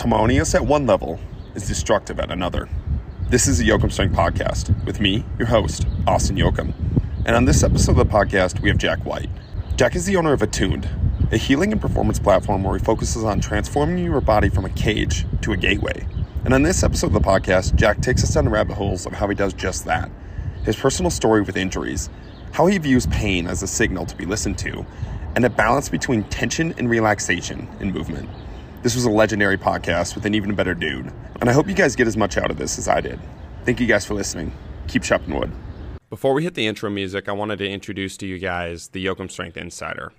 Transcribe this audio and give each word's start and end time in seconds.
Harmonious 0.00 0.54
at 0.54 0.64
one 0.64 0.86
level 0.86 1.20
is 1.54 1.68
destructive 1.68 2.18
at 2.20 2.30
another. 2.30 2.70
This 3.28 3.46
is 3.46 3.58
the 3.58 3.68
Jochum 3.68 3.92
Strength 3.92 4.16
Podcast 4.16 4.86
with 4.86 4.98
me, 4.98 5.26
your 5.38 5.46
host, 5.46 5.86
Austin 6.06 6.36
Jochum. 6.36 6.72
And 7.26 7.36
on 7.36 7.44
this 7.44 7.62
episode 7.62 7.98
of 7.98 7.98
the 7.98 8.06
podcast, 8.06 8.62
we 8.62 8.70
have 8.70 8.78
Jack 8.78 9.04
White. 9.04 9.28
Jack 9.76 9.94
is 9.94 10.06
the 10.06 10.16
owner 10.16 10.32
of 10.32 10.40
Attuned, 10.40 10.88
a 11.32 11.36
healing 11.36 11.70
and 11.70 11.82
performance 11.82 12.18
platform 12.18 12.64
where 12.64 12.78
he 12.78 12.82
focuses 12.82 13.24
on 13.24 13.40
transforming 13.40 14.02
your 14.02 14.22
body 14.22 14.48
from 14.48 14.64
a 14.64 14.70
cage 14.70 15.26
to 15.42 15.52
a 15.52 15.56
gateway. 15.58 16.06
And 16.46 16.54
on 16.54 16.62
this 16.62 16.82
episode 16.82 17.08
of 17.08 17.12
the 17.12 17.20
podcast, 17.20 17.74
Jack 17.74 18.00
takes 18.00 18.24
us 18.24 18.32
down 18.32 18.46
the 18.46 18.50
rabbit 18.50 18.76
holes 18.76 19.04
of 19.04 19.12
how 19.12 19.28
he 19.28 19.34
does 19.34 19.52
just 19.52 19.84
that. 19.84 20.10
His 20.64 20.76
personal 20.76 21.10
story 21.10 21.42
with 21.42 21.58
injuries, 21.58 22.08
how 22.52 22.68
he 22.68 22.78
views 22.78 23.06
pain 23.08 23.46
as 23.46 23.62
a 23.62 23.66
signal 23.66 24.06
to 24.06 24.16
be 24.16 24.24
listened 24.24 24.56
to, 24.60 24.86
and 25.36 25.44
a 25.44 25.50
balance 25.50 25.90
between 25.90 26.24
tension 26.24 26.74
and 26.78 26.88
relaxation 26.88 27.68
in 27.80 27.92
movement. 27.92 28.30
This 28.82 28.94
was 28.94 29.04
a 29.04 29.10
legendary 29.10 29.58
podcast 29.58 30.14
with 30.14 30.24
an 30.24 30.34
even 30.34 30.54
better 30.54 30.72
dude, 30.72 31.12
and 31.38 31.50
I 31.50 31.52
hope 31.52 31.68
you 31.68 31.74
guys 31.74 31.94
get 31.94 32.06
as 32.06 32.16
much 32.16 32.38
out 32.38 32.50
of 32.50 32.56
this 32.56 32.78
as 32.78 32.88
I 32.88 33.02
did. 33.02 33.20
Thank 33.66 33.78
you 33.78 33.86
guys 33.86 34.06
for 34.06 34.14
listening. 34.14 34.54
Keep 34.88 35.02
chopping 35.02 35.38
wood. 35.38 35.52
Before 36.08 36.32
we 36.32 36.44
hit 36.44 36.54
the 36.54 36.66
intro 36.66 36.88
music, 36.88 37.28
I 37.28 37.32
wanted 37.32 37.58
to 37.58 37.68
introduce 37.68 38.16
to 38.16 38.26
you 38.26 38.38
guys 38.38 38.88
the 38.88 39.04
Jochum 39.04 39.30
Strength 39.30 39.58
Insider. 39.58 40.14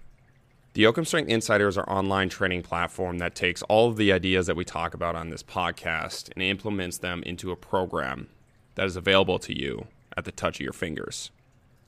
The 0.73 0.83
Jochum 0.83 1.07
Strength 1.07 1.29
Insider 1.29 1.67
is 1.69 1.75
our 1.75 1.89
online 1.89 2.29
training 2.29 2.61
platform 2.61 3.17
that 3.17 3.33
takes 3.33 3.63
all 3.63 3.89
of 3.89 3.97
the 3.97 4.13
ideas 4.13 4.45
that 4.45 4.55
we 4.55 4.63
talk 4.63 4.93
about 4.93 5.15
on 5.15 5.31
this 5.31 5.41
podcast 5.41 6.29
and 6.35 6.43
implements 6.43 6.99
them 6.99 7.23
into 7.23 7.49
a 7.49 7.55
program 7.55 8.29
that 8.75 8.85
is 8.85 8.95
available 8.95 9.39
to 9.39 9.59
you 9.59 9.87
at 10.15 10.25
the 10.25 10.31
touch 10.31 10.57
of 10.57 10.63
your 10.63 10.71
fingers. 10.71 11.31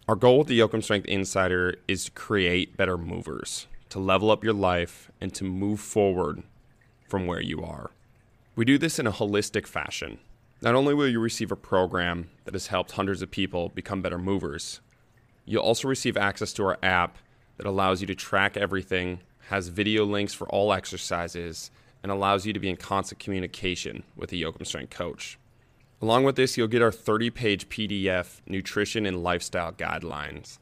Our 0.08 0.16
goal 0.16 0.40
with 0.40 0.48
the 0.48 0.60
Jochum 0.60 0.84
Strength 0.84 1.06
Insider 1.06 1.76
is 1.88 2.06
to 2.06 2.12
create 2.14 2.76
better 2.76 2.98
movers, 2.98 3.68
to 3.90 4.00
level 4.00 4.32
up 4.32 4.44
your 4.44 4.54
life, 4.54 5.12
and 5.22 5.32
to 5.36 5.44
move 5.44 5.80
forward 5.80 6.42
from 7.14 7.28
where 7.28 7.44
you 7.44 7.62
are. 7.62 7.92
We 8.56 8.66
do 8.66 8.80
this 8.80 8.98
in 8.98 9.06
a 9.06 9.12
holistic 9.12 9.68
fashion. 9.68 10.18
Not 10.64 10.74
only 10.74 10.96
will 10.96 11.08
you 11.08 11.20
receive 11.20 11.52
a 11.52 11.56
program 11.56 12.32
that 12.46 12.56
has 12.56 12.66
helped 12.74 12.94
hundreds 12.94 13.22
of 13.22 13.30
people 13.30 13.70
become 13.70 14.02
better 14.02 14.18
movers, 14.18 14.82
you'll 15.46 15.62
also 15.62 15.88
receive 15.88 16.18
access 16.18 16.54
to 16.54 16.64
our 16.66 16.80
app 16.82 17.20
that 17.58 17.68
allows 17.68 18.02
you 18.02 18.08
to 18.08 18.16
track 18.16 18.58
everything, 18.58 19.20
has 19.50 19.68
video 19.68 20.06
links 20.06 20.34
for 20.34 20.50
all 20.50 20.74
exercises, 20.74 21.70
and 22.02 22.12
allows 22.12 22.48
you 22.48 22.54
to 22.54 22.60
be 22.60 22.68
in 22.68 22.78
constant 22.78 23.20
communication 23.20 24.02
with 24.16 24.32
a 24.32 24.36
Jochum 24.36 24.66
Strength 24.66 24.90
coach. 24.90 25.38
Along 26.02 26.24
with 26.24 26.36
this, 26.36 26.58
you'll 26.58 26.68
get 26.68 26.82
our 26.82 26.92
30 26.92 27.30
page 27.30 27.70
PDF 27.70 28.42
nutrition 28.48 29.06
and 29.06 29.22
lifestyle 29.22 29.72
guidelines. 29.72 30.58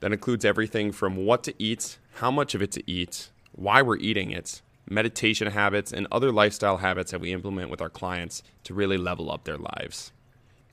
That 0.00 0.12
includes 0.12 0.44
everything 0.44 0.92
from 0.92 1.16
what 1.16 1.42
to 1.44 1.54
eat, 1.58 1.96
how 2.16 2.30
much 2.30 2.54
of 2.54 2.60
it 2.60 2.72
to 2.72 2.82
eat, 2.86 3.30
why 3.52 3.80
we're 3.80 3.96
eating 3.96 4.32
it, 4.32 4.60
meditation 4.92 5.48
habits, 5.48 5.92
and 5.92 6.06
other 6.12 6.30
lifestyle 6.30 6.78
habits 6.78 7.10
that 7.10 7.20
we 7.20 7.32
implement 7.32 7.70
with 7.70 7.80
our 7.80 7.90
clients 7.90 8.42
to 8.64 8.74
really 8.74 8.98
level 8.98 9.30
up 9.30 9.44
their 9.44 9.58
lives. 9.58 10.12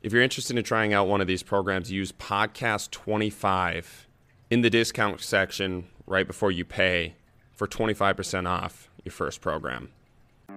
If 0.01 0.13
you're 0.13 0.21
interested 0.21 0.57
in 0.57 0.63
trying 0.63 0.93
out 0.93 1.07
one 1.07 1.21
of 1.21 1.27
these 1.27 1.43
programs, 1.43 1.91
use 1.91 2.11
podcast 2.11 2.91
25 2.91 4.07
in 4.49 4.61
the 4.61 4.69
discount 4.69 5.21
section 5.21 5.87
right 6.05 6.25
before 6.25 6.51
you 6.51 6.65
pay 6.65 7.15
for 7.51 7.67
25% 7.67 8.47
off 8.47 8.89
your 9.03 9.11
first 9.11 9.41
program. 9.41 9.89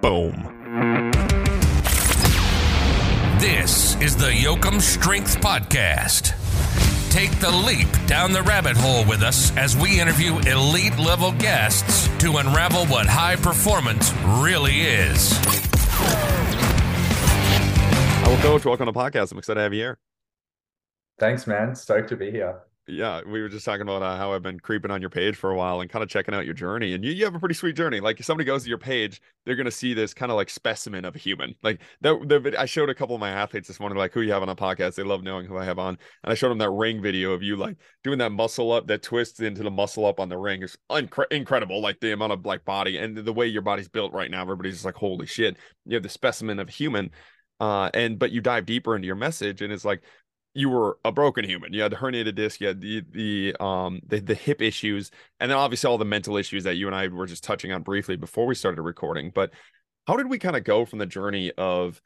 Boom. 0.00 0.32
This 3.38 4.00
is 4.00 4.16
the 4.16 4.30
Jochum 4.30 4.80
Strength 4.80 5.40
Podcast. 5.40 6.41
Take 7.12 7.38
the 7.40 7.50
leap 7.50 7.88
down 8.06 8.32
the 8.32 8.40
rabbit 8.40 8.74
hole 8.74 9.04
with 9.04 9.22
us 9.22 9.54
as 9.54 9.76
we 9.76 10.00
interview 10.00 10.38
elite 10.38 10.98
level 10.98 11.32
guests 11.32 12.08
to 12.20 12.38
unravel 12.38 12.86
what 12.86 13.06
high 13.06 13.36
performance 13.36 14.14
really 14.24 14.80
is. 14.80 15.38
Hello, 18.22 18.34
Coach. 18.38 18.64
Welcome 18.64 18.86
to 18.86 18.92
the 18.92 18.98
podcast. 18.98 19.30
I'm 19.30 19.36
excited 19.36 19.58
to 19.58 19.62
have 19.62 19.74
you 19.74 19.80
here. 19.80 19.98
Thanks, 21.18 21.46
man. 21.46 21.74
Stoked 21.74 22.08
to 22.08 22.16
be 22.16 22.30
here 22.30 22.62
yeah, 22.88 23.20
we 23.24 23.40
were 23.40 23.48
just 23.48 23.64
talking 23.64 23.82
about 23.82 24.02
uh, 24.02 24.16
how 24.16 24.32
I've 24.32 24.42
been 24.42 24.58
creeping 24.58 24.90
on 24.90 25.00
your 25.00 25.10
page 25.10 25.36
for 25.36 25.52
a 25.52 25.56
while 25.56 25.80
and 25.80 25.88
kind 25.88 26.02
of 26.02 26.08
checking 26.08 26.34
out 26.34 26.44
your 26.44 26.54
journey. 26.54 26.94
And 26.94 27.04
you, 27.04 27.12
you 27.12 27.24
have 27.24 27.34
a 27.34 27.38
pretty 27.38 27.54
sweet 27.54 27.76
journey. 27.76 28.00
Like 28.00 28.18
if 28.18 28.26
somebody 28.26 28.44
goes 28.44 28.64
to 28.64 28.68
your 28.68 28.78
page, 28.78 29.20
they're 29.44 29.54
gonna 29.54 29.70
see 29.70 29.94
this 29.94 30.12
kind 30.12 30.32
of 30.32 30.36
like 30.36 30.50
specimen 30.50 31.04
of 31.04 31.14
a 31.14 31.18
human. 31.18 31.54
Like 31.62 31.80
that, 32.00 32.56
I 32.58 32.64
showed 32.64 32.90
a 32.90 32.94
couple 32.94 33.14
of 33.14 33.20
my 33.20 33.30
athletes 33.30 33.68
this 33.68 33.78
morning, 33.78 33.98
like 33.98 34.12
who 34.12 34.22
you 34.22 34.32
have 34.32 34.42
on 34.42 34.48
a 34.48 34.56
podcast. 34.56 34.96
They 34.96 35.04
love 35.04 35.22
knowing 35.22 35.46
who 35.46 35.56
I 35.58 35.64
have 35.64 35.78
on, 35.78 35.96
and 36.24 36.32
I 36.32 36.34
showed 36.34 36.50
them 36.50 36.58
that 36.58 36.70
ring 36.70 37.00
video 37.00 37.32
of 37.32 37.42
you 37.42 37.56
like 37.56 37.76
doing 38.02 38.18
that 38.18 38.32
muscle 38.32 38.72
up, 38.72 38.88
that 38.88 39.02
twist 39.02 39.38
into 39.38 39.62
the 39.62 39.70
muscle 39.70 40.04
up 40.04 40.18
on 40.18 40.28
the 40.28 40.38
ring 40.38 40.62
is 40.62 40.76
incre- 40.90 41.30
incredible. 41.30 41.80
Like 41.80 42.00
the 42.00 42.12
amount 42.12 42.32
of 42.32 42.44
like 42.44 42.64
body 42.64 42.98
and 42.98 43.16
the 43.16 43.32
way 43.32 43.46
your 43.46 43.62
body's 43.62 43.88
built 43.88 44.12
right 44.12 44.30
now, 44.30 44.42
everybody's 44.42 44.74
just 44.74 44.84
like, 44.84 44.96
holy 44.96 45.26
shit, 45.26 45.56
you 45.86 45.94
have 45.94 46.02
the 46.02 46.08
specimen 46.08 46.58
of 46.58 46.68
a 46.68 46.72
human. 46.72 47.10
Uh, 47.60 47.88
and 47.94 48.18
but 48.18 48.32
you 48.32 48.40
dive 48.40 48.66
deeper 48.66 48.96
into 48.96 49.06
your 49.06 49.14
message, 49.14 49.62
and 49.62 49.72
it's 49.72 49.84
like 49.84 50.02
you 50.54 50.68
were 50.68 50.98
a 51.04 51.12
broken 51.12 51.44
human. 51.44 51.72
You 51.72 51.82
had 51.82 51.92
the 51.92 51.96
herniated 51.96 52.34
disc, 52.34 52.60
you 52.60 52.68
had 52.68 52.80
the 52.80 53.02
the 53.10 53.56
um 53.60 54.00
the, 54.06 54.20
the 54.20 54.34
hip 54.34 54.60
issues, 54.60 55.10
and 55.40 55.50
then 55.50 55.58
obviously 55.58 55.88
all 55.88 55.98
the 55.98 56.04
mental 56.04 56.36
issues 56.36 56.64
that 56.64 56.76
you 56.76 56.86
and 56.86 56.96
I 56.96 57.08
were 57.08 57.26
just 57.26 57.44
touching 57.44 57.72
on 57.72 57.82
briefly 57.82 58.16
before 58.16 58.46
we 58.46 58.54
started 58.54 58.82
recording. 58.82 59.30
But 59.34 59.50
how 60.06 60.16
did 60.16 60.28
we 60.28 60.38
kind 60.38 60.56
of 60.56 60.64
go 60.64 60.84
from 60.84 60.98
the 60.98 61.06
journey 61.06 61.52
of 61.56 62.02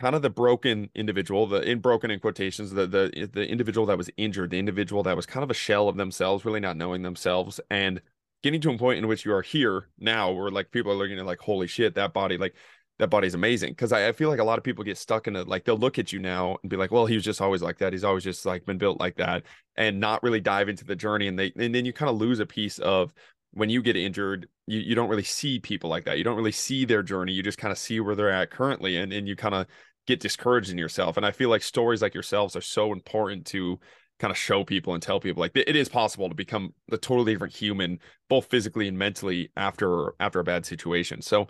kind 0.00 0.14
of 0.14 0.22
the 0.22 0.30
broken 0.30 0.90
individual, 0.94 1.46
the 1.46 1.62
in 1.62 1.80
broken 1.80 2.10
in 2.10 2.20
quotations, 2.20 2.70
the 2.72 2.86
the 2.86 3.30
the 3.32 3.46
individual 3.48 3.86
that 3.86 3.98
was 3.98 4.10
injured, 4.16 4.50
the 4.50 4.58
individual 4.58 5.02
that 5.04 5.16
was 5.16 5.26
kind 5.26 5.44
of 5.44 5.50
a 5.50 5.54
shell 5.54 5.88
of 5.88 5.96
themselves, 5.96 6.44
really 6.44 6.60
not 6.60 6.76
knowing 6.76 7.02
themselves, 7.02 7.60
and 7.70 8.00
getting 8.42 8.60
to 8.60 8.70
a 8.70 8.78
point 8.78 8.98
in 8.98 9.06
which 9.06 9.24
you 9.24 9.32
are 9.32 9.42
here 9.42 9.88
now, 9.98 10.30
where 10.32 10.50
like 10.50 10.70
people 10.70 10.92
are 10.92 10.96
looking 10.96 11.18
at 11.18 11.26
like, 11.26 11.40
holy 11.40 11.66
shit, 11.66 11.94
that 11.94 12.12
body, 12.12 12.38
like 12.38 12.54
that 13.00 13.08
body's 13.08 13.34
amazing 13.34 13.70
because 13.70 13.92
I, 13.92 14.08
I, 14.08 14.12
feel 14.12 14.28
like 14.28 14.38
a 14.38 14.44
lot 14.44 14.58
of 14.58 14.64
people 14.64 14.84
get 14.84 14.98
stuck 14.98 15.26
in 15.26 15.34
it 15.34 15.48
like 15.48 15.64
they'll 15.64 15.76
look 15.76 15.98
at 15.98 16.12
you 16.12 16.18
now 16.18 16.58
and 16.62 16.70
be 16.70 16.76
like 16.76 16.90
well 16.90 17.06
he 17.06 17.14
was 17.14 17.24
just 17.24 17.40
always 17.40 17.62
like 17.62 17.78
that. 17.78 17.92
He's 17.92 18.04
always 18.04 18.22
just 18.22 18.46
like 18.46 18.64
been 18.66 18.78
built 18.78 19.00
like 19.00 19.16
that 19.16 19.42
and 19.76 19.98
not 19.98 20.22
really 20.22 20.40
dive 20.40 20.68
into 20.68 20.84
the 20.84 20.94
journey 20.94 21.26
and 21.26 21.38
they 21.38 21.52
and 21.56 21.74
then 21.74 21.84
you 21.84 21.92
kind 21.92 22.10
of 22.10 22.16
lose 22.16 22.40
a 22.40 22.46
piece 22.46 22.78
of 22.78 23.12
when 23.52 23.68
you 23.68 23.82
get 23.82 23.96
injured 23.96 24.48
you, 24.66 24.78
you 24.78 24.94
don't 24.94 25.08
really 25.08 25.24
see 25.24 25.58
people 25.58 25.90
like 25.90 26.04
that. 26.04 26.18
You 26.18 26.24
don't 26.24 26.36
really 26.36 26.52
see 26.52 26.84
their 26.84 27.02
journey. 27.02 27.32
You 27.32 27.42
just 27.42 27.58
kind 27.58 27.72
of 27.72 27.78
see 27.78 27.98
where 27.98 28.14
they're 28.14 28.30
at 28.30 28.50
currently 28.50 28.96
and, 28.96 29.12
and 29.12 29.26
you 29.26 29.34
kind 29.34 29.54
of 29.54 29.66
get 30.06 30.20
discouraged 30.20 30.70
in 30.70 30.78
yourself 30.78 31.18
and 31.18 31.26
i 31.26 31.30
feel 31.30 31.50
like 31.50 31.62
stories 31.62 32.00
like 32.02 32.14
yourselves 32.14 32.56
are 32.56 32.62
so 32.62 32.90
important 32.90 33.46
to 33.46 33.78
kind 34.20 34.30
of 34.30 34.36
show 34.36 34.62
people 34.62 34.92
and 34.94 35.02
tell 35.02 35.18
people 35.18 35.40
like 35.40 35.52
it 35.54 35.74
is 35.74 35.88
possible 35.88 36.28
to 36.28 36.34
become 36.34 36.74
a 36.92 36.98
totally 36.98 37.32
different 37.32 37.54
human 37.54 37.98
both 38.28 38.46
physically 38.46 38.86
and 38.86 38.96
mentally 38.96 39.50
after 39.56 40.14
after 40.20 40.38
a 40.40 40.44
bad 40.44 40.64
situation. 40.64 41.22
So 41.22 41.48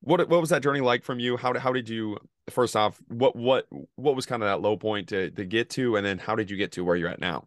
what 0.00 0.28
what 0.28 0.40
was 0.40 0.50
that 0.50 0.62
journey 0.62 0.80
like 0.80 1.04
from 1.04 1.18
you? 1.18 1.36
How 1.36 1.58
how 1.58 1.72
did 1.72 1.88
you 1.88 2.18
first 2.50 2.76
off 2.76 3.00
what 3.08 3.36
what 3.36 3.66
what 3.96 4.16
was 4.16 4.26
kind 4.26 4.42
of 4.42 4.48
that 4.48 4.60
low 4.60 4.76
point 4.76 5.08
to 5.08 5.30
to 5.30 5.44
get 5.44 5.70
to, 5.70 5.96
and 5.96 6.06
then 6.06 6.18
how 6.18 6.34
did 6.34 6.50
you 6.50 6.56
get 6.56 6.72
to 6.72 6.84
where 6.84 6.96
you're 6.96 7.08
at 7.08 7.20
now? 7.20 7.46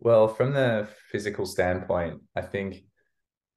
Well, 0.00 0.28
from 0.28 0.52
the 0.52 0.88
physical 1.10 1.46
standpoint, 1.46 2.20
I 2.34 2.42
think 2.42 2.84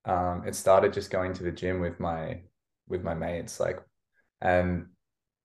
um, 0.06 0.44
it 0.48 0.56
started 0.56 0.94
just 0.94 1.12
going 1.12 1.34
to 1.34 1.44
the 1.44 1.52
gym 1.52 1.80
with 1.80 2.00
my 2.00 2.42
with 2.88 3.03
my 3.03 3.14
mates, 3.14 3.59
like, 3.59 3.80
and 4.42 4.88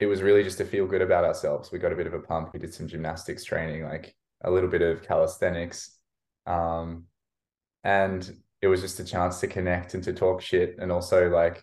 it 0.00 0.06
was 0.06 0.22
really 0.22 0.42
just 0.42 0.58
to 0.58 0.64
feel 0.64 0.86
good 0.86 1.02
about 1.02 1.24
ourselves. 1.24 1.72
We 1.72 1.78
got 1.78 1.92
a 1.92 1.96
bit 1.96 2.06
of 2.06 2.14
a 2.14 2.20
pump. 2.20 2.52
We 2.52 2.60
did 2.60 2.72
some 2.72 2.88
gymnastics 2.88 3.44
training, 3.44 3.84
like 3.84 4.14
a 4.42 4.50
little 4.50 4.68
bit 4.68 4.82
of 4.82 5.02
calisthenics, 5.02 5.98
um, 6.46 7.04
and 7.82 8.36
it 8.64 8.68
was 8.68 8.80
just 8.80 8.98
a 8.98 9.04
chance 9.04 9.40
to 9.40 9.46
connect 9.46 9.92
and 9.92 10.02
to 10.02 10.12
talk 10.14 10.40
shit 10.40 10.76
and 10.78 10.90
also 10.90 11.28
like 11.28 11.62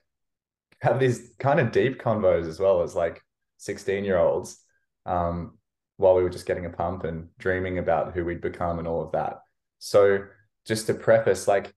have 0.84 1.00
these 1.00 1.32
kind 1.40 1.60
of 1.60 1.72
deep 1.72 2.00
convos 2.00 2.48
as 2.48 2.60
well 2.60 2.84
as 2.84 2.94
like 2.94 3.20
16 3.58 4.06
year 4.06 4.20
olds 4.20 4.64
um, 5.08 5.58
while 5.98 6.14
we 6.14 6.22
were 6.22 6.30
just 6.30 6.46
getting 6.46 6.68
a 6.68 6.70
pump 6.70 7.04
and 7.04 7.30
dreaming 7.40 7.80
about 7.80 8.14
who 8.14 8.24
we'd 8.24 8.40
become 8.40 8.78
and 8.78 8.88
all 8.88 9.02
of 9.02 9.12
that. 9.14 9.40
So 9.80 10.20
just 10.68 10.86
to 10.88 10.94
preface, 10.94 11.48
like 11.48 11.74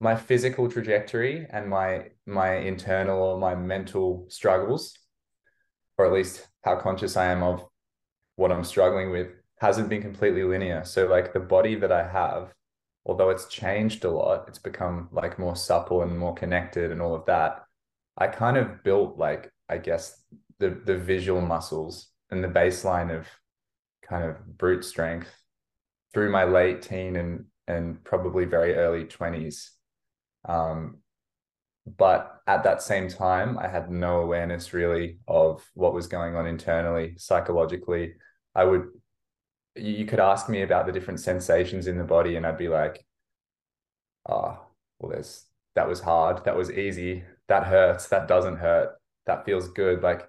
my 0.00 0.16
physical 0.16 0.68
trajectory 0.68 1.46
and 1.48 1.68
my 1.68 2.08
my 2.26 2.56
internal 2.56 3.22
or 3.22 3.38
my 3.38 3.54
mental 3.54 4.26
struggles, 4.28 4.98
or 5.96 6.06
at 6.06 6.12
least 6.12 6.44
how 6.64 6.74
conscious 6.74 7.16
I 7.16 7.26
am 7.26 7.44
of 7.44 7.64
what 8.34 8.50
I'm 8.50 8.64
struggling 8.64 9.12
with, 9.12 9.28
hasn't 9.60 9.88
been 9.88 10.02
completely 10.02 10.42
linear. 10.42 10.84
So 10.84 11.06
like 11.06 11.32
the 11.32 11.40
body 11.40 11.76
that 11.76 11.92
I 11.92 12.06
have 12.06 12.52
although 13.06 13.30
it's 13.30 13.46
changed 13.46 14.04
a 14.04 14.10
lot, 14.10 14.44
it's 14.48 14.58
become 14.58 15.08
like 15.12 15.38
more 15.38 15.56
supple 15.56 16.02
and 16.02 16.18
more 16.18 16.34
connected 16.34 16.90
and 16.90 17.00
all 17.00 17.14
of 17.14 17.24
that. 17.26 17.64
I 18.18 18.26
kind 18.26 18.56
of 18.56 18.82
built 18.82 19.16
like, 19.16 19.50
I 19.68 19.78
guess, 19.78 20.22
the 20.58 20.70
the 20.70 20.96
visual 20.96 21.40
muscles 21.40 22.08
and 22.30 22.42
the 22.42 22.48
baseline 22.48 23.16
of 23.16 23.26
kind 24.02 24.24
of 24.24 24.58
brute 24.58 24.84
strength 24.84 25.30
through 26.12 26.30
my 26.30 26.44
late 26.44 26.82
teen 26.82 27.16
and 27.16 27.44
and 27.68 28.02
probably 28.04 28.44
very 28.44 28.74
early 28.74 29.04
20s. 29.04 29.70
Um, 30.48 30.98
but 31.96 32.40
at 32.46 32.64
that 32.64 32.82
same 32.82 33.08
time, 33.08 33.58
I 33.58 33.68
had 33.68 33.90
no 33.90 34.20
awareness 34.20 34.72
really 34.72 35.18
of 35.28 35.64
what 35.74 35.94
was 35.94 36.06
going 36.06 36.36
on 36.36 36.46
internally, 36.46 37.14
psychologically. 37.18 38.14
I 38.54 38.64
would 38.64 38.86
you 39.76 40.06
could 40.06 40.20
ask 40.20 40.48
me 40.48 40.62
about 40.62 40.86
the 40.86 40.92
different 40.92 41.20
sensations 41.20 41.86
in 41.86 41.98
the 41.98 42.04
body 42.04 42.36
and 42.36 42.46
I'd 42.46 42.58
be 42.58 42.68
like, 42.68 43.04
oh, 44.28 44.58
well, 44.98 45.12
there's 45.12 45.44
that 45.74 45.88
was 45.88 46.00
hard. 46.00 46.44
That 46.44 46.56
was 46.56 46.70
easy. 46.70 47.22
that 47.48 47.64
hurts, 47.64 48.08
that 48.08 48.26
doesn't 48.26 48.56
hurt, 48.56 48.96
that 49.26 49.44
feels 49.44 49.68
good. 49.68 50.02
Like 50.02 50.28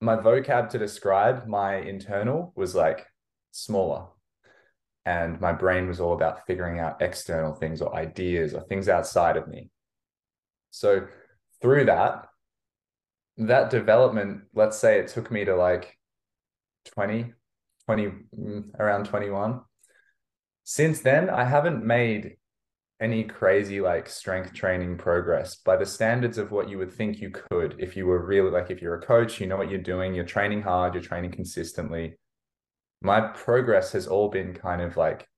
my 0.00 0.16
vocab 0.16 0.70
to 0.70 0.78
describe 0.78 1.46
my 1.46 1.76
internal 1.76 2.52
was 2.56 2.74
like 2.74 3.06
smaller. 3.52 4.06
And 5.06 5.40
my 5.40 5.52
brain 5.52 5.86
was 5.86 6.00
all 6.00 6.14
about 6.14 6.46
figuring 6.46 6.80
out 6.80 7.02
external 7.02 7.54
things 7.54 7.82
or 7.82 7.94
ideas 7.94 8.54
or 8.54 8.62
things 8.62 8.88
outside 8.88 9.36
of 9.36 9.48
me. 9.48 9.70
So 10.70 11.06
through 11.60 11.84
that, 11.84 12.26
that 13.36 13.70
development, 13.70 14.44
let's 14.54 14.78
say 14.78 14.98
it 14.98 15.08
took 15.08 15.30
me 15.30 15.44
to 15.44 15.54
like 15.54 15.96
20, 16.86 17.32
20, 17.86 18.06
mm, 18.38 18.64
around 18.78 19.06
21. 19.06 19.60
Since 20.64 21.00
then, 21.00 21.28
I 21.28 21.44
haven't 21.44 21.84
made 21.84 22.36
any 23.00 23.24
crazy 23.24 23.80
like 23.80 24.08
strength 24.08 24.54
training 24.54 24.96
progress. 24.96 25.56
By 25.56 25.76
the 25.76 25.86
standards 25.86 26.38
of 26.38 26.50
what 26.50 26.68
you 26.68 26.78
would 26.78 26.92
think 26.92 27.20
you 27.20 27.30
could 27.30 27.76
if 27.78 27.96
you 27.96 28.06
were 28.06 28.24
really 28.24 28.50
like 28.50 28.70
if 28.70 28.80
you're 28.80 28.94
a 28.94 29.06
coach 29.06 29.40
you 29.40 29.46
know 29.46 29.56
what 29.56 29.68
you're 29.68 29.80
doing 29.80 30.14
you're 30.14 30.24
training 30.24 30.62
hard 30.62 30.94
you're 30.94 31.02
training 31.02 31.32
consistently. 31.32 32.14
My 33.02 33.20
progress 33.20 33.92
has 33.92 34.06
all 34.06 34.28
been 34.30 34.54
kind 34.54 34.80
of 34.80 34.96
like 34.96 35.28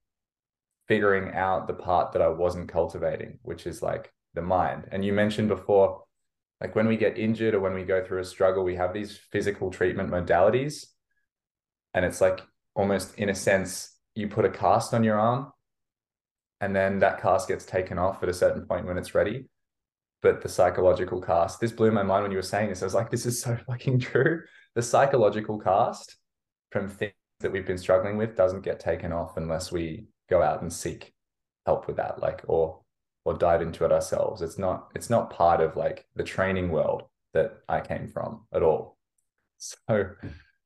figuring 0.87 1.34
out 1.34 1.66
the 1.66 1.75
part 1.75 2.12
that 2.12 2.22
I 2.22 2.28
wasn't 2.28 2.69
cultivating 2.69 3.38
which 3.43 3.66
is 3.66 3.82
like 3.82 4.12
the 4.34 4.43
mind. 4.43 4.84
And 4.93 5.04
you 5.04 5.12
mentioned 5.12 5.48
before 5.48 6.04
like 6.60 6.76
when 6.76 6.87
we 6.87 6.96
get 6.96 7.19
injured 7.19 7.54
or 7.54 7.60
when 7.60 7.75
we 7.75 7.84
go 7.84 8.04
through 8.04 8.20
a 8.20 8.25
struggle 8.25 8.64
we 8.64 8.76
have 8.76 8.93
these 8.93 9.16
physical 9.16 9.70
treatment 9.70 10.10
modalities 10.10 10.87
and 11.96 12.04
it's 12.04 12.20
like 12.20 12.43
almost 12.76 13.19
in 13.19 13.31
a 13.31 13.34
sense 13.34 13.96
you 14.14 14.28
put 14.28 14.44
a 14.44 14.50
cast 14.50 14.94
on 14.94 15.02
your 15.02 15.19
arm 15.19 15.50
and 16.60 16.76
then 16.76 17.00
that 17.00 17.20
cast 17.20 17.48
gets 17.48 17.64
taken 17.64 17.98
off 17.98 18.22
at 18.22 18.28
a 18.28 18.34
certain 18.34 18.64
point 18.66 18.87
when 18.87 18.98
it's 18.98 19.14
ready. 19.14 19.46
But 20.22 20.43
the 20.43 20.48
psychological 20.48 21.20
cast, 21.20 21.60
this 21.60 21.72
blew 21.72 21.90
my 21.90 22.02
mind 22.02 22.22
when 22.22 22.31
you 22.31 22.38
were 22.38 22.43
saying 22.43 22.69
this. 22.69 22.82
I 22.82 22.87
was 22.87 22.94
like, 22.94 23.10
this 23.10 23.26
is 23.26 23.40
so 23.40 23.56
fucking 23.66 23.98
true. 23.98 24.43
The 24.75 24.82
psychological 24.82 25.58
cast 25.58 26.16
from 26.70 26.88
things 26.88 27.12
that 27.40 27.52
we've 27.52 27.66
been 27.66 27.78
struggling 27.78 28.16
with 28.16 28.37
doesn't 28.37 28.62
get 28.62 28.81
taken 28.81 29.12
off 29.12 29.37
unless 29.37 29.72
we 29.72 30.06
go 30.31 30.43
out 30.43 30.62
and 30.62 30.72
seek 30.72 31.12
help 31.66 31.87
with 31.87 31.96
that, 31.96 32.20
like 32.20 32.43
or 32.46 32.81
or 33.25 33.34
dive 33.34 33.60
into 33.60 33.84
it 33.84 33.93
ourselves. 33.93 34.40
It's 34.40 34.58
not 34.58 34.88
it's 34.94 35.10
not 35.10 35.31
part 35.31 35.60
of 35.60 35.76
like 35.76 36.06
the 36.14 36.25
training 36.25 36.70
world 36.70 37.04
that 37.34 37.58
I 37.69 37.81
came 37.81 38.08
from 38.08 38.46
at 38.52 38.62
all. 38.62 38.96
So 39.58 40.10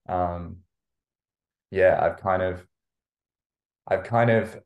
um 0.09 0.57
yeah, 1.71 1.99
I've 2.01 2.19
kind 2.19 2.43
of 2.43 2.67
I've 3.89 4.05
kind 4.05 4.31
of 4.31 4.59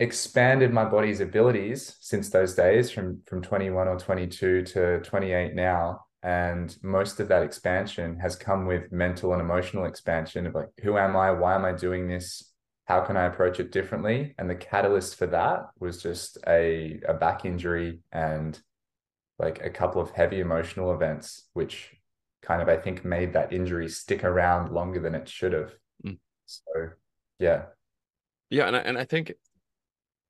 expanded 0.00 0.72
my 0.72 0.84
body's 0.84 1.20
abilities 1.20 1.96
since 2.00 2.30
those 2.30 2.54
days 2.54 2.90
from 2.90 3.22
from 3.26 3.42
21 3.42 3.88
or 3.88 3.98
22 3.98 4.62
to 4.62 5.00
28 5.00 5.54
now. 5.54 6.00
And 6.22 6.74
most 6.82 7.20
of 7.20 7.28
that 7.28 7.42
expansion 7.42 8.18
has 8.18 8.34
come 8.34 8.66
with 8.66 8.90
mental 8.90 9.32
and 9.32 9.42
emotional 9.42 9.84
expansion 9.84 10.46
of 10.46 10.54
like 10.54 10.68
who 10.82 10.96
am 10.98 11.16
i? 11.16 11.30
Why 11.30 11.54
am 11.54 11.64
i 11.64 11.72
doing 11.72 12.08
this? 12.08 12.50
How 12.86 13.00
can 13.00 13.16
i 13.16 13.24
approach 13.24 13.60
it 13.60 13.72
differently? 13.72 14.34
And 14.38 14.48
the 14.48 14.54
catalyst 14.54 15.16
for 15.16 15.26
that 15.28 15.66
was 15.78 16.02
just 16.02 16.38
a, 16.46 17.00
a 17.06 17.14
back 17.14 17.44
injury 17.44 18.00
and 18.12 18.58
like 19.38 19.62
a 19.62 19.70
couple 19.70 20.00
of 20.00 20.10
heavy 20.10 20.40
emotional 20.40 20.94
events 20.94 21.48
which 21.54 21.90
kind 22.40 22.62
of 22.62 22.68
i 22.68 22.76
think 22.76 23.04
made 23.04 23.32
that 23.32 23.52
injury 23.52 23.88
stick 23.88 24.22
around 24.22 24.70
longer 24.70 25.00
than 25.00 25.14
it 25.14 25.28
should 25.28 25.52
have. 25.52 25.72
So 26.64 26.88
yeah 27.38 27.62
yeah 28.50 28.66
and 28.66 28.76
I, 28.76 28.78
and 28.80 28.98
I 28.98 29.04
think 29.04 29.32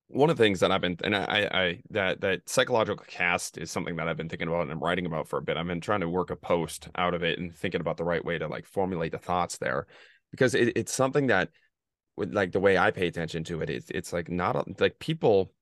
one 0.09 0.29
of 0.29 0.37
the 0.37 0.45
things 0.45 0.61
that 0.61 0.71
I've 0.71 0.83
been 0.83 0.99
and 1.03 1.17
I, 1.17 1.49
I 1.51 1.81
that 1.91 2.21
that 2.21 2.49
psychological 2.49 3.05
cast 3.09 3.57
is 3.57 3.71
something 3.71 3.97
that 3.97 4.07
I've 4.07 4.19
been 4.19 4.29
thinking 4.29 4.49
about 4.49 4.63
and 4.63 4.71
I'm 4.71 4.79
writing 4.79 5.07
about 5.07 5.29
for 5.29 5.39
a 5.39 5.43
bit. 5.43 5.57
I've 5.57 5.67
been 5.67 5.81
trying 5.81 6.01
to 6.01 6.09
work 6.09 6.31
a 6.31 6.37
post 6.37 6.89
out 6.95 7.15
of 7.15 7.25
it 7.25 7.39
and 7.39 7.55
thinking 7.55 7.81
about 7.81 7.97
the 7.97 8.05
right 8.05 8.25
way 8.25 8.39
to 8.39 8.47
like 8.47 8.67
formulate 8.67 9.13
the 9.13 9.19
thoughts 9.19 9.57
there, 9.59 9.87
because 10.31 10.55
it, 10.55 10.77
it's 10.77 10.93
something 10.93 11.29
that, 11.29 11.49
with 12.17 12.35
like 12.35 12.53
the 12.53 12.61
way 12.61 12.77
I 12.77 12.91
pay 12.91 13.07
attention 13.07 13.45
to 13.45 13.63
it, 13.63 13.71
it's 13.71 13.91
it's 13.91 14.13
like 14.13 14.31
not 14.31 14.79
like 14.79 14.99
people, 14.99 15.53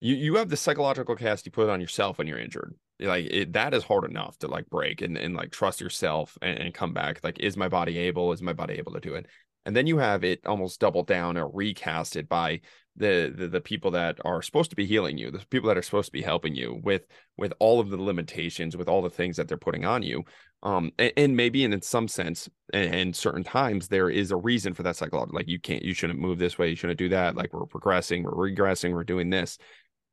you 0.00 0.14
you 0.14 0.36
have 0.36 0.48
the 0.48 0.56
psychological 0.56 1.16
cast 1.16 1.44
you 1.44 1.52
put 1.52 1.68
on 1.68 1.80
yourself 1.80 2.16
when 2.16 2.28
you're 2.28 2.38
injured. 2.38 2.74
Like 3.00 3.26
it, 3.26 3.52
that 3.54 3.74
is 3.74 3.82
hard 3.82 4.04
enough 4.08 4.38
to 4.38 4.46
like 4.46 4.70
break 4.70 5.02
and 5.02 5.18
and 5.18 5.34
like 5.34 5.50
trust 5.50 5.80
yourself 5.80 6.38
and, 6.40 6.58
and 6.58 6.72
come 6.72 6.94
back. 6.94 7.20
Like, 7.24 7.40
is 7.40 7.56
my 7.56 7.68
body 7.68 7.98
able? 7.98 8.32
Is 8.32 8.40
my 8.40 8.52
body 8.52 8.74
able 8.74 8.92
to 8.92 9.00
do 9.00 9.14
it? 9.14 9.26
And 9.66 9.76
then 9.76 9.86
you 9.86 9.98
have 9.98 10.24
it 10.24 10.46
almost 10.46 10.80
doubled 10.80 11.06
down 11.06 11.36
or 11.36 11.50
recasted 11.50 12.28
by 12.28 12.60
the, 12.96 13.32
the 13.34 13.48
the 13.48 13.60
people 13.60 13.92
that 13.92 14.18
are 14.24 14.42
supposed 14.42 14.70
to 14.70 14.76
be 14.76 14.84
healing 14.84 15.16
you, 15.16 15.30
the 15.30 15.44
people 15.50 15.68
that 15.68 15.78
are 15.78 15.82
supposed 15.82 16.06
to 16.06 16.12
be 16.12 16.22
helping 16.22 16.54
you 16.54 16.80
with 16.82 17.02
with 17.36 17.52
all 17.58 17.80
of 17.80 17.90
the 17.90 17.96
limitations, 17.96 18.76
with 18.76 18.88
all 18.88 19.00
the 19.00 19.10
things 19.10 19.36
that 19.36 19.48
they're 19.48 19.56
putting 19.56 19.84
on 19.84 20.02
you. 20.02 20.24
Um, 20.62 20.92
and, 20.98 21.12
and 21.16 21.36
maybe 21.36 21.64
and 21.64 21.72
in 21.72 21.80
some 21.80 22.08
sense, 22.08 22.48
and, 22.74 22.94
and, 22.94 23.16
certain 23.16 23.42
times 23.42 23.88
there 23.88 24.10
is 24.10 24.30
a 24.30 24.36
reason 24.36 24.74
for 24.74 24.82
that 24.82 24.96
psychology. 24.96 25.32
Like 25.32 25.48
you 25.48 25.58
can't, 25.58 25.82
you 25.82 25.94
shouldn't 25.94 26.18
move 26.18 26.38
this 26.38 26.58
way, 26.58 26.68
you 26.68 26.76
shouldn't 26.76 26.98
do 26.98 27.08
that. 27.08 27.34
Like 27.34 27.54
we're 27.54 27.64
progressing, 27.64 28.24
we're 28.24 28.50
regressing, 28.50 28.92
we're 28.92 29.04
doing 29.04 29.30
this. 29.30 29.56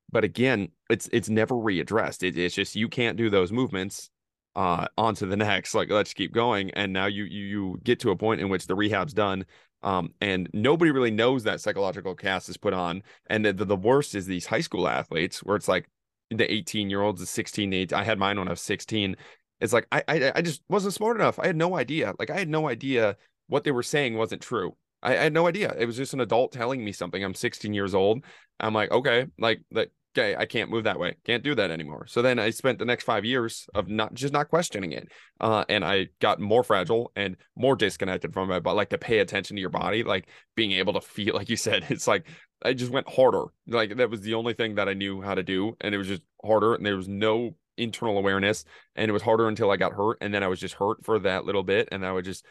But 0.09 0.23
again, 0.23 0.69
it's 0.89 1.09
it's 1.11 1.29
never 1.29 1.55
readdressed. 1.55 2.23
It, 2.23 2.37
it's 2.37 2.55
just 2.55 2.75
you 2.75 2.87
can't 2.87 3.17
do 3.17 3.29
those 3.29 3.51
movements 3.51 4.09
uh 4.57 4.87
on 4.97 5.15
to 5.15 5.25
the 5.25 5.37
next 5.37 5.73
like 5.73 5.89
let's 5.89 6.13
keep 6.13 6.33
going 6.33 6.69
and 6.71 6.91
now 6.91 7.05
you 7.05 7.23
you 7.23 7.45
you 7.45 7.79
get 7.83 7.99
to 7.99 8.11
a 8.11 8.15
point 8.17 8.41
in 8.41 8.49
which 8.49 8.67
the 8.67 8.75
rehab's 8.75 9.13
done 9.13 9.45
um, 9.83 10.13
and 10.21 10.49
nobody 10.53 10.91
really 10.91 11.11
knows 11.11 11.43
that 11.43 11.61
psychological 11.61 12.15
cast 12.15 12.49
is 12.49 12.57
put 12.57 12.73
on. 12.73 13.03
And 13.27 13.45
the, 13.45 13.53
the 13.53 13.75
worst 13.75 14.15
is 14.15 14.25
these 14.25 14.45
high 14.45 14.61
school 14.61 14.87
athletes 14.87 15.43
where 15.43 15.55
it's 15.55 15.67
like 15.67 15.87
the 16.31 16.51
18 16.51 16.89
year 16.89 17.01
olds, 17.01 17.19
the 17.19 17.27
16, 17.27 17.71
18, 17.73 17.97
I 17.97 18.03
had 18.03 18.19
mine 18.19 18.37
when 18.39 18.47
I 18.47 18.51
was 18.51 18.61
16. 18.61 19.15
It's 19.61 19.73
like, 19.73 19.87
I, 19.91 20.03
I, 20.07 20.31
I 20.35 20.41
just 20.41 20.61
wasn't 20.67 20.93
smart 20.93 21.17
enough. 21.17 21.39
I 21.39 21.47
had 21.47 21.55
no 21.55 21.77
idea. 21.77 22.13
Like 22.19 22.29
I 22.29 22.37
had 22.37 22.49
no 22.49 22.67
idea 22.67 23.17
what 23.47 23.63
they 23.63 23.71
were 23.71 23.83
saying 23.83 24.17
wasn't 24.17 24.41
true. 24.41 24.75
I, 25.03 25.13
I 25.13 25.23
had 25.23 25.33
no 25.33 25.47
idea. 25.47 25.75
It 25.77 25.85
was 25.85 25.97
just 25.97 26.13
an 26.13 26.21
adult 26.21 26.51
telling 26.51 26.83
me 26.83 26.91
something. 26.91 27.23
I'm 27.23 27.33
16 27.33 27.73
years 27.73 27.93
old. 27.93 28.23
I'm 28.59 28.73
like, 28.73 28.91
okay, 28.91 29.27
like, 29.37 29.61
like 29.71 29.91
okay, 30.17 30.35
I 30.35 30.45
can't 30.45 30.69
move 30.69 30.85
that 30.85 30.99
way. 30.99 31.15
Can't 31.25 31.43
do 31.43 31.55
that 31.55 31.71
anymore. 31.71 32.05
So 32.07 32.21
then 32.21 32.39
I 32.39 32.49
spent 32.49 32.79
the 32.79 32.85
next 32.85 33.03
five 33.03 33.25
years 33.25 33.67
of 33.75 33.87
not 33.87 34.13
just 34.13 34.33
not 34.33 34.49
questioning 34.49 34.91
it. 34.91 35.11
Uh, 35.39 35.63
and 35.69 35.85
I 35.85 36.07
got 36.19 36.39
more 36.39 36.63
fragile 36.63 37.11
and 37.15 37.37
more 37.55 37.75
disconnected 37.75 38.33
from 38.33 38.51
it. 38.51 38.63
But 38.63 38.75
like 38.75 38.89
to 38.89 38.97
pay 38.97 39.19
attention 39.19 39.55
to 39.55 39.61
your 39.61 39.69
body, 39.69 40.03
like 40.03 40.27
being 40.55 40.71
able 40.73 40.93
to 40.93 41.01
feel, 41.01 41.33
like 41.35 41.49
you 41.49 41.57
said, 41.57 41.85
it's 41.89 42.07
like 42.07 42.27
I 42.63 42.73
just 42.73 42.91
went 42.91 43.09
harder. 43.09 43.45
Like 43.67 43.97
that 43.97 44.09
was 44.09 44.21
the 44.21 44.33
only 44.33 44.53
thing 44.53 44.75
that 44.75 44.89
I 44.89 44.93
knew 44.93 45.21
how 45.21 45.35
to 45.35 45.43
do. 45.43 45.75
And 45.81 45.93
it 45.93 45.97
was 45.97 46.07
just 46.07 46.23
harder. 46.43 46.73
And 46.73 46.85
there 46.85 46.97
was 46.97 47.07
no 47.07 47.55
internal 47.77 48.17
awareness. 48.17 48.65
And 48.95 49.09
it 49.09 49.13
was 49.13 49.21
harder 49.21 49.47
until 49.47 49.69
I 49.71 49.77
got 49.77 49.93
hurt. 49.93 50.17
And 50.21 50.33
then 50.33 50.43
I 50.43 50.47
was 50.47 50.59
just 50.59 50.75
hurt 50.75 51.05
for 51.05 51.19
that 51.19 51.45
little 51.45 51.63
bit. 51.63 51.89
And 51.91 52.05
I 52.05 52.11
would 52.11 52.25
just 52.25 52.45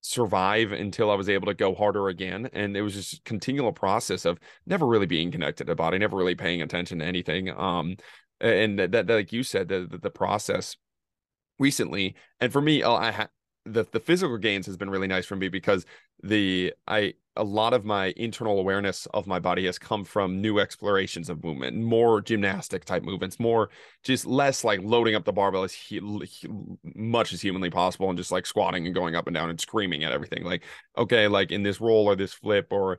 survive 0.00 0.72
until 0.72 1.10
I 1.10 1.14
was 1.14 1.28
able 1.28 1.46
to 1.46 1.54
go 1.54 1.74
harder 1.74 2.08
again. 2.08 2.48
And 2.52 2.76
it 2.76 2.82
was 2.82 2.94
just 2.94 3.24
continual 3.24 3.72
process 3.72 4.24
of 4.24 4.38
never 4.66 4.86
really 4.86 5.06
being 5.06 5.30
connected 5.30 5.66
to 5.66 5.74
body, 5.74 5.98
never 5.98 6.16
really 6.16 6.34
paying 6.34 6.62
attention 6.62 7.00
to 7.00 7.04
anything. 7.04 7.50
Um, 7.50 7.96
and 8.40 8.78
that, 8.78 8.92
that, 8.92 9.08
like 9.08 9.32
you 9.32 9.42
said, 9.42 9.68
the, 9.68 9.86
the, 9.90 9.98
the 9.98 10.10
process 10.10 10.76
recently, 11.58 12.16
and 12.40 12.52
for 12.52 12.60
me, 12.60 12.82
I 12.82 13.10
ha- 13.10 13.28
the 13.66 13.86
the 13.92 14.00
physical 14.00 14.38
gains 14.38 14.66
has 14.66 14.76
been 14.76 14.90
really 14.90 15.06
nice 15.06 15.26
for 15.26 15.36
me 15.36 15.48
because 15.48 15.84
the 16.22 16.72
I 16.88 17.14
a 17.36 17.44
lot 17.44 17.72
of 17.72 17.84
my 17.84 18.12
internal 18.16 18.58
awareness 18.58 19.06
of 19.14 19.26
my 19.26 19.38
body 19.38 19.64
has 19.66 19.78
come 19.78 20.04
from 20.04 20.40
new 20.40 20.58
explorations 20.58 21.30
of 21.30 21.42
movement, 21.44 21.76
more 21.76 22.20
gymnastic 22.20 22.84
type 22.84 23.02
movements, 23.02 23.38
more 23.38 23.70
just 24.02 24.26
less 24.26 24.64
like 24.64 24.80
loading 24.82 25.14
up 25.14 25.24
the 25.24 25.32
barbell 25.32 25.62
as 25.62 25.72
he, 25.72 26.00
he, 26.24 26.48
much 26.94 27.32
as 27.32 27.40
humanly 27.40 27.70
possible 27.70 28.08
and 28.08 28.18
just 28.18 28.32
like 28.32 28.46
squatting 28.46 28.84
and 28.84 28.94
going 28.94 29.14
up 29.14 29.26
and 29.26 29.34
down 29.34 29.48
and 29.48 29.60
screaming 29.60 30.04
at 30.04 30.12
everything. 30.12 30.44
Like, 30.44 30.64
okay, 30.98 31.28
like 31.28 31.52
in 31.52 31.62
this 31.62 31.80
roll 31.80 32.06
or 32.06 32.16
this 32.16 32.32
flip 32.32 32.68
or 32.72 32.98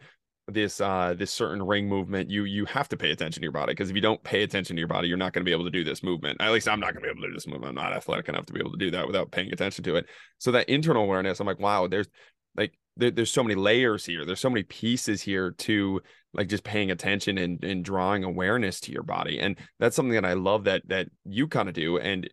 this 0.54 0.82
uh 0.82 1.14
this 1.18 1.32
certain 1.32 1.62
ring 1.62 1.88
movement 1.88 2.30
you 2.30 2.44
you 2.44 2.66
have 2.66 2.90
to 2.90 2.98
pay 2.98 3.12
attention 3.12 3.42
to 3.42 3.46
your 3.46 3.52
body 3.52 3.72
because 3.72 3.90
if 3.90 3.96
you 3.96 4.02
don't 4.02 4.22
pay 4.24 4.44
attention 4.44 4.76
to 4.76 4.80
your 4.80 4.88
body 4.88 5.08
you're 5.08 5.18
not 5.18 5.34
going 5.34 5.42
to 5.42 5.50
be 5.50 5.52
able 5.52 5.64
to 5.64 5.72
do 5.72 5.84
this 5.84 6.04
movement. 6.04 6.40
At 6.40 6.52
least 6.52 6.68
i'm 6.68 6.80
not 6.80 6.94
going 6.94 7.04
to 7.04 7.08
be 7.08 7.12
able 7.12 7.22
to 7.22 7.28
do 7.28 7.34
this 7.34 7.48
movement. 7.48 7.70
I'm 7.70 7.84
not 7.84 7.94
athletic 7.94 8.30
enough 8.30 8.46
to 8.48 8.54
be 8.54 8.60
able 8.60 8.72
to 8.72 8.78
do 8.78 8.92
that 8.92 9.08
without 9.08 9.32
paying 9.32 9.52
attention 9.52 9.84
to 9.86 9.96
it. 9.96 10.06
So 10.38 10.52
that 10.52 10.70
internal 10.70 11.04
awareness 11.04 11.40
i'm 11.40 11.48
like 11.48 11.60
wow 11.60 11.88
there's 11.88 12.08
like 12.56 12.74
there, 12.98 13.12
there's 13.12 13.32
so 13.32 13.44
many 13.44 13.56
layers 13.56 14.06
here. 14.06 14.26
There's 14.26 14.40
so 14.40 14.50
many 14.50 14.64
pieces 14.64 15.22
here 15.22 15.52
to 15.52 16.02
like 16.34 16.48
just 16.48 16.64
paying 16.64 16.92
attention 16.92 17.38
and, 17.38 17.64
and 17.64 17.84
drawing 17.84 18.24
awareness 18.24 18.80
to 18.82 18.92
your 18.92 19.04
body. 19.04 19.40
And 19.40 19.58
that's 19.80 19.96
something 19.96 20.14
that 20.14 20.26
i 20.26 20.34
love 20.34 20.66
that 20.66 20.84
that 20.88 21.08
you 21.26 21.48
kind 21.48 21.70
of 21.70 21.76
do. 21.76 21.98
And 21.98 22.30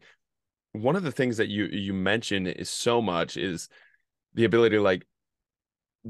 one 0.72 0.96
of 0.96 1.02
the 1.02 1.12
things 1.12 1.36
that 1.38 1.48
you 1.48 1.66
you 1.66 1.94
mention 1.94 2.46
is 2.46 2.68
so 2.68 3.00
much 3.00 3.36
is 3.36 3.68
the 4.34 4.44
ability 4.44 4.76
to 4.76 4.82
like 4.82 5.06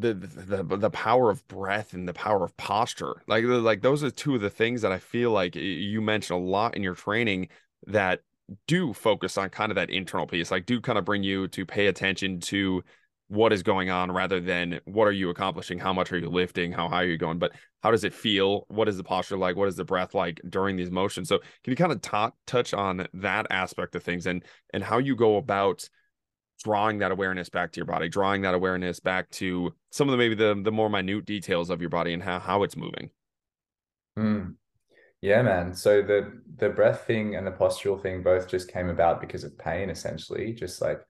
the, 0.00 0.14
the 0.14 0.76
the 0.76 0.90
power 0.90 1.30
of 1.30 1.46
breath 1.48 1.92
and 1.92 2.08
the 2.08 2.12
power 2.12 2.44
of 2.44 2.56
posture 2.56 3.22
like 3.26 3.44
like 3.44 3.82
those 3.82 4.02
are 4.02 4.10
two 4.10 4.34
of 4.34 4.40
the 4.40 4.50
things 4.50 4.82
that 4.82 4.92
i 4.92 4.98
feel 4.98 5.30
like 5.30 5.54
you 5.56 6.00
mentioned 6.00 6.40
a 6.40 6.42
lot 6.42 6.76
in 6.76 6.82
your 6.82 6.94
training 6.94 7.48
that 7.86 8.20
do 8.66 8.92
focus 8.92 9.36
on 9.36 9.50
kind 9.50 9.70
of 9.70 9.76
that 9.76 9.90
internal 9.90 10.26
piece 10.26 10.50
like 10.50 10.66
do 10.66 10.80
kind 10.80 10.98
of 10.98 11.04
bring 11.04 11.22
you 11.22 11.48
to 11.48 11.66
pay 11.66 11.86
attention 11.86 12.40
to 12.40 12.82
what 13.28 13.52
is 13.52 13.62
going 13.62 13.90
on 13.90 14.10
rather 14.10 14.40
than 14.40 14.80
what 14.86 15.04
are 15.04 15.12
you 15.12 15.28
accomplishing 15.28 15.78
how 15.78 15.92
much 15.92 16.12
are 16.12 16.18
you 16.18 16.28
lifting 16.28 16.72
how 16.72 16.88
high 16.88 17.02
are 17.02 17.08
you 17.08 17.18
going 17.18 17.38
but 17.38 17.52
how 17.82 17.90
does 17.90 18.04
it 18.04 18.12
feel? 18.12 18.64
What 18.68 18.88
is 18.88 18.96
the 18.96 19.04
posture 19.04 19.38
like? 19.38 19.56
What 19.56 19.68
is 19.68 19.76
the 19.76 19.84
breath 19.84 20.14
like 20.14 20.40
during 20.48 20.76
these 20.76 20.90
motions? 20.90 21.28
So 21.28 21.38
can 21.38 21.70
you 21.70 21.76
kind 21.76 21.92
of 21.92 22.34
touch 22.46 22.74
on 22.74 23.06
that 23.14 23.46
aspect 23.50 23.94
of 23.94 24.02
things 24.02 24.26
and 24.26 24.44
and 24.74 24.82
how 24.82 24.98
you 24.98 25.14
go 25.14 25.36
about 25.36 25.88
drawing 26.62 26.98
that 26.98 27.10
awareness 27.12 27.48
back 27.48 27.72
to 27.72 27.78
your 27.78 27.86
body 27.86 28.08
drawing 28.08 28.42
that 28.42 28.54
awareness 28.54 29.00
back 29.00 29.28
to 29.30 29.72
some 29.90 30.08
of 30.08 30.12
the 30.12 30.18
maybe 30.18 30.34
the 30.34 30.60
the 30.62 30.72
more 30.72 30.90
minute 30.90 31.24
details 31.24 31.70
of 31.70 31.80
your 31.80 31.90
body 31.90 32.12
and 32.12 32.22
how, 32.22 32.38
how 32.38 32.62
it's 32.62 32.76
moving. 32.76 33.10
Mm. 34.18 34.54
yeah 35.20 35.42
man. 35.42 35.74
So 35.74 36.02
the 36.02 36.40
the 36.56 36.70
breath 36.70 37.06
thing 37.06 37.36
and 37.36 37.46
the 37.46 37.52
postural 37.52 38.00
thing 38.00 38.22
both 38.22 38.48
just 38.48 38.70
came 38.70 38.88
about 38.88 39.20
because 39.20 39.44
of 39.44 39.56
pain 39.58 39.90
essentially 39.90 40.52
just 40.52 40.82
like 40.82 41.00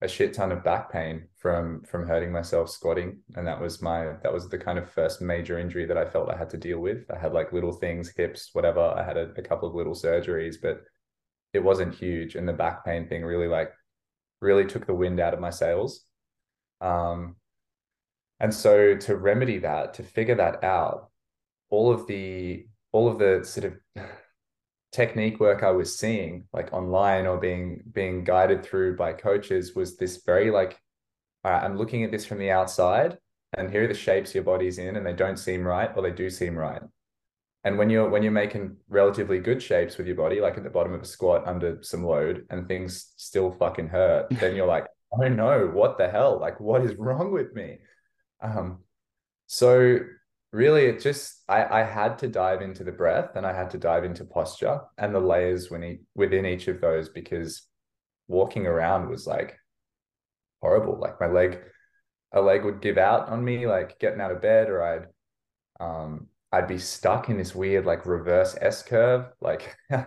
a 0.00 0.06
shit 0.06 0.32
ton 0.32 0.52
of 0.52 0.62
back 0.62 0.92
pain 0.92 1.26
from 1.38 1.82
from 1.82 2.06
hurting 2.06 2.30
myself 2.30 2.70
squatting. 2.70 3.18
And 3.34 3.46
that 3.46 3.60
was 3.60 3.82
my 3.82 4.12
that 4.22 4.32
was 4.32 4.48
the 4.48 4.58
kind 4.58 4.78
of 4.78 4.90
first 4.90 5.20
major 5.20 5.58
injury 5.58 5.86
that 5.86 5.98
I 5.98 6.04
felt 6.04 6.30
I 6.30 6.36
had 6.36 6.50
to 6.50 6.56
deal 6.56 6.78
with. 6.78 7.10
I 7.10 7.18
had 7.18 7.32
like 7.32 7.52
little 7.52 7.72
things 7.72 8.12
hips 8.16 8.50
whatever. 8.52 8.80
I 8.80 9.02
had 9.02 9.16
a, 9.16 9.32
a 9.36 9.42
couple 9.42 9.68
of 9.68 9.74
little 9.74 9.94
surgeries 9.94 10.56
but 10.62 10.82
it 11.54 11.64
wasn't 11.64 11.94
huge. 11.94 12.36
And 12.36 12.46
the 12.46 12.52
back 12.52 12.84
pain 12.84 13.08
thing 13.08 13.24
really 13.24 13.48
like 13.48 13.72
really 14.40 14.64
took 14.64 14.86
the 14.86 14.94
wind 14.94 15.20
out 15.20 15.34
of 15.34 15.40
my 15.40 15.50
sails 15.50 16.04
um 16.80 17.36
and 18.40 18.54
so 18.54 18.96
to 18.96 19.16
remedy 19.16 19.58
that 19.58 19.94
to 19.94 20.02
figure 20.02 20.36
that 20.36 20.62
out 20.62 21.10
all 21.70 21.90
of 21.92 22.06
the 22.06 22.66
all 22.92 23.08
of 23.08 23.18
the 23.18 23.44
sort 23.44 23.66
of 23.66 23.74
technique 24.92 25.38
work 25.38 25.62
I 25.62 25.70
was 25.70 25.98
seeing 25.98 26.44
like 26.52 26.72
online 26.72 27.26
or 27.26 27.36
being 27.36 27.82
being 27.92 28.24
guided 28.24 28.64
through 28.64 28.96
by 28.96 29.12
coaches 29.12 29.74
was 29.74 29.96
this 29.96 30.22
very 30.24 30.50
like 30.50 30.78
all 31.44 31.52
right, 31.52 31.62
I'm 31.62 31.76
looking 31.76 32.04
at 32.04 32.10
this 32.10 32.24
from 32.24 32.38
the 32.38 32.50
outside 32.50 33.18
and 33.56 33.70
here 33.70 33.84
are 33.84 33.88
the 33.88 33.94
shapes 33.94 34.34
your 34.34 34.44
body's 34.44 34.78
in 34.78 34.96
and 34.96 35.06
they 35.06 35.12
don't 35.12 35.38
seem 35.38 35.66
right 35.66 35.90
or 35.94 36.02
they 36.02 36.10
do 36.10 36.30
seem 36.30 36.56
right. 36.56 36.82
And 37.68 37.76
when 37.76 37.90
you're 37.90 38.08
when 38.08 38.22
you're 38.22 38.32
making 38.32 38.78
relatively 38.88 39.40
good 39.40 39.62
shapes 39.62 39.98
with 39.98 40.06
your 40.06 40.16
body, 40.16 40.40
like 40.40 40.56
at 40.56 40.64
the 40.64 40.70
bottom 40.70 40.94
of 40.94 41.02
a 41.02 41.04
squat 41.04 41.46
under 41.46 41.82
some 41.82 42.02
load 42.02 42.46
and 42.48 42.66
things 42.66 43.12
still 43.18 43.52
fucking 43.52 43.88
hurt, 43.88 44.30
then 44.40 44.56
you're 44.56 44.66
like, 44.66 44.86
oh 45.12 45.28
no, 45.28 45.66
what 45.66 45.98
the 45.98 46.08
hell? 46.08 46.40
Like 46.40 46.58
what 46.60 46.82
is 46.82 46.94
wrong 46.94 47.30
with 47.30 47.52
me? 47.52 47.80
Um 48.40 48.78
so 49.48 49.98
really 50.50 50.86
it 50.86 51.02
just 51.02 51.44
I, 51.46 51.80
I 51.80 51.82
had 51.82 52.16
to 52.20 52.28
dive 52.28 52.62
into 52.62 52.84
the 52.84 52.92
breath 52.92 53.36
and 53.36 53.44
I 53.44 53.52
had 53.52 53.68
to 53.72 53.78
dive 53.78 54.04
into 54.04 54.24
posture 54.24 54.80
and 54.96 55.14
the 55.14 55.20
layers 55.20 55.70
when 55.70 55.98
within 56.14 56.46
each 56.46 56.68
of 56.68 56.80
those 56.80 57.10
because 57.10 57.66
walking 58.28 58.66
around 58.66 59.10
was 59.10 59.26
like 59.26 59.58
horrible. 60.62 60.98
Like 60.98 61.20
my 61.20 61.26
leg, 61.26 61.58
a 62.32 62.40
leg 62.40 62.64
would 62.64 62.80
give 62.80 62.96
out 62.96 63.28
on 63.28 63.44
me, 63.44 63.66
like 63.66 63.98
getting 63.98 64.22
out 64.22 64.32
of 64.32 64.40
bed, 64.40 64.70
or 64.70 64.82
I'd 64.82 65.06
um 65.84 66.28
I'd 66.50 66.66
be 66.66 66.78
stuck 66.78 67.28
in 67.28 67.36
this 67.36 67.54
weird 67.54 67.84
like 67.84 68.06
reverse 68.06 68.56
S 68.60 68.82
curve. 68.82 69.26
Like 69.40 69.76
if 69.90 70.06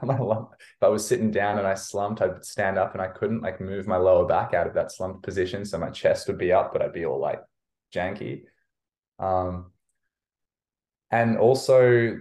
I 0.81 0.88
was 0.88 1.07
sitting 1.07 1.31
down 1.31 1.60
and 1.60 1.67
I 1.67 1.75
slumped, 1.75 2.21
I'd 2.21 2.43
stand 2.43 2.77
up 2.77 2.93
and 2.93 3.01
I 3.01 3.07
couldn't 3.07 3.41
like 3.41 3.62
move 3.62 3.88
my 3.88 3.98
lower 3.98 4.25
back 4.25 4.53
out 4.53 4.67
of 4.67 4.74
that 4.74 4.91
slumped 4.91 5.24
position. 5.24 5.65
So 5.65 5.77
my 5.77 5.89
chest 5.89 6.27
would 6.27 6.38
be 6.38 6.51
up, 6.51 6.74
but 6.74 6.81
I'd 6.81 6.93
be 6.93 7.05
all 7.05 7.19
like 7.19 7.41
janky. 7.93 8.43
Um, 9.19 9.71
and 11.12 11.38
also 11.38 12.17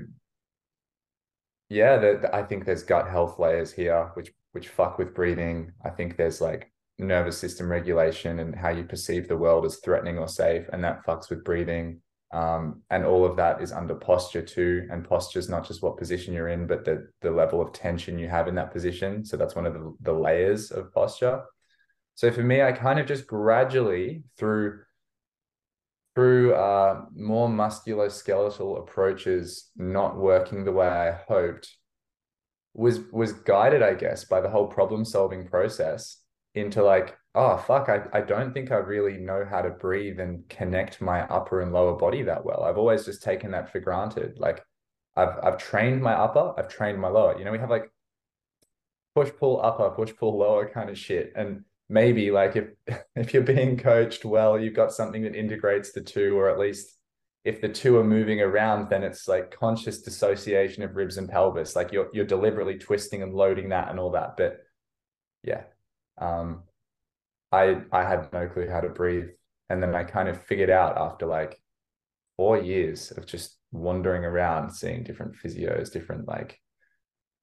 yeah 1.68 1.96
the, 1.96 2.30
i 2.34 2.42
think 2.42 2.64
there's 2.64 2.82
gut 2.82 3.08
health 3.08 3.38
layers 3.38 3.72
here 3.72 4.10
which 4.14 4.32
which 4.52 4.68
fuck 4.68 4.98
with 4.98 5.14
breathing 5.14 5.72
i 5.84 5.88
think 5.88 6.16
there's 6.16 6.40
like 6.40 6.70
nervous 6.98 7.38
system 7.38 7.70
regulation 7.70 8.40
and 8.40 8.54
how 8.54 8.68
you 8.68 8.84
perceive 8.84 9.26
the 9.26 9.36
world 9.36 9.64
as 9.64 9.76
threatening 9.76 10.18
or 10.18 10.28
safe 10.28 10.66
and 10.72 10.84
that 10.84 11.02
fucks 11.06 11.30
with 11.30 11.42
breathing 11.44 12.00
um, 12.32 12.82
and 12.90 13.04
all 13.04 13.24
of 13.24 13.36
that 13.36 13.60
is 13.60 13.72
under 13.72 13.94
posture 13.94 14.42
too 14.42 14.86
and 14.90 15.08
posture 15.08 15.38
is 15.38 15.48
not 15.48 15.66
just 15.66 15.82
what 15.82 15.96
position 15.98 16.32
you're 16.32 16.48
in 16.48 16.66
but 16.66 16.84
the 16.84 17.08
the 17.22 17.30
level 17.30 17.60
of 17.60 17.72
tension 17.72 18.18
you 18.18 18.28
have 18.28 18.48
in 18.48 18.54
that 18.54 18.72
position. 18.72 19.24
So 19.24 19.36
that's 19.36 19.56
one 19.56 19.66
of 19.66 19.74
the, 19.74 19.94
the 20.00 20.12
layers 20.12 20.70
of 20.70 20.92
posture. 20.92 21.42
So 22.14 22.30
for 22.30 22.42
me 22.42 22.62
i 22.62 22.72
kind 22.72 22.98
of 23.00 23.06
just 23.06 23.26
gradually 23.26 24.22
through 24.38 24.80
through 26.14 26.54
uh, 26.54 27.02
more 27.14 27.48
musculoskeletal 27.48 28.78
approaches 28.78 29.70
not 29.76 30.16
working 30.16 30.64
the 30.64 30.72
way 30.72 30.86
I 30.86 31.12
hoped, 31.28 31.74
was 32.74 33.00
was 33.12 33.32
guided, 33.32 33.82
I 33.82 33.94
guess, 33.94 34.24
by 34.24 34.40
the 34.40 34.48
whole 34.48 34.66
problem 34.66 35.04
solving 35.04 35.46
process 35.48 36.18
into 36.54 36.82
like, 36.82 37.16
oh 37.34 37.56
fuck, 37.56 37.88
I, 37.88 38.02
I 38.12 38.20
don't 38.22 38.52
think 38.52 38.70
I 38.72 38.76
really 38.76 39.18
know 39.18 39.44
how 39.48 39.62
to 39.62 39.70
breathe 39.70 40.20
and 40.20 40.48
connect 40.48 41.00
my 41.00 41.22
upper 41.28 41.60
and 41.60 41.72
lower 41.72 41.96
body 41.96 42.22
that 42.24 42.44
well. 42.44 42.64
I've 42.64 42.78
always 42.78 43.04
just 43.04 43.22
taken 43.22 43.52
that 43.52 43.70
for 43.70 43.80
granted. 43.80 44.38
Like 44.38 44.64
I've 45.16 45.38
I've 45.42 45.58
trained 45.58 46.02
my 46.02 46.12
upper, 46.12 46.54
I've 46.58 46.68
trained 46.68 47.00
my 47.00 47.08
lower. 47.08 47.38
You 47.38 47.44
know, 47.44 47.52
we 47.52 47.58
have 47.58 47.70
like 47.70 47.90
push 49.14 49.30
pull 49.38 49.60
upper, 49.62 49.90
push 49.90 50.12
pull 50.16 50.38
lower 50.38 50.68
kind 50.68 50.90
of 50.90 50.98
shit. 50.98 51.32
And 51.36 51.64
maybe 51.90 52.30
like 52.30 52.56
if 52.56 52.68
if 53.16 53.34
you're 53.34 53.42
being 53.42 53.76
coached 53.76 54.24
well 54.24 54.58
you've 54.58 54.74
got 54.74 54.92
something 54.92 55.22
that 55.22 55.34
integrates 55.34 55.92
the 55.92 56.00
two 56.00 56.38
or 56.38 56.48
at 56.48 56.58
least 56.58 56.96
if 57.44 57.60
the 57.60 57.68
two 57.68 57.98
are 57.98 58.04
moving 58.04 58.40
around 58.40 58.88
then 58.88 59.02
it's 59.02 59.26
like 59.26 59.50
conscious 59.50 60.00
dissociation 60.00 60.82
of 60.82 60.96
ribs 60.96 61.18
and 61.18 61.28
pelvis 61.28 61.76
like 61.76 61.92
you're 61.92 62.08
you're 62.14 62.24
deliberately 62.24 62.78
twisting 62.78 63.22
and 63.22 63.34
loading 63.34 63.70
that 63.70 63.90
and 63.90 63.98
all 63.98 64.12
that 64.12 64.36
but 64.36 64.60
yeah 65.42 65.62
um 66.20 66.62
i 67.52 67.80
i 67.92 68.04
had 68.04 68.32
no 68.32 68.46
clue 68.46 68.68
how 68.68 68.80
to 68.80 68.88
breathe 68.88 69.28
and 69.68 69.82
then 69.82 69.94
i 69.94 70.04
kind 70.04 70.28
of 70.28 70.42
figured 70.44 70.70
out 70.70 70.96
after 70.96 71.26
like 71.26 71.60
four 72.36 72.58
years 72.58 73.10
of 73.12 73.26
just 73.26 73.56
wandering 73.72 74.24
around 74.24 74.70
seeing 74.70 75.02
different 75.02 75.34
physios 75.34 75.92
different 75.92 76.26
like 76.28 76.60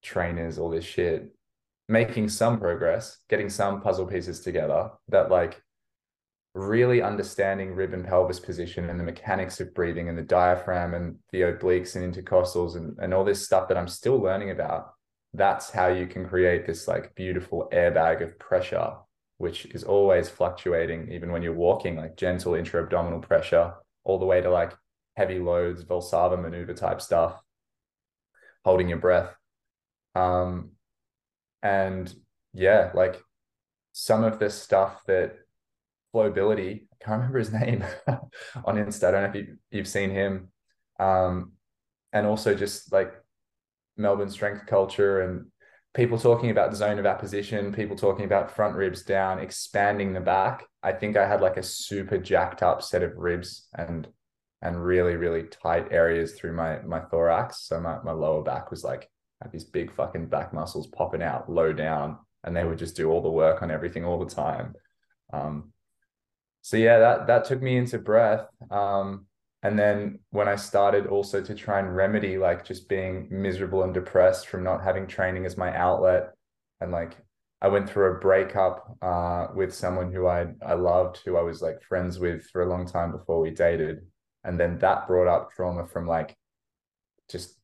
trainers 0.02 0.58
all 0.58 0.70
this 0.70 0.86
shit 0.86 1.32
making 1.90 2.30
some 2.30 2.60
progress, 2.60 3.20
getting 3.30 3.50
some 3.50 3.82
puzzle 3.82 4.06
pieces 4.06 4.42
together 4.42 4.92
that 5.10 5.30
like 5.30 5.62
really 6.54 7.02
understanding 7.02 7.76
rib 7.76 7.94
and 7.94 8.06
pelvis 8.06 8.40
position 8.40 8.90
and 8.90 9.00
the 9.00 9.04
mechanics 9.04 9.60
of 9.60 9.74
breathing 9.74 10.10
and 10.10 10.18
the 10.18 10.24
diaphragm 10.24 10.94
and 10.94 11.16
the 11.32 11.42
obliques 11.42 11.96
and 11.96 12.14
intercostals 12.14 12.76
and, 12.76 12.98
and 13.00 13.14
all 13.14 13.24
this 13.24 13.46
stuff 13.46 13.68
that 13.68 13.78
I'm 13.78 13.88
still 13.88 14.18
learning 14.18 14.50
about. 14.50 14.94
That's 15.34 15.70
how 15.70 15.88
you 15.88 16.08
can 16.08 16.28
create 16.28 16.66
this 16.66 16.88
like 16.88 17.16
beautiful 17.16 17.70
airbag 17.74 18.22
of 18.22 18.40
pressure, 18.40 18.94
which 19.38 19.66
is 19.66 19.84
always 19.84 20.30
fluctuating, 20.30 21.12
even 21.12 21.32
when 21.32 21.42
you're 21.42 21.54
walking, 21.54 21.96
like 21.96 22.18
gentle 22.18 22.56
intra 22.56 22.82
abdominal 22.82 23.20
pressure, 23.20 23.74
all 24.04 24.20
the 24.20 24.26
way 24.26 24.42
to 24.42 24.50
like 24.50 24.74
heavy 25.16 25.40
loads, 25.40 25.84
Valsalva 25.84 26.42
maneuver 26.42 26.74
type 26.74 27.02
stuff, 27.02 27.42
holding 28.64 28.90
your 28.90 29.00
breath. 29.00 29.36
Um, 30.16 30.72
and 31.62 32.14
yeah, 32.54 32.92
like 32.94 33.22
some 33.92 34.24
of 34.24 34.40
the 34.40 34.50
stuff 34.50 35.04
that 35.08 35.36
Flowbility, 36.14 36.88
I 36.92 37.06
can't 37.06 37.20
remember 37.20 37.40
his 37.40 37.52
name 37.54 37.84
on 38.08 38.78
Insta. 38.78 39.08
I 39.08 39.12
don't 39.12 39.24
know 39.24 39.30
if 39.30 39.36
you, 39.36 39.58
you've 39.72 39.88
seen 39.88 40.10
him. 40.10 40.50
Um, 41.00 41.54
and 42.14 42.26
also 42.26 42.56
just 42.56 42.92
like 42.92 43.14
Melbourne 43.98 44.30
strength 44.30 44.66
culture 44.66 45.22
and 45.22 45.48
people 45.94 46.20
talking 46.20 46.52
about 46.52 46.70
the 46.70 46.78
zone 46.78 47.00
of 47.00 47.06
apposition, 47.06 47.74
people 47.74 47.96
talking 47.96 48.26
about 48.26 48.56
front 48.56 48.76
ribs 48.76 49.04
down, 49.04 49.40
expanding 49.40 50.14
the 50.14 50.20
back. 50.20 50.64
I 50.84 50.92
think 50.92 51.18
I 51.18 51.28
had 51.28 51.42
like 51.42 51.58
a 51.58 51.64
super 51.64 52.18
jacked 52.18 52.62
up 52.62 52.84
set 52.84 53.04
of 53.04 53.18
ribs 53.18 53.68
and 53.74 54.08
and 54.62 54.84
really, 54.84 55.16
really 55.16 55.44
tight 55.44 55.88
areas 55.92 56.34
through 56.34 56.54
my 56.54 56.80
my 56.82 57.00
thorax. 57.00 57.62
So 57.62 57.80
my, 57.80 58.00
my 58.04 58.12
lower 58.12 58.44
back 58.44 58.72
was 58.72 58.84
like 58.84 59.10
had 59.42 59.52
these 59.52 59.64
big 59.64 59.94
fucking 59.94 60.28
back 60.28 60.54
muscles 60.54 60.88
popping 60.88 61.22
out 61.22 61.50
low 61.50 61.74
down, 61.74 62.18
and 62.44 62.56
they 62.56 62.64
would 62.64 62.80
just 62.80 62.96
do 62.96 63.10
all 63.10 63.22
the 63.22 63.30
work 63.30 63.62
on 63.62 63.72
everything 63.72 64.06
all 64.06 64.24
the 64.24 64.34
time. 64.34 64.74
Um, 65.34 65.74
so 66.62 66.78
yeah, 66.78 67.00
that 67.00 67.28
that 67.28 67.46
took 67.46 67.62
me 67.62 67.78
into 67.78 67.98
breath. 67.98 68.48
Um, 68.70 69.26
and 69.64 69.78
then 69.78 70.20
when 70.30 70.48
I 70.48 70.56
started 70.56 71.08
also 71.08 71.42
to 71.42 71.56
try 71.56 71.80
and 71.80 71.96
remedy 71.96 72.38
like 72.38 72.64
just 72.64 72.88
being 72.88 73.28
miserable 73.32 73.84
and 73.84 73.94
depressed 73.94 74.48
from 74.48 74.64
not 74.64 74.84
having 74.84 75.08
training 75.08 75.46
as 75.46 75.58
my 75.58 75.76
outlet, 75.76 76.34
and 76.80 76.92
like 76.92 77.18
I 77.62 77.70
went 77.70 77.90
through 77.90 78.12
a 78.12 78.20
breakup 78.20 78.98
uh, 79.02 79.48
with 79.56 79.74
someone 79.74 80.14
who 80.14 80.28
I 80.28 80.48
I 80.66 80.74
loved, 80.74 81.22
who 81.26 81.38
I 81.38 81.42
was 81.42 81.62
like 81.62 81.82
friends 81.82 82.20
with 82.20 82.44
for 82.52 82.62
a 82.62 82.70
long 82.70 82.86
time 82.86 83.12
before 83.12 83.40
we 83.42 83.50
dated, 83.52 84.06
and 84.44 84.60
then 84.60 84.78
that 84.80 85.08
brought 85.08 85.28
up 85.28 85.52
trauma 85.52 85.88
from 85.88 86.06
like 86.06 86.36
just 87.30 87.58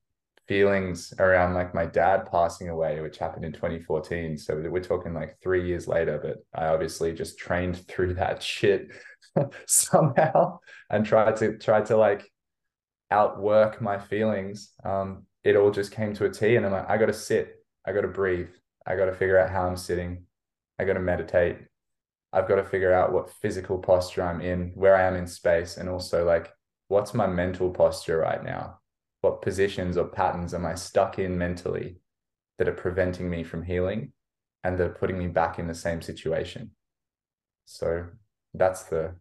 feelings 0.48 1.14
around 1.20 1.54
like 1.54 1.74
my 1.74 1.86
dad 1.86 2.28
passing 2.32 2.70
away, 2.70 3.02
which 3.02 3.18
happened 3.18 3.46
in 3.46 3.54
2014. 3.54 4.38
So 4.38 4.56
we're 4.70 4.82
talking 4.82 5.14
like 5.14 5.38
three 5.42 5.66
years 5.68 5.88
later, 5.88 6.20
but 6.22 6.38
I 6.60 6.68
obviously 6.68 7.14
just 7.14 7.38
trained 7.38 7.78
through 7.88 8.16
that 8.16 8.42
shit 8.44 8.90
somehow 9.68 10.60
and 10.90 11.06
tried 11.06 11.38
to 11.38 11.58
try 11.58 11.82
to 11.82 11.98
like 11.98 12.30
outwork 13.12 13.82
my 13.82 13.98
feelings. 13.98 14.72
Um, 14.84 15.26
it 15.44 15.56
all 15.56 15.72
just 15.72 15.92
came 15.92 16.14
to 16.16 16.26
a 16.26 16.30
T 16.30 16.56
and 16.56 16.66
I'm 16.66 16.72
like, 16.72 16.90
I 16.90 16.98
gotta 16.98 17.14
sit, 17.14 17.64
I 17.86 17.92
gotta 17.92 18.08
breathe, 18.08 18.50
I 18.86 18.96
gotta 18.96 19.14
figure 19.14 19.40
out 19.40 19.50
how 19.50 19.68
I'm 19.68 19.78
sitting, 19.78 20.24
I 20.80 20.86
gotta 20.86 21.00
meditate. 21.00 21.58
I've 22.34 22.48
got 22.48 22.56
to 22.56 22.64
figure 22.64 22.92
out 22.92 23.14
what 23.14 23.30
physical 23.30 23.78
posture 23.78 24.24
I'm 24.24 24.42
in, 24.42 24.72
where 24.74 24.96
I 24.96 25.04
am 25.04 25.16
in 25.16 25.28
space, 25.28 25.78
and 25.78 25.88
also 25.88 26.26
like 26.26 26.52
what's 26.88 27.14
my 27.14 27.28
mental 27.28 27.70
posture 27.70 28.18
right 28.18 28.44
now? 28.44 28.80
What 29.24 29.42
positions 29.42 29.96
or 29.96 30.04
patterns 30.04 30.54
am 30.54 30.66
I 30.66 30.76
stuck 30.76 31.18
in 31.18 31.38
mentally 31.38 31.96
that 32.58 32.68
are 32.68 32.74
preventing 32.74 33.30
me 33.30 33.46
from 33.46 33.64
healing 33.64 34.12
and 34.66 34.78
that 34.78 34.86
are 34.86 34.90
putting 35.00 35.18
me 35.18 35.28
back 35.28 35.60
in 35.60 35.66
the 35.66 35.74
same 35.74 36.02
situation? 36.02 36.72
So 37.64 38.08
that's 38.54 38.84
the 38.84 39.16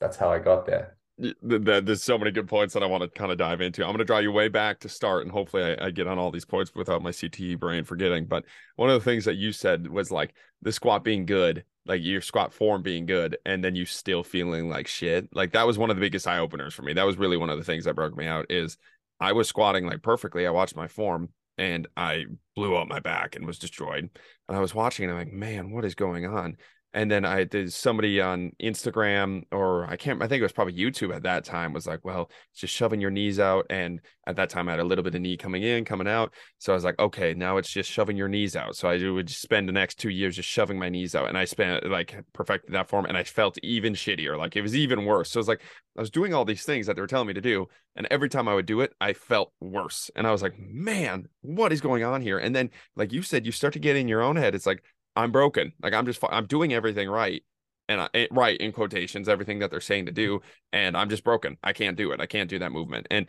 that's 0.00 0.16
how 0.16 0.30
I 0.30 0.38
got 0.38 0.64
there. 0.64 0.96
There's 1.42 2.02
so 2.02 2.16
many 2.16 2.30
good 2.30 2.48
points 2.48 2.72
that 2.72 2.82
I 2.82 2.86
want 2.86 3.02
to 3.02 3.10
kind 3.10 3.30
of 3.30 3.36
dive 3.36 3.60
into. 3.60 3.82
I'm 3.82 3.90
going 3.90 3.98
to 3.98 4.06
draw 4.06 4.20
you 4.20 4.32
way 4.32 4.48
back 4.48 4.80
to 4.80 4.88
start, 4.88 5.22
and 5.22 5.30
hopefully, 5.30 5.76
I, 5.78 5.88
I, 5.88 5.90
get 5.90 6.06
on 6.06 6.18
all 6.18 6.30
these 6.30 6.46
points 6.46 6.74
without 6.74 7.02
my 7.02 7.10
CTE 7.10 7.60
brain 7.60 7.84
forgetting. 7.84 8.24
But 8.24 8.46
one 8.76 8.88
of 8.88 8.98
the 8.98 9.04
things 9.04 9.26
that 9.26 9.36
you 9.36 9.52
said 9.52 9.86
was 9.86 10.10
like 10.10 10.32
the 10.62 10.72
squat 10.72 11.04
being 11.04 11.26
good, 11.26 11.64
like 11.84 12.00
your 12.02 12.22
squat 12.22 12.54
form 12.54 12.80
being 12.80 13.04
good, 13.04 13.36
and 13.44 13.62
then 13.62 13.76
you 13.76 13.84
still 13.84 14.24
feeling 14.24 14.70
like 14.70 14.86
shit. 14.86 15.28
Like 15.34 15.52
that 15.52 15.66
was 15.66 15.76
one 15.76 15.90
of 15.90 15.96
the 15.96 16.00
biggest 16.00 16.26
eye 16.26 16.38
openers 16.38 16.72
for 16.72 16.80
me. 16.80 16.94
That 16.94 17.06
was 17.06 17.18
really 17.18 17.36
one 17.36 17.50
of 17.50 17.58
the 17.58 17.64
things 17.64 17.84
that 17.84 17.94
broke 17.94 18.16
me 18.16 18.26
out. 18.26 18.46
Is 18.48 18.78
I 19.22 19.32
was 19.32 19.46
squatting 19.46 19.86
like 19.86 20.02
perfectly. 20.02 20.46
I 20.46 20.50
watched 20.50 20.74
my 20.74 20.88
form, 20.88 21.28
and 21.56 21.86
I 21.96 22.24
blew 22.56 22.76
out 22.76 22.88
my 22.88 22.98
back 22.98 23.36
and 23.36 23.46
was 23.46 23.58
destroyed. 23.58 24.10
And 24.48 24.56
I 24.56 24.60
was 24.60 24.74
watching, 24.74 25.04
and 25.04 25.12
I'm 25.12 25.18
like, 25.18 25.32
man, 25.32 25.70
what 25.70 25.84
is 25.84 25.94
going 25.94 26.26
on? 26.26 26.56
And 26.94 27.10
then 27.10 27.24
I 27.24 27.44
did 27.44 27.72
somebody 27.72 28.20
on 28.20 28.52
Instagram 28.62 29.44
or 29.50 29.86
I 29.86 29.96
can't 29.96 30.22
I 30.22 30.28
think 30.28 30.40
it 30.40 30.44
was 30.44 30.52
probably 30.52 30.74
YouTube 30.74 31.14
at 31.14 31.22
that 31.22 31.44
time 31.44 31.72
was 31.72 31.86
like, 31.86 32.04
well, 32.04 32.30
just 32.54 32.74
shoving 32.74 33.00
your 33.00 33.10
knees 33.10 33.40
out. 33.40 33.66
And 33.70 34.00
at 34.26 34.36
that 34.36 34.50
time 34.50 34.68
I 34.68 34.72
had 34.72 34.80
a 34.80 34.84
little 34.84 35.02
bit 35.02 35.14
of 35.14 35.20
knee 35.22 35.36
coming 35.36 35.62
in, 35.62 35.84
coming 35.84 36.06
out. 36.06 36.34
So 36.58 36.72
I 36.72 36.74
was 36.74 36.84
like, 36.84 36.98
okay, 36.98 37.32
now 37.32 37.56
it's 37.56 37.70
just 37.70 37.90
shoving 37.90 38.16
your 38.16 38.28
knees 38.28 38.56
out. 38.56 38.76
So 38.76 38.88
I 38.88 39.10
would 39.10 39.30
spend 39.30 39.68
the 39.68 39.72
next 39.72 39.98
two 39.98 40.10
years 40.10 40.36
just 40.36 40.48
shoving 40.48 40.78
my 40.78 40.90
knees 40.90 41.14
out. 41.14 41.28
And 41.28 41.38
I 41.38 41.46
spent 41.46 41.88
like 41.88 42.14
perfected 42.34 42.74
that 42.74 42.88
form 42.88 43.06
and 43.06 43.16
I 43.16 43.24
felt 43.24 43.56
even 43.62 43.94
shittier. 43.94 44.36
Like 44.36 44.56
it 44.56 44.62
was 44.62 44.76
even 44.76 45.06
worse. 45.06 45.30
So 45.30 45.40
it's 45.40 45.48
like 45.48 45.62
I 45.96 46.00
was 46.00 46.10
doing 46.10 46.34
all 46.34 46.44
these 46.44 46.64
things 46.64 46.86
that 46.86 46.96
they 46.96 47.02
were 47.02 47.06
telling 47.06 47.28
me 47.28 47.34
to 47.34 47.40
do. 47.40 47.68
And 47.96 48.06
every 48.10 48.28
time 48.28 48.48
I 48.48 48.54
would 48.54 48.66
do 48.66 48.80
it, 48.80 48.92
I 49.00 49.12
felt 49.12 49.52
worse. 49.60 50.10
And 50.16 50.26
I 50.26 50.30
was 50.30 50.42
like, 50.42 50.58
man, 50.58 51.28
what 51.42 51.72
is 51.72 51.80
going 51.82 52.04
on 52.04 52.22
here? 52.22 52.38
And 52.38 52.56
then, 52.56 52.70
like 52.96 53.12
you 53.12 53.20
said, 53.20 53.44
you 53.44 53.52
start 53.52 53.74
to 53.74 53.78
get 53.78 53.96
in 53.96 54.08
your 54.08 54.22
own 54.22 54.36
head. 54.36 54.54
It's 54.54 54.64
like, 54.64 54.82
I'm 55.16 55.32
broken. 55.32 55.72
Like 55.82 55.94
I'm 55.94 56.06
just 56.06 56.22
I'm 56.28 56.46
doing 56.46 56.72
everything 56.72 57.08
right. 57.08 57.42
And 57.88 58.00
I, 58.00 58.28
right 58.30 58.58
in 58.58 58.72
quotations, 58.72 59.28
everything 59.28 59.58
that 59.58 59.70
they're 59.70 59.80
saying 59.80 60.06
to 60.06 60.12
do, 60.12 60.38
mm-hmm. 60.38 60.46
and 60.72 60.96
I'm 60.96 61.08
just 61.08 61.24
broken. 61.24 61.58
I 61.62 61.72
can't 61.72 61.96
do 61.96 62.12
it. 62.12 62.20
I 62.20 62.26
can't 62.26 62.48
do 62.48 62.58
that 62.60 62.72
movement. 62.72 63.06
And 63.10 63.26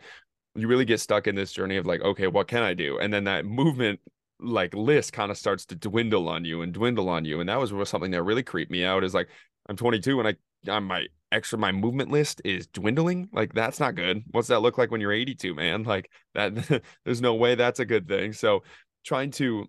you 0.54 0.68
really 0.68 0.84
get 0.84 1.00
stuck 1.00 1.26
in 1.26 1.34
this 1.34 1.52
journey 1.52 1.76
of 1.76 1.86
like, 1.86 2.00
okay, 2.00 2.28
what 2.28 2.48
can 2.48 2.62
I 2.62 2.74
do? 2.74 2.98
And 2.98 3.12
then 3.12 3.24
that 3.24 3.44
movement 3.44 4.00
like 4.40 4.74
list 4.74 5.12
kind 5.12 5.30
of 5.30 5.38
starts 5.38 5.64
to 5.66 5.74
dwindle 5.74 6.28
on 6.28 6.44
you 6.44 6.62
and 6.62 6.72
dwindle 6.72 7.08
on 7.08 7.24
you. 7.24 7.40
And 7.40 7.48
that 7.48 7.58
was 7.58 7.72
something 7.88 8.10
that 8.12 8.22
really 8.22 8.42
creeped 8.42 8.70
me 8.70 8.84
out. 8.84 9.04
Is 9.04 9.14
like 9.14 9.28
I'm 9.68 9.76
22 9.76 10.20
and 10.20 10.28
I 10.28 10.70
I'm 10.70 10.84
my 10.84 11.06
extra 11.32 11.58
my 11.58 11.72
movement 11.72 12.10
list 12.10 12.40
is 12.44 12.66
dwindling. 12.68 13.28
Like 13.32 13.52
that's 13.52 13.80
not 13.80 13.96
good. 13.96 14.22
What's 14.30 14.48
that 14.48 14.60
look 14.60 14.78
like 14.78 14.90
when 14.90 15.00
you're 15.00 15.12
82, 15.12 15.54
man? 15.54 15.82
Like 15.82 16.10
that. 16.34 16.82
there's 17.04 17.20
no 17.20 17.34
way 17.34 17.54
that's 17.54 17.80
a 17.80 17.84
good 17.84 18.08
thing. 18.08 18.32
So 18.32 18.62
trying 19.04 19.30
to 19.32 19.68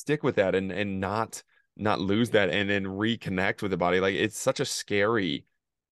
stick 0.00 0.22
with 0.22 0.36
that 0.36 0.54
and 0.54 0.72
and 0.72 1.00
not 1.00 1.42
not 1.76 2.00
lose 2.00 2.30
that 2.30 2.50
and 2.50 2.68
then 2.68 2.84
reconnect 2.84 3.62
with 3.62 3.70
the 3.70 3.76
body. 3.76 4.00
Like 4.00 4.14
it's 4.14 4.38
such 4.38 4.60
a 4.60 4.64
scary 4.64 5.46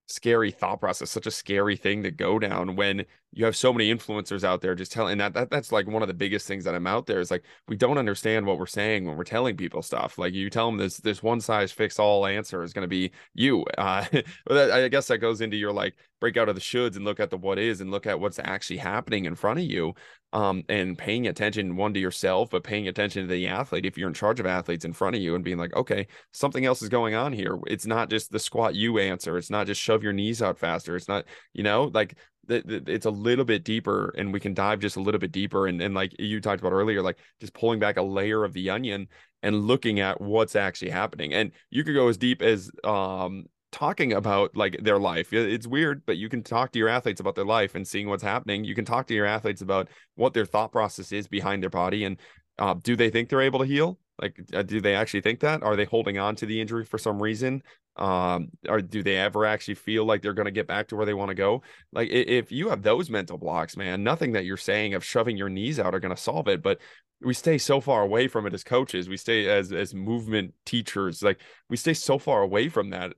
scary 0.07 0.51
thought 0.51 0.81
process 0.81 1.11
such 1.11 1.27
a 1.27 1.31
scary 1.31 1.77
thing 1.77 2.03
to 2.03 2.11
go 2.11 2.39
down 2.39 2.77
when 2.77 3.05
you 3.33 3.45
have 3.45 3.57
so 3.57 3.73
many 3.73 3.93
influencers 3.93 4.43
out 4.43 4.61
there 4.61 4.75
just 4.75 4.91
telling 4.91 5.19
that, 5.19 5.35
that 5.35 5.51
that's 5.51 5.71
like 5.71 5.87
one 5.87 6.03
of 6.03 6.09
the 6.09 6.15
biggest 6.15 6.47
things 6.47 6.65
that 6.65 6.75
I'm 6.75 6.87
out 6.87 7.07
there 7.07 7.21
is 7.21 7.31
like 7.31 7.45
we 7.69 7.77
don't 7.77 7.99
understand 7.99 8.47
what 8.47 8.59
we're 8.59 8.67
saying 8.67 9.05
when 9.05 9.17
we're 9.17 9.25
telling 9.25 9.57
people 9.57 9.83
stuff 9.83 10.19
like 10.19 10.33
you 10.33 10.49
tell 10.51 10.67
them 10.67 10.79
this 10.79 10.99
this 10.99 11.23
one 11.23 11.41
size 11.41 11.71
fits 11.71 11.99
all 11.99 12.27
answer 12.27 12.63
is 12.63 12.73
going 12.73 12.85
to 12.85 12.89
be 12.89 13.13
you 13.35 13.65
uh 13.77 14.05
that, 14.47 14.71
I 14.71 14.89
guess 14.89 15.09
that 15.09 15.19
goes 15.19 15.41
into 15.41 15.57
your 15.57 15.73
like 15.73 15.95
break 16.21 16.37
out 16.37 16.49
of 16.49 16.55
the 16.55 16.61
shoulds 16.61 16.97
and 16.97 17.05
look 17.05 17.21
at 17.21 17.31
the 17.31 17.37
what 17.37 17.59
is 17.59 17.81
and 17.81 17.91
look 17.91 18.07
at 18.07 18.19
what's 18.19 18.39
actually 18.39 18.79
happening 18.79 19.27
in 19.27 19.35
front 19.35 19.59
of 19.59 19.65
you 19.65 19.95
um, 20.33 20.63
and 20.69 20.99
paying 20.99 21.27
attention 21.27 21.77
one 21.77 21.95
to 21.95 22.01
yourself, 22.01 22.51
but 22.51 22.63
paying 22.65 22.89
attention 22.89 23.23
to 23.23 23.29
the 23.29 23.49
athlete 23.49 23.87
if 23.87 23.97
you're 23.97 24.09
in 24.09 24.15
charge 24.15 24.41
of 24.41 24.47
athletes 24.47 24.85
in 24.85 24.93
front 24.93 25.17
of 25.17 25.23
you 25.23 25.35
and 25.35 25.45
being 25.45 25.57
like, 25.57 25.75
okay, 25.75 26.07
something 26.33 26.65
else 26.67 26.83
is 26.83 26.89
going 26.89 27.15
on 27.15 27.33
here. 27.33 27.59
It's 27.67 27.87
not 27.87 28.11
just 28.11 28.31
the 28.31 28.39
squat 28.39 28.75
you 28.75 28.99
answer. 28.99 29.39
It's 29.39 29.51
not 29.51 29.67
just 29.67 29.81
shove 29.81 30.03
your 30.03 30.13
knees 30.13 30.43
out 30.43 30.59
faster. 30.59 30.97
It's 30.97 31.09
not, 31.09 31.25
you 31.55 31.63
know, 31.63 31.91
like 31.95 32.17
it's 32.49 33.07
a 33.07 33.11
little 33.11 33.45
bit 33.45 33.65
deeper 33.65 34.15
and 34.17 34.33
we 34.33 34.41
can 34.41 34.55
dive 34.55 34.81
just 34.81 34.97
a 34.97 35.01
little 35.01 35.19
bit 35.19 35.33
deeper. 35.33 35.67
And, 35.67 35.81
and 35.81 35.95
like 35.95 36.15
you 36.19 36.41
talked 36.41 36.61
about 36.61 36.73
earlier, 36.73 37.03
like 37.03 37.19
just 37.41 37.55
pulling 37.55 37.79
back 37.79 37.97
a 37.97 38.03
layer 38.03 38.45
of 38.45 38.53
the 38.53 38.71
onion 38.71 39.09
and 39.43 39.67
looking 39.67 40.01
at 40.01 40.21
what's 40.21 40.57
actually 40.57 40.91
happening. 40.91 41.35
And 41.35 41.53
you 41.71 41.85
could 41.85 41.95
go 41.95 42.09
as 42.09 42.17
deep 42.17 42.43
as 42.43 42.71
um, 42.85 43.47
talking 43.71 44.13
about 44.13 44.57
like 44.57 44.79
their 44.83 44.99
life. 44.99 45.33
It's 45.33 45.67
weird, 45.67 46.03
but 46.07 46.17
you 46.17 46.29
can 46.29 46.43
talk 46.43 46.73
to 46.73 46.79
your 46.79 46.89
athletes 46.89 47.21
about 47.21 47.35
their 47.35 47.45
life 47.45 47.75
and 47.75 47.87
seeing 47.87 48.09
what's 48.09 48.23
happening. 48.23 48.65
You 48.65 48.75
can 48.75 48.85
talk 48.85 49.07
to 49.09 49.15
your 49.15 49.27
athletes 49.27 49.63
about 49.63 49.89
what 50.15 50.35
their 50.35 50.47
thought 50.47 50.73
process 50.73 51.13
is 51.13 51.29
behind 51.29 51.63
their 51.63 51.71
body 51.71 52.05
and 52.05 52.19
uh, 52.59 52.75
do 52.83 52.97
they 52.97 53.11
think 53.11 53.29
they're 53.29 53.41
able 53.41 53.61
to 53.61 53.65
heal? 53.65 53.99
Like, 54.21 54.41
uh, 54.53 54.63
do 54.63 54.81
they 54.81 54.95
actually 54.95 55.21
think 55.21 55.41
that? 55.41 55.63
Are 55.63 55.77
they 55.77 55.85
holding 55.85 56.19
on 56.19 56.35
to 56.37 56.47
the 56.47 56.61
injury 56.61 56.85
for 56.85 56.99
some 56.99 57.23
reason? 57.23 57.63
Um, 57.99 58.51
or 58.69 58.81
do 58.81 59.03
they 59.03 59.17
ever 59.17 59.45
actually 59.45 59.75
feel 59.75 60.05
like 60.05 60.23
they're 60.23 60.33
going 60.33 60.47
to 60.47 60.53
get 60.53 60.67
back 60.67 60.89
to 60.89 60.97
where 60.97 61.07
they 61.07 61.15
want 61.15 61.31
to 61.31 61.35
go? 61.35 61.63
Like, 61.93 62.11
if 62.11 62.53
you 62.53 62.69
have 62.69 62.83
those 62.83 63.11
mental 63.11 63.39
blocks, 63.39 63.77
man, 63.77 64.05
nothing 64.05 64.33
that 64.33 64.45
you're 64.45 64.57
saying 64.57 64.95
of 64.95 65.05
shoving 65.05 65.37
your 65.37 65.49
knees 65.49 65.81
out 65.81 65.95
are 65.95 66.01
going 66.01 66.15
to 66.15 66.21
solve 66.21 66.49
it. 66.49 66.63
But 66.63 66.81
we 67.21 67.35
stay 67.35 67.59
so 67.59 67.81
far 67.81 68.03
away 68.03 68.29
from 68.29 68.47
it 68.47 68.55
as 68.55 68.63
coaches. 68.63 69.09
We 69.09 69.17
stay 69.17 69.49
as 69.49 69.73
as 69.73 69.95
movement 69.95 70.55
teachers. 70.65 71.23
Like, 71.23 71.41
we 71.69 71.77
stay 71.77 71.95
so 71.95 72.19
far 72.19 72.43
away 72.43 72.69
from 72.69 72.91
that 72.91 73.15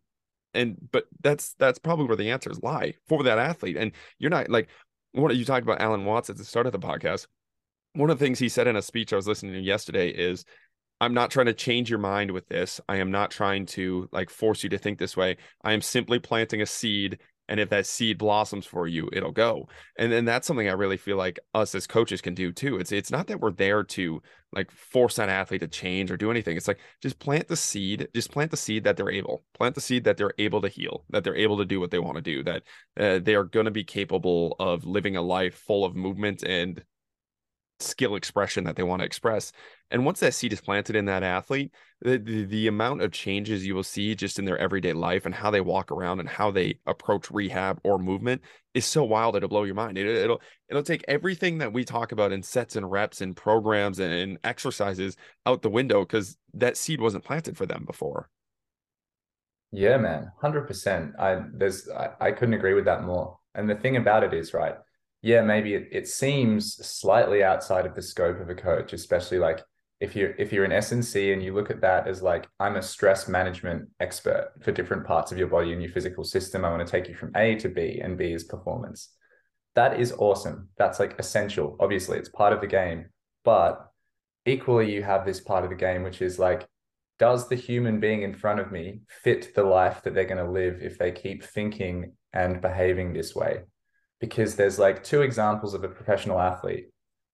and 0.55 0.77
but 0.91 1.05
that's 1.21 1.55
that's 1.59 1.79
probably 1.79 2.07
where 2.07 2.17
the 2.17 2.31
answers 2.31 2.63
lie 2.63 2.95
for 3.09 3.23
that 3.23 3.39
athlete 3.39 3.77
and 3.77 3.93
you're 4.19 4.31
not 4.31 4.49
like 4.49 4.69
what 5.13 5.35
you 5.37 5.45
talked 5.45 5.63
about 5.63 5.81
alan 5.81 6.05
watts 6.05 6.31
at 6.31 6.37
the 6.37 6.45
start 6.45 6.67
of 6.67 6.73
the 6.73 6.79
podcast 6.79 7.27
one 7.95 8.11
of 8.11 8.19
the 8.19 8.25
things 8.25 8.39
he 8.39 8.49
said 8.49 8.67
in 8.67 8.77
a 8.77 8.83
speech 8.83 9.13
i 9.13 9.17
was 9.17 9.27
listening 9.29 9.53
to 9.53 9.61
yesterday 9.61 10.09
is 10.11 10.45
i'm 11.01 11.15
not 11.15 11.31
trying 11.31 11.47
to 11.47 11.55
change 11.55 11.91
your 11.91 11.99
mind 11.99 12.31
with 12.31 12.49
this. 12.49 12.81
I 12.89 12.97
am 12.97 13.11
not 13.11 13.31
trying 13.31 13.67
to 13.67 14.09
like 14.13 14.31
force 14.31 14.63
you 14.63 14.71
to 14.71 14.79
think 14.79 14.99
this 14.99 15.17
way. 15.17 15.37
I 15.65 15.73
am 15.73 15.81
simply 15.81 16.19
planting 16.19 16.63
a 16.63 16.67
seed 16.67 17.19
and 17.49 17.59
if 17.59 17.69
that 17.71 17.85
seed 17.85 18.17
blossoms 18.17 18.65
for 18.65 18.87
you 18.87 19.09
it'll 19.13 19.33
go. 19.33 19.69
And 19.99 20.13
then 20.13 20.25
that's 20.25 20.47
something 20.47 20.69
i 20.69 20.73
really 20.73 20.97
feel 20.97 21.17
like 21.17 21.41
us 21.55 21.75
as 21.75 21.87
coaches 21.87 22.21
can 22.21 22.35
do 22.35 22.53
too. 22.53 22.79
It's 22.79 22.93
it's 22.93 23.11
not 23.11 23.27
that 23.29 23.41
we're 23.41 23.53
there 23.53 23.83
to 23.85 24.23
like 24.53 24.71
force 24.71 25.17
that 25.17 25.29
athlete 25.29 25.61
to 25.63 25.69
change 25.69 26.11
or 26.11 26.17
do 26.17 26.31
anything. 26.31 26.57
It's 26.57 26.69
like 26.69 26.81
just 27.03 27.19
plant 27.19 27.49
the 27.49 27.57
seed 27.57 28.09
just 28.15 28.31
plant 28.31 28.51
the 28.51 28.57
seed 28.57 28.85
that 28.85 28.97
they're 28.97 29.11
able. 29.11 29.43
Plant 29.55 29.75
the 29.75 29.81
seed 29.81 30.05
that 30.05 30.17
they're 30.17 30.35
able 30.39 30.61
to 30.61 30.69
heal 30.69 31.05
that 31.11 31.25
they're 31.25 31.37
able 31.37 31.59
to 31.59 31.65
do 31.65 31.81
what 31.81 31.91
they 31.91 31.99
want 31.99 32.17
to 32.17 32.23
do 32.23 32.43
that 32.45 32.63
uh, 32.99 33.19
they 33.19 33.35
are 33.35 33.45
going 33.45 33.67
to 33.67 33.71
be 33.71 33.85
capable 33.85 34.55
of 34.59 34.85
living 34.85 35.17
a 35.17 35.23
life 35.23 35.55
full 35.55 35.85
of 35.85 35.97
movement 35.97 36.43
and 36.43 36.85
skill 37.81 38.15
expression 38.15 38.65
that 38.65 38.77
they 38.77 38.83
want 38.83 39.01
to 39.01 39.07
express. 39.07 39.53
And 39.91 40.05
once 40.05 40.21
that 40.21 40.35
seed 40.35 40.53
is 40.53 40.61
planted 40.61 40.95
in 40.95 41.07
that 41.07 41.23
athlete, 41.23 41.73
the, 42.01 42.19
the, 42.19 42.45
the, 42.45 42.67
amount 42.69 43.03
of 43.03 43.11
changes 43.11 43.67
you 43.67 43.75
will 43.75 43.83
see 43.83 44.15
just 44.15 44.39
in 44.39 44.45
their 44.45 44.59
everyday 44.59 44.93
life 44.93 45.27
and 45.27 45.35
how 45.35 45.51
they 45.51 45.61
walk 45.61 45.91
around 45.91 46.21
and 46.21 46.29
how 46.29 46.51
they 46.51 46.79
approach 46.87 47.31
rehab 47.31 47.81
or 47.83 47.99
movement 47.99 48.41
is 48.73 48.87
so 48.87 49.03
wild 49.03 49.37
it'll 49.37 49.49
blow 49.49 49.65
your 49.65 49.75
mind. 49.75 49.99
It, 49.99 50.07
will 50.07 50.17
it'll, 50.17 50.41
it'll 50.69 50.83
take 50.83 51.05
everything 51.09 51.59
that 51.59 51.73
we 51.73 51.85
talk 51.85 52.13
about 52.13 52.33
in 52.33 52.43
sets 52.43 52.77
and 52.77 52.91
reps 52.91 53.21
and 53.21 53.37
programs 53.37 53.99
and, 53.99 54.13
and 54.13 54.39
exercises 54.45 55.17
out 55.45 55.63
the 55.63 55.71
window 55.71 56.01
because 56.01 56.37
that 56.55 56.77
seed 56.77 57.01
wasn't 57.01 57.25
planted 57.25 57.57
for 57.57 57.67
them 57.67 57.85
before. 57.85 58.31
Yeah, 59.73 59.99
man, 59.99 60.33
hundred 60.41 60.67
percent. 60.67 61.13
I 61.19 61.43
there's 61.53 61.89
I, 61.89 62.11
I 62.21 62.33
couldn't 62.33 62.55
agree 62.55 62.75
with 62.75 62.87
that 62.87 63.05
more. 63.05 63.39
And 63.55 63.71
the 63.71 63.77
thing 63.77 63.97
about 63.97 64.25
it 64.25 64.35
is, 64.35 64.53
right, 64.53 64.75
yeah, 65.23 65.43
maybe 65.43 65.75
it, 65.75 65.89
it 65.93 66.09
seems 66.09 66.75
slightly 66.87 67.43
outside 67.43 67.87
of 67.87 67.95
the 67.95 68.03
scope 68.03 68.41
of 68.41 68.49
a 68.49 68.55
coach, 68.55 68.93
especially 68.93 69.39
like 69.39 69.61
if 70.01 70.17
you're 70.17 70.31
if 70.39 70.53
you're 70.53 70.65
an 70.65 70.71
SNC 70.71 71.33
and 71.33 71.43
you 71.43 71.55
look 71.55 71.71
at 71.71 71.83
that 71.83 72.09
as 72.09 72.23
like 72.23 72.49
I'm 72.59 72.77
a 72.77 72.83
stress 72.83 73.29
management 73.29 73.89
expert 74.01 74.53
for 74.63 74.73
different 74.73 75.07
parts 75.07 75.31
of 75.31 75.39
your 75.39 75.49
body 75.49 75.73
and 75.73 75.83
your 75.83 75.93
physical 75.93 76.25
system. 76.25 76.65
I 76.65 76.71
want 76.71 76.87
to 76.87 76.91
take 76.91 77.09
you 77.09 77.15
from 77.15 77.33
A 77.37 77.57
to 77.57 77.69
B, 77.69 78.01
and 78.03 78.17
B 78.17 78.33
is 78.33 78.45
performance. 78.45 79.11
That 79.75 80.01
is 80.01 80.13
awesome. 80.19 80.69
That's 80.79 80.99
like 80.99 81.19
essential. 81.19 81.77
Obviously, 81.79 82.19
it's 82.19 82.31
part 82.31 82.53
of 82.53 82.61
the 82.61 82.67
game, 82.67 83.07
but 83.45 83.91
equally 84.47 84.93
you 84.93 85.03
have 85.03 85.27
this 85.27 85.41
part 85.41 85.65
of 85.65 85.71
the 85.71 85.77
game 85.77 86.03
which 86.03 86.23
is 86.23 86.39
like 86.39 86.67
does 87.19 87.49
the 87.49 87.55
human 87.55 88.01
being 88.01 88.23
in 88.23 88.35
front 88.35 88.59
of 88.59 88.73
me 88.73 89.01
fit 89.07 89.55
the 89.55 89.63
life 89.63 90.03
that 90.03 90.15
they're 90.15 90.25
going 90.25 90.43
to 90.43 90.51
live 90.51 90.79
if 90.81 90.97
they 90.97 91.13
keep 91.13 91.45
thinking 91.45 92.13
and 92.33 92.63
behaving 92.63 93.13
this 93.13 93.35
way 93.35 93.61
because 94.21 94.57
there's 94.57 94.79
like 94.79 95.05
two 95.05 95.21
examples 95.21 95.75
of 95.75 95.85
a 95.85 95.89
professional 95.89 96.41
athlete. 96.41 96.87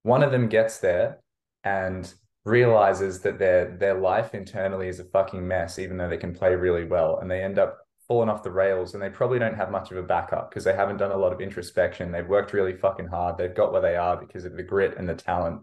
One 0.03 0.25
of 0.25 0.33
them 0.33 0.49
gets 0.49 0.79
there 0.79 1.21
and 1.63 2.13
realizes 2.47 3.21
that 3.21 3.39
their 3.39 3.77
their 3.77 3.95
life 3.95 4.35
internally 4.35 4.89
is 4.89 5.01
a 5.01 5.05
fucking 5.05 5.47
mess, 5.47 5.79
even 5.79 5.97
though 5.97 6.09
they 6.09 6.17
can 6.17 6.35
play 6.35 6.55
really 6.55 6.85
well, 6.85 7.19
and 7.19 7.31
they 7.31 7.43
end 7.43 7.59
up 7.59 7.79
falling 8.09 8.29
off 8.29 8.45
the 8.45 8.51
rails 8.51 8.95
and 8.95 9.03
they 9.03 9.11
probably 9.11 9.39
don't 9.39 9.57
have 9.57 9.71
much 9.71 9.91
of 9.91 9.97
a 9.97 10.03
backup 10.03 10.49
because 10.49 10.63
they 10.63 10.75
haven't 10.75 10.99
done 10.99 11.11
a 11.11 11.17
lot 11.17 11.33
of 11.33 11.41
introspection. 11.41 12.13
They've 12.13 12.27
worked 12.27 12.53
really 12.53 12.77
fucking 12.77 13.09
hard. 13.09 13.37
They've 13.37 13.53
got 13.53 13.73
where 13.73 13.83
they 13.83 13.97
are 13.97 14.17
because 14.17 14.45
of 14.45 14.57
the 14.57 14.63
grit 14.63 14.97
and 14.97 15.09
the 15.09 15.15
talent 15.15 15.63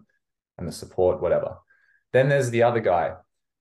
and 0.58 0.68
the 0.68 0.72
support, 0.72 1.22
whatever. 1.22 1.56
Then 2.12 2.28
there's 2.28 2.50
the 2.50 2.62
other 2.62 2.80
guy 2.80 3.14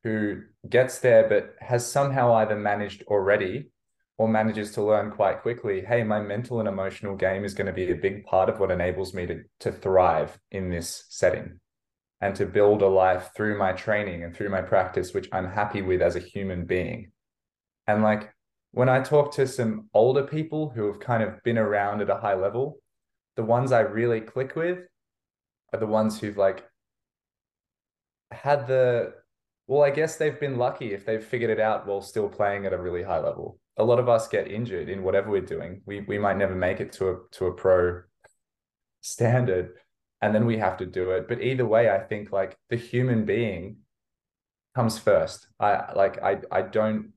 who 0.03 0.41
gets 0.69 0.99
there 0.99 1.29
but 1.29 1.55
has 1.65 1.89
somehow 1.89 2.33
either 2.35 2.57
managed 2.57 3.03
already 3.03 3.69
or 4.17 4.27
manages 4.27 4.71
to 4.71 4.83
learn 4.83 5.11
quite 5.11 5.41
quickly 5.41 5.81
hey 5.81 6.03
my 6.03 6.19
mental 6.21 6.59
and 6.59 6.67
emotional 6.67 7.15
game 7.15 7.43
is 7.43 7.53
going 7.53 7.67
to 7.67 7.73
be 7.73 7.91
a 7.91 7.95
big 7.95 8.25
part 8.25 8.49
of 8.49 8.59
what 8.59 8.71
enables 8.71 9.13
me 9.13 9.25
to, 9.25 9.41
to 9.59 9.71
thrive 9.71 10.37
in 10.51 10.69
this 10.69 11.05
setting 11.09 11.59
and 12.23 12.33
to 12.37 12.45
build 12.45 12.81
a 12.81 12.87
life 12.87 13.31
through 13.35 13.57
my 13.57 13.73
training 13.73 14.23
and 14.23 14.33
through 14.33 14.49
my 14.49 14.61
practice 14.61 15.13
which 15.13 15.27
i'm 15.33 15.45
happy 15.45 15.81
with 15.81 16.01
as 16.01 16.15
a 16.15 16.27
human 16.33 16.65
being. 16.65 17.11
And 17.85 18.01
like 18.01 18.33
when 18.71 18.87
i 18.87 19.01
talk 19.01 19.33
to 19.33 19.45
some 19.45 19.89
older 19.93 20.23
people 20.23 20.69
who 20.69 20.87
have 20.87 21.01
kind 21.01 21.21
of 21.21 21.43
been 21.43 21.57
around 21.57 22.01
at 22.01 22.09
a 22.09 22.21
high 22.25 22.35
level 22.35 22.79
the 23.35 23.43
ones 23.43 23.73
i 23.73 23.81
really 23.81 24.21
click 24.21 24.55
with 24.55 24.79
are 25.73 25.79
the 25.79 25.93
ones 25.99 26.17
who've 26.17 26.37
like 26.37 26.63
had 28.31 28.67
the 28.67 29.13
well 29.67 29.83
i 29.83 29.89
guess 29.89 30.15
they've 30.15 30.39
been 30.39 30.57
lucky 30.57 30.93
if 30.93 31.05
they've 31.05 31.25
figured 31.25 31.51
it 31.51 31.59
out 31.59 31.85
while 31.85 32.01
still 32.01 32.29
playing 32.29 32.65
at 32.65 32.73
a 32.73 32.81
really 32.81 33.03
high 33.03 33.19
level. 33.19 33.59
A 33.77 33.83
lot 33.83 33.99
of 33.99 34.07
us 34.07 34.27
get 34.27 34.47
injured 34.47 34.87
in 34.87 35.03
whatever 35.03 35.31
we're 35.31 35.41
doing. 35.41 35.81
We 35.85 36.01
we 36.01 36.17
might 36.19 36.37
never 36.37 36.55
make 36.55 36.79
it 36.79 36.91
to 36.93 37.09
a 37.09 37.15
to 37.31 37.47
a 37.47 37.53
pro 37.53 38.01
standard, 39.01 39.73
and 40.23 40.33
then 40.33 40.45
we 40.45 40.57
have 40.57 40.77
to 40.77 40.85
do 40.85 41.11
it. 41.11 41.27
But 41.27 41.41
either 41.41 41.65
way, 41.65 41.89
I 41.89 41.99
think 41.99 42.31
like 42.31 42.55
the 42.69 42.77
human 42.77 43.25
being 43.25 43.79
comes 44.73 44.97
first. 44.97 45.47
I 45.59 45.91
like 45.93 46.23
I 46.23 46.39
I 46.49 46.61
don't 46.61 47.11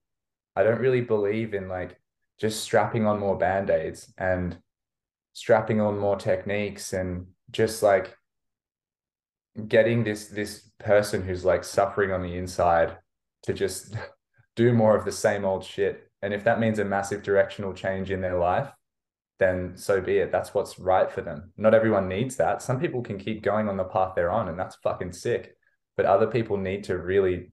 I 0.57 0.65
don't 0.65 0.81
really 0.81 1.03
believe 1.03 1.55
in 1.55 1.69
like 1.69 2.01
just 2.41 2.65
strapping 2.65 3.07
on 3.07 3.21
more 3.21 3.39
band-aids 3.39 4.13
and 4.19 4.59
strapping 5.35 5.81
on 5.81 5.97
more 6.01 6.17
techniques 6.17 6.93
and 6.93 7.29
just 7.53 7.81
like 7.81 8.17
getting 9.69 10.03
this 10.03 10.27
this 10.27 10.69
person 10.81 11.23
who's 11.23 11.45
like 11.45 11.63
suffering 11.63 12.11
on 12.11 12.23
the 12.23 12.37
inside 12.37 12.97
to 13.45 13.53
just 13.55 13.95
do 14.57 14.73
more 14.73 14.97
of 14.97 15.05
the 15.05 15.13
same 15.13 15.45
old 15.45 15.63
shit 15.63 16.11
and 16.23 16.35
if 16.35 16.43
that 16.43 16.59
means 16.59 16.81
a 16.81 16.85
massive 16.85 17.23
directional 17.23 17.73
change 17.73 18.11
in 18.11 18.21
their 18.21 18.37
life, 18.37 18.69
then 19.39 19.77
so 19.77 20.01
be 20.01 20.19
it. 20.19 20.33
That's 20.33 20.55
what's 20.55 20.79
right 20.79 21.11
for 21.11 21.21
them. 21.21 21.53
Not 21.57 21.75
everyone 21.75 22.09
needs 22.09 22.37
that. 22.37 22.63
Some 22.63 22.81
people 22.81 23.03
can 23.03 23.19
keep 23.19 23.43
going 23.43 23.69
on 23.69 23.77
the 23.77 23.85
path 23.85 24.13
they're 24.15 24.31
on, 24.31 24.49
and 24.49 24.59
that's 24.59 24.77
fucking 24.77 25.13
sick. 25.13 25.57
But 25.97 26.07
other 26.07 26.27
people 26.27 26.57
need 26.57 26.85
to 26.85 26.99
really, 26.99 27.53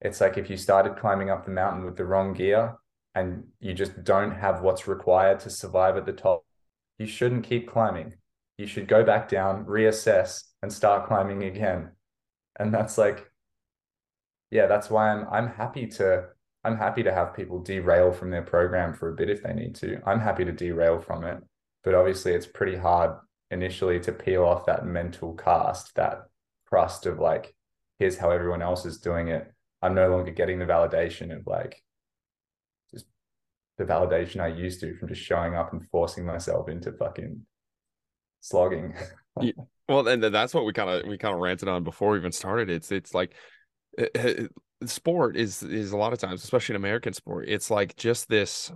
it's 0.00 0.20
like 0.20 0.38
if 0.38 0.50
you 0.50 0.56
started 0.56 0.96
climbing 0.96 1.30
up 1.30 1.44
the 1.44 1.50
mountain 1.50 1.84
with 1.84 1.96
the 1.96 2.04
wrong 2.04 2.34
gear 2.34 2.76
and 3.14 3.44
you 3.60 3.74
just 3.74 4.02
don't 4.04 4.32
have 4.32 4.62
what's 4.62 4.88
required 4.88 5.40
to 5.40 5.50
survive 5.50 5.96
at 5.96 6.06
the 6.06 6.12
top, 6.12 6.44
you 6.98 7.06
shouldn't 7.06 7.44
keep 7.44 7.70
climbing. 7.70 8.14
You 8.58 8.66
should 8.66 8.86
go 8.86 9.04
back 9.04 9.28
down, 9.28 9.64
reassess, 9.66 10.42
and 10.62 10.72
start 10.72 11.06
climbing 11.06 11.42
again. 11.44 11.90
And 12.56 12.72
that's 12.72 12.98
like, 12.98 13.30
yeah, 14.50 14.66
that's 14.66 14.90
why 14.90 15.10
I'm 15.10 15.26
I'm 15.30 15.48
happy 15.48 15.86
to 15.98 16.28
I'm 16.64 16.76
happy 16.76 17.02
to 17.02 17.12
have 17.12 17.34
people 17.34 17.62
derail 17.62 18.12
from 18.12 18.30
their 18.30 18.42
program 18.42 18.94
for 18.94 19.10
a 19.10 19.14
bit 19.14 19.28
if 19.28 19.42
they 19.42 19.52
need 19.52 19.74
to. 19.76 20.00
I'm 20.06 20.20
happy 20.20 20.44
to 20.44 20.52
derail 20.52 21.00
from 21.00 21.24
it. 21.24 21.38
But 21.82 21.94
obviously, 21.94 22.32
it's 22.32 22.46
pretty 22.46 22.76
hard 22.76 23.16
initially 23.50 24.00
to 24.00 24.12
peel 24.12 24.44
off 24.44 24.64
that 24.66 24.86
mental 24.86 25.34
cast, 25.34 25.94
that 25.96 26.22
crust 26.66 27.04
of 27.04 27.18
like, 27.18 27.54
here's 27.98 28.16
how 28.16 28.30
everyone 28.30 28.62
else 28.62 28.86
is 28.86 28.98
doing 28.98 29.28
it. 29.28 29.52
I'm 29.82 29.94
no 29.94 30.08
longer 30.08 30.30
getting 30.30 30.58
the 30.58 30.64
validation 30.64 31.36
of 31.36 31.46
like 31.46 31.82
just 32.90 33.04
the 33.76 33.84
validation 33.84 34.40
I 34.40 34.46
used 34.46 34.80
to 34.80 34.96
from 34.96 35.08
just 35.08 35.20
showing 35.20 35.54
up 35.54 35.74
and 35.74 35.86
forcing 35.90 36.24
myself 36.24 36.70
into 36.70 36.92
fucking 36.92 37.42
slogging. 38.40 38.94
yeah. 39.42 39.52
Well, 39.86 40.08
and 40.08 40.22
that's 40.22 40.54
what 40.54 40.64
we 40.64 40.72
kind 40.72 40.88
of 40.88 41.06
we 41.06 41.18
kind 41.18 41.34
of 41.34 41.40
ranted 41.40 41.68
on 41.68 41.84
before 41.84 42.12
we 42.12 42.18
even 42.18 42.32
started. 42.32 42.70
It's 42.70 42.90
it's 42.90 43.12
like 43.12 43.34
sport 44.88 45.36
is 45.36 45.62
is 45.62 45.92
a 45.92 45.96
lot 45.96 46.12
of 46.12 46.18
times, 46.18 46.42
especially 46.42 46.74
in 46.74 46.76
American 46.76 47.12
sport, 47.12 47.46
it's 47.48 47.70
like 47.70 47.96
just 47.96 48.28
this 48.28 48.72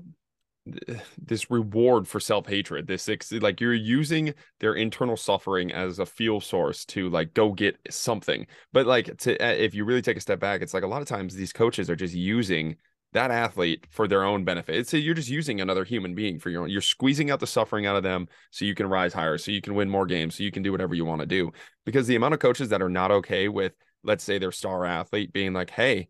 this 1.18 1.50
reward 1.50 2.06
for 2.06 2.20
self-hatred 2.20 2.86
this 2.86 3.08
like 3.40 3.60
you're 3.60 3.74
using 3.74 4.34
their 4.60 4.74
internal 4.74 5.16
suffering 5.16 5.72
as 5.72 5.98
a 5.98 6.06
fuel 6.06 6.40
source 6.40 6.84
to 6.84 7.08
like 7.10 7.34
go 7.34 7.52
get 7.52 7.76
something. 7.90 8.46
But 8.72 8.86
like 8.86 9.16
to 9.18 9.40
eh, 9.40 9.52
if 9.52 9.74
you 9.74 9.84
really 9.84 10.02
take 10.02 10.16
a 10.16 10.20
step 10.20 10.40
back 10.40 10.62
it's 10.62 10.74
like 10.74 10.82
a 10.82 10.88
lot 10.88 11.02
of 11.02 11.08
times 11.08 11.34
these 11.34 11.52
coaches 11.52 11.88
are 11.90 11.96
just 11.96 12.14
using 12.14 12.76
that 13.12 13.30
athlete 13.30 13.86
for 13.88 14.06
their 14.06 14.22
own 14.22 14.44
benefit. 14.44 14.76
It's 14.76 14.92
you're 14.92 15.14
just 15.14 15.30
using 15.30 15.60
another 15.60 15.84
human 15.84 16.14
being 16.14 16.38
for 16.38 16.50
your 16.50 16.62
own 16.62 16.70
you're 16.70 16.82
squeezing 16.82 17.30
out 17.30 17.40
the 17.40 17.46
suffering 17.46 17.86
out 17.86 17.96
of 17.96 18.02
them 18.02 18.28
so 18.50 18.64
you 18.64 18.74
can 18.74 18.86
rise 18.86 19.14
higher 19.14 19.38
so 19.38 19.50
you 19.50 19.62
can 19.62 19.74
win 19.74 19.88
more 19.88 20.06
games 20.06 20.36
so 20.36 20.42
you 20.42 20.52
can 20.52 20.62
do 20.62 20.72
whatever 20.72 20.94
you 20.94 21.04
want 21.04 21.20
to 21.20 21.26
do. 21.26 21.50
Because 21.86 22.06
the 22.06 22.16
amount 22.16 22.34
of 22.34 22.40
coaches 22.40 22.68
that 22.68 22.82
are 22.82 22.90
not 22.90 23.10
okay 23.10 23.48
with 23.48 23.72
let's 24.02 24.24
say 24.24 24.38
their 24.38 24.52
star 24.52 24.84
athlete 24.84 25.32
being 25.32 25.52
like, 25.52 25.70
hey, 25.70 26.08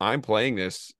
I'm 0.00 0.22
playing 0.22 0.56
this 0.56 0.92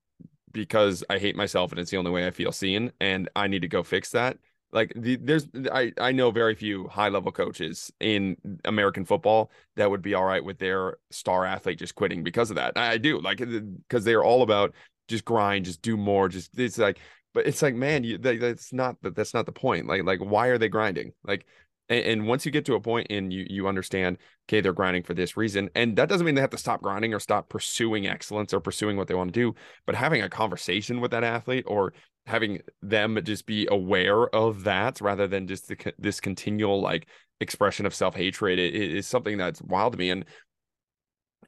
because 0.53 1.03
I 1.11 1.19
hate 1.19 1.37
myself 1.37 1.73
and 1.73 1.81
it's 1.81 1.91
the 1.91 1.97
only 1.97 2.11
way 2.11 2.27
I 2.27 2.31
feel 2.31 2.53
seen 2.53 2.93
and 3.01 3.29
I 3.35 3.49
need 3.49 3.63
to 3.63 3.69
go 3.69 3.83
fix 3.83 4.11
that. 4.11 4.39
Like 4.73 4.93
the, 4.97 5.17
there's 5.17 5.47
I 5.71 5.93
I 5.99 6.13
know 6.13 6.31
very 6.31 6.55
few 6.55 6.89
high 6.89 7.11
level 7.11 7.31
coaches 7.31 7.93
in 8.01 8.37
American 8.65 9.05
football 9.05 9.51
that 9.77 9.91
would 9.91 10.01
be 10.01 10.15
all 10.15 10.25
right 10.25 10.43
with 10.43 10.59
their 10.59 10.97
star 11.11 11.45
athlete 11.45 11.79
just 11.79 11.95
quitting 11.95 12.23
because 12.23 12.51
of 12.51 12.57
that. 12.57 12.77
I 12.77 12.97
do 12.97 13.21
like 13.21 13.39
because 13.39 14.05
they're 14.05 14.25
all 14.25 14.43
about 14.43 14.75
just 15.09 15.27
grind, 15.27 15.67
just 15.67 15.83
do 15.83 15.97
more, 15.99 16.29
just 16.29 16.59
it's 16.59 16.79
like 16.79 16.99
but 17.35 17.47
it's 17.47 17.61
like 17.61 17.75
man, 17.75 18.03
you 18.03 18.17
that's 18.17 18.73
not 18.73 18.97
that 19.03 19.15
that's 19.15 19.35
not 19.35 19.45
the 19.45 19.53
point. 19.53 19.87
Like 19.87 20.05
like 20.05 20.21
why 20.21 20.49
are 20.49 20.59
they 20.59 20.69
grinding? 20.69 21.13
Like 21.23 21.45
and, 21.93 22.05
and, 22.07 22.27
once 22.27 22.47
you 22.47 22.53
get 22.53 22.65
to 22.67 22.75
a 22.75 22.81
point 22.81 23.07
and 23.11 23.33
you 23.33 23.47
you 23.49 23.69
understand, 23.69 24.19
okay, 24.49 24.61
they're 24.61 24.73
grinding 24.73 25.03
for 25.03 25.15
this 25.15 25.37
reason, 25.37 25.69
and 25.75 25.97
that 25.97 26.09
doesn't 26.09 26.25
mean 26.25 26.35
they 26.35 26.41
have 26.41 26.51
to 26.51 26.59
stop 26.59 26.83
grinding 26.83 27.15
or 27.15 27.21
stop 27.21 27.49
pursuing 27.49 28.07
excellence 28.07 28.53
or 28.55 28.61
pursuing 28.61 28.97
what 28.97 29.09
they 29.09 29.15
want 29.15 29.33
to 29.33 29.41
do. 29.41 29.55
But 29.87 29.95
having 29.95 30.23
a 30.23 30.29
conversation 30.29 31.01
with 31.01 31.11
that 31.11 31.25
athlete 31.25 31.65
or 31.67 31.93
having 32.27 32.61
them 32.83 33.19
just 33.25 33.47
be 33.47 33.67
aware 33.71 34.29
of 34.35 34.65
that 34.65 35.01
rather 35.01 35.27
than 35.27 35.47
just 35.47 35.69
the, 35.69 35.93
this 35.99 36.21
continual 36.21 36.81
like 36.81 37.09
expression 37.41 37.85
of 37.87 37.95
self 37.95 38.15
hatred 38.15 38.59
is 38.59 39.07
something 39.07 39.37
that's 39.37 39.61
wild 39.63 39.93
to 39.93 39.99
me. 39.99 40.11
And 40.11 40.25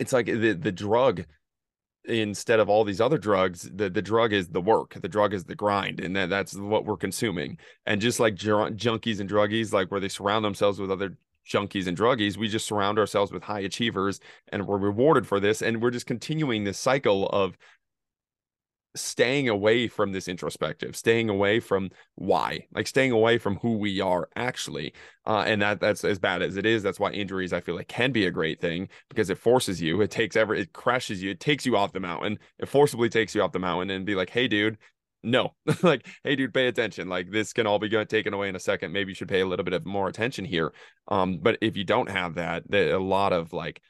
it's 0.00 0.12
like 0.12 0.26
the 0.26 0.52
the 0.52 0.72
drug 0.72 1.24
instead 2.06 2.60
of 2.60 2.68
all 2.68 2.84
these 2.84 3.00
other 3.00 3.16
drugs 3.16 3.70
the, 3.74 3.88
the 3.88 4.02
drug 4.02 4.32
is 4.32 4.48
the 4.48 4.60
work 4.60 4.94
the 5.00 5.08
drug 5.08 5.32
is 5.32 5.44
the 5.44 5.54
grind 5.54 6.00
and 6.00 6.14
that, 6.14 6.28
that's 6.28 6.54
what 6.54 6.84
we're 6.84 6.96
consuming. 6.96 7.58
And 7.86 8.00
just 8.00 8.20
like 8.20 8.34
junkies 8.34 9.20
and 9.20 9.30
druggies 9.30 9.72
like 9.72 9.90
where 9.90 10.00
they 10.00 10.08
surround 10.08 10.44
themselves 10.44 10.78
with 10.78 10.90
other 10.90 11.16
junkies 11.48 11.86
and 11.86 11.96
druggies 11.96 12.36
we 12.36 12.48
just 12.48 12.66
surround 12.66 12.98
ourselves 12.98 13.32
with 13.32 13.42
high 13.42 13.60
achievers 13.60 14.20
and 14.48 14.66
we're 14.66 14.78
rewarded 14.78 15.26
for 15.26 15.40
this 15.40 15.62
and 15.62 15.80
we're 15.80 15.90
just 15.90 16.06
continuing 16.06 16.64
this 16.64 16.78
cycle 16.78 17.28
of 17.30 17.56
staying 18.96 19.48
away 19.48 19.88
from 19.88 20.12
this 20.12 20.28
introspective 20.28 20.94
staying 20.94 21.28
away 21.28 21.58
from 21.60 21.90
why 22.14 22.64
like 22.74 22.86
staying 22.86 23.10
away 23.10 23.38
from 23.38 23.56
who 23.56 23.76
we 23.76 24.00
are 24.00 24.28
actually 24.36 24.92
uh, 25.26 25.42
and 25.46 25.62
that 25.62 25.80
that's 25.80 26.04
as 26.04 26.18
bad 26.18 26.42
as 26.42 26.56
it 26.56 26.64
is 26.64 26.82
that's 26.82 27.00
why 27.00 27.10
injuries 27.10 27.52
i 27.52 27.60
feel 27.60 27.74
like 27.74 27.88
can 27.88 28.12
be 28.12 28.26
a 28.26 28.30
great 28.30 28.60
thing 28.60 28.88
because 29.08 29.30
it 29.30 29.38
forces 29.38 29.80
you 29.80 30.00
it 30.00 30.10
takes 30.10 30.36
ever 30.36 30.54
it 30.54 30.72
crashes 30.72 31.22
you 31.22 31.30
it 31.30 31.40
takes 31.40 31.66
you 31.66 31.76
off 31.76 31.92
the 31.92 32.00
mountain 32.00 32.38
it 32.58 32.68
forcibly 32.68 33.08
takes 33.08 33.34
you 33.34 33.42
off 33.42 33.52
the 33.52 33.58
mountain 33.58 33.90
and 33.90 34.06
be 34.06 34.14
like 34.14 34.30
hey 34.30 34.46
dude 34.46 34.78
no. 35.24 35.54
Like 35.82 36.06
hey 36.22 36.36
dude 36.36 36.52
pay 36.52 36.68
attention. 36.68 37.08
Like 37.08 37.30
this 37.30 37.52
can 37.52 37.66
all 37.66 37.78
be 37.78 37.88
taken 38.04 38.34
away 38.34 38.48
in 38.48 38.56
a 38.56 38.60
second 38.60 38.92
maybe 38.92 39.10
you 39.10 39.14
should 39.14 39.28
pay 39.28 39.40
a 39.40 39.46
little 39.46 39.64
bit 39.64 39.72
of 39.72 39.86
more 39.86 40.08
attention 40.08 40.44
here 40.44 40.72
um 41.08 41.38
but 41.42 41.58
if 41.60 41.76
you 41.76 41.84
don't 41.84 42.10
have 42.10 42.34
that 42.34 42.64
a 42.72 42.98
lot 42.98 43.32
of 43.32 43.52
like 43.52 43.80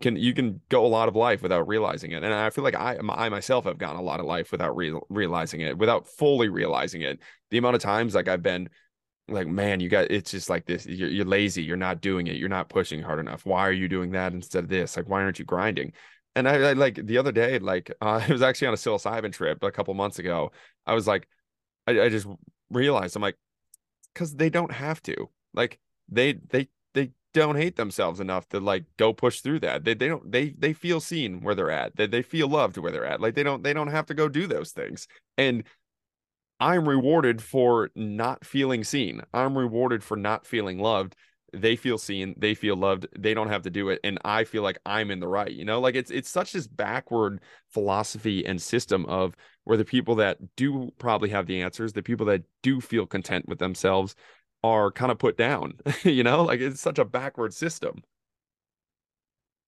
can 0.00 0.16
you 0.16 0.32
can 0.34 0.60
go 0.68 0.84
a 0.84 0.88
lot 0.88 1.08
of 1.08 1.16
life 1.16 1.42
without 1.42 1.66
realizing 1.68 2.12
it 2.12 2.22
and 2.22 2.32
i 2.32 2.50
feel 2.50 2.64
like 2.64 2.74
i 2.74 2.96
i 3.10 3.28
myself 3.28 3.64
have 3.64 3.78
gone 3.78 3.96
a 3.96 4.02
lot 4.02 4.20
of 4.20 4.26
life 4.26 4.50
without 4.52 4.76
re- 4.76 4.98
realizing 5.08 5.60
it 5.60 5.76
without 5.76 6.06
fully 6.06 6.48
realizing 6.48 7.02
it. 7.02 7.18
The 7.50 7.58
amount 7.58 7.76
of 7.76 7.82
times 7.82 8.14
like 8.14 8.28
i've 8.28 8.42
been 8.42 8.68
like 9.28 9.46
man 9.46 9.80
you 9.80 9.88
got 9.88 10.10
it's 10.10 10.30
just 10.30 10.50
like 10.50 10.66
this 10.66 10.86
you're, 10.86 11.08
you're 11.08 11.24
lazy 11.24 11.62
you're 11.62 11.76
not 11.76 12.00
doing 12.00 12.26
it 12.26 12.36
you're 12.36 12.48
not 12.48 12.68
pushing 12.68 13.00
hard 13.00 13.18
enough 13.18 13.46
why 13.46 13.66
are 13.66 13.72
you 13.72 13.88
doing 13.88 14.10
that 14.12 14.32
instead 14.32 14.64
of 14.64 14.70
this 14.70 14.96
like 14.96 15.08
why 15.08 15.22
aren't 15.22 15.38
you 15.38 15.44
grinding? 15.44 15.92
And 16.36 16.48
i, 16.48 16.54
I 16.56 16.72
like 16.72 16.96
the 17.06 17.18
other 17.18 17.32
day 17.32 17.58
like 17.58 17.90
uh, 18.00 18.20
i 18.28 18.32
was 18.32 18.42
actually 18.42 18.68
on 18.68 18.74
a 18.74 18.76
psilocybin 18.76 19.32
trip 19.32 19.62
a 19.62 19.70
couple 19.70 19.94
months 19.94 20.18
ago 20.18 20.52
i 20.86 20.94
was 20.94 21.06
like 21.06 21.26
i, 21.86 22.00
I 22.00 22.08
just 22.08 22.26
realized 22.70 23.16
i'm 23.16 23.22
like 23.22 23.38
because 24.12 24.34
they 24.34 24.50
don't 24.50 24.72
have 24.72 25.00
to 25.02 25.30
like 25.54 25.78
they 26.08 26.34
they 26.50 26.68
don't 27.34 27.56
hate 27.56 27.76
themselves 27.76 28.20
enough 28.20 28.48
to 28.48 28.60
like 28.60 28.84
go 28.96 29.12
push 29.12 29.40
through 29.40 29.60
that. 29.60 29.84
They 29.84 29.94
they 29.94 30.08
don't 30.08 30.30
they 30.30 30.50
they 30.50 30.72
feel 30.72 31.00
seen 31.00 31.42
where 31.42 31.54
they're 31.54 31.70
at. 31.70 31.96
They 31.96 32.06
they 32.06 32.22
feel 32.22 32.48
loved 32.48 32.78
where 32.78 32.92
they're 32.92 33.04
at. 33.04 33.20
Like 33.20 33.34
they 33.34 33.42
don't 33.42 33.62
they 33.62 33.74
don't 33.74 33.88
have 33.88 34.06
to 34.06 34.14
go 34.14 34.28
do 34.28 34.46
those 34.46 34.70
things. 34.70 35.06
And 35.36 35.64
I'm 36.60 36.88
rewarded 36.88 37.42
for 37.42 37.90
not 37.96 38.44
feeling 38.46 38.84
seen. 38.84 39.20
I'm 39.34 39.58
rewarded 39.58 40.02
for 40.04 40.16
not 40.16 40.46
feeling 40.46 40.78
loved. 40.78 41.16
They 41.52 41.76
feel 41.76 41.98
seen, 41.98 42.34
they 42.36 42.54
feel 42.54 42.76
loved. 42.76 43.06
They 43.18 43.34
don't 43.34 43.48
have 43.48 43.62
to 43.62 43.70
do 43.70 43.88
it 43.88 44.00
and 44.04 44.18
I 44.24 44.44
feel 44.44 44.62
like 44.62 44.78
I'm 44.86 45.10
in 45.10 45.20
the 45.20 45.28
right. 45.28 45.50
You 45.50 45.64
know, 45.64 45.80
like 45.80 45.96
it's 45.96 46.10
it's 46.10 46.30
such 46.30 46.52
this 46.52 46.68
backward 46.68 47.40
philosophy 47.70 48.46
and 48.46 48.62
system 48.62 49.04
of 49.06 49.34
where 49.64 49.76
the 49.76 49.84
people 49.84 50.16
that 50.16 50.38
do 50.56 50.92
probably 50.98 51.30
have 51.30 51.46
the 51.46 51.62
answers, 51.62 51.92
the 51.92 52.02
people 52.02 52.26
that 52.26 52.42
do 52.62 52.80
feel 52.80 53.06
content 53.06 53.48
with 53.48 53.58
themselves 53.58 54.14
are 54.64 54.90
kind 54.90 55.12
of 55.12 55.18
put 55.18 55.36
down 55.36 55.74
you 56.04 56.22
know 56.24 56.42
like 56.44 56.60
it's 56.60 56.80
such 56.80 56.98
a 56.98 57.04
backward 57.04 57.54
system 57.54 58.02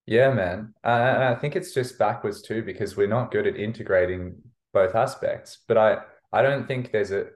Yeah, 0.07 0.33
man. 0.33 0.75
And 0.85 1.25
I 1.25 1.35
think 1.35 1.57
it's 1.57 1.75
just 1.75 1.99
backwards 1.99 2.43
too 2.43 2.63
because 2.63 2.97
we're 2.97 3.09
not 3.09 3.33
good 3.33 3.47
at 3.47 3.57
integrating 3.57 4.37
both 4.73 4.95
aspects. 4.95 5.59
But 5.67 5.79
I 5.79 5.99
I 6.33 6.43
don't 6.43 6.67
think 6.67 6.93
there's 6.93 7.11
a 7.13 7.29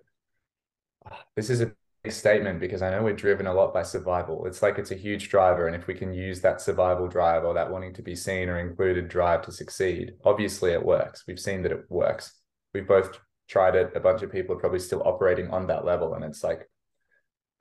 this 1.37 1.51
is 1.51 1.61
a 1.61 1.73
big 2.03 2.13
statement 2.13 2.61
because 2.61 2.83
I 2.83 2.91
know 2.91 3.03
we're 3.03 3.15
driven 3.15 3.47
a 3.47 3.55
lot 3.55 3.73
by 3.75 3.83
survival. 3.83 4.47
It's 4.47 4.63
like 4.63 4.79
it's 4.79 4.91
a 4.91 4.97
huge 4.97 5.29
driver, 5.29 5.67
and 5.67 5.77
if 5.77 5.87
we 5.87 5.95
can 5.95 6.13
use 6.15 6.41
that 6.43 6.61
survival 6.61 7.09
drive 7.09 7.45
or 7.45 7.55
that 7.55 7.71
wanting 7.71 7.95
to 7.95 8.03
be 8.03 8.17
seen 8.17 8.49
or 8.49 8.59
included 8.59 9.09
drive 9.09 9.43
to 9.43 9.53
succeed, 9.53 10.15
obviously 10.25 10.73
it 10.73 10.85
works. 10.85 11.25
We've 11.27 11.41
seen 11.41 11.63
that 11.63 11.73
it 11.73 11.91
works. 11.91 12.33
We've 12.75 12.87
both 12.87 13.19
tried 13.49 13.75
it. 13.75 13.93
A 13.97 14.01
bunch 14.01 14.23
of 14.23 14.33
people 14.33 14.55
are 14.57 14.61
probably 14.61 14.79
still 14.79 15.03
operating 15.05 15.51
on 15.51 15.67
that 15.69 15.85
level, 15.85 16.15
and 16.15 16.25
it's 16.25 16.45
like 16.45 16.69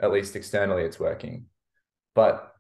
at 0.02 0.12
least 0.12 0.36
externally 0.36 0.84
it's 0.84 1.00
working. 1.00 1.46
But 2.16 2.54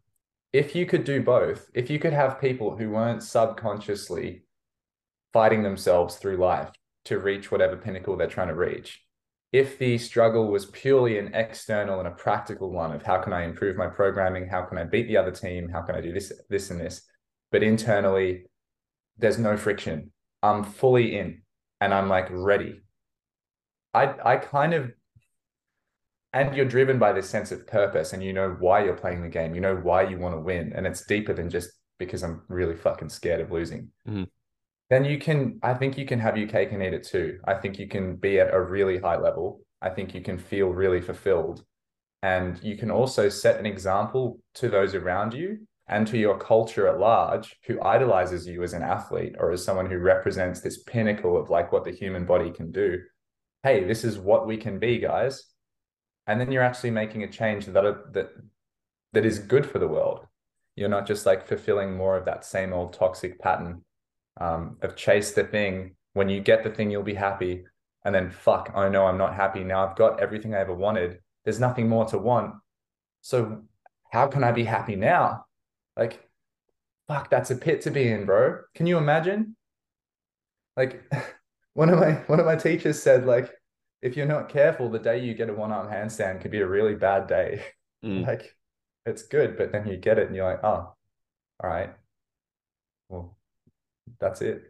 if 0.51 0.75
you 0.75 0.85
could 0.85 1.03
do 1.03 1.21
both, 1.21 1.69
if 1.73 1.89
you 1.89 1.99
could 1.99 2.13
have 2.13 2.41
people 2.41 2.77
who 2.77 2.89
weren't 2.89 3.23
subconsciously 3.23 4.43
fighting 5.31 5.63
themselves 5.63 6.15
through 6.15 6.37
life 6.37 6.69
to 7.05 7.19
reach 7.19 7.51
whatever 7.51 7.77
pinnacle 7.77 8.17
they're 8.17 8.27
trying 8.27 8.47
to 8.47 8.55
reach, 8.55 9.01
if 9.51 9.79
the 9.79 9.97
struggle 9.97 10.51
was 10.51 10.65
purely 10.67 11.17
an 11.17 11.33
external 11.33 11.99
and 11.99 12.07
a 12.07 12.11
practical 12.11 12.71
one 12.71 12.91
of 12.91 13.03
how 13.03 13.19
can 13.19 13.33
I 13.33 13.43
improve 13.43 13.77
my 13.77 13.87
programming, 13.87 14.47
how 14.47 14.63
can 14.63 14.77
I 14.77 14.83
beat 14.83 15.07
the 15.07 15.17
other 15.17 15.31
team, 15.31 15.69
how 15.69 15.81
can 15.81 15.95
I 15.95 16.01
do 16.01 16.13
this, 16.13 16.31
this, 16.49 16.69
and 16.69 16.79
this, 16.79 17.01
but 17.51 17.63
internally, 17.63 18.45
there's 19.17 19.39
no 19.39 19.57
friction. 19.57 20.11
I'm 20.43 20.63
fully 20.63 21.17
in 21.17 21.41
and 21.81 21.93
I'm 21.93 22.09
like 22.09 22.27
ready. 22.29 22.81
I 23.93 24.13
I 24.23 24.37
kind 24.37 24.73
of 24.73 24.91
and 26.33 26.55
you're 26.55 26.65
driven 26.65 26.99
by 26.99 27.11
this 27.11 27.29
sense 27.29 27.51
of 27.51 27.65
purpose 27.65 28.13
and 28.13 28.23
you 28.23 28.33
know 28.33 28.55
why 28.59 28.83
you're 28.83 28.95
playing 28.95 29.21
the 29.21 29.29
game 29.29 29.55
you 29.55 29.61
know 29.61 29.75
why 29.75 30.03
you 30.03 30.17
want 30.17 30.35
to 30.35 30.39
win 30.39 30.71
and 30.75 30.85
it's 30.85 31.05
deeper 31.05 31.33
than 31.33 31.49
just 31.49 31.71
because 31.97 32.23
i'm 32.23 32.41
really 32.47 32.75
fucking 32.75 33.09
scared 33.09 33.41
of 33.41 33.51
losing. 33.51 33.89
Mm-hmm. 34.07 34.23
then 34.89 35.05
you 35.05 35.17
can 35.17 35.59
i 35.63 35.73
think 35.73 35.97
you 35.97 36.05
can 36.05 36.19
have 36.19 36.37
your 36.37 36.47
cake 36.47 36.71
and 36.71 36.83
eat 36.83 36.93
it 36.93 37.05
too. 37.05 37.39
I 37.45 37.55
think 37.55 37.79
you 37.79 37.87
can 37.87 38.15
be 38.15 38.39
at 38.39 38.53
a 38.53 38.61
really 38.61 38.99
high 38.99 39.17
level. 39.17 39.61
I 39.81 39.89
think 39.89 40.13
you 40.13 40.21
can 40.21 40.37
feel 40.37 40.67
really 40.67 41.01
fulfilled. 41.01 41.63
And 42.21 42.61
you 42.61 42.75
can 42.77 42.91
also 42.91 43.29
set 43.29 43.59
an 43.59 43.65
example 43.65 44.39
to 44.55 44.67
those 44.67 44.93
around 44.93 45.33
you 45.33 45.59
and 45.87 46.05
to 46.07 46.17
your 46.17 46.37
culture 46.37 46.85
at 46.87 46.99
large 46.99 47.55
who 47.65 47.81
idolizes 47.81 48.45
you 48.45 48.61
as 48.61 48.73
an 48.73 48.83
athlete 48.83 49.35
or 49.39 49.51
as 49.51 49.63
someone 49.63 49.89
who 49.89 49.97
represents 49.99 50.59
this 50.59 50.83
pinnacle 50.83 51.39
of 51.39 51.49
like 51.49 51.71
what 51.71 51.85
the 51.85 51.91
human 51.91 52.25
body 52.25 52.51
can 52.51 52.71
do. 52.71 52.99
Hey 53.63 53.85
this 53.85 54.03
is 54.03 54.19
what 54.19 54.47
we 54.47 54.57
can 54.57 54.79
be 54.79 54.99
guys 54.99 55.48
and 56.27 56.39
then 56.39 56.51
you're 56.51 56.63
actually 56.63 56.91
making 56.91 57.23
a 57.23 57.31
change 57.31 57.65
that 57.65 58.13
that 58.13 58.29
that 59.13 59.25
is 59.25 59.39
good 59.39 59.65
for 59.65 59.79
the 59.79 59.87
world. 59.87 60.25
You're 60.75 60.89
not 60.89 61.07
just 61.07 61.25
like 61.25 61.47
fulfilling 61.47 61.95
more 61.95 62.15
of 62.15 62.25
that 62.25 62.45
same 62.45 62.73
old 62.73 62.93
toxic 62.93 63.39
pattern 63.39 63.83
um, 64.39 64.77
of 64.81 64.95
chase 64.95 65.31
the 65.31 65.43
thing. 65.43 65.95
When 66.13 66.29
you 66.29 66.39
get 66.39 66.63
the 66.63 66.69
thing 66.69 66.91
you'll 66.91 67.03
be 67.03 67.13
happy. 67.13 67.65
And 68.05 68.15
then 68.15 68.29
fuck 68.29 68.71
oh 68.75 68.87
no 68.87 69.05
i'm 69.05 69.17
not 69.17 69.35
happy. 69.35 69.63
Now 69.63 69.85
i've 69.85 69.97
got 69.97 70.21
everything 70.21 70.55
i 70.55 70.59
ever 70.59 70.73
wanted. 70.73 71.19
There's 71.43 71.59
nothing 71.59 71.89
more 71.89 72.05
to 72.05 72.17
want. 72.17 72.55
So 73.21 73.63
how 74.11 74.27
can 74.27 74.43
i 74.43 74.51
be 74.51 74.63
happy 74.63 74.95
now? 74.95 75.45
Like 75.97 76.25
fuck 77.07 77.29
that's 77.29 77.51
a 77.51 77.55
pit 77.55 77.81
to 77.81 77.91
be 77.91 78.07
in 78.07 78.25
bro. 78.25 78.61
Can 78.73 78.87
you 78.87 78.97
imagine? 78.97 79.55
Like 80.77 81.03
one 81.73 81.89
of 81.89 81.99
my 81.99 82.13
one 82.27 82.39
of 82.39 82.45
my 82.45 82.55
teachers 82.55 83.01
said 83.01 83.25
like 83.25 83.51
if 84.01 84.15
you're 84.15 84.25
not 84.25 84.49
careful, 84.49 84.89
the 84.89 84.99
day 84.99 85.19
you 85.19 85.33
get 85.33 85.49
a 85.49 85.53
one 85.53 85.71
arm 85.71 85.87
handstand 85.87 86.41
could 86.41 86.51
be 86.51 86.61
a 86.61 86.67
really 86.67 86.95
bad 86.95 87.27
day. 87.27 87.63
Mm. 88.03 88.25
like 88.27 88.55
it's 89.05 89.23
good, 89.23 89.57
but 89.57 89.71
then 89.71 89.87
you 89.87 89.97
get 89.97 90.17
it 90.17 90.27
and 90.27 90.35
you're 90.35 90.49
like, 90.49 90.63
oh, 90.63 90.93
all 91.61 91.69
right. 91.69 91.93
Well, 93.09 93.37
that's 94.19 94.41
it. 94.41 94.63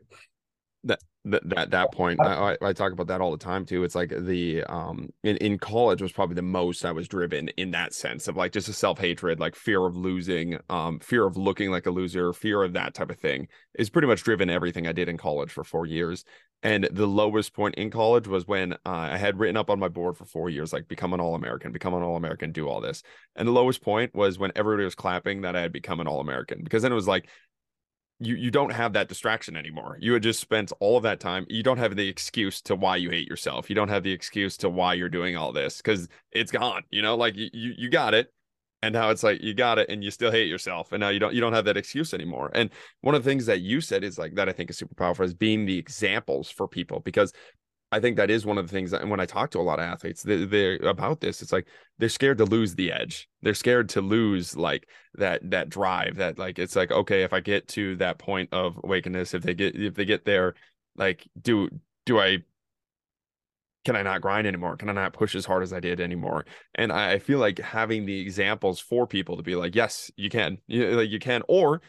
That 1.26 1.48
that 1.50 1.50
that, 1.50 1.72
that 1.72 1.92
point 1.92 2.20
I, 2.22 2.58
I 2.62 2.74
talk 2.74 2.94
about 2.94 3.08
that 3.08 3.20
all 3.20 3.32
the 3.32 3.38
time 3.38 3.66
too. 3.66 3.84
It's 3.84 3.96
like 3.96 4.14
the 4.18 4.64
um 4.64 5.10
in, 5.24 5.36
in 5.38 5.58
college 5.58 6.02
was 6.02 6.12
probably 6.12 6.36
the 6.36 6.42
most 6.42 6.86
i 6.86 6.92
was 6.92 7.08
driven 7.08 7.50
in 7.50 7.72
that 7.72 7.94
sense 7.94 8.28
of 8.28 8.38
like 8.38 8.54
just 8.54 8.70
a 8.70 8.74
self-hatred 8.74 9.40
like 9.40 9.56
fear 9.56 9.86
of 9.86 9.98
losing 9.98 10.58
um 10.70 11.00
fear 11.00 11.26
of 11.26 11.36
looking 11.36 11.72
like 11.72 11.86
a 11.86 11.92
loser 11.92 12.32
fear 12.32 12.64
of 12.64 12.74
that 12.74 12.94
type 12.94 13.12
of 13.12 13.20
thing 13.20 13.48
is 13.78 13.90
pretty 13.90 14.08
much 14.08 14.24
driven 14.24 14.50
everything 14.50 14.88
i 14.88 14.92
did 14.94 15.10
in 15.10 15.18
college 15.18 15.52
for 15.52 15.64
four 15.64 15.86
years. 15.86 16.24
And 16.62 16.90
the 16.92 17.08
lowest 17.08 17.54
point 17.54 17.76
in 17.76 17.90
college 17.90 18.28
was 18.28 18.48
when 18.48 18.74
uh, 18.74 18.78
i 18.86 19.18
had 19.18 19.40
written 19.40 19.58
up 19.58 19.70
on 19.70 19.80
my 19.80 19.88
board 19.90 20.18
for 20.18 20.26
four 20.26 20.50
years 20.50 20.72
like 20.72 20.88
become 20.88 21.14
an 21.14 21.20
all-american 21.20 21.72
become 21.72 21.94
an 21.94 22.04
all-american 22.04 22.52
do 22.52 22.68
all 22.70 22.82
this. 22.82 23.04
And 23.36 23.48
the 23.48 23.52
lowest 23.54 23.82
point 23.82 24.16
was 24.16 24.40
when 24.40 24.52
everybody 24.56 24.86
was 24.86 24.96
clapping 24.96 25.42
that 25.42 25.56
i 25.56 25.62
had 25.62 25.74
become 25.74 26.00
an 26.00 26.08
all-american 26.08 26.64
because 26.64 26.82
then 26.82 26.92
it 26.92 26.96
was 26.96 27.08
like 27.08 27.30
you 28.20 28.36
you 28.36 28.52
don't 28.52 28.72
have 28.72 28.94
that 28.94 29.08
distraction 29.08 29.56
anymore. 29.56 29.98
You 30.00 30.14
had 30.14 30.24
just 30.24 30.40
spent 30.40 30.72
all 30.80 30.98
of 30.98 31.04
that 31.04 31.20
time. 31.20 31.46
You 31.50 31.64
don't 31.64 31.78
have 31.78 31.96
the 31.96 32.08
excuse 32.08 32.62
to 32.64 32.76
why 32.76 32.98
you 32.98 33.10
hate 33.10 33.28
yourself. 33.28 33.70
You 33.70 33.76
don't 33.76 33.90
have 33.90 34.04
the 34.04 34.12
excuse 34.12 34.58
to 34.58 34.70
why 34.70 34.94
you're 34.94 35.10
doing 35.10 35.38
all 35.38 35.54
this 35.54 35.78
because 35.78 36.08
it's 36.32 36.52
gone. 36.52 36.84
You 36.92 37.02
know, 37.02 37.16
like 37.16 37.36
you 37.36 37.50
you 37.54 37.90
got 37.90 38.14
it, 38.14 38.34
and 38.82 38.94
now 38.94 39.10
it's 39.10 39.24
like 39.24 39.42
you 39.42 39.54
got 39.54 39.80
it, 39.80 39.90
and 39.90 40.04
you 40.04 40.12
still 40.12 40.32
hate 40.32 40.50
yourself, 40.50 40.92
and 40.92 41.00
now 41.00 41.10
you 41.10 41.20
don't 41.20 41.34
you 41.34 41.40
don't 41.40 41.54
have 41.54 41.66
that 41.66 41.78
excuse 41.78 42.14
anymore. 42.14 42.52
And 42.54 42.70
one 43.02 43.16
of 43.16 43.24
the 43.24 43.30
things 43.30 43.46
that 43.46 43.62
you 43.62 43.80
said 43.80 44.04
is 44.04 44.18
like 44.18 44.36
that 44.36 44.50
I 44.50 44.52
think 44.52 44.70
is 44.70 44.78
super 44.78 44.96
powerful 44.96 45.24
is 45.24 45.34
being 45.34 45.66
the 45.66 45.78
examples 45.78 46.50
for 46.50 46.68
people 46.68 47.00
because 47.00 47.32
I 47.91 47.99
think 47.99 48.17
that 48.17 48.30
is 48.30 48.45
one 48.45 48.58
of 48.58 48.67
the 48.67 48.71
things 48.71 48.91
that 48.91 49.08
when 49.08 49.19
I 49.19 49.25
talk 49.25 49.49
to 49.52 49.60
a 49.60 49.62
lot 49.62 49.80
of 49.80 49.86
athletes, 49.86 50.21
they, 50.21 50.45
they're 50.45 50.75
about 50.78 51.21
this. 51.21 51.41
It's 51.41 51.52
like 51.52 51.67
they're 51.97 52.10
scared 52.10 52.38
to 52.38 52.45
lose 52.45 52.75
the 52.75 52.91
edge. 52.91 53.28
They're 53.41 53.56
scared 53.56 53.89
to 53.89 54.02
lose 54.02 54.56
like 54.56 54.88
that 55.15 55.49
that 55.49 55.69
drive. 55.69 56.17
That 56.17 56.38
like 56.38 56.60
it's 56.60 56.75
like 56.75 56.91
okay, 56.91 57.23
if 57.23 57.34
I 57.34 57.39
get 57.39 57.67
to 57.69 57.95
that 57.97 58.19
point 58.19 58.49
of 58.52 58.80
awakeness, 58.84 59.34
if 59.34 59.41
they 59.41 59.54
get 59.54 59.75
if 59.75 59.95
they 59.95 60.06
get 60.06 60.25
there, 60.25 60.54
like 60.95 61.28
do 61.41 61.69
do 62.06 62.19
I 62.19 62.39
can 63.86 63.95
I 63.95 64.04
not 64.04 64.21
grind 64.21 64.45
anymore? 64.45 64.75
Can 64.78 64.89
I 64.89 64.93
not 64.93 65.13
push 65.13 65.36
as 65.36 65.45
hard 65.45 65.63
as 65.63 65.73
I 65.73 65.80
did 65.80 65.99
anymore? 65.99 66.45
And 66.75 66.91
I, 66.91 67.13
I 67.13 67.19
feel 67.19 67.39
like 67.39 67.60
having 67.60 68.06
the 68.06 68.19
examples 68.19 68.80
for 68.80 69.08
people 69.08 69.38
to 69.38 69.43
be 69.43 69.56
like, 69.56 69.73
yes, 69.73 70.12
you 70.17 70.30
can, 70.30 70.60
you, 70.67 70.91
like 70.91 71.10
you 71.10 71.19
can, 71.19 71.43
or 71.47 71.82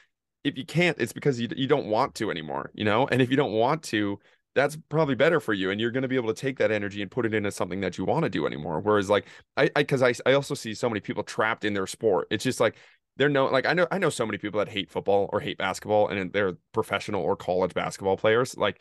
if 0.45 0.57
you 0.57 0.65
can't, 0.65 0.99
it's 1.01 1.13
because 1.13 1.41
you 1.41 1.49
you 1.55 1.67
don't 1.67 1.87
want 1.87 2.15
to 2.17 2.31
anymore, 2.31 2.71
you 2.75 2.85
know. 2.85 3.07
And 3.09 3.21
if 3.21 3.31
you 3.31 3.37
don't 3.37 3.53
want 3.53 3.83
to, 3.85 4.19
that's 4.55 4.77
probably 4.89 5.15
better 5.15 5.41
for 5.41 5.53
you 5.53 5.71
and 5.71 5.81
you're 5.81 5.91
going 5.91 6.03
to 6.03 6.09
be 6.09 6.17
able 6.17 6.33
to 6.33 6.41
take 6.41 6.59
that 6.59 6.71
energy 6.71 7.03
and 7.03 7.11
put 7.11 7.25
it 7.25 7.35
into 7.35 7.51
something 7.51 7.81
that 7.81 7.99
you 7.99 8.05
want 8.05 8.25
to 8.25 8.29
do 8.29 8.47
anymore. 8.47 8.81
Whereas 8.81 9.09
like 9.09 9.27
i 9.57 9.69
because 9.75 10.03
I, 10.03 10.15
I, 10.27 10.33
also 10.33 10.55
see 10.55 10.75
so 10.75 10.89
many 10.89 11.01
people 11.01 11.23
trapped 11.23 11.65
in 11.65 11.75
their 11.75 11.87
sport. 11.87 12.27
It's 12.31 12.45
just 12.45 12.61
like 12.61 12.77
they're 13.17 13.29
no 13.29 13.47
like 13.47 13.67
i 13.67 13.73
know 13.73 13.87
i 13.91 13.99
know 13.99 14.09
so 14.09 14.25
many 14.25 14.39
people 14.39 14.59
that 14.59 14.69
hate 14.69 14.91
football 14.91 15.29
or 15.33 15.41
hate 15.41 15.59
basketball 15.59 16.09
and 16.09 16.33
they're 16.33 16.55
professional 16.73 17.23
or 17.23 17.37
college 17.37 17.75
basketball 17.75 18.17
players. 18.17 18.57
Like 18.57 18.81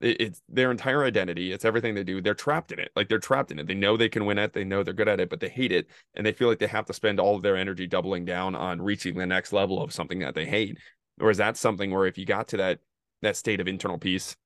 it, 0.00 0.20
it's 0.20 0.42
their 0.48 0.70
entire 0.70 1.04
identity. 1.04 1.52
It's 1.52 1.64
everything 1.64 1.94
they 1.94 2.04
do. 2.04 2.20
They're 2.20 2.34
trapped 2.34 2.70
in 2.70 2.78
it. 2.78 2.90
Like 2.94 3.08
they're 3.08 3.18
trapped 3.18 3.50
in 3.50 3.58
it. 3.58 3.66
They 3.66 3.74
know 3.74 3.96
they 3.96 4.08
can 4.08 4.24
win 4.24 4.38
it. 4.38 4.52
They 4.52 4.64
know 4.64 4.84
they're 4.84 4.94
good 4.94 5.08
at 5.08 5.20
it 5.20 5.30
but 5.30 5.40
they 5.40 5.48
hate 5.48 5.72
it 5.72 5.88
and 6.14 6.24
they 6.24 6.32
feel 6.32 6.48
like 6.48 6.60
they 6.60 6.68
have 6.68 6.86
to 6.86 6.92
spend 6.92 7.18
all 7.18 7.34
of 7.34 7.42
their 7.42 7.56
energy 7.56 7.88
doubling 7.88 8.24
down 8.24 8.54
on 8.54 8.80
reaching 8.80 9.16
the 9.16 9.26
next 9.26 9.52
level 9.52 9.82
of 9.82 9.92
something 9.92 10.20
that 10.20 10.36
they 10.36 10.46
hate. 10.46 10.78
Whereas 11.16 11.38
that's 11.38 11.58
something 11.58 11.90
where 11.90 12.06
if 12.06 12.16
you 12.18 12.24
got 12.24 12.46
to 12.48 12.58
that 12.58 12.78
that 13.22 13.36
state 13.36 13.58
of 13.58 13.66
internal 13.66 13.98
peace 13.98 14.36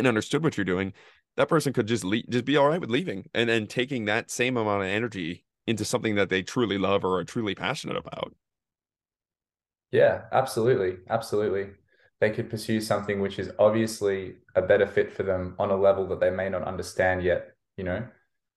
and 0.00 0.08
understood 0.08 0.42
what 0.42 0.56
you're 0.56 0.64
doing, 0.64 0.92
that 1.36 1.48
person 1.48 1.72
could 1.72 1.86
just 1.86 2.04
leave, 2.04 2.28
just 2.28 2.44
be 2.44 2.56
all 2.56 2.68
right 2.68 2.80
with 2.80 2.90
leaving 2.90 3.24
and 3.34 3.48
then 3.48 3.66
taking 3.66 4.06
that 4.06 4.30
same 4.30 4.56
amount 4.56 4.82
of 4.82 4.88
energy 4.88 5.44
into 5.66 5.84
something 5.84 6.16
that 6.16 6.28
they 6.28 6.42
truly 6.42 6.78
love 6.78 7.04
or 7.04 7.18
are 7.18 7.24
truly 7.24 7.54
passionate 7.54 7.96
about. 7.96 8.34
Yeah, 9.92 10.22
absolutely. 10.32 10.98
Absolutely. 11.08 11.68
They 12.20 12.30
could 12.30 12.50
pursue 12.50 12.80
something 12.80 13.20
which 13.20 13.38
is 13.38 13.50
obviously 13.58 14.36
a 14.54 14.62
better 14.62 14.86
fit 14.86 15.12
for 15.12 15.22
them 15.22 15.54
on 15.58 15.70
a 15.70 15.76
level 15.76 16.06
that 16.08 16.20
they 16.20 16.30
may 16.30 16.48
not 16.48 16.64
understand 16.64 17.22
yet, 17.22 17.52
you 17.76 17.84
know? 17.84 18.06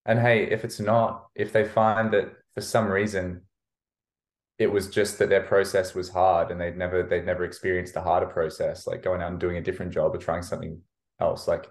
And 0.06 0.19
hey, 0.19 0.43
if 0.49 0.65
it's 0.65 0.79
not, 0.79 1.27
if 1.36 1.53
they 1.53 1.63
find 1.63 2.12
that 2.13 2.34
for 2.53 2.62
some 2.62 2.88
reason 2.89 3.41
it 4.60 4.71
was 4.71 4.89
just 4.89 5.17
that 5.19 5.29
their 5.29 5.41
process 5.41 5.95
was 5.95 6.10
hard 6.10 6.51
and 6.51 6.60
they'd 6.62 6.77
never 6.77 7.03
they'd 7.03 7.25
never 7.25 7.43
experienced 7.43 7.95
a 7.95 8.01
harder 8.01 8.27
process, 8.27 8.86
like 8.86 9.01
going 9.01 9.21
out 9.21 9.32
and 9.32 9.39
doing 9.39 9.58
a 9.58 9.62
different 9.62 9.91
job 9.91 10.13
or 10.13 10.19
trying 10.19 10.43
something 10.43 10.79
else. 11.19 11.47
Like 11.47 11.67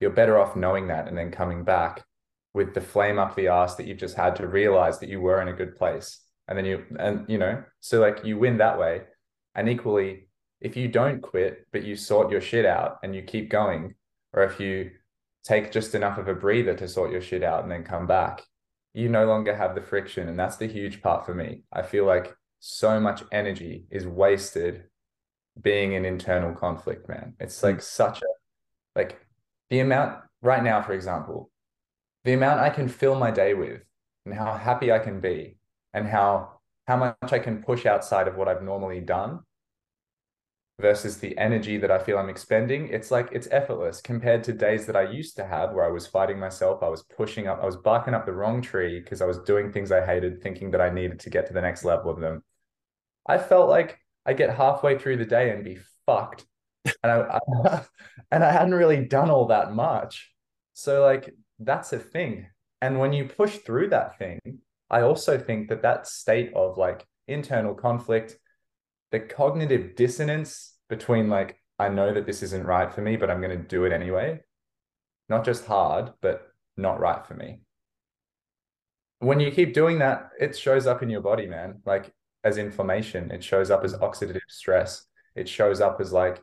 you're 0.00 0.10
better 0.10 0.38
off 0.38 0.56
knowing 0.56 0.88
that 0.88 1.08
and 1.08 1.16
then 1.16 1.30
coming 1.30 1.64
back 1.64 2.04
with 2.54 2.74
the 2.74 2.80
flame 2.80 3.18
up 3.18 3.36
the 3.36 3.48
ass 3.48 3.76
that 3.76 3.86
you've 3.86 3.98
just 3.98 4.16
had 4.16 4.36
to 4.36 4.46
realize 4.46 4.98
that 4.98 5.08
you 5.08 5.20
were 5.20 5.42
in 5.42 5.48
a 5.48 5.52
good 5.52 5.76
place. 5.76 6.20
And 6.48 6.56
then 6.56 6.64
you, 6.64 6.84
and 6.98 7.24
you 7.28 7.38
know, 7.38 7.62
so 7.80 8.00
like 8.00 8.24
you 8.24 8.38
win 8.38 8.58
that 8.58 8.78
way. 8.78 9.02
And 9.54 9.68
equally, 9.68 10.28
if 10.60 10.76
you 10.76 10.88
don't 10.88 11.20
quit, 11.20 11.66
but 11.72 11.84
you 11.84 11.96
sort 11.96 12.30
your 12.30 12.40
shit 12.40 12.64
out 12.64 12.98
and 13.02 13.14
you 13.14 13.22
keep 13.22 13.50
going, 13.50 13.94
or 14.32 14.42
if 14.44 14.58
you 14.60 14.90
take 15.44 15.70
just 15.70 15.94
enough 15.94 16.18
of 16.18 16.28
a 16.28 16.34
breather 16.34 16.74
to 16.74 16.88
sort 16.88 17.12
your 17.12 17.20
shit 17.20 17.42
out 17.42 17.62
and 17.62 17.70
then 17.70 17.84
come 17.84 18.06
back, 18.06 18.42
you 18.94 19.08
no 19.08 19.26
longer 19.26 19.54
have 19.54 19.74
the 19.74 19.80
friction. 19.82 20.28
And 20.28 20.38
that's 20.38 20.56
the 20.56 20.66
huge 20.66 21.02
part 21.02 21.26
for 21.26 21.34
me. 21.34 21.62
I 21.72 21.82
feel 21.82 22.06
like 22.06 22.34
so 22.60 22.98
much 22.98 23.22
energy 23.32 23.84
is 23.90 24.06
wasted 24.06 24.84
being 25.60 25.92
in 25.92 26.04
internal 26.04 26.54
conflict, 26.54 27.08
man. 27.08 27.34
It's 27.38 27.62
like 27.62 27.76
mm. 27.76 27.82
such 27.82 28.22
a 28.22 28.26
like 28.96 29.20
the 29.70 29.80
amount 29.80 30.18
right 30.42 30.62
now, 30.62 30.82
for 30.82 30.92
example, 30.92 31.50
the 32.24 32.32
amount 32.32 32.60
I 32.60 32.70
can 32.70 32.88
fill 32.88 33.14
my 33.14 33.30
day 33.30 33.54
with 33.54 33.82
and 34.24 34.34
how 34.34 34.54
happy 34.54 34.90
I 34.90 34.98
can 34.98 35.20
be 35.20 35.58
and 35.94 36.08
how 36.08 36.58
how 36.88 36.96
much 36.96 37.32
I 37.32 37.38
can 37.38 37.62
push 37.62 37.84
outside 37.84 38.28
of 38.28 38.36
what 38.36 38.48
I've 38.48 38.62
normally 38.62 39.00
done 39.00 39.40
versus 40.80 41.18
the 41.18 41.36
energy 41.38 41.78
that 41.78 41.90
I 41.90 41.98
feel 41.98 42.18
I'm 42.18 42.28
expending, 42.28 42.88
it's 42.88 43.10
like 43.10 43.28
it's 43.32 43.48
effortless 43.50 44.00
compared 44.00 44.44
to 44.44 44.52
days 44.52 44.86
that 44.86 44.96
I 44.96 45.10
used 45.10 45.36
to 45.36 45.46
have 45.46 45.72
where 45.72 45.84
I 45.84 45.90
was 45.90 46.06
fighting 46.06 46.38
myself, 46.38 46.82
I 46.82 46.88
was 46.88 47.02
pushing 47.02 47.48
up, 47.48 47.60
I 47.62 47.66
was 47.66 47.76
barking 47.76 48.14
up 48.14 48.26
the 48.26 48.32
wrong 48.32 48.60
tree 48.60 49.00
because 49.00 49.22
I 49.22 49.26
was 49.26 49.38
doing 49.38 49.72
things 49.72 49.90
I 49.90 50.04
hated, 50.04 50.42
thinking 50.42 50.70
that 50.72 50.80
I 50.80 50.90
needed 50.90 51.20
to 51.20 51.30
get 51.30 51.46
to 51.46 51.54
the 51.54 51.62
next 51.62 51.84
level 51.84 52.10
of 52.10 52.20
them. 52.20 52.42
I 53.26 53.38
felt 53.38 53.68
like 53.68 53.98
I 54.24 54.34
get 54.34 54.54
halfway 54.54 54.98
through 54.98 55.16
the 55.16 55.24
day 55.24 55.50
and 55.50 55.64
be 55.64 55.78
fucked. 56.04 56.44
And 57.02 57.12
I, 57.12 57.40
I 57.68 57.84
and 58.30 58.44
I 58.44 58.52
hadn't 58.52 58.74
really 58.74 59.04
done 59.04 59.30
all 59.30 59.46
that 59.46 59.72
much. 59.72 60.32
So 60.74 61.02
like 61.02 61.34
that's 61.58 61.92
a 61.92 61.98
thing. 61.98 62.46
And 62.80 62.98
when 62.98 63.12
you 63.12 63.24
push 63.24 63.56
through 63.58 63.90
that 63.90 64.18
thing, 64.18 64.40
I 64.90 65.00
also 65.00 65.38
think 65.38 65.68
that 65.68 65.82
that 65.82 66.06
state 66.06 66.52
of 66.54 66.78
like 66.78 67.06
internal 67.26 67.74
conflict, 67.74 68.38
the 69.10 69.20
cognitive 69.20 69.96
dissonance 69.96 70.74
between 70.88 71.28
like, 71.28 71.60
I 71.78 71.88
know 71.88 72.12
that 72.14 72.26
this 72.26 72.42
isn't 72.42 72.66
right 72.66 72.92
for 72.92 73.00
me, 73.00 73.16
but 73.16 73.30
I'm 73.30 73.40
going 73.40 73.56
to 73.56 73.64
do 73.64 73.84
it 73.84 73.92
anyway. 73.92 74.40
Not 75.28 75.44
just 75.44 75.66
hard, 75.66 76.12
but 76.20 76.46
not 76.76 77.00
right 77.00 77.26
for 77.26 77.34
me. 77.34 77.60
When 79.18 79.40
you 79.40 79.50
keep 79.50 79.74
doing 79.74 79.98
that, 79.98 80.30
it 80.38 80.56
shows 80.56 80.86
up 80.86 81.02
in 81.02 81.10
your 81.10 81.22
body, 81.22 81.46
man. 81.46 81.80
Like 81.84 82.12
as 82.44 82.58
inflammation, 82.58 83.30
it 83.30 83.42
shows 83.42 83.70
up 83.70 83.82
as 83.82 83.94
oxidative 83.94 84.40
stress. 84.48 85.04
It 85.34 85.48
shows 85.48 85.80
up 85.80 86.00
as 86.00 86.12
like, 86.12 86.42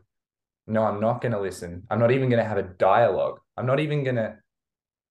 no, 0.67 0.84
I'm 0.84 1.02
not 1.02 1.21
going 1.21 1.34
to 1.34 1.41
listen. 1.41 1.84
I'm 1.89 1.99
not 1.99 2.12
even 2.12 2.30
going 2.30 2.41
to 2.41 2.47
have 2.47 2.58
a 2.58 2.63
dialogue. 2.63 3.39
I'm 3.58 3.65
not 3.65 3.80
even 3.80 4.04
going 4.04 4.15
to 4.15 4.36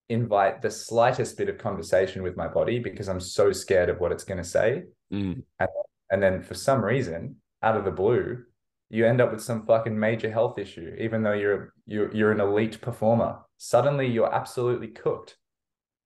invite 0.09 0.61
the 0.61 0.71
slightest 0.71 1.37
bit 1.37 1.49
of 1.49 1.57
conversation 1.57 2.23
with 2.23 2.35
my 2.35 2.47
body 2.47 2.79
because 2.79 3.07
I'm 3.07 3.19
so 3.19 3.51
scared 3.51 3.89
of 3.89 3.99
what 3.99 4.11
it's 4.11 4.23
going 4.23 4.39
to 4.39 4.43
say. 4.43 4.83
Mm. 5.11 5.43
And, 5.59 5.69
and 6.11 6.23
then 6.23 6.41
for 6.41 6.53
some 6.53 6.83
reason, 6.83 7.37
out 7.61 7.77
of 7.77 7.85
the 7.85 7.91
blue, 7.91 8.43
you 8.89 9.05
end 9.05 9.21
up 9.21 9.31
with 9.31 9.41
some 9.41 9.65
fucking 9.65 9.97
major 9.97 10.31
health 10.31 10.59
issue, 10.59 10.95
even 10.99 11.23
though 11.23 11.33
you're 11.33 11.73
you're 11.87 12.13
you're 12.13 12.31
an 12.31 12.39
elite 12.39 12.79
performer. 12.79 13.39
Suddenly 13.57 14.07
you're 14.07 14.31
absolutely 14.31 14.89
cooked. 14.89 15.37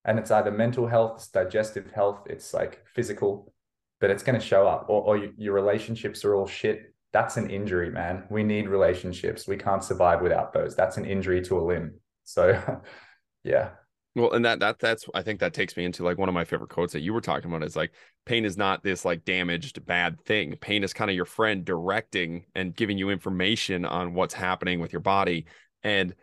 And 0.06 0.18
it's 0.18 0.32
either 0.32 0.52
mental 0.52 0.88
health, 0.88 1.16
it's 1.18 1.28
digestive 1.28 1.92
health, 1.92 2.22
it's 2.28 2.54
like 2.54 2.82
physical, 2.96 3.54
but 4.00 4.10
it's 4.10 4.24
going 4.24 4.40
to 4.40 4.46
show 4.46 4.66
up. 4.66 4.86
Or, 4.88 5.02
or 5.02 5.18
your 5.36 5.54
relationships 5.54 6.24
are 6.24 6.34
all 6.34 6.48
shit. 6.48 6.94
That's 7.14 7.38
an 7.38 7.50
injury, 7.50 7.90
man. 7.90 8.26
We 8.30 8.44
need 8.44 8.68
relationships. 8.68 9.48
We 9.48 9.58
can't 9.58 9.84
survive 9.84 10.22
without 10.22 10.54
those. 10.54 10.76
That's 10.76 10.98
an 10.98 11.06
injury 11.06 11.42
to 11.44 11.58
a 11.58 11.62
limb. 11.62 12.00
So, 12.24 12.82
yeah. 13.44 13.70
Well, 14.16 14.34
and 14.34 14.44
that 14.46 14.60
that 14.60 14.80
that's 14.80 15.06
I 15.14 15.22
think 15.22 15.40
that 15.42 15.54
takes 15.54 15.78
me 15.78 15.86
into 15.86 16.04
like 16.04 16.18
one 16.18 16.28
of 16.28 16.34
my 16.34 16.44
favorite 16.44 16.72
quotes 16.72 16.94
that 16.94 17.02
you 17.02 17.14
were 17.14 17.22
talking 17.22 17.52
about 17.52 17.64
is 17.64 17.76
like 17.76 17.92
pain 18.26 18.46
is 18.46 18.58
not 18.58 18.84
this 18.84 19.06
like 19.06 19.24
damaged 19.26 19.86
bad 19.86 20.20
thing. 20.26 20.56
Pain 20.60 20.84
is 20.84 20.92
kind 20.92 21.12
of 21.12 21.16
your 21.16 21.26
friend 21.26 21.64
directing 21.64 22.46
and 22.56 22.76
giving 22.76 22.98
you 22.98 23.12
information 23.12 23.86
on 23.86 24.16
what's 24.16 24.34
happening 24.34 24.80
with 24.80 24.92
your 24.92 25.02
body. 25.02 25.46
And 25.84 26.16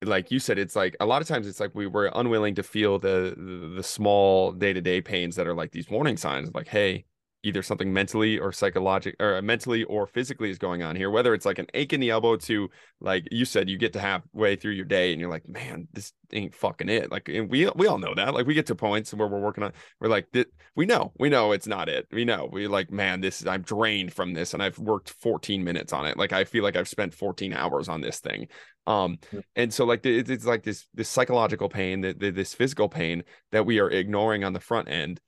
like 0.00 0.30
you 0.30 0.38
said, 0.38 0.60
it's 0.60 0.76
like 0.76 0.96
a 1.00 1.06
lot 1.06 1.22
of 1.22 1.28
times 1.28 1.48
it's 1.48 1.58
like 1.58 1.74
we 1.74 1.88
were 1.88 2.10
unwilling 2.14 2.54
to 2.54 2.62
feel 2.62 3.00
the 3.00 3.34
the, 3.36 3.74
the 3.76 3.82
small 3.82 4.52
day 4.52 4.72
to 4.72 4.80
day 4.80 5.00
pains 5.00 5.34
that 5.34 5.48
are 5.48 5.54
like 5.54 5.72
these 5.72 5.90
warning 5.90 6.16
signs, 6.16 6.54
like 6.54 6.68
hey, 6.68 7.04
either 7.44 7.62
something 7.62 7.92
mentally 7.92 8.38
or 8.38 8.52
psychological 8.52 9.24
or 9.24 9.40
mentally 9.42 9.84
or 9.84 10.06
physically 10.06 10.50
is 10.50 10.58
going 10.58 10.82
on 10.82 10.96
here 10.96 11.10
whether 11.10 11.34
it's 11.34 11.46
like 11.46 11.58
an 11.58 11.66
ache 11.74 11.92
in 11.92 12.00
the 12.00 12.10
elbow 12.10 12.36
to 12.36 12.68
like 13.00 13.26
you 13.30 13.44
said 13.44 13.68
you 13.68 13.78
get 13.78 13.92
to 13.92 14.00
halfway 14.00 14.56
through 14.56 14.72
your 14.72 14.84
day 14.84 15.12
and 15.12 15.20
you're 15.20 15.30
like 15.30 15.46
man 15.48 15.86
this 15.92 16.12
ain't 16.34 16.54
fucking 16.54 16.88
it. 16.88 17.10
Like 17.10 17.28
and 17.28 17.48
we 17.50 17.68
we 17.74 17.86
all 17.86 17.98
know 17.98 18.14
that. 18.14 18.34
Like 18.34 18.46
we 18.46 18.54
get 18.54 18.66
to 18.66 18.74
points 18.74 19.14
where 19.14 19.28
we're 19.28 19.40
working 19.40 19.64
on 19.64 19.72
we're 20.00 20.08
like 20.08 20.26
we 20.74 20.86
know 20.86 21.12
we 21.18 21.28
know 21.28 21.52
it's 21.52 21.66
not 21.66 21.88
it. 21.88 22.06
We 22.12 22.24
know. 22.24 22.48
We 22.50 22.66
like 22.66 22.90
man 22.90 23.20
this 23.20 23.40
is 23.40 23.46
i'm 23.46 23.62
drained 23.62 24.12
from 24.12 24.34
this 24.34 24.54
and 24.54 24.62
i've 24.62 24.78
worked 24.78 25.10
14 25.10 25.62
minutes 25.62 25.92
on 25.92 26.06
it. 26.06 26.16
Like 26.16 26.32
i 26.32 26.44
feel 26.44 26.62
like 26.62 26.76
i've 26.76 26.88
spent 26.88 27.14
14 27.14 27.52
hours 27.52 27.88
on 27.88 28.00
this 28.00 28.20
thing. 28.20 28.48
Um 28.86 29.18
and 29.56 29.72
so 29.72 29.84
like 29.84 30.04
it's 30.04 30.44
like 30.44 30.62
this 30.62 30.86
this 30.94 31.08
psychological 31.08 31.68
pain 31.68 32.00
that 32.02 32.18
this 32.18 32.54
physical 32.54 32.88
pain 32.88 33.22
that 33.52 33.64
we 33.64 33.80
are 33.80 33.90
ignoring 33.90 34.44
on 34.44 34.52
the 34.52 34.60
front 34.60 34.88
end 34.88 35.20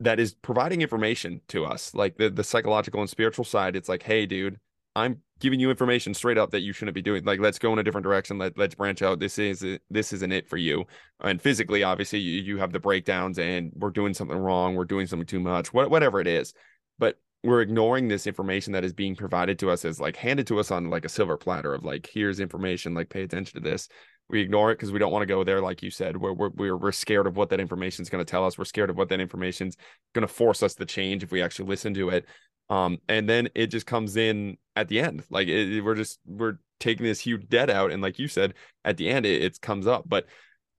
that 0.00 0.18
is 0.18 0.34
providing 0.34 0.82
information 0.82 1.40
to 1.48 1.64
us 1.64 1.94
like 1.94 2.16
the, 2.16 2.30
the 2.30 2.44
psychological 2.44 3.00
and 3.00 3.10
spiritual 3.10 3.44
side 3.44 3.76
it's 3.76 3.88
like 3.88 4.02
hey 4.02 4.26
dude 4.26 4.58
i'm 4.96 5.20
giving 5.40 5.60
you 5.60 5.70
information 5.70 6.14
straight 6.14 6.38
up 6.38 6.50
that 6.50 6.60
you 6.60 6.72
shouldn't 6.72 6.94
be 6.94 7.02
doing 7.02 7.24
like 7.24 7.40
let's 7.40 7.58
go 7.58 7.72
in 7.72 7.78
a 7.78 7.82
different 7.82 8.04
direction 8.04 8.38
Let, 8.38 8.56
let's 8.56 8.74
branch 8.74 9.02
out 9.02 9.18
this 9.18 9.38
is 9.38 9.64
this 9.90 10.12
isn't 10.12 10.32
it 10.32 10.48
for 10.48 10.56
you. 10.56 10.84
And 11.20 11.42
physically 11.42 11.82
obviously 11.82 12.20
you, 12.20 12.40
you 12.40 12.58
have 12.58 12.72
the 12.72 12.80
breakdowns 12.80 13.38
and 13.38 13.72
we're 13.74 13.90
doing 13.90 14.14
something 14.14 14.36
wrong 14.36 14.74
we're 14.74 14.84
doing 14.84 15.06
something 15.06 15.26
too 15.26 15.40
much 15.40 15.72
what, 15.72 15.90
whatever 15.90 16.20
it 16.20 16.26
is 16.26 16.54
but 16.98 17.18
we're 17.42 17.60
ignoring 17.60 18.08
this 18.08 18.26
information 18.26 18.72
that 18.72 18.84
is 18.84 18.92
being 18.92 19.14
provided 19.14 19.58
to 19.58 19.70
us 19.70 19.84
as 19.84 20.00
like 20.00 20.16
handed 20.16 20.46
to 20.46 20.58
us 20.58 20.70
on 20.70 20.88
like 20.88 21.04
a 21.04 21.10
silver 21.10 21.36
platter 21.36 21.74
of 21.74 21.84
like 21.84 22.08
here's 22.12 22.40
information 22.40 22.94
like 22.94 23.10
pay 23.10 23.22
attention 23.22 23.60
to 23.60 23.68
this 23.68 23.88
we 24.28 24.40
ignore 24.40 24.70
it 24.70 24.76
because 24.76 24.92
we 24.92 24.98
don't 24.98 25.12
want 25.12 25.22
to 25.22 25.26
go 25.26 25.44
there 25.44 25.60
like 25.60 25.82
you 25.82 25.90
said 25.90 26.16
we're, 26.16 26.32
we're, 26.32 26.76
we're 26.76 26.92
scared 26.92 27.26
of 27.26 27.36
what 27.36 27.50
that 27.50 27.60
information 27.60 28.02
is 28.02 28.08
going 28.08 28.24
to 28.24 28.30
tell 28.30 28.46
us. 28.46 28.56
We're 28.56 28.64
scared 28.64 28.90
of 28.90 28.96
what 28.96 29.08
that 29.10 29.20
information 29.20 29.68
is 29.68 29.76
going 30.14 30.26
to 30.26 30.32
force 30.32 30.62
us 30.62 30.74
to 30.76 30.86
change 30.86 31.22
if 31.22 31.30
we 31.30 31.42
actually 31.42 31.68
listen 31.68 31.94
to 31.94 32.10
it. 32.10 32.26
Um 32.70 32.98
and 33.08 33.28
then 33.28 33.48
it 33.54 33.66
just 33.66 33.86
comes 33.86 34.16
in 34.16 34.56
at 34.74 34.88
the 34.88 35.00
end 35.00 35.22
like 35.28 35.48
it, 35.48 35.82
we're 35.82 35.94
just 35.94 36.18
we're 36.26 36.56
taking 36.80 37.04
this 37.04 37.20
huge 37.20 37.48
debt 37.48 37.68
out 37.70 37.92
and 37.92 38.02
like 38.02 38.18
you 38.18 38.26
said 38.26 38.54
at 38.84 38.96
the 38.96 39.08
end 39.08 39.26
it, 39.26 39.42
it 39.42 39.60
comes 39.60 39.86
up. 39.86 40.04
But 40.06 40.26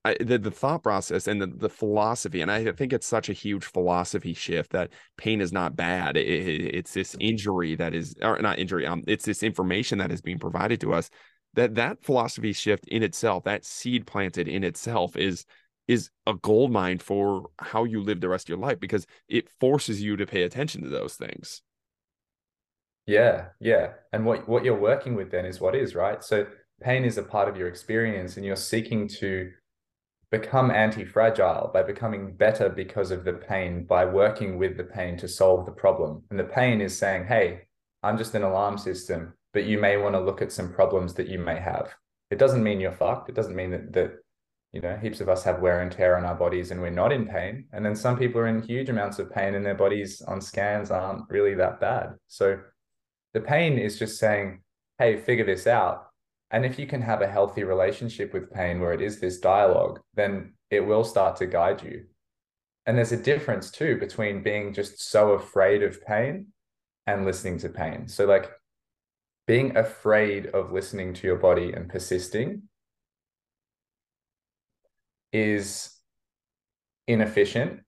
I, 0.04 0.16
the, 0.20 0.38
the 0.38 0.52
thought 0.52 0.84
process 0.84 1.26
and 1.26 1.42
the, 1.42 1.48
the 1.48 1.68
philosophy 1.68 2.40
and 2.40 2.48
i 2.48 2.70
think 2.70 2.92
it's 2.92 3.08
such 3.08 3.28
a 3.28 3.32
huge 3.32 3.64
philosophy 3.64 4.34
shift 4.34 4.70
that 4.70 4.90
pain 5.16 5.40
is 5.40 5.52
not 5.52 5.74
bad. 5.74 6.16
It, 6.16 6.76
it's 6.76 6.94
this 6.94 7.16
injury 7.18 7.74
that 7.74 7.92
is 7.92 8.14
or 8.22 8.38
not 8.40 8.60
injury 8.60 8.86
um 8.86 9.02
it's 9.08 9.24
this 9.24 9.42
information 9.42 9.98
that 9.98 10.12
is 10.12 10.20
being 10.20 10.38
provided 10.38 10.80
to 10.82 10.92
us 10.92 11.10
that 11.56 11.74
that 11.74 12.02
philosophy 12.02 12.52
shift 12.52 12.86
in 12.88 13.02
itself 13.02 13.44
that 13.44 13.64
seed 13.64 14.06
planted 14.06 14.46
in 14.46 14.62
itself 14.62 15.16
is 15.16 15.44
is 15.88 16.10
a 16.26 16.34
gold 16.34 16.70
mine 16.70 16.98
for 16.98 17.46
how 17.58 17.84
you 17.84 18.02
live 18.02 18.20
the 18.20 18.28
rest 18.28 18.46
of 18.46 18.48
your 18.50 18.58
life 18.58 18.78
because 18.80 19.06
it 19.28 19.48
forces 19.60 20.02
you 20.02 20.16
to 20.16 20.26
pay 20.26 20.42
attention 20.42 20.82
to 20.82 20.88
those 20.88 21.14
things. 21.14 21.62
Yeah 23.06 23.48
yeah. 23.60 23.92
And 24.12 24.24
what 24.24 24.48
what 24.48 24.64
you're 24.64 24.78
working 24.78 25.14
with 25.14 25.30
then 25.30 25.46
is 25.46 25.60
what 25.60 25.74
is 25.74 25.94
right? 25.94 26.22
So 26.22 26.46
pain 26.82 27.04
is 27.04 27.18
a 27.18 27.22
part 27.22 27.48
of 27.48 27.56
your 27.56 27.68
experience 27.68 28.36
and 28.36 28.44
you're 28.44 28.56
seeking 28.56 29.08
to 29.08 29.50
become 30.30 30.70
anti-fragile 30.70 31.70
by 31.72 31.82
becoming 31.82 32.34
better 32.34 32.68
because 32.68 33.12
of 33.12 33.24
the 33.24 33.32
pain 33.32 33.84
by 33.84 34.04
working 34.04 34.58
with 34.58 34.76
the 34.76 34.84
pain 34.84 35.16
to 35.18 35.28
solve 35.28 35.64
the 35.64 35.72
problem. 35.72 36.24
And 36.30 36.38
the 36.38 36.44
pain 36.44 36.80
is 36.80 36.98
saying 36.98 37.26
hey 37.26 37.62
i'm 38.02 38.18
just 38.18 38.34
an 38.34 38.42
alarm 38.42 38.76
system 38.76 39.32
but 39.56 39.64
you 39.64 39.78
may 39.78 39.96
want 39.96 40.14
to 40.14 40.20
look 40.20 40.42
at 40.42 40.52
some 40.52 40.70
problems 40.70 41.14
that 41.14 41.28
you 41.28 41.38
may 41.38 41.58
have. 41.58 41.94
It 42.30 42.38
doesn't 42.38 42.62
mean 42.62 42.78
you're 42.78 42.92
fucked. 42.92 43.30
It 43.30 43.34
doesn't 43.34 43.56
mean 43.56 43.70
that 43.70 43.90
that 43.94 44.12
you 44.74 44.82
know 44.82 44.98
heaps 45.00 45.22
of 45.22 45.30
us 45.30 45.44
have 45.44 45.62
wear 45.62 45.80
and 45.80 45.90
tear 45.90 46.18
on 46.18 46.26
our 46.26 46.34
bodies 46.34 46.70
and 46.70 46.82
we're 46.82 46.90
not 46.90 47.10
in 47.10 47.26
pain. 47.26 47.64
And 47.72 47.82
then 47.82 47.96
some 47.96 48.18
people 48.18 48.38
are 48.42 48.48
in 48.48 48.60
huge 48.60 48.90
amounts 48.90 49.18
of 49.18 49.32
pain 49.32 49.54
and 49.54 49.64
their 49.64 49.74
bodies 49.74 50.20
on 50.20 50.42
scans 50.42 50.90
aren't 50.90 51.30
really 51.30 51.54
that 51.54 51.80
bad. 51.80 52.16
So 52.28 52.58
the 53.32 53.40
pain 53.40 53.78
is 53.78 53.98
just 53.98 54.18
saying, 54.18 54.60
hey, 54.98 55.16
figure 55.16 55.46
this 55.46 55.66
out. 55.66 56.08
And 56.50 56.66
if 56.66 56.78
you 56.78 56.86
can 56.86 57.00
have 57.00 57.22
a 57.22 57.34
healthy 57.36 57.64
relationship 57.64 58.34
with 58.34 58.52
pain 58.52 58.78
where 58.78 58.92
it 58.92 59.00
is 59.00 59.20
this 59.20 59.38
dialogue, 59.38 60.00
then 60.12 60.52
it 60.70 60.80
will 60.80 61.02
start 61.02 61.36
to 61.36 61.46
guide 61.46 61.82
you. 61.82 62.04
And 62.84 62.98
there's 62.98 63.12
a 63.12 63.28
difference 63.32 63.70
too 63.70 63.96
between 63.96 64.42
being 64.42 64.74
just 64.74 65.00
so 65.10 65.30
afraid 65.30 65.82
of 65.82 66.04
pain 66.04 66.48
and 67.06 67.24
listening 67.24 67.56
to 67.60 67.70
pain. 67.70 68.06
So, 68.06 68.26
like, 68.26 68.50
being 69.46 69.76
afraid 69.76 70.46
of 70.46 70.72
listening 70.72 71.14
to 71.14 71.26
your 71.26 71.36
body 71.36 71.72
and 71.72 71.88
persisting 71.88 72.62
is 75.32 75.92
inefficient. 77.06 77.80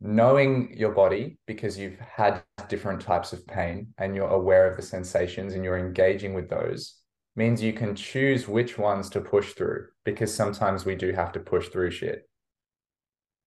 Knowing 0.00 0.72
your 0.76 0.92
body 0.92 1.38
because 1.46 1.76
you've 1.76 1.98
had 1.98 2.42
different 2.68 3.00
types 3.00 3.32
of 3.32 3.44
pain 3.46 3.92
and 3.98 4.14
you're 4.14 4.28
aware 4.28 4.70
of 4.70 4.76
the 4.76 4.82
sensations 4.82 5.54
and 5.54 5.64
you're 5.64 5.78
engaging 5.78 6.34
with 6.34 6.48
those 6.48 6.98
means 7.34 7.60
you 7.62 7.72
can 7.72 7.96
choose 7.96 8.46
which 8.46 8.78
ones 8.78 9.10
to 9.10 9.20
push 9.20 9.54
through 9.54 9.86
because 10.04 10.32
sometimes 10.32 10.84
we 10.84 10.94
do 10.94 11.12
have 11.12 11.32
to 11.32 11.40
push 11.40 11.68
through 11.68 11.90
shit. 11.90 12.28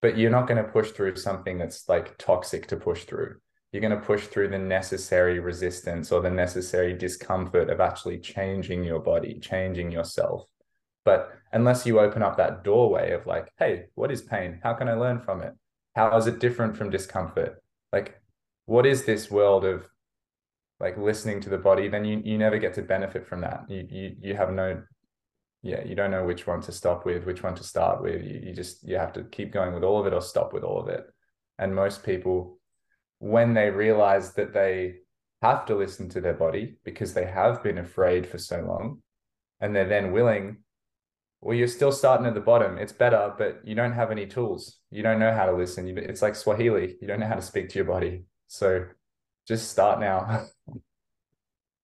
But 0.01 0.17
you're 0.17 0.31
not 0.31 0.47
going 0.47 0.61
to 0.61 0.69
push 0.69 0.91
through 0.91 1.15
something 1.15 1.57
that's 1.57 1.87
like 1.87 2.17
toxic 2.17 2.67
to 2.67 2.75
push 2.75 3.05
through 3.05 3.37
you're 3.71 3.81
going 3.81 3.97
to 3.97 4.05
push 4.05 4.27
through 4.27 4.49
the 4.49 4.57
necessary 4.57 5.39
resistance 5.39 6.11
or 6.11 6.21
the 6.21 6.29
necessary 6.29 6.93
discomfort 6.93 7.69
of 7.69 7.79
actually 7.79 8.19
changing 8.19 8.83
your 8.83 8.99
body, 8.99 9.39
changing 9.39 9.91
yourself. 9.91 10.43
But 11.05 11.31
unless 11.53 11.85
you 11.85 11.99
open 11.99 12.21
up 12.21 12.37
that 12.37 12.63
doorway 12.63 13.11
of 13.11 13.25
like, 13.25 13.51
hey, 13.57 13.85
what 13.95 14.11
is 14.11 14.21
pain? 14.21 14.59
How 14.61 14.73
can 14.73 14.89
I 14.89 14.93
learn 14.93 15.21
from 15.21 15.41
it? 15.41 15.53
How 15.95 16.15
is 16.17 16.27
it 16.27 16.39
different 16.39 16.75
from 16.75 16.89
discomfort? 16.89 17.61
Like, 17.91 18.21
what 18.65 18.85
is 18.85 19.05
this 19.05 19.31
world 19.31 19.65
of 19.65 19.87
like 20.79 20.97
listening 20.97 21.41
to 21.41 21.49
the 21.49 21.57
body? 21.57 21.87
Then 21.87 22.05
you 22.05 22.21
you 22.23 22.37
never 22.37 22.57
get 22.57 22.73
to 22.75 22.81
benefit 22.81 23.27
from 23.27 23.41
that. 23.41 23.65
You 23.69 23.87
you 23.89 24.15
you 24.21 24.35
have 24.35 24.51
no 24.51 24.81
yeah, 25.63 25.83
you 25.83 25.95
don't 25.95 26.11
know 26.11 26.23
which 26.23 26.47
one 26.47 26.61
to 26.61 26.71
stop 26.71 27.05
with, 27.05 27.25
which 27.25 27.43
one 27.43 27.55
to 27.55 27.63
start 27.63 28.01
with. 28.01 28.23
You, 28.23 28.41
you 28.45 28.53
just 28.53 28.87
you 28.87 28.97
have 28.97 29.13
to 29.13 29.23
keep 29.23 29.51
going 29.51 29.73
with 29.73 29.83
all 29.83 29.99
of 29.99 30.07
it 30.07 30.13
or 30.13 30.21
stop 30.21 30.53
with 30.53 30.63
all 30.63 30.79
of 30.79 30.87
it. 30.87 31.05
And 31.59 31.75
most 31.75 32.03
people 32.03 32.59
when 33.21 33.53
they 33.53 33.69
realize 33.69 34.33
that 34.33 34.51
they 34.51 34.95
have 35.43 35.63
to 35.67 35.75
listen 35.75 36.09
to 36.09 36.19
their 36.19 36.33
body 36.33 36.75
because 36.83 37.13
they 37.13 37.25
have 37.25 37.61
been 37.61 37.77
afraid 37.77 38.27
for 38.27 38.39
so 38.39 38.61
long 38.61 38.99
and 39.59 39.75
they're 39.75 39.87
then 39.87 40.11
willing 40.11 40.57
well 41.39 41.55
you're 41.55 41.67
still 41.67 41.91
starting 41.91 42.25
at 42.25 42.33
the 42.33 42.41
bottom. 42.41 42.79
It's 42.79 42.91
better 42.91 43.31
but 43.37 43.61
you 43.63 43.75
don't 43.75 43.93
have 43.93 44.09
any 44.09 44.25
tools. 44.25 44.79
You 44.89 45.03
don't 45.03 45.19
know 45.19 45.31
how 45.31 45.45
to 45.45 45.53
listen. 45.53 45.87
It's 45.97 46.23
like 46.23 46.35
swahili. 46.35 46.97
You 46.99 47.07
don't 47.07 47.19
know 47.19 47.27
how 47.27 47.35
to 47.35 47.41
speak 47.43 47.69
to 47.69 47.75
your 47.75 47.85
body. 47.85 48.23
So 48.47 48.85
just 49.47 49.69
start 49.69 49.99
now. 49.99 50.47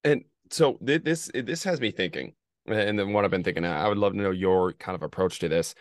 And 0.03 0.23
so 0.51 0.77
this 0.79 1.29
this 1.33 1.63
has 1.65 1.81
me 1.81 1.91
thinking 1.91 2.33
and 2.67 2.97
then 2.97 3.11
what 3.11 3.25
i've 3.25 3.31
been 3.31 3.43
thinking 3.43 3.65
i 3.65 3.88
would 3.88 3.97
love 3.97 4.13
to 4.13 4.19
know 4.19 4.31
your 4.31 4.71
kind 4.73 4.95
of 4.95 5.01
approach 5.01 5.39
to 5.39 5.49
this 5.49 5.75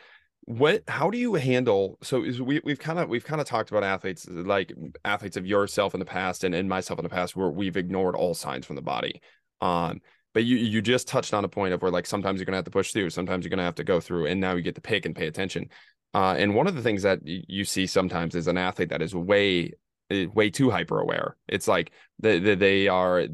what 0.47 0.85
how 0.87 1.11
do 1.11 1.19
you 1.19 1.35
handle 1.35 1.99
so 2.03 2.23
is 2.23 2.41
we, 2.41 2.61
we've 2.63 2.79
kind 2.79 3.01
of 3.01 3.09
we've 3.09 3.25
kind 3.25 3.41
of 3.41 3.47
talked 3.49 3.71
about 3.71 3.83
athletes 3.83 4.29
like 4.29 4.73
athletes 5.05 5.37
of 5.37 5.45
yourself 5.45 5.93
in 5.93 5.99
the 5.99 6.07
past 6.07 6.45
and, 6.45 6.55
and 6.55 6.69
myself 6.69 7.01
in 7.01 7.03
the 7.03 7.09
past 7.09 7.35
where 7.35 7.51
we've 7.51 7.77
ignored 7.77 8.15
all 8.15 8.33
signs 8.33 8.65
from 8.65 8.77
the 8.77 8.83
body 8.83 9.21
um 9.61 10.01
but 10.35 10.45
you 10.45 10.57
you 10.57 10.81
just 10.81 11.09
touched 11.09 11.35
on 11.35 11.45
a 11.45 11.49
point 11.49 11.75
of 11.75 11.83
where 11.83 11.91
like 11.91 12.07
sometimes 12.07 12.39
you're 12.39 12.45
gonna 12.45 12.57
have 12.57 12.65
to 12.65 12.71
push 12.71 12.93
through 12.93 13.11
sometimes 13.11 13.45
you're 13.45 13.51
gonna 13.51 13.65
have 13.65 13.75
to 13.75 13.83
go 13.83 13.99
through 13.99 14.27
and 14.27 14.41
now 14.41 14.55
you 14.55 14.63
get 14.63 14.77
to 14.77 14.81
pick 14.81 15.05
and 15.05 15.17
pay 15.17 15.27
attention 15.27 15.69
uh 16.15 16.37
and 16.39 16.55
one 16.55 16.69
of 16.69 16.77
the 16.77 16.83
things 16.83 17.03
that 17.03 17.19
you 17.25 17.65
see 17.65 17.85
sometimes 17.85 18.37
is 18.37 18.47
an 18.47 18.57
athlete 18.57 18.91
that 18.91 19.03
is 19.03 19.17
way 19.17 19.73
eh, 20.11 20.27
way 20.33 20.49
too 20.49 20.71
hyper 20.71 21.01
aware 21.01 21.37
it's 21.49 21.67
like 21.67 21.91
they, 22.21 22.39
they, 22.39 22.87
are 22.87 23.27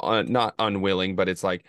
uh, 0.00 0.22
not 0.28 0.54
unwilling 0.58 1.16
but 1.16 1.30
it's 1.30 1.42
like 1.42 1.64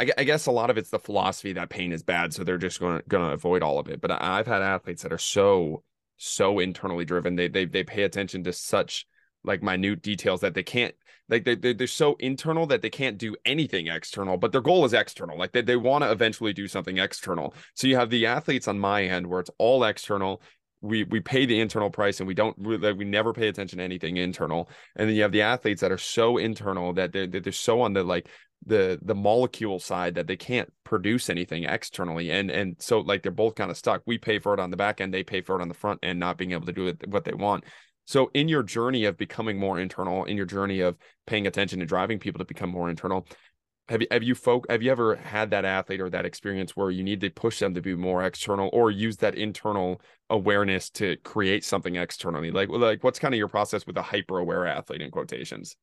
I, 0.00 0.08
I 0.18 0.24
guess 0.24 0.46
a 0.46 0.50
lot 0.50 0.70
of 0.70 0.78
it's 0.78 0.90
the 0.90 0.98
philosophy 0.98 1.52
that 1.52 1.68
pain 1.68 1.92
is 1.92 2.02
bad, 2.02 2.32
so 2.32 2.42
they're 2.42 2.58
just 2.58 2.80
going 2.80 3.02
to 3.06 3.20
avoid 3.20 3.62
all 3.62 3.78
of 3.78 3.88
it. 3.88 4.00
But 4.00 4.10
I've 4.10 4.46
had 4.46 4.62
athletes 4.62 5.02
that 5.02 5.12
are 5.12 5.18
so 5.18 5.82
so 6.16 6.58
internally 6.58 7.04
driven. 7.04 7.36
They 7.36 7.48
they 7.48 7.66
they 7.66 7.84
pay 7.84 8.02
attention 8.02 8.44
to 8.44 8.52
such 8.52 9.06
like 9.44 9.62
minute 9.62 10.02
details 10.02 10.40
that 10.40 10.54
they 10.54 10.62
can't 10.62 10.94
like 11.28 11.44
they, 11.44 11.54
they, 11.54 11.72
they're 11.72 11.86
so 11.86 12.16
internal 12.18 12.66
that 12.66 12.82
they 12.82 12.90
can't 12.90 13.16
do 13.16 13.34
anything 13.44 13.86
external 13.86 14.36
but 14.36 14.52
their 14.52 14.60
goal 14.60 14.84
is 14.84 14.92
external 14.92 15.38
like 15.38 15.52
they, 15.52 15.62
they 15.62 15.76
want 15.76 16.04
to 16.04 16.10
eventually 16.10 16.52
do 16.52 16.68
something 16.68 16.98
external 16.98 17.54
so 17.74 17.86
you 17.86 17.96
have 17.96 18.10
the 18.10 18.26
athletes 18.26 18.68
on 18.68 18.78
my 18.78 19.02
end 19.02 19.26
where 19.26 19.40
it's 19.40 19.50
all 19.58 19.84
external 19.84 20.42
we 20.82 21.04
we 21.04 21.20
pay 21.20 21.46
the 21.46 21.58
internal 21.58 21.90
price 21.90 22.20
and 22.20 22.26
we 22.26 22.34
don't 22.34 22.56
really 22.58 22.92
we 22.92 23.04
never 23.04 23.32
pay 23.32 23.48
attention 23.48 23.78
to 23.78 23.84
anything 23.84 24.16
internal 24.16 24.68
and 24.96 25.08
then 25.08 25.16
you 25.16 25.22
have 25.22 25.32
the 25.32 25.42
athletes 25.42 25.80
that 25.80 25.92
are 25.92 25.98
so 25.98 26.36
internal 26.36 26.92
that 26.92 27.12
they're, 27.12 27.26
they're 27.26 27.52
so 27.52 27.80
on 27.80 27.92
the 27.92 28.02
like 28.02 28.28
the 28.66 28.98
the 29.02 29.14
molecule 29.14 29.78
side 29.78 30.14
that 30.14 30.26
they 30.26 30.36
can't 30.36 30.70
produce 30.84 31.30
anything 31.30 31.64
externally 31.64 32.30
and 32.30 32.50
and 32.50 32.76
so 32.78 33.00
like 33.00 33.22
they're 33.22 33.32
both 33.32 33.54
kind 33.54 33.70
of 33.70 33.76
stuck. 33.76 34.02
We 34.06 34.18
pay 34.18 34.38
for 34.38 34.52
it 34.54 34.60
on 34.60 34.70
the 34.70 34.76
back 34.76 35.00
end 35.00 35.14
they 35.14 35.22
pay 35.22 35.40
for 35.40 35.58
it 35.58 35.62
on 35.62 35.68
the 35.68 35.74
front 35.74 36.00
end 36.02 36.18
not 36.20 36.36
being 36.36 36.52
able 36.52 36.66
to 36.66 36.72
do 36.72 36.86
it 36.88 37.08
what 37.08 37.24
they 37.24 37.32
want. 37.32 37.64
So 38.06 38.30
in 38.34 38.48
your 38.48 38.62
journey 38.62 39.04
of 39.04 39.16
becoming 39.16 39.58
more 39.58 39.78
internal 39.78 40.24
in 40.24 40.36
your 40.36 40.46
journey 40.46 40.80
of 40.80 40.96
paying 41.26 41.46
attention 41.46 41.80
and 41.80 41.88
driving 41.88 42.18
people 42.18 42.38
to 42.38 42.44
become 42.44 42.70
more 42.70 42.90
internal 42.90 43.26
have 43.88 44.02
you 44.02 44.06
have 44.10 44.22
you 44.22 44.34
folk 44.34 44.66
have 44.70 44.82
you 44.82 44.90
ever 44.90 45.16
had 45.16 45.50
that 45.50 45.64
athlete 45.64 46.00
or 46.00 46.10
that 46.10 46.24
experience 46.24 46.76
where 46.76 46.90
you 46.90 47.02
need 47.02 47.20
to 47.22 47.30
push 47.30 47.58
them 47.58 47.74
to 47.74 47.80
be 47.80 47.96
more 47.96 48.22
external 48.22 48.70
or 48.72 48.90
use 48.90 49.16
that 49.16 49.34
internal 49.34 50.00
awareness 50.28 50.90
to 50.90 51.16
create 51.24 51.64
something 51.64 51.96
externally? 51.96 52.52
Like 52.52 52.68
like 52.68 53.02
what's 53.02 53.18
kind 53.18 53.34
of 53.34 53.38
your 53.38 53.48
process 53.48 53.86
with 53.86 53.96
a 53.96 54.02
hyper 54.02 54.38
aware 54.38 54.66
athlete 54.66 55.02
in 55.02 55.10
quotations 55.10 55.76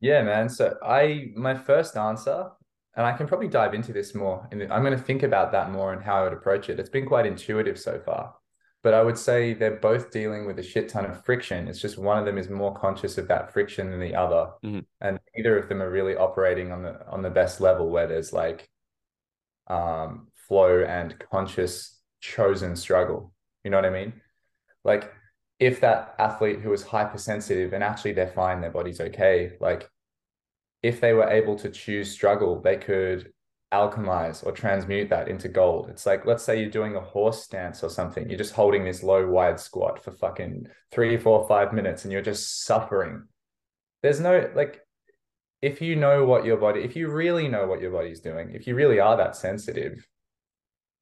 yeah, 0.00 0.22
man. 0.22 0.48
So 0.48 0.76
I 0.82 1.28
my 1.36 1.54
first 1.54 1.96
answer, 1.96 2.50
and 2.96 3.06
I 3.06 3.12
can 3.12 3.26
probably 3.26 3.48
dive 3.48 3.74
into 3.74 3.92
this 3.92 4.14
more. 4.14 4.48
And 4.50 4.62
I'm 4.72 4.82
going 4.82 4.96
to 4.96 5.02
think 5.02 5.22
about 5.22 5.52
that 5.52 5.70
more 5.70 5.92
and 5.92 6.02
how 6.02 6.20
I 6.20 6.24
would 6.24 6.32
approach 6.32 6.68
it. 6.68 6.80
It's 6.80 6.90
been 6.90 7.06
quite 7.06 7.26
intuitive 7.26 7.78
so 7.78 8.00
far, 8.00 8.34
but 8.82 8.94
I 8.94 9.02
would 9.02 9.18
say 9.18 9.52
they're 9.52 9.76
both 9.76 10.10
dealing 10.10 10.46
with 10.46 10.58
a 10.58 10.62
shit 10.62 10.88
ton 10.88 11.04
of 11.04 11.24
friction. 11.24 11.68
It's 11.68 11.80
just 11.80 11.98
one 11.98 12.18
of 12.18 12.24
them 12.24 12.38
is 12.38 12.48
more 12.48 12.74
conscious 12.74 13.18
of 13.18 13.28
that 13.28 13.52
friction 13.52 13.90
than 13.90 14.00
the 14.00 14.14
other, 14.14 14.50
mm-hmm. 14.64 14.80
and 15.00 15.18
neither 15.36 15.58
of 15.58 15.68
them 15.68 15.82
are 15.82 15.90
really 15.90 16.16
operating 16.16 16.72
on 16.72 16.82
the 16.82 17.06
on 17.08 17.22
the 17.22 17.30
best 17.30 17.60
level 17.60 17.90
where 17.90 18.06
there's 18.06 18.32
like 18.32 18.68
um, 19.66 20.28
flow 20.48 20.82
and 20.82 21.14
conscious 21.30 22.00
chosen 22.20 22.74
struggle. 22.74 23.32
You 23.64 23.70
know 23.70 23.76
what 23.76 23.86
I 23.86 23.90
mean? 23.90 24.14
Like 24.84 25.12
if 25.60 25.80
that 25.80 26.14
athlete 26.18 26.60
who 26.60 26.72
is 26.72 26.82
hypersensitive 26.82 27.74
and 27.74 27.84
actually 27.84 28.12
they're 28.12 28.26
fine, 28.26 28.60
their 28.60 28.70
body's 28.70 29.00
okay, 29.00 29.52
like 29.60 29.88
if 30.82 31.00
they 31.00 31.12
were 31.12 31.28
able 31.28 31.54
to 31.56 31.68
choose 31.68 32.10
struggle, 32.10 32.60
they 32.60 32.76
could 32.76 33.32
alchemize 33.72 34.44
or 34.44 34.52
transmute 34.52 35.10
that 35.10 35.28
into 35.28 35.48
gold. 35.48 35.88
It's 35.90 36.06
like, 36.06 36.24
let's 36.24 36.42
say 36.42 36.58
you're 36.58 36.70
doing 36.70 36.96
a 36.96 37.00
horse 37.00 37.44
stance 37.44 37.84
or 37.84 37.90
something, 37.90 38.28
you're 38.28 38.38
just 38.38 38.54
holding 38.54 38.84
this 38.84 39.02
low, 39.02 39.28
wide 39.28 39.60
squat 39.60 40.02
for 40.02 40.10
fucking 40.10 40.66
three, 40.90 41.18
four, 41.18 41.46
five 41.46 41.74
minutes 41.74 42.04
and 42.04 42.12
you're 42.12 42.22
just 42.22 42.64
suffering. 42.64 43.24
There's 44.02 44.18
no, 44.18 44.50
like, 44.54 44.80
if 45.60 45.82
you 45.82 45.94
know 45.94 46.24
what 46.24 46.46
your 46.46 46.56
body, 46.56 46.80
if 46.80 46.96
you 46.96 47.10
really 47.10 47.46
know 47.46 47.66
what 47.66 47.82
your 47.82 47.90
body's 47.90 48.20
doing, 48.20 48.52
if 48.54 48.66
you 48.66 48.74
really 48.74 48.98
are 48.98 49.18
that 49.18 49.36
sensitive, 49.36 50.06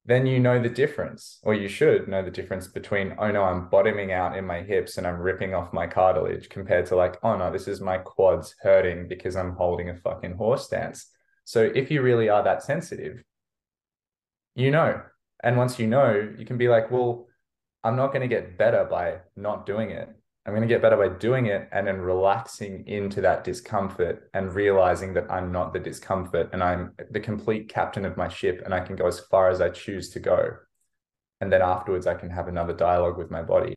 then 0.09 0.25
you 0.25 0.39
know 0.39 0.61
the 0.61 0.69
difference, 0.69 1.39
or 1.43 1.53
you 1.53 1.67
should 1.67 2.07
know 2.07 2.23
the 2.23 2.31
difference 2.31 2.67
between, 2.67 3.15
oh 3.19 3.31
no, 3.31 3.43
I'm 3.43 3.69
bottoming 3.69 4.11
out 4.11 4.35
in 4.35 4.45
my 4.45 4.61
hips 4.63 4.97
and 4.97 5.05
I'm 5.05 5.19
ripping 5.19 5.53
off 5.53 5.71
my 5.71 5.85
cartilage 5.85 6.49
compared 6.49 6.87
to 6.87 6.95
like, 6.95 7.17
oh 7.23 7.37
no, 7.37 7.51
this 7.51 7.67
is 7.67 7.79
my 7.79 7.99
quads 7.99 8.55
hurting 8.61 9.07
because 9.07 9.35
I'm 9.35 9.55
holding 9.55 9.89
a 9.89 9.95
fucking 9.95 10.33
horse 10.33 10.65
stance. 10.65 11.05
So 11.45 11.61
if 11.61 11.91
you 11.91 12.01
really 12.01 12.27
are 12.27 12.43
that 12.43 12.63
sensitive, 12.63 13.23
you 14.55 14.71
know. 14.71 15.01
And 15.41 15.57
once 15.57 15.79
you 15.79 15.87
know, 15.87 16.33
you 16.37 16.45
can 16.45 16.57
be 16.57 16.67
like, 16.67 16.91
well, 16.91 17.27
I'm 17.83 17.95
not 17.95 18.07
going 18.07 18.21
to 18.21 18.27
get 18.27 18.57
better 18.57 18.85
by 18.85 19.19
not 19.35 19.65
doing 19.65 19.91
it. 19.91 20.09
I'm 20.45 20.53
going 20.53 20.67
to 20.67 20.73
get 20.73 20.81
better 20.81 20.97
by 20.97 21.09
doing 21.09 21.47
it 21.47 21.69
and 21.71 21.85
then 21.85 21.99
relaxing 21.99 22.87
into 22.87 23.21
that 23.21 23.43
discomfort 23.43 24.29
and 24.33 24.53
realizing 24.53 25.13
that 25.13 25.29
I'm 25.31 25.51
not 25.51 25.73
the 25.73 25.79
discomfort 25.79 26.49
and 26.53 26.63
I'm 26.63 26.93
the 27.11 27.19
complete 27.19 27.69
captain 27.69 28.05
of 28.05 28.17
my 28.17 28.29
ship 28.29 28.61
and 28.65 28.73
I 28.73 28.79
can 28.79 28.95
go 28.95 29.05
as 29.05 29.19
far 29.19 29.49
as 29.49 29.61
I 29.61 29.69
choose 29.69 30.09
to 30.11 30.19
go. 30.19 30.51
And 31.41 31.51
then 31.51 31.61
afterwards, 31.61 32.07
I 32.07 32.15
can 32.15 32.29
have 32.29 32.47
another 32.47 32.73
dialogue 32.73 33.17
with 33.17 33.29
my 33.29 33.41
body. 33.41 33.75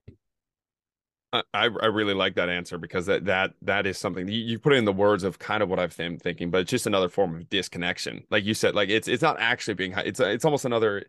I, 1.33 1.43
I 1.55 1.87
really 1.87 2.13
like 2.13 2.35
that 2.35 2.51
answer 2.51 2.77
because 2.77 3.07
that 3.07 3.25
that 3.25 3.55
that 3.63 3.87
is 3.87 3.97
something 3.97 4.29
you, 4.29 4.39
you 4.39 4.59
put 4.59 4.75
in 4.75 4.85
the 4.85 4.93
words 4.93 5.25
of 5.25 5.39
kind 5.39 5.63
of 5.63 5.71
what 5.71 5.79
I've 5.79 5.97
been 5.97 6.19
thinking, 6.19 6.51
but 6.51 6.61
it's 6.61 6.71
just 6.71 6.87
another 6.87 7.09
form 7.09 7.35
of 7.35 7.49
disconnection. 7.49 8.25
Like 8.31 8.45
you 8.45 8.53
said, 8.53 8.75
like 8.75 8.91
it's 8.91 9.09
it's 9.09 9.23
not 9.23 9.41
actually 9.41 9.75
being 9.75 9.95
it's 9.97 10.21
it's 10.21 10.45
almost 10.45 10.67
another 10.67 11.07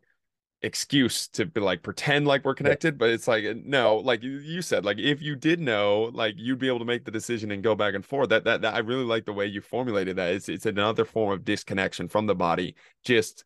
excuse 0.64 1.28
to 1.28 1.45
be 1.45 1.59
like 1.59 1.84
pretend 1.84 2.26
like 2.26 2.45
we're 2.45 2.55
connected 2.55 2.97
but 2.97 3.09
it's 3.09 3.28
like 3.28 3.43
no 3.66 3.97
like 3.97 4.24
you 4.24 4.61
said 4.61 4.86
like 4.86 4.97
if 4.97 5.22
you 5.22 5.36
did 5.36 5.59
know 5.59 6.09
like 6.14 6.36
you'd 6.38 6.57
be 6.57 6.68
able 6.70 6.80
to 6.80 6.86
make 6.86 7.03
the 7.03 7.11
decision 7.11 7.51
and 7.51 7.61
go 7.61 7.76
back 7.76 7.93
and 7.93 8.05
forth. 8.05 8.30
That 8.30 8.45
that, 8.45 8.61
that 8.61 8.74
i 8.74 8.80
really 8.80 9.03
like 9.03 9.26
the 9.26 9.34
way 9.34 9.45
you 9.45 9.59
formulated 9.59 10.16
that. 10.16 10.34
It's, 10.34 10.47
it's 10.47 10.66
another 10.66 11.03
form 11.03 11.34
of 11.34 11.43
disconnection 11.43 12.07
from 12.07 12.28
the 12.28 12.36
body 12.36 12.76
just 13.03 13.43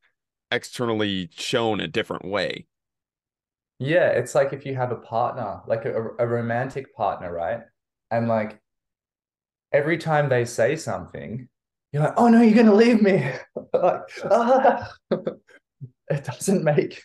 externally 0.52 1.30
shown 1.36 1.80
a 1.80 1.88
different 1.88 2.24
way. 2.24 2.68
Yeah 3.80 4.10
it's 4.10 4.36
like 4.36 4.54
if 4.54 4.64
you 4.64 4.76
have 4.76 4.92
a 4.92 4.98
partner 4.98 5.62
like 5.66 5.86
a, 5.86 6.10
a 6.20 6.28
romantic 6.28 6.96
partner 6.96 7.34
right? 7.34 7.62
And 8.12 8.28
like 8.28 8.60
every 9.72 9.98
time 9.98 10.30
they 10.30 10.46
say 10.46 10.76
something 10.76 11.50
you're 11.92 12.04
like 12.04 12.14
oh 12.16 12.28
no 12.28 12.42
you're 12.42 12.64
gonna 12.64 12.76
leave 12.76 13.02
me. 13.02 13.28
Like 13.74 14.02
ah. 14.24 14.92
It 16.10 16.24
doesn't 16.24 16.64
make 16.64 17.02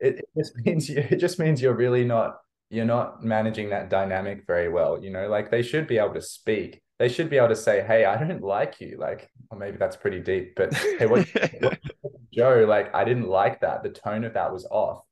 it, 0.00 0.20
it 0.20 0.24
just 0.36 0.56
means 0.64 0.88
you 0.88 0.98
it 0.98 1.16
just 1.16 1.38
means 1.38 1.60
you're 1.60 1.74
really 1.74 2.04
not 2.04 2.38
you're 2.70 2.84
not 2.84 3.22
managing 3.22 3.70
that 3.70 3.90
dynamic 3.90 4.46
very 4.46 4.68
well 4.68 5.02
you 5.02 5.10
know? 5.10 5.28
Like 5.28 5.50
they 5.50 5.62
should 5.62 5.86
be 5.86 5.98
able 5.98 6.14
to 6.14 6.22
speak. 6.22 6.82
They 6.98 7.08
should 7.08 7.28
be 7.28 7.36
able 7.36 7.48
to 7.48 7.56
say 7.56 7.84
hey 7.86 8.04
i 8.04 8.16
don't 8.16 8.42
like 8.42 8.80
you. 8.80 8.96
Like 8.98 9.30
or 9.50 9.58
maybe 9.58 9.76
that's 9.76 9.96
pretty 9.96 10.20
deep 10.20 10.54
but 10.56 10.74
hey 10.98 11.06
what, 11.06 11.26
what 11.60 11.78
joe 12.32 12.64
like 12.68 12.94
i 12.94 13.04
didn't 13.04 13.28
like 13.28 13.60
that. 13.60 13.82
The 13.82 13.90
tone 13.90 14.24
of 14.24 14.34
that 14.34 14.52
was 14.52 14.66
off. 14.70 15.02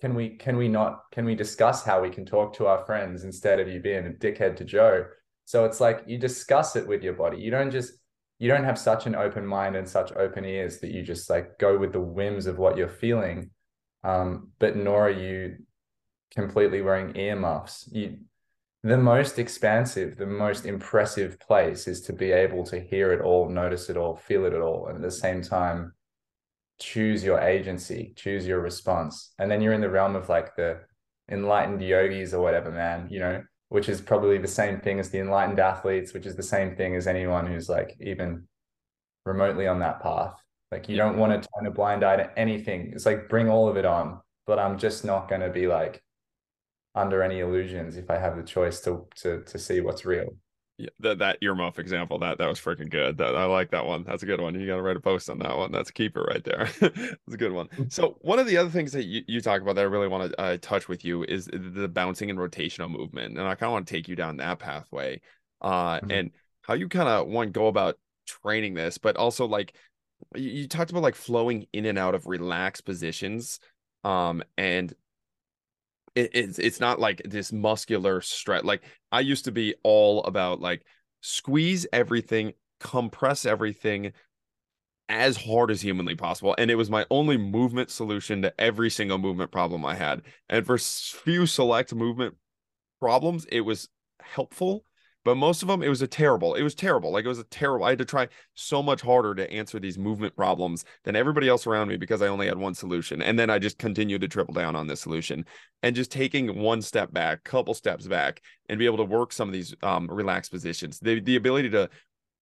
Can 0.00 0.14
we 0.14 0.36
can 0.36 0.56
we 0.56 0.68
not 0.68 1.00
can 1.12 1.24
we 1.24 1.34
discuss 1.34 1.82
how 1.82 2.02
we 2.02 2.10
can 2.10 2.26
talk 2.26 2.54
to 2.56 2.66
our 2.66 2.84
friends 2.84 3.24
instead 3.24 3.60
of 3.60 3.68
you 3.68 3.80
being 3.80 4.06
a 4.06 4.10
dickhead 4.10 4.56
to 4.56 4.64
joe? 4.64 5.06
So 5.44 5.64
it's 5.64 5.80
like 5.80 6.02
you 6.06 6.18
discuss 6.18 6.74
it 6.76 6.86
with 6.86 7.02
your 7.02 7.14
body. 7.14 7.38
You 7.38 7.50
don't 7.52 7.70
just 7.70 7.92
you 8.38 8.48
don't 8.48 8.64
have 8.64 8.78
such 8.78 9.06
an 9.06 9.14
open 9.14 9.46
mind 9.46 9.76
and 9.76 9.88
such 9.88 10.12
open 10.12 10.44
ears 10.44 10.78
that 10.80 10.90
you 10.90 11.02
just 11.02 11.30
like 11.30 11.58
go 11.58 11.78
with 11.78 11.92
the 11.92 12.00
whims 12.00 12.46
of 12.46 12.58
what 12.58 12.76
you're 12.76 12.88
feeling. 12.88 13.50
Um, 14.04 14.50
but 14.58 14.76
nor 14.76 15.06
are 15.06 15.10
you 15.10 15.56
completely 16.34 16.82
wearing 16.82 17.16
earmuffs. 17.16 17.88
You 17.90 18.18
the 18.82 18.96
most 18.96 19.38
expansive 19.40 20.16
the 20.16 20.26
most 20.26 20.64
impressive 20.64 21.40
place 21.40 21.88
is 21.88 22.02
to 22.02 22.12
be 22.12 22.30
able 22.30 22.62
to 22.62 22.78
hear 22.78 23.12
it 23.12 23.20
all 23.20 23.48
notice 23.48 23.90
it 23.90 23.96
all 23.96 24.14
feel 24.14 24.44
it 24.44 24.52
at 24.52 24.60
all 24.60 24.86
and 24.86 24.96
at 24.96 25.02
the 25.02 25.10
same 25.10 25.42
time 25.42 25.92
choose 26.78 27.24
your 27.24 27.40
agency 27.40 28.12
choose 28.16 28.46
your 28.46 28.60
response. 28.60 29.32
And 29.38 29.50
then 29.50 29.60
you're 29.60 29.72
in 29.72 29.80
the 29.80 29.90
realm 29.90 30.14
of 30.14 30.28
like 30.28 30.54
the 30.54 30.80
enlightened 31.28 31.82
yogis 31.82 32.32
or 32.32 32.42
whatever 32.42 32.70
man 32.70 33.08
you 33.10 33.18
know 33.18 33.42
which 33.68 33.88
is 33.88 34.00
probably 34.00 34.38
the 34.38 34.48
same 34.48 34.80
thing 34.80 35.00
as 35.00 35.10
the 35.10 35.18
enlightened 35.18 35.58
athletes, 35.58 36.12
which 36.12 36.26
is 36.26 36.36
the 36.36 36.42
same 36.42 36.76
thing 36.76 36.94
as 36.94 37.06
anyone 37.06 37.46
who's 37.46 37.68
like 37.68 37.96
even 38.00 38.46
remotely 39.24 39.66
on 39.66 39.80
that 39.80 40.00
path. 40.00 40.34
Like 40.70 40.88
you 40.88 40.96
don't 40.96 41.18
want 41.18 41.32
to 41.32 41.48
turn 41.56 41.66
a 41.66 41.70
blind 41.70 42.04
eye 42.04 42.16
to 42.16 42.38
anything. 42.38 42.92
It's 42.92 43.06
like 43.06 43.28
bring 43.28 43.48
all 43.48 43.68
of 43.68 43.76
it 43.76 43.84
on, 43.84 44.20
but 44.46 44.58
I'm 44.58 44.78
just 44.78 45.04
not 45.04 45.28
going 45.28 45.40
to 45.40 45.50
be 45.50 45.66
like 45.66 46.02
under 46.94 47.22
any 47.22 47.40
illusions 47.40 47.96
if 47.96 48.10
I 48.10 48.18
have 48.18 48.36
the 48.36 48.42
choice 48.42 48.80
to 48.82 49.06
to 49.16 49.42
to 49.42 49.58
see 49.58 49.80
what's 49.80 50.04
real. 50.04 50.28
Yeah, 50.78 50.90
that 51.00 51.20
that 51.20 51.40
earmuff 51.40 51.78
example 51.78 52.18
that 52.18 52.36
that 52.36 52.48
was 52.48 52.60
freaking 52.60 52.90
good. 52.90 53.16
That 53.16 53.34
I 53.34 53.46
like 53.46 53.70
that 53.70 53.86
one. 53.86 54.04
That's 54.04 54.22
a 54.22 54.26
good 54.26 54.42
one. 54.42 54.54
You 54.60 54.66
got 54.66 54.76
to 54.76 54.82
write 54.82 54.96
a 54.96 55.00
post 55.00 55.30
on 55.30 55.38
that 55.38 55.56
one. 55.56 55.72
That's 55.72 55.88
a 55.88 55.92
keeper 55.92 56.22
right 56.22 56.44
there. 56.44 56.68
That's 56.80 57.32
a 57.32 57.36
good 57.38 57.52
one. 57.52 57.68
Mm. 57.68 57.90
So 57.90 58.18
one 58.20 58.38
of 58.38 58.46
the 58.46 58.58
other 58.58 58.68
things 58.68 58.92
that 58.92 59.04
you, 59.04 59.22
you 59.26 59.40
talk 59.40 59.62
about 59.62 59.76
that 59.76 59.82
I 59.82 59.84
really 59.84 60.08
want 60.08 60.30
to 60.30 60.40
uh, 60.40 60.58
touch 60.60 60.86
with 60.86 61.02
you 61.02 61.24
is 61.24 61.46
the 61.46 61.88
bouncing 61.88 62.28
and 62.28 62.38
rotational 62.38 62.90
movement, 62.90 63.38
and 63.38 63.48
I 63.48 63.54
kind 63.54 63.68
of 63.68 63.72
want 63.72 63.86
to 63.86 63.94
take 63.94 64.06
you 64.06 64.16
down 64.16 64.36
that 64.36 64.58
pathway, 64.58 65.22
uh, 65.62 65.96
mm-hmm. 65.96 66.10
and 66.10 66.30
how 66.60 66.74
you 66.74 66.90
kind 66.90 67.08
of 67.08 67.26
want 67.26 67.54
to 67.54 67.58
go 67.58 67.68
about 67.68 67.96
training 68.26 68.74
this, 68.74 68.98
but 68.98 69.16
also 69.16 69.46
like 69.46 69.74
you, 70.34 70.50
you 70.50 70.68
talked 70.68 70.90
about 70.90 71.02
like 71.02 71.14
flowing 71.14 71.66
in 71.72 71.86
and 71.86 71.98
out 71.98 72.14
of 72.14 72.26
relaxed 72.26 72.84
positions, 72.84 73.60
um, 74.04 74.42
and 74.58 74.92
it, 76.16 76.30
it's 76.32 76.58
it's 76.58 76.80
not 76.80 76.98
like 76.98 77.22
this 77.24 77.52
muscular 77.52 78.20
stretch. 78.20 78.64
Like 78.64 78.82
I 79.12 79.20
used 79.20 79.44
to 79.44 79.52
be 79.52 79.74
all 79.84 80.24
about 80.24 80.60
like 80.60 80.84
squeeze 81.20 81.86
everything, 81.92 82.54
compress 82.80 83.46
everything 83.46 84.12
as 85.08 85.36
hard 85.36 85.70
as 85.70 85.80
humanly 85.80 86.16
possible, 86.16 86.56
and 86.58 86.70
it 86.70 86.74
was 86.74 86.90
my 86.90 87.06
only 87.10 87.36
movement 87.36 87.90
solution 87.90 88.42
to 88.42 88.60
every 88.60 88.90
single 88.90 89.18
movement 89.18 89.52
problem 89.52 89.84
I 89.84 89.94
had. 89.94 90.22
And 90.48 90.66
for 90.66 90.78
few 90.78 91.46
select 91.46 91.94
movement 91.94 92.34
problems, 92.98 93.44
it 93.44 93.60
was 93.60 93.88
helpful 94.20 94.84
but 95.26 95.36
most 95.36 95.60
of 95.60 95.68
them 95.68 95.82
it 95.82 95.88
was 95.88 96.00
a 96.00 96.06
terrible 96.06 96.54
it 96.54 96.62
was 96.62 96.74
terrible 96.74 97.10
like 97.12 97.26
it 97.26 97.28
was 97.28 97.38
a 97.38 97.44
terrible 97.44 97.84
i 97.84 97.90
had 97.90 97.98
to 97.98 98.04
try 98.04 98.26
so 98.54 98.82
much 98.82 99.02
harder 99.02 99.34
to 99.34 99.50
answer 99.52 99.78
these 99.78 99.98
movement 99.98 100.34
problems 100.34 100.84
than 101.04 101.14
everybody 101.14 101.48
else 101.48 101.66
around 101.66 101.88
me 101.88 101.98
because 101.98 102.22
i 102.22 102.28
only 102.28 102.46
had 102.46 102.56
one 102.56 102.74
solution 102.74 103.20
and 103.20 103.38
then 103.38 103.50
i 103.50 103.58
just 103.58 103.76
continued 103.76 104.22
to 104.22 104.28
triple 104.28 104.54
down 104.54 104.74
on 104.74 104.86
this 104.86 105.00
solution. 105.00 105.44
And 105.82 105.94
just 105.94 106.10
taking 106.10 106.58
one 106.60 106.82
step 106.82 107.12
back 107.12 107.44
couple 107.44 107.74
steps 107.74 108.06
back 108.06 108.40
and 108.68 108.78
be 108.78 108.86
able 108.86 108.96
to 108.96 109.04
work 109.04 109.32
some 109.32 109.48
of 109.48 109.52
these 109.52 109.74
um, 109.82 110.08
relaxed 110.10 110.50
positions. 110.50 110.98
The, 110.98 111.20
the 111.20 111.36
ability 111.36 111.70
to 111.70 111.88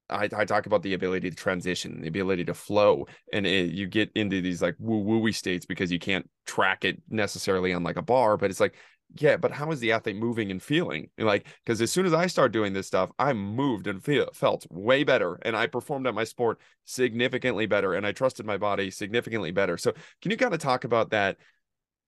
I, 0.08 0.28
I, 0.36 0.44
talk 0.44 0.66
about 0.66 0.82
the 0.82 0.92
ability 0.92 1.30
to 1.30 1.36
transition, 1.36 2.02
the 2.02 2.08
ability 2.08 2.44
to 2.44 2.54
flow, 2.54 3.06
and 3.32 3.46
it, 3.46 3.72
you 3.72 3.86
get 3.86 4.10
into 4.14 4.42
these 4.42 4.60
like 4.60 4.76
woo 4.78 5.02
wooey 5.02 5.34
states 5.34 5.64
because 5.64 5.90
you 5.90 5.98
can't 5.98 6.28
track 6.46 6.84
it 6.84 7.02
necessarily 7.08 7.72
on 7.72 7.82
like 7.82 7.96
a 7.96 8.02
bar, 8.02 8.36
but 8.36 8.50
it's 8.50 8.60
like 8.60 8.74
yeah, 9.16 9.36
but 9.36 9.52
how 9.52 9.70
is 9.70 9.80
the 9.80 9.92
athlete 9.92 10.16
moving 10.16 10.50
and 10.50 10.62
feeling? 10.62 11.10
Like, 11.18 11.46
because 11.64 11.80
as 11.80 11.92
soon 11.92 12.06
as 12.06 12.12
I 12.12 12.26
start 12.26 12.52
doing 12.52 12.72
this 12.72 12.86
stuff, 12.86 13.10
I 13.18 13.32
moved 13.32 13.86
and 13.86 14.02
feel, 14.02 14.28
felt 14.32 14.66
way 14.70 15.04
better, 15.04 15.38
and 15.42 15.56
I 15.56 15.66
performed 15.66 16.06
at 16.06 16.14
my 16.14 16.24
sport 16.24 16.60
significantly 16.84 17.66
better, 17.66 17.94
and 17.94 18.06
I 18.06 18.12
trusted 18.12 18.44
my 18.44 18.56
body 18.56 18.90
significantly 18.90 19.52
better. 19.52 19.76
So, 19.76 19.92
can 20.20 20.30
you 20.30 20.36
kind 20.36 20.54
of 20.54 20.60
talk 20.60 20.84
about 20.84 21.10
that? 21.10 21.36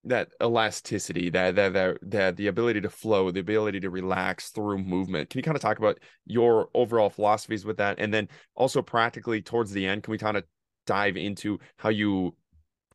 that 0.04 0.28
elasticity 0.40 1.30
that, 1.30 1.56
that 1.56 1.72
that 1.72 1.98
that 2.02 2.36
the 2.36 2.46
ability 2.46 2.80
to 2.80 2.88
flow 2.88 3.32
the 3.32 3.40
ability 3.40 3.80
to 3.80 3.90
relax 3.90 4.50
through 4.50 4.78
movement 4.78 5.28
can 5.28 5.38
you 5.38 5.42
kind 5.42 5.56
of 5.56 5.60
talk 5.60 5.78
about 5.78 5.98
your 6.26 6.68
overall 6.74 7.10
philosophies 7.10 7.64
with 7.64 7.78
that 7.78 7.98
and 7.98 8.14
then 8.14 8.28
also 8.54 8.80
practically 8.80 9.42
towards 9.42 9.72
the 9.72 9.84
end 9.84 10.04
can 10.04 10.12
we 10.12 10.18
kind 10.18 10.36
of 10.36 10.44
dive 10.86 11.16
into 11.16 11.58
how 11.76 11.88
you 11.88 12.32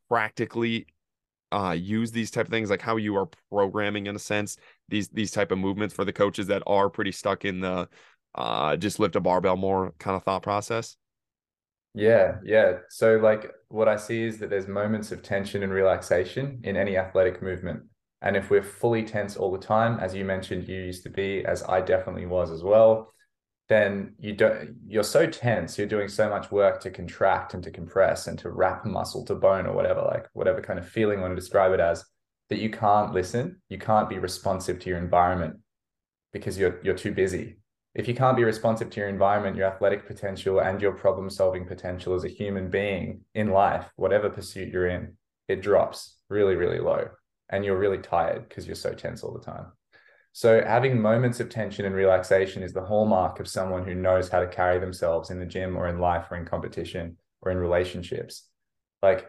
practically 0.08 0.86
uh, 1.52 1.72
use 1.72 2.10
these 2.10 2.30
type 2.30 2.46
of 2.46 2.50
things, 2.50 2.70
like 2.70 2.82
how 2.82 2.96
you 2.96 3.16
are 3.16 3.28
programming 3.50 4.06
in 4.06 4.16
a 4.16 4.18
sense 4.18 4.56
these 4.88 5.08
these 5.08 5.30
type 5.30 5.52
of 5.52 5.58
movements 5.58 5.94
for 5.94 6.04
the 6.04 6.12
coaches 6.12 6.46
that 6.48 6.62
are 6.66 6.88
pretty 6.88 7.12
stuck 7.12 7.44
in 7.44 7.60
the 7.60 7.88
uh, 8.34 8.76
just 8.76 8.98
lift 8.98 9.16
a 9.16 9.20
barbell 9.20 9.56
more 9.56 9.92
kind 9.98 10.16
of 10.16 10.22
thought 10.24 10.42
process? 10.42 10.96
Yeah, 11.94 12.38
yeah. 12.44 12.78
So 12.88 13.16
like 13.16 13.50
what 13.68 13.88
I 13.88 13.96
see 13.96 14.22
is 14.22 14.38
that 14.38 14.48
there's 14.48 14.66
moments 14.66 15.12
of 15.12 15.22
tension 15.22 15.62
and 15.62 15.72
relaxation 15.72 16.60
in 16.64 16.76
any 16.76 16.96
athletic 16.96 17.42
movement. 17.42 17.82
And 18.22 18.36
if 18.36 18.50
we're 18.50 18.62
fully 18.62 19.02
tense 19.02 19.36
all 19.36 19.52
the 19.52 19.58
time, 19.58 19.98
as 20.00 20.14
you 20.14 20.24
mentioned, 20.24 20.68
you 20.68 20.76
used 20.76 21.02
to 21.02 21.10
be, 21.10 21.44
as 21.44 21.62
I 21.64 21.80
definitely 21.80 22.24
was 22.26 22.50
as 22.50 22.62
well, 22.62 23.12
then 23.72 24.14
you 24.18 24.34
don't 24.34 24.74
you're 24.86 25.02
so 25.02 25.26
tense 25.26 25.78
you're 25.78 25.86
doing 25.86 26.08
so 26.08 26.28
much 26.28 26.50
work 26.50 26.80
to 26.80 26.90
contract 26.90 27.54
and 27.54 27.64
to 27.64 27.70
compress 27.70 28.26
and 28.26 28.38
to 28.38 28.50
wrap 28.50 28.84
muscle 28.84 29.24
to 29.24 29.34
bone 29.34 29.66
or 29.66 29.72
whatever 29.72 30.02
like 30.02 30.26
whatever 30.34 30.60
kind 30.60 30.78
of 30.78 30.88
feeling 30.88 31.18
you 31.18 31.22
want 31.22 31.32
to 31.32 31.40
describe 31.40 31.72
it 31.72 31.80
as 31.80 32.04
that 32.50 32.58
you 32.58 32.70
can't 32.70 33.12
listen 33.12 33.60
you 33.68 33.78
can't 33.78 34.08
be 34.08 34.18
responsive 34.18 34.78
to 34.78 34.90
your 34.90 34.98
environment 34.98 35.56
because 36.32 36.58
you're 36.58 36.80
you're 36.82 36.94
too 36.96 37.12
busy. 37.12 37.58
If 37.94 38.08
you 38.08 38.14
can't 38.14 38.38
be 38.38 38.44
responsive 38.44 38.88
to 38.90 39.00
your 39.00 39.08
environment 39.08 39.56
your 39.56 39.66
athletic 39.66 40.06
potential 40.06 40.60
and 40.60 40.80
your 40.80 40.92
problem 40.92 41.28
solving 41.28 41.66
potential 41.66 42.14
as 42.14 42.24
a 42.24 42.28
human 42.28 42.70
being 42.70 43.20
in 43.34 43.50
life 43.50 43.90
whatever 43.96 44.30
pursuit 44.30 44.72
you're 44.72 44.88
in 44.88 45.16
it 45.48 45.62
drops 45.62 46.16
really 46.28 46.56
really 46.56 46.80
low. 46.80 47.08
And 47.50 47.64
you're 47.66 47.78
really 47.78 47.98
tired 47.98 48.48
because 48.48 48.66
you're 48.66 48.74
so 48.74 48.94
tense 48.94 49.22
all 49.22 49.34
the 49.34 49.44
time 49.44 49.66
so 50.32 50.64
having 50.64 51.00
moments 51.00 51.40
of 51.40 51.50
tension 51.50 51.84
and 51.84 51.94
relaxation 51.94 52.62
is 52.62 52.72
the 52.72 52.84
hallmark 52.84 53.38
of 53.38 53.46
someone 53.46 53.84
who 53.84 53.94
knows 53.94 54.30
how 54.30 54.40
to 54.40 54.46
carry 54.46 54.78
themselves 54.78 55.30
in 55.30 55.38
the 55.38 55.46
gym 55.46 55.76
or 55.76 55.88
in 55.88 55.98
life 55.98 56.26
or 56.30 56.38
in 56.38 56.46
competition 56.46 57.18
or 57.42 57.52
in 57.52 57.58
relationships. 57.58 58.48
Like 59.02 59.26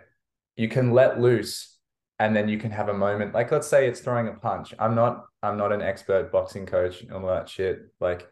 you 0.56 0.70
can 0.70 0.92
let 0.92 1.20
loose 1.20 1.78
and 2.20 2.34
then 2.34 2.48
you 2.48 2.58
can 2.58 2.72
have 2.72 2.88
a 2.88 2.94
moment 2.94 3.34
like 3.34 3.52
let's 3.52 3.68
say 3.68 3.88
it's 3.88 4.00
throwing 4.00 4.30
a 4.30 4.34
punch. 4.34 4.74
I'm 4.80 4.96
not 4.96 5.26
I'm 5.42 5.58
not 5.58 5.74
an 5.74 5.82
expert 5.82 6.32
boxing 6.32 6.66
coach 6.66 7.02
and 7.02 7.12
all 7.12 7.28
that 7.28 7.50
shit. 7.50 7.82
Like 8.00 8.30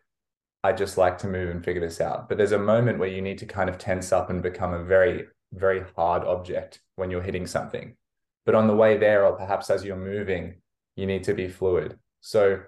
I 0.63 0.71
just 0.71 0.97
like 0.97 1.17
to 1.19 1.27
move 1.27 1.49
and 1.49 1.65
figure 1.65 1.81
this 1.81 1.99
out. 1.99 2.29
But 2.29 2.37
there's 2.37 2.53
a 2.53 2.59
moment 2.59 2.99
where 2.99 3.09
you 3.09 3.21
need 3.21 3.39
to 3.39 3.45
kind 3.45 3.69
of 3.69 3.79
tense 3.79 4.13
up 4.13 4.29
and 4.29 4.41
become 4.41 4.73
a 4.73 4.83
very 4.83 5.25
very 5.53 5.83
hard 5.97 6.23
object 6.23 6.79
when 6.95 7.11
you're 7.11 7.21
hitting 7.21 7.47
something. 7.47 7.97
But 8.45 8.55
on 8.55 8.67
the 8.67 8.75
way 8.75 8.97
there 8.97 9.25
or 9.25 9.35
perhaps 9.35 9.69
as 9.69 9.83
you're 9.83 9.97
moving, 9.97 10.61
you 10.95 11.05
need 11.05 11.25
to 11.25 11.33
be 11.33 11.49
fluid 11.49 11.97
so 12.21 12.61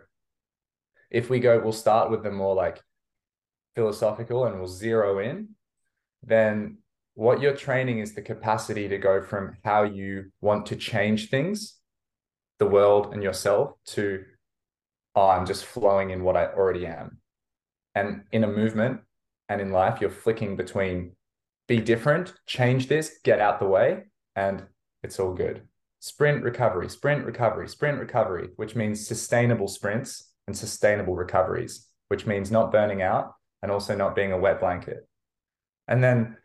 if 1.09 1.29
we 1.29 1.39
go, 1.39 1.59
we'll 1.59 1.71
start 1.71 2.09
with 2.09 2.23
the 2.23 2.31
more 2.31 2.55
like 2.55 2.81
philosophical 3.75 4.45
and 4.45 4.57
we'll 4.57 4.67
zero 4.67 5.19
in, 5.19 5.49
then 6.23 6.79
what 7.13 7.39
you're 7.39 7.55
training 7.55 7.99
is 7.99 8.13
the 8.13 8.21
capacity 8.21 8.89
to 8.89 8.97
go 8.97 9.21
from 9.21 9.55
how 9.63 9.83
you 9.83 10.31
want 10.41 10.65
to 10.65 10.75
change 10.75 11.29
things, 11.29 11.75
the 12.57 12.65
world 12.65 13.13
and 13.13 13.21
yourself, 13.21 13.73
to, 13.85 14.25
oh, 15.15 15.29
I'm 15.29 15.45
just 15.45 15.65
flowing 15.65 16.09
in 16.09 16.23
what 16.23 16.35
I 16.35 16.47
already 16.47 16.87
am. 16.87 17.19
And 17.93 18.23
in 18.31 18.43
a 18.43 18.47
movement 18.47 19.01
and 19.49 19.61
in 19.61 19.71
life, 19.71 20.01
you're 20.01 20.09
flicking 20.09 20.55
between 20.55 21.15
be 21.67 21.79
different, 21.79 22.33
change 22.47 22.87
this, 22.87 23.19
get 23.23 23.39
out 23.39 23.59
the 23.59 23.67
way, 23.67 24.05
and 24.35 24.63
it's 25.03 25.19
all 25.19 25.33
good 25.33 25.61
sprint 26.03 26.43
recovery, 26.43 26.89
sprint 26.89 27.25
recovery, 27.25 27.65
sprint 27.65 27.97
recovery, 27.97 28.49
which 28.57 28.75
means 28.75 29.07
sustainable 29.07 29.69
sprints 29.69 30.33
and 30.47 30.57
sustainable 30.57 31.15
recoveries, 31.15 31.87
which 32.09 32.25
means 32.25 32.51
not 32.51 32.73
burning 32.73 33.01
out 33.01 33.35
and 33.61 33.71
also 33.71 33.95
not 33.95 34.13
being 34.13 34.33
a 34.33 34.37
wet 34.37 34.59
blanket. 34.59 35.07
And 35.87 36.03
then 36.03 36.35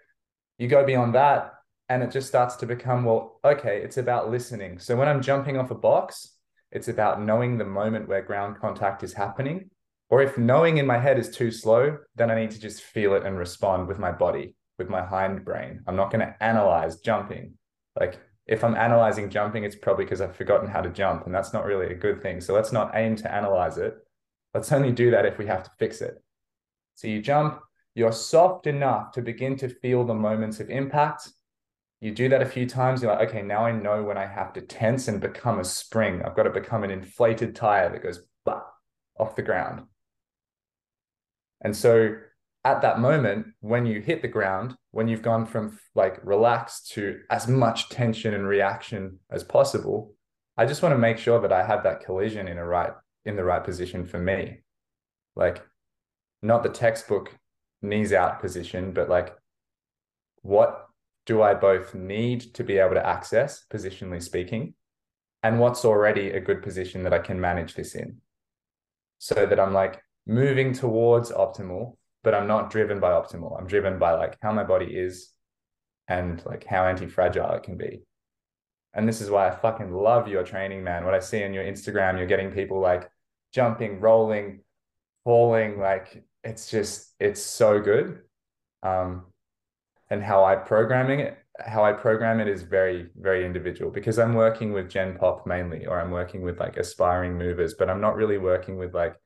you 0.59 0.69
go 0.69 0.87
beyond 0.87 1.17
that 1.17 1.55
and 1.89 2.05
it 2.05 2.13
just 2.13 2.29
starts 2.29 2.55
to 2.57 2.67
become, 2.67 3.05
well, 3.05 3.41
okay, 3.45 3.83
it's 3.83 3.97
about 3.97 4.31
listening. 4.31 4.79
So 4.79 4.95
when 4.95 5.09
I'm 5.09 5.21
jumping 5.21 5.59
off 5.59 5.73
a 5.73 5.75
box, 5.75 6.37
it's 6.71 6.87
about 6.87 7.21
knowing 7.21 7.59
the 7.59 7.65
moment 7.65 8.07
where 8.07 8.23
ground 8.23 8.61
contact 8.61 9.03
is 9.03 9.15
happening. 9.15 9.71
Or 10.09 10.23
if 10.23 10.39
knowing 10.39 10.77
in 10.79 10.87
my 10.87 10.99
head 10.99 11.19
is 11.19 11.31
too 11.31 11.51
slow, 11.51 11.99
then 12.15 12.31
I 12.31 12.41
need 12.41 12.53
to 12.53 12.61
just 12.61 12.83
feel 12.83 13.15
it 13.15 13.27
and 13.27 13.37
respond 13.37 13.89
with 13.89 13.99
my 13.99 14.13
body, 14.13 14.55
with 14.79 14.89
my 14.89 15.05
hind 15.05 15.45
brain. 15.45 15.81
I'm 15.89 15.97
not 15.97 16.13
going 16.13 16.25
to 16.25 16.37
analyze 16.41 17.01
jumping. 17.01 17.55
Like 17.99 18.21
if 18.49 18.65
I'm 18.65 18.75
analyzing 18.75 19.29
jumping, 19.29 19.65
it's 19.65 19.77
probably 19.77 20.07
because 20.07 20.23
I've 20.23 20.35
forgotten 20.35 20.69
how 20.69 20.81
to 20.81 20.89
jump, 20.89 21.27
and 21.27 21.35
that's 21.35 21.53
not 21.53 21.67
really 21.67 21.93
a 21.93 21.95
good 21.95 22.23
thing. 22.23 22.41
So 22.41 22.55
let's 22.55 22.73
not 22.73 22.93
aim 22.95 23.15
to 23.17 23.33
analyze 23.33 23.77
it. 23.77 23.95
Let's 24.55 24.73
only 24.73 24.91
do 24.91 25.11
that 25.11 25.27
if 25.27 25.37
we 25.37 25.47
have 25.47 25.63
to 25.65 25.71
fix 25.79 26.01
it. 26.01 26.23
So 26.95 27.09
you 27.09 27.21
jump, 27.21 27.61
you're 27.95 28.11
soft 28.11 28.67
enough 28.67 29.13
to 29.13 29.23
begin 29.23 29.57
to 29.59 29.69
feel 29.69 30.05
the 30.05 30.15
moments 30.15 30.61
of 30.61 30.71
impact. 30.71 31.29
You 32.01 32.11
do 32.13 32.31
that 32.31 32.41
a 32.41 32.47
few 32.47 32.67
times, 32.67 33.03
you're 33.03 33.13
like, 33.13 33.29
okay, 33.29 33.43
now 33.43 33.67
I 33.67 33.73
know 33.73 34.03
when 34.03 34.17
I 34.17 34.25
have 34.25 34.55
to 34.55 34.63
tense 34.63 35.09
and 35.09 35.21
become 35.21 35.61
a 35.61 35.65
spring. 35.65 36.23
I've 36.23 36.37
got 36.37 36.45
to 36.45 36.51
become 36.51 36.85
an 36.85 36.91
inflated 36.91 37.55
tire 37.55 37.91
that 37.91 38.03
goes 38.03 38.21
bah, 38.45 38.63
off 39.19 39.37
the 39.37 39.43
ground. 39.43 39.83
And 41.61 41.77
so 41.77 42.17
at 42.69 42.83
that 42.83 42.99
moment 42.99 43.47
when 43.61 43.87
you 43.87 44.01
hit 44.01 44.21
the 44.23 44.29
ground 44.29 44.77
when 44.91 45.09
you've 45.09 45.23
gone 45.31 45.47
from 45.47 45.79
like 45.95 46.19
relaxed 46.25 46.91
to 46.91 47.21
as 47.31 47.49
much 47.49 47.89
tension 47.89 48.35
and 48.35 48.47
reaction 48.47 49.19
as 49.31 49.43
possible 49.43 50.13
i 50.57 50.65
just 50.67 50.83
want 50.83 50.93
to 50.93 50.99
make 50.99 51.19
sure 51.19 51.41
that 51.41 51.53
i 51.53 51.63
have 51.65 51.83
that 51.83 52.05
collision 52.05 52.47
in 52.47 52.59
a 52.59 52.65
right 52.65 52.93
in 53.29 53.37
the 53.37 53.45
right 53.45 53.63
position 53.63 54.07
for 54.07 54.19
me. 54.19 54.61
Like 55.37 55.63
not 56.43 56.63
the 56.63 56.71
textbook 56.71 57.37
knees 57.83 58.13
out 58.13 58.41
position 58.41 58.93
but 58.93 59.09
like 59.09 59.37
what 60.43 60.87
do 61.27 61.43
i 61.43 61.55
both 61.55 61.95
need 61.95 62.41
to 62.55 62.65
be 62.65 62.79
able 62.79 62.95
to 62.95 63.07
access 63.07 63.65
positionally 63.73 64.21
speaking 64.21 64.75
and 65.45 65.61
what's 65.61 65.85
already 65.85 66.31
a 66.31 66.41
good 66.41 66.61
position 66.61 67.05
that 67.05 67.13
i 67.13 67.19
can 67.19 67.41
manage 67.41 67.75
this 67.75 67.95
in? 67.95 68.17
So 69.19 69.47
that 69.47 69.61
i'm 69.61 69.75
like 69.75 70.03
moving 70.27 70.73
towards 70.73 71.31
optimal 71.31 71.98
but 72.29 72.35
I'm 72.35 72.47
not 72.47 72.69
driven 72.69 73.01
by 73.01 73.13
optimal. 73.13 73.59
I'm 73.59 73.67
driven 73.67 73.99
by 73.99 74.13
like 74.13 74.37
how 74.43 74.53
my 74.53 74.63
body 74.63 74.85
is 74.85 75.31
and 76.09 76.45
like 76.45 76.63
how 76.63 76.85
anti-fragile 76.85 77.53
it 77.53 77.63
can 77.63 77.79
be. 77.79 78.03
And 78.93 79.09
this 79.09 79.23
is 79.23 79.31
why 79.31 79.49
I 79.49 79.57
fucking 79.57 79.91
love 79.91 80.29
your 80.29 80.43
training, 80.43 80.85
man. 80.85 81.07
What 81.07 81.15
I 81.15 81.21
see 81.21 81.43
on 81.43 81.55
your 81.55 81.65
Instagram, 81.65 82.19
you're 82.19 82.27
getting 82.27 82.51
people 82.51 82.81
like 82.81 83.09
jumping, 83.55 84.01
rolling, 84.01 84.61
falling, 85.25 85.81
like 85.81 86.23
it's 86.45 86.71
just 86.71 87.15
it's 87.19 87.41
so 87.41 87.81
good. 87.81 88.19
Um, 88.83 89.25
and 90.11 90.23
how 90.23 90.45
I 90.45 90.57
programming 90.57 91.21
it, 91.21 91.39
how 91.59 91.83
I 91.83 91.95
program 91.95 92.41
it 92.41 92.49
is 92.49 92.61
very, 92.61 93.09
very 93.17 93.47
individual 93.47 93.91
because 93.91 94.19
I'm 94.19 94.35
working 94.35 94.75
with 94.75 94.91
Gen 94.91 95.17
Pop 95.17 95.47
mainly, 95.47 95.87
or 95.87 95.99
I'm 95.99 96.11
working 96.11 96.43
with 96.43 96.61
like 96.61 96.77
aspiring 96.77 97.39
movers, 97.39 97.73
but 97.73 97.89
I'm 97.89 98.03
not 98.03 98.17
really 98.17 98.37
working 98.37 98.77
with 98.77 98.93
like 98.93 99.17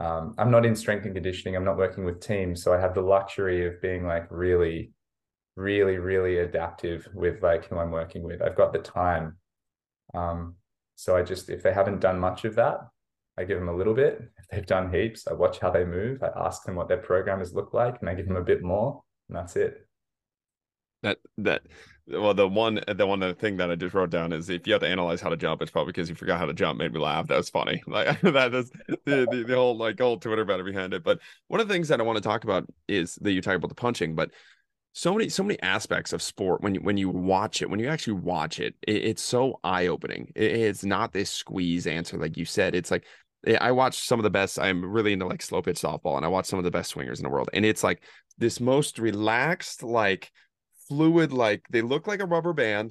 um, 0.00 0.34
I'm 0.38 0.50
not 0.50 0.64
in 0.64 0.74
strength 0.74 1.04
and 1.04 1.14
conditioning. 1.14 1.54
I'm 1.54 1.64
not 1.64 1.76
working 1.76 2.04
with 2.04 2.20
teams. 2.20 2.62
So 2.62 2.72
I 2.72 2.80
have 2.80 2.94
the 2.94 3.02
luxury 3.02 3.66
of 3.66 3.80
being 3.82 4.06
like 4.06 4.26
really, 4.30 4.92
really, 5.56 5.98
really 5.98 6.38
adaptive 6.38 7.06
with 7.12 7.42
like 7.42 7.66
who 7.66 7.76
I'm 7.76 7.90
working 7.90 8.22
with. 8.22 8.40
I've 8.40 8.56
got 8.56 8.72
the 8.72 8.78
time. 8.78 9.36
Um, 10.14 10.56
so 10.96 11.16
I 11.16 11.22
just, 11.22 11.50
if 11.50 11.62
they 11.62 11.74
haven't 11.74 12.00
done 12.00 12.18
much 12.18 12.46
of 12.46 12.54
that, 12.54 12.78
I 13.38 13.44
give 13.44 13.58
them 13.58 13.68
a 13.68 13.76
little 13.76 13.94
bit. 13.94 14.22
If 14.38 14.48
they've 14.50 14.66
done 14.66 14.92
heaps, 14.92 15.26
I 15.28 15.34
watch 15.34 15.58
how 15.58 15.70
they 15.70 15.84
move. 15.84 16.22
I 16.22 16.30
ask 16.34 16.64
them 16.64 16.76
what 16.76 16.88
their 16.88 16.98
programmers 16.98 17.54
look 17.54 17.74
like 17.74 18.00
and 18.00 18.08
I 18.08 18.14
give 18.14 18.26
them 18.26 18.36
a 18.36 18.42
bit 18.42 18.62
more 18.62 19.02
and 19.28 19.36
that's 19.36 19.54
it. 19.56 19.86
That, 21.02 21.18
that, 21.38 21.62
well, 22.10 22.34
the 22.34 22.48
one, 22.48 22.80
the 22.86 23.06
one 23.06 23.34
thing 23.36 23.56
that 23.58 23.70
I 23.70 23.76
just 23.76 23.94
wrote 23.94 24.10
down 24.10 24.32
is 24.32 24.48
if 24.48 24.66
you 24.66 24.72
have 24.72 24.82
to 24.82 24.88
analyze 24.88 25.20
how 25.20 25.30
to 25.30 25.36
jump, 25.36 25.62
it's 25.62 25.70
probably 25.70 25.92
because 25.92 26.08
you 26.08 26.14
forgot 26.14 26.38
how 26.38 26.46
to 26.46 26.54
jump. 26.54 26.78
Made 26.78 26.92
me 26.92 27.00
laugh. 27.00 27.26
That 27.28 27.36
was 27.36 27.50
funny. 27.50 27.82
Like 27.90 28.20
that 28.22 28.54
is 28.54 28.70
the, 28.70 29.26
the, 29.30 29.44
the 29.46 29.54
whole 29.54 29.76
like 29.76 29.98
whole 29.98 30.18
Twitter 30.18 30.44
matter 30.44 30.64
behind 30.64 30.94
it. 30.94 31.02
But 31.02 31.18
one 31.48 31.60
of 31.60 31.68
the 31.68 31.74
things 31.74 31.88
that 31.88 32.00
I 32.00 32.04
want 32.04 32.16
to 32.16 32.22
talk 32.22 32.44
about 32.44 32.66
is 32.88 33.16
that 33.16 33.32
you 33.32 33.42
talk 33.42 33.56
about 33.56 33.68
the 33.68 33.74
punching, 33.74 34.14
but 34.14 34.30
so 34.92 35.14
many 35.14 35.28
so 35.28 35.42
many 35.42 35.60
aspects 35.62 36.12
of 36.12 36.22
sport 36.22 36.62
when 36.62 36.74
you 36.74 36.80
when 36.80 36.96
you 36.96 37.08
watch 37.08 37.62
it 37.62 37.70
when 37.70 37.78
you 37.78 37.88
actually 37.88 38.14
watch 38.14 38.58
it, 38.58 38.74
it 38.86 38.96
it's 38.96 39.22
so 39.22 39.60
eye-opening 39.62 40.32
it, 40.34 40.52
it's 40.52 40.84
not 40.84 41.12
this 41.12 41.30
squeeze 41.30 41.86
answer 41.86 42.18
like 42.18 42.36
you 42.36 42.44
said 42.44 42.74
it's 42.74 42.90
like 42.90 43.04
eh, 43.46 43.56
i 43.60 43.70
watch 43.70 43.96
some 43.96 44.18
of 44.18 44.24
the 44.24 44.30
best 44.30 44.58
i'm 44.58 44.84
really 44.84 45.12
into 45.12 45.26
like 45.26 45.42
slow 45.42 45.62
pitch 45.62 45.80
softball 45.80 46.16
and 46.16 46.24
i 46.24 46.28
watch 46.28 46.46
some 46.46 46.58
of 46.58 46.64
the 46.64 46.72
best 46.72 46.90
swingers 46.90 47.20
in 47.20 47.22
the 47.22 47.30
world 47.30 47.48
and 47.52 47.64
it's 47.64 47.84
like 47.84 48.02
this 48.38 48.58
most 48.58 48.98
relaxed 48.98 49.84
like 49.84 50.32
fluid 50.90 51.32
like 51.32 51.64
they 51.70 51.82
look 51.82 52.08
like 52.08 52.20
a 52.20 52.26
rubber 52.26 52.52
band 52.52 52.90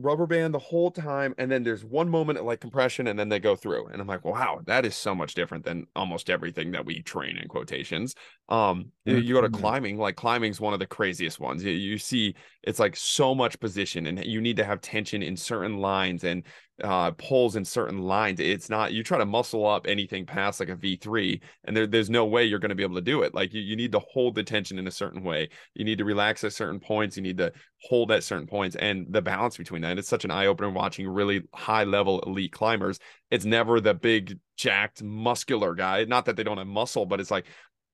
rubber 0.00 0.26
band 0.26 0.54
the 0.54 0.58
whole 0.58 0.92
time 0.92 1.34
and 1.38 1.50
then 1.50 1.64
there's 1.64 1.84
one 1.84 2.08
moment 2.08 2.38
of 2.38 2.44
like 2.44 2.60
compression 2.60 3.08
and 3.08 3.18
then 3.18 3.28
they 3.28 3.40
go 3.40 3.56
through 3.56 3.86
and 3.86 4.00
i'm 4.00 4.06
like 4.06 4.24
wow 4.24 4.60
that 4.64 4.84
is 4.84 4.94
so 4.94 5.12
much 5.12 5.34
different 5.34 5.64
than 5.64 5.86
almost 5.96 6.30
everything 6.30 6.70
that 6.70 6.84
we 6.84 7.02
train 7.02 7.36
in 7.36 7.48
quotations 7.48 8.14
um 8.48 8.92
mm-hmm. 9.08 9.18
you 9.18 9.34
go 9.34 9.40
to 9.40 9.48
mm-hmm. 9.48 9.60
climbing 9.60 9.98
like 9.98 10.14
climbing's 10.14 10.60
one 10.60 10.72
of 10.72 10.78
the 10.78 10.86
craziest 10.86 11.40
ones 11.40 11.64
you, 11.64 11.72
you 11.72 11.98
see 11.98 12.32
it's 12.62 12.78
like 12.78 12.94
so 12.94 13.34
much 13.34 13.58
position 13.58 14.06
and 14.06 14.24
you 14.24 14.40
need 14.40 14.56
to 14.56 14.64
have 14.64 14.80
tension 14.80 15.20
in 15.20 15.36
certain 15.36 15.78
lines 15.78 16.22
and 16.22 16.44
uh 16.84 17.10
pulls 17.12 17.56
in 17.56 17.64
certain 17.64 18.02
lines 18.02 18.38
it's 18.38 18.70
not 18.70 18.92
you 18.92 19.02
try 19.02 19.18
to 19.18 19.26
muscle 19.26 19.66
up 19.66 19.86
anything 19.86 20.24
past 20.24 20.60
like 20.60 20.68
a 20.68 20.76
v3 20.76 21.40
and 21.64 21.76
there, 21.76 21.86
there's 21.86 22.08
no 22.08 22.24
way 22.24 22.44
you're 22.44 22.60
going 22.60 22.68
to 22.68 22.74
be 22.74 22.84
able 22.84 22.94
to 22.94 23.00
do 23.00 23.22
it 23.22 23.34
like 23.34 23.52
you, 23.52 23.60
you 23.60 23.74
need 23.74 23.90
to 23.90 23.98
hold 24.12 24.34
the 24.34 24.42
tension 24.42 24.78
in 24.78 24.86
a 24.86 24.90
certain 24.90 25.24
way 25.24 25.48
you 25.74 25.84
need 25.84 25.98
to 25.98 26.04
relax 26.04 26.44
at 26.44 26.52
certain 26.52 26.78
points 26.78 27.16
you 27.16 27.22
need 27.22 27.38
to 27.38 27.52
hold 27.82 28.12
at 28.12 28.22
certain 28.22 28.46
points 28.46 28.76
and 28.76 29.06
the 29.10 29.20
balance 29.20 29.56
between 29.56 29.82
that 29.82 29.98
it's 29.98 30.08
such 30.08 30.24
an 30.24 30.30
eye-opener 30.30 30.70
watching 30.70 31.08
really 31.08 31.42
high 31.52 31.84
level 31.84 32.20
elite 32.20 32.52
climbers 32.52 33.00
it's 33.30 33.44
never 33.44 33.80
the 33.80 33.94
big 33.94 34.38
jacked 34.56 35.02
muscular 35.02 35.74
guy 35.74 36.04
not 36.04 36.26
that 36.26 36.36
they 36.36 36.44
don't 36.44 36.58
have 36.58 36.66
muscle 36.66 37.06
but 37.06 37.18
it's 37.18 37.30
like 37.30 37.46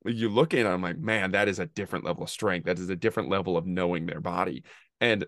you 0.05 0.28
look 0.28 0.53
at 0.53 0.61
it 0.61 0.66
i'm 0.66 0.82
like 0.82 0.99
man 0.99 1.30
that 1.30 1.49
is 1.49 1.59
a 1.59 1.66
different 1.66 2.05
level 2.05 2.24
of 2.24 2.30
strength 2.30 2.66
that 2.66 2.78
is 2.78 2.91
a 2.91 2.97
different 2.97 3.30
level 3.30 3.57
of 3.57 3.66
knowing 3.66 4.05
their 4.05 4.20
body 4.20 4.62
and 5.01 5.24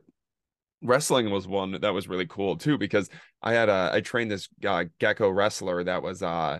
wrestling 0.83 1.31
was 1.31 1.47
one 1.49 1.81
that 1.81 1.95
was 1.95 2.09
really 2.09 2.27
cool 2.27 2.57
too 2.57 2.79
because 2.79 3.09
I 3.43 3.53
had 3.53 3.69
a 3.69 3.91
I 3.93 4.01
trained 4.01 4.31
this 4.31 4.49
uh, 4.67 4.85
Greco 5.01 5.31
wrestler 5.31 5.85
that 5.85 6.03
was 6.03 6.23
uh 6.23 6.59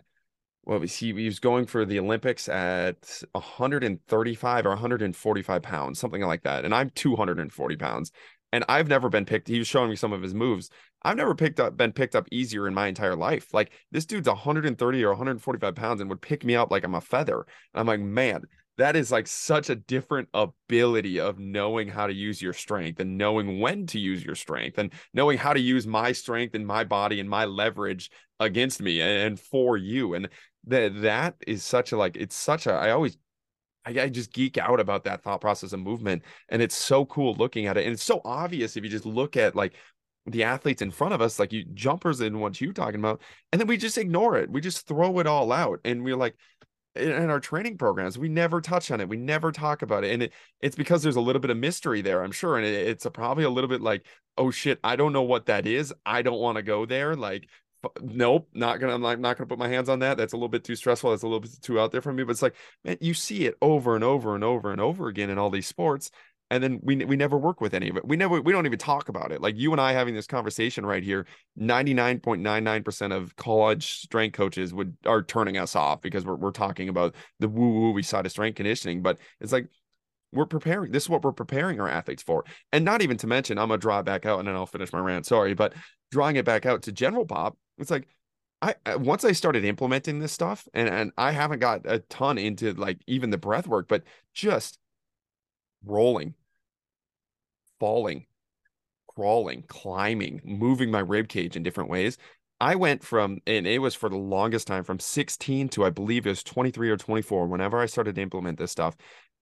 what 0.63 0.81
was 0.81 0.97
he, 0.97 1.13
he 1.13 1.27
was 1.27 1.39
going 1.39 1.65
for 1.67 1.85
the 1.85 2.01
Olympics 2.01 2.49
at 2.49 3.23
135 3.33 4.67
or 4.67 4.71
145 4.71 5.63
pounds 5.63 5.99
something 5.99 6.23
like 6.23 6.43
that 6.43 6.65
and 6.65 6.75
I'm 6.75 6.91
240 6.91 7.77
pounds 7.77 8.11
and 8.53 8.65
I've 8.69 8.89
never 8.89 9.09
been 9.09 9.25
picked 9.25 9.49
he 9.49 9.59
was 9.59 9.69
showing 9.69 9.91
me 9.91 9.97
some 9.97 10.13
of 10.13 10.23
his 10.23 10.35
moves 10.35 10.71
I've 11.03 11.17
never 11.17 11.35
picked 11.35 11.61
up 11.61 11.77
been 11.77 11.93
picked 11.93 12.17
up 12.17 12.27
easier 12.33 12.67
in 12.67 12.75
my 12.75 12.89
entire 12.89 13.17
life 13.17 13.53
like 13.53 13.71
this 13.93 14.07
dude's 14.07 14.29
130 14.29 15.05
or 15.05 15.11
145 15.11 15.75
pounds 15.75 16.01
and 16.01 16.11
would 16.11 16.23
pick 16.23 16.45
me 16.45 16.57
up 16.57 16.71
like 16.71 16.85
I'm 16.85 16.95
a 16.95 17.01
feather 17.01 17.47
and 17.75 17.81
I'm 17.81 17.87
like 17.87 18.01
man 18.01 18.43
that 18.79 18.97
is 18.97 19.11
like 19.11 19.27
such 19.27 19.71
a 19.71 19.75
different 19.75 20.29
ability 20.35 21.19
of 21.19 21.39
knowing 21.39 21.89
how 21.89 22.07
to 22.07 22.13
use 22.13 22.41
your 22.43 22.53
strength 22.53 23.01
and 23.01 23.17
knowing 23.17 23.61
when 23.61 23.87
to 23.87 23.99
use 23.99 24.25
your 24.25 24.35
strength 24.35 24.79
and 24.79 24.93
knowing 25.15 25.39
how 25.39 25.53
to 25.53 25.61
use 25.61 25.87
my 25.87 26.13
strength 26.13 26.55
and 26.55 26.67
my 26.67 26.85
body 26.85 27.21
and 27.21 27.29
my 27.29 27.45
leverage 27.45 28.11
against 28.41 28.81
me 28.81 29.01
and 29.01 29.41
for 29.41 29.77
you 29.77 30.15
and 30.15 30.29
that 30.67 31.01
that 31.01 31.35
is 31.47 31.63
such 31.63 31.93
a 31.93 31.97
like 31.97 32.17
it's 32.17 32.37
such 32.37 32.67
a 32.67 32.73
i 32.73 32.91
always 32.91 33.17
I, 33.87 34.03
I 34.03 34.09
just 34.09 34.33
geek 34.33 34.59
out 34.59 34.81
about 34.81 35.05
that 35.05 35.23
thought 35.23 35.41
process 35.41 35.73
of 35.73 35.81
movement 35.81 36.23
and 36.49 36.61
it's 36.61 36.77
so 36.77 37.07
cool 37.07 37.35
looking 37.35 37.67
at 37.67 37.77
it 37.77 37.85
and 37.85 37.93
it's 37.93 38.03
so 38.03 38.21
obvious 38.25 38.77
if 38.77 38.85
you 38.85 38.91
just 38.91 39.07
look 39.07 39.37
at 39.37 39.57
like 39.57 39.75
the 40.27 40.43
athletes 40.43 40.83
in 40.83 40.91
front 40.91 41.15
of 41.15 41.21
us, 41.21 41.39
like 41.39 41.53
you 41.53 41.65
jumpers 41.75 42.21
and 42.21 42.41
what 42.41 42.61
you 42.61 42.73
talking 42.73 43.01
about, 43.01 43.23
and 43.53 43.61
then 43.61 43.69
we 43.69 43.77
just 43.77 43.97
ignore 43.97 44.37
it. 44.37 44.51
We 44.51 44.61
just 44.61 44.87
throw 44.87 45.19
it 45.21 45.27
all 45.27 45.53
out, 45.53 45.81
and 45.85 46.03
we're 46.03 46.17
like, 46.17 46.37
in 46.97 47.31
our 47.31 47.41
training 47.41 47.77
programs 47.77 48.19
we 48.19 48.29
never 48.29 48.61
touch 48.61 48.91
on 48.91 49.01
it 49.01 49.09
we 49.09 49.17
never 49.17 49.53
talk 49.53 49.83
about 49.83 50.05
it 50.05 50.13
and 50.13 50.23
it, 50.25 50.33
it's 50.61 50.77
because 50.77 51.03
there's 51.03 51.17
a 51.17 51.21
little 51.21 51.41
bit 51.41 51.51
of 51.51 51.57
mystery 51.57 52.01
there 52.01 52.23
i'm 52.23 52.33
sure 52.33 52.57
and 52.57 52.67
it, 52.67 52.89
it's 52.89 53.05
a, 53.05 53.11
probably 53.11 53.45
a 53.45 53.51
little 53.51 53.69
bit 53.69 53.81
like 53.81 54.05
oh 54.39 54.51
shit 54.51 54.79
i 54.85 54.97
don't 54.97 55.13
know 55.13 55.23
what 55.23 55.47
that 55.47 55.67
is 55.67 55.93
i 56.05 56.23
don't 56.23 56.41
want 56.41 56.57
to 56.57 56.63
go 56.63 56.87
there 56.87 57.15
like 57.15 57.49
nope 58.01 58.49
not 58.55 58.81
gonna 58.81 58.95
i'm 58.95 59.01
not, 59.01 59.21
not 59.21 59.37
gonna 59.37 59.47
put 59.47 59.59
my 59.59 59.69
hands 59.69 59.89
on 59.89 60.01
that 60.01 60.17
that's 60.17 60.33
a 60.33 60.37
little 60.37 60.49
bit 60.49 60.65
too 60.65 60.75
stressful 60.75 61.11
that's 61.11 61.23
a 61.23 61.27
little 61.27 61.41
bit 61.41 61.51
too 61.63 61.79
out 61.79 61.93
there 61.93 62.03
for 62.03 62.13
me 62.13 62.25
but 62.25 62.33
it's 62.33 62.43
like 62.43 62.57
man 62.85 62.97
you 63.01 63.15
see 63.15 63.47
it 63.47 63.55
over 63.63 63.95
and 63.95 64.05
over 64.05 64.35
and 64.35 64.43
over 64.43 64.73
and 64.73 64.81
over 64.81 65.09
again 65.09 65.31
in 65.31 65.39
all 65.39 65.51
these 65.51 65.67
sports 65.67 66.11
and 66.51 66.63
then 66.63 66.79
we 66.83 66.97
we 67.05 67.17
never 67.17 67.37
work 67.37 67.61
with 67.61 67.75
any 67.75 67.89
of 67.89 67.97
it. 67.97 68.07
We 68.07 68.17
never 68.17 68.41
we 68.41 68.53
don't 68.53 68.67
even 68.67 68.79
talk 68.79 69.09
about 69.09 69.33
it. 69.33 69.41
Like 69.41 69.57
you 69.57 69.73
and 69.73 69.81
I 69.81 69.93
having 69.93 70.15
this 70.15 70.27
conversation 70.27 70.87
right 70.87 71.03
here, 71.03 71.27
99.99% 71.59 73.13
of 73.15 73.35
college 73.37 74.01
strength 74.01 74.35
coaches 74.35 74.73
would 74.73 74.97
are 75.07 75.23
turning 75.23 75.59
us 75.59 75.75
off 75.75 76.01
because 76.01 76.25
we're 76.25 76.37
we're 76.37 76.53
talking 76.53 76.89
about 76.89 77.15
the 77.41 77.49
woo 77.49 77.93
woo 77.93 78.03
side 78.03 78.27
of 78.27 78.33
strength 78.33 78.57
conditioning, 78.57 79.03
but 79.03 79.19
it's 79.41 79.53
like 79.53 79.69
we're 80.33 80.47
preparing 80.47 80.93
this 80.93 81.05
is 81.05 81.09
what 81.09 81.23
we're 81.23 81.33
preparing 81.33 81.81
our 81.81 81.89
athletes 81.89 82.23
for. 82.23 82.45
And 82.73 82.85
not 82.85 83.03
even 83.03 83.17
to 83.19 83.27
mention, 83.27 83.59
I'm 83.59 83.69
gonna 83.69 83.79
draw 83.79 83.99
it 83.99 84.05
back 84.05 84.25
out 84.25 84.39
and 84.39 84.47
then 84.47 84.55
I'll 84.55 84.67
finish 84.67 84.93
my 84.93 85.01
rant. 85.01 85.27
Sorry, 85.27 85.55
but 85.55 85.75
drawing 86.13 86.37
it 86.37 86.45
back 86.45 86.65
out 86.65 86.83
to 86.83 86.93
general 86.93 87.27
pop, 87.27 87.57
it's 87.79 87.91
like 87.91 88.07
I 88.63 88.75
once 88.97 89.25
I 89.25 89.33
started 89.33 89.65
implementing 89.65 90.19
this 90.19 90.33
stuff, 90.33 90.67
and 90.73 90.89
and 90.89 91.13
I 91.19 91.33
haven't 91.33 91.59
got 91.59 91.83
a 91.85 91.99
ton 91.99 92.39
into 92.39 92.73
like 92.73 92.99
even 93.07 93.31
the 93.31 93.39
breath 93.39 93.67
work, 93.67 93.87
but 93.89 94.05
just 94.33 94.79
rolling, 95.87 96.35
falling, 97.81 98.27
crawling, 99.09 99.65
climbing, 99.67 100.41
moving 100.45 100.91
my 100.91 101.01
rib 101.01 101.29
cage 101.29 101.57
in 101.57 101.63
different 101.63 101.91
ways. 101.91 102.19
I 102.61 102.75
went 102.75 103.05
from, 103.05 103.39
and 103.47 103.67
it 103.67 103.81
was 103.81 103.95
for 103.95 104.09
the 104.09 104.17
longest 104.17 104.67
time, 104.67 104.85
from 104.85 104.99
16 104.99 105.69
to 105.71 105.85
I 105.85 105.91
believe 105.91 106.27
it 106.27 106.31
was 106.31 106.43
23 106.43 106.91
or 106.91 106.97
24. 106.97 107.47
Whenever 107.47 107.79
I 107.79 107.87
started 107.87 108.15
to 108.15 108.23
implement 108.23 108.59
this 108.59 108.73
stuff, 108.73 108.97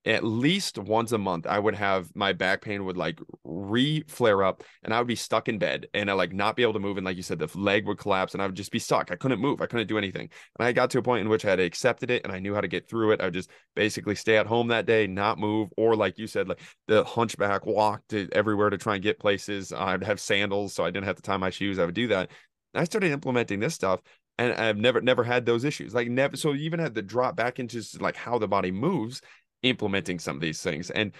at 0.06 0.22
least 0.22 0.78
once 0.78 1.12
a 1.12 1.18
month 1.18 1.46
i 1.46 1.58
would 1.58 1.74
have 1.74 2.14
my 2.14 2.32
back 2.32 2.60
pain 2.60 2.84
would 2.84 2.96
like 2.96 3.18
re-flare 3.44 4.42
up 4.42 4.62
and 4.82 4.92
i 4.92 4.98
would 4.98 5.06
be 5.06 5.16
stuck 5.16 5.48
in 5.48 5.58
bed 5.58 5.86
and 5.94 6.10
i 6.10 6.12
like 6.12 6.32
not 6.32 6.56
be 6.56 6.62
able 6.62 6.72
to 6.72 6.78
move 6.78 6.96
and 6.98 7.06
like 7.06 7.16
you 7.16 7.22
said 7.22 7.38
the 7.38 7.50
leg 7.54 7.86
would 7.86 7.98
collapse 7.98 8.34
and 8.34 8.42
i 8.42 8.46
would 8.46 8.54
just 8.54 8.70
be 8.70 8.78
stuck. 8.78 9.10
I 9.10 9.16
couldn't 9.16 9.40
move. 9.40 9.60
I 9.60 9.66
couldn't 9.66 9.86
do 9.86 9.98
anything. 9.98 10.28
And 10.58 10.66
i 10.66 10.72
got 10.72 10.90
to 10.90 10.98
a 10.98 11.02
point 11.02 11.22
in 11.22 11.28
which 11.28 11.44
i 11.44 11.50
had 11.50 11.60
accepted 11.60 12.10
it 12.10 12.22
and 12.24 12.32
i 12.32 12.38
knew 12.38 12.54
how 12.54 12.60
to 12.60 12.68
get 12.68 12.88
through 12.88 13.12
it. 13.12 13.20
I 13.20 13.24
would 13.24 13.34
just 13.34 13.50
basically 13.74 14.14
stay 14.14 14.36
at 14.36 14.46
home 14.46 14.68
that 14.68 14.86
day 14.86 15.06
not 15.06 15.38
move 15.38 15.70
or 15.76 15.96
like 15.96 16.18
you 16.18 16.26
said 16.26 16.48
like 16.48 16.60
the 16.86 17.04
hunchback 17.04 17.66
walk 17.66 18.02
to 18.10 18.28
everywhere 18.32 18.70
to 18.70 18.78
try 18.78 18.94
and 18.94 19.02
get 19.02 19.18
places. 19.18 19.72
I'd 19.72 20.04
have 20.04 20.20
sandals 20.20 20.74
so 20.74 20.84
i 20.84 20.90
didn't 20.90 21.06
have 21.06 21.16
to 21.16 21.22
tie 21.22 21.36
my 21.36 21.50
shoes. 21.50 21.78
I 21.78 21.84
would 21.84 21.94
do 21.94 22.08
that. 22.08 22.30
And 22.74 22.80
i 22.80 22.84
started 22.84 23.10
implementing 23.12 23.60
this 23.60 23.74
stuff 23.74 24.00
and 24.38 24.52
I've 24.52 24.76
never 24.76 25.00
never 25.00 25.22
had 25.22 25.46
those 25.46 25.64
issues. 25.64 25.94
Like 25.94 26.08
never 26.08 26.36
so 26.36 26.54
even 26.54 26.80
had 26.80 26.94
to 26.96 27.02
drop 27.02 27.36
back 27.36 27.58
into 27.58 27.82
like 28.00 28.16
how 28.16 28.38
the 28.38 28.48
body 28.48 28.72
moves 28.72 29.20
implementing 29.64 30.20
some 30.20 30.36
of 30.36 30.42
these 30.42 30.62
things. 30.62 30.90
And 30.90 31.12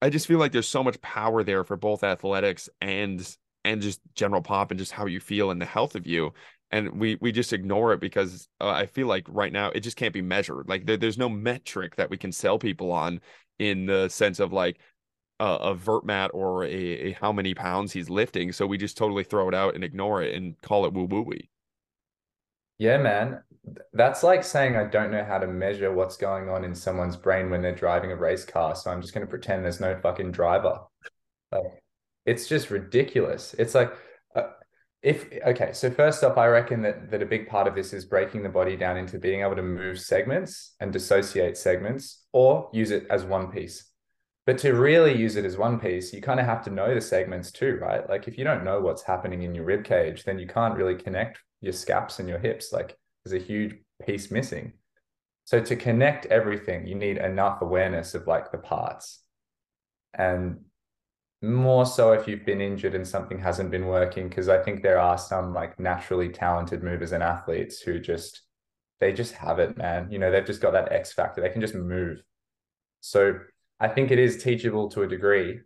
I 0.00 0.10
just 0.10 0.28
feel 0.28 0.38
like 0.38 0.52
there's 0.52 0.68
so 0.68 0.84
much 0.84 1.00
power 1.00 1.42
there 1.42 1.64
for 1.64 1.76
both 1.76 2.04
athletics 2.04 2.68
and 2.80 3.36
and 3.64 3.82
just 3.82 4.00
general 4.14 4.42
pop 4.42 4.70
and 4.70 4.78
just 4.78 4.92
how 4.92 5.06
you 5.06 5.18
feel 5.18 5.50
and 5.50 5.60
the 5.60 5.66
health 5.66 5.96
of 5.96 6.06
you. 6.06 6.32
And 6.70 7.00
we 7.00 7.16
we 7.20 7.32
just 7.32 7.52
ignore 7.52 7.92
it 7.92 8.00
because 8.00 8.48
uh, 8.60 8.68
I 8.68 8.86
feel 8.86 9.08
like 9.08 9.24
right 9.28 9.52
now 9.52 9.70
it 9.70 9.80
just 9.80 9.96
can't 9.96 10.14
be 10.14 10.22
measured. 10.22 10.68
Like 10.68 10.86
there, 10.86 10.96
there's 10.96 11.18
no 11.18 11.28
metric 11.28 11.96
that 11.96 12.10
we 12.10 12.16
can 12.16 12.30
sell 12.30 12.58
people 12.58 12.92
on 12.92 13.20
in 13.58 13.86
the 13.86 14.08
sense 14.08 14.38
of 14.38 14.52
like 14.52 14.78
a 15.38 15.74
vert 15.74 16.06
mat 16.06 16.30
or 16.32 16.64
a, 16.64 16.68
a, 16.68 17.12
how 17.12 17.30
many 17.30 17.52
pounds 17.52 17.92
he's 17.92 18.08
lifting. 18.08 18.52
So 18.52 18.66
we 18.66 18.78
just 18.78 18.96
totally 18.96 19.22
throw 19.22 19.48
it 19.48 19.54
out 19.54 19.74
and 19.74 19.84
ignore 19.84 20.22
it 20.22 20.34
and 20.34 20.58
call 20.62 20.86
it 20.86 20.94
woo 20.94 21.04
woo 21.04 21.30
Yeah, 22.78 22.98
man 22.98 23.42
that's 23.92 24.22
like 24.22 24.44
saying 24.44 24.76
I 24.76 24.84
don't 24.84 25.10
know 25.10 25.24
how 25.24 25.38
to 25.38 25.46
measure 25.46 25.92
what's 25.92 26.16
going 26.16 26.48
on 26.48 26.64
in 26.64 26.74
someone's 26.74 27.16
brain 27.16 27.50
when 27.50 27.62
they're 27.62 27.74
driving 27.74 28.12
a 28.12 28.16
race 28.16 28.44
car. 28.44 28.74
So 28.76 28.90
I'm 28.90 29.00
just 29.00 29.12
going 29.12 29.26
to 29.26 29.30
pretend 29.30 29.64
there's 29.64 29.80
no 29.80 29.98
fucking 30.00 30.32
driver. 30.32 30.80
Like, 31.52 31.82
it's 32.24 32.48
just 32.48 32.70
ridiculous. 32.70 33.54
It's 33.58 33.74
like, 33.74 33.92
uh, 34.34 34.48
if 35.02 35.26
okay, 35.46 35.72
so 35.72 35.90
first 35.90 36.22
off, 36.24 36.38
I 36.38 36.46
reckon 36.46 36.82
that 36.82 37.10
that 37.10 37.22
a 37.22 37.26
big 37.26 37.48
part 37.48 37.66
of 37.66 37.74
this 37.74 37.92
is 37.92 38.04
breaking 38.04 38.42
the 38.42 38.48
body 38.48 38.76
down 38.76 38.96
into 38.96 39.18
being 39.18 39.42
able 39.42 39.56
to 39.56 39.62
move 39.62 40.00
segments 40.00 40.74
and 40.80 40.92
dissociate 40.92 41.56
segments 41.56 42.24
or 42.32 42.70
use 42.72 42.90
it 42.90 43.06
as 43.10 43.24
one 43.24 43.50
piece. 43.50 43.90
But 44.46 44.58
to 44.58 44.74
really 44.74 45.16
use 45.16 45.34
it 45.34 45.44
as 45.44 45.56
one 45.56 45.80
piece, 45.80 46.12
you 46.12 46.22
kind 46.22 46.38
of 46.38 46.46
have 46.46 46.62
to 46.64 46.70
know 46.70 46.94
the 46.94 47.00
segments 47.00 47.50
too, 47.50 47.78
right? 47.80 48.08
Like 48.08 48.28
if 48.28 48.38
you 48.38 48.44
don't 48.44 48.64
know 48.64 48.80
what's 48.80 49.02
happening 49.02 49.42
in 49.42 49.56
your 49.56 49.64
rib 49.64 49.84
cage, 49.84 50.22
then 50.22 50.38
you 50.38 50.46
can't 50.46 50.76
really 50.76 50.94
connect 50.94 51.40
your 51.60 51.72
scaps 51.72 52.18
and 52.18 52.28
your 52.28 52.38
hips. 52.38 52.72
Like 52.72 52.96
there's 53.24 53.40
a 53.40 53.44
huge 53.44 53.76
piece 54.04 54.30
missing. 54.30 54.72
So 55.44 55.60
to 55.60 55.76
connect 55.76 56.26
everything, 56.26 56.86
you 56.86 56.94
need 56.94 57.18
enough 57.18 57.62
awareness 57.62 58.14
of 58.14 58.26
like 58.26 58.50
the 58.50 58.58
parts. 58.58 59.22
And 60.14 60.60
more 61.42 61.86
so 61.86 62.12
if 62.12 62.26
you've 62.26 62.46
been 62.46 62.60
injured 62.60 62.94
and 62.94 63.06
something 63.06 63.38
hasn't 63.38 63.70
been 63.70 63.86
working, 63.86 64.28
because 64.28 64.48
I 64.48 64.62
think 64.62 64.82
there 64.82 64.98
are 64.98 65.18
some 65.18 65.54
like 65.54 65.78
naturally 65.78 66.30
talented 66.30 66.82
movers 66.82 67.12
and 67.12 67.22
athletes 67.22 67.80
who 67.80 68.00
just 68.00 68.42
they 69.00 69.12
just 69.12 69.34
have 69.34 69.58
it, 69.58 69.76
man. 69.76 70.10
You 70.10 70.18
know, 70.18 70.30
they've 70.30 70.46
just 70.46 70.62
got 70.62 70.72
that 70.72 70.90
X 70.90 71.12
factor. 71.12 71.40
They 71.40 71.50
can 71.50 71.60
just 71.60 71.74
move. 71.74 72.22
So 73.02 73.38
I 73.78 73.88
think 73.88 74.10
it 74.10 74.18
is 74.18 74.42
teachable 74.42 74.88
to 74.90 75.02
a 75.02 75.08
degree. 75.08 75.60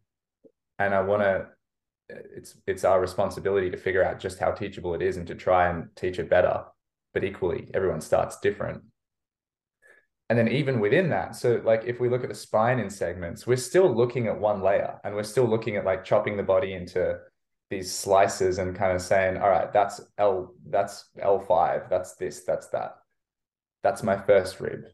And 0.79 0.95
I 0.95 1.03
want 1.03 1.23
to 1.23 1.47
it's 2.37 2.57
it's 2.67 2.85
our 2.85 3.01
responsibility 3.01 3.71
to 3.71 3.77
figure 3.77 4.05
out 4.05 4.21
just 4.21 4.39
how 4.39 4.51
teachable 4.51 4.95
it 4.95 5.03
is 5.03 5.17
and 5.17 5.27
to 5.27 5.35
try 5.35 5.69
and 5.69 5.89
teach 5.97 6.19
it 6.19 6.31
better. 6.31 6.65
But 7.13 7.25
equally, 7.25 7.69
everyone 7.75 8.01
starts 8.01 8.39
different. 8.39 8.83
And 10.29 10.39
then 10.39 10.49
even 10.49 10.79
within 10.79 11.11
that, 11.11 11.35
so 11.35 11.61
like 11.65 11.83
if 11.87 11.99
we 11.99 12.09
look 12.09 12.23
at 12.23 12.29
the 12.29 12.37
spine 12.37 12.79
in 12.79 12.89
segments, 12.89 13.49
we're 13.49 13.57
still 13.57 13.93
looking 13.93 14.29
at 14.29 14.39
one 14.39 14.63
layer 14.63 15.01
and 15.03 15.15
we're 15.15 15.25
still 15.25 15.47
looking 15.47 15.77
at 15.77 15.85
like 15.85 16.05
chopping 16.05 16.37
the 16.37 16.45
body 16.45 16.75
into 16.75 17.19
these 17.69 17.93
slices 17.93 18.59
and 18.59 18.77
kind 18.77 18.93
of 18.93 19.03
saying, 19.03 19.39
all 19.39 19.49
right, 19.49 19.73
that's 19.73 20.01
L, 20.19 20.55
that's 20.69 21.07
L5, 21.19 21.89
that's 21.89 22.15
this, 22.15 22.45
that's 22.45 22.69
that. 22.69 22.97
That's 23.83 24.03
my 24.03 24.17
first 24.17 24.61
rib. 24.61 24.85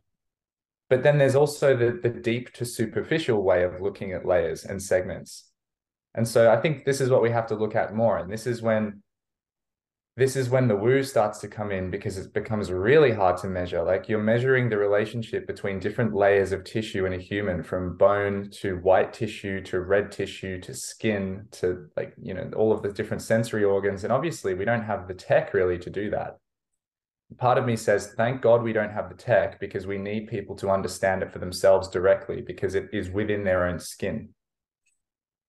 But 0.88 1.02
then 1.02 1.18
there's 1.18 1.34
also 1.34 1.76
the, 1.76 1.98
the 2.02 2.08
deep 2.08 2.52
to 2.54 2.64
superficial 2.64 3.42
way 3.42 3.64
of 3.64 3.80
looking 3.80 4.12
at 4.12 4.24
layers 4.24 4.64
and 4.64 4.80
segments. 4.80 5.50
And 6.16 6.26
so 6.26 6.50
I 6.50 6.56
think 6.56 6.84
this 6.84 7.00
is 7.00 7.10
what 7.10 7.22
we 7.22 7.30
have 7.30 7.46
to 7.48 7.54
look 7.54 7.76
at 7.76 7.94
more. 7.94 8.18
And 8.18 8.32
this 8.32 8.46
is 8.46 8.62
when 8.62 9.02
this 10.18 10.34
is 10.34 10.48
when 10.48 10.66
the 10.66 10.76
woo 10.76 11.02
starts 11.02 11.40
to 11.40 11.48
come 11.48 11.70
in 11.70 11.90
because 11.90 12.16
it 12.16 12.32
becomes 12.32 12.72
really 12.72 13.12
hard 13.12 13.36
to 13.36 13.48
measure. 13.48 13.82
Like 13.82 14.08
you're 14.08 14.22
measuring 14.22 14.70
the 14.70 14.78
relationship 14.78 15.46
between 15.46 15.78
different 15.78 16.14
layers 16.14 16.52
of 16.52 16.64
tissue 16.64 17.04
in 17.04 17.12
a 17.12 17.18
human, 17.18 17.62
from 17.62 17.98
bone 17.98 18.48
to 18.62 18.76
white 18.78 19.12
tissue 19.12 19.60
to 19.64 19.80
red 19.80 20.10
tissue 20.10 20.58
to 20.62 20.72
skin 20.72 21.48
to 21.52 21.90
like, 21.98 22.14
you 22.20 22.32
know, 22.32 22.50
all 22.56 22.72
of 22.72 22.82
the 22.82 22.92
different 22.92 23.22
sensory 23.22 23.62
organs. 23.62 24.04
And 24.04 24.12
obviously, 24.12 24.54
we 24.54 24.64
don't 24.64 24.84
have 24.84 25.06
the 25.06 25.12
tech 25.12 25.52
really 25.52 25.78
to 25.80 25.90
do 25.90 26.08
that. 26.10 26.38
Part 27.36 27.58
of 27.58 27.66
me 27.66 27.76
says, 27.76 28.14
thank 28.16 28.40
God 28.40 28.62
we 28.62 28.72
don't 28.72 28.92
have 28.92 29.10
the 29.10 29.16
tech 29.16 29.60
because 29.60 29.86
we 29.86 29.98
need 29.98 30.28
people 30.28 30.56
to 30.56 30.70
understand 30.70 31.22
it 31.22 31.30
for 31.30 31.40
themselves 31.40 31.88
directly 31.88 32.40
because 32.40 32.74
it 32.74 32.88
is 32.90 33.10
within 33.10 33.44
their 33.44 33.66
own 33.66 33.80
skin. 33.80 34.30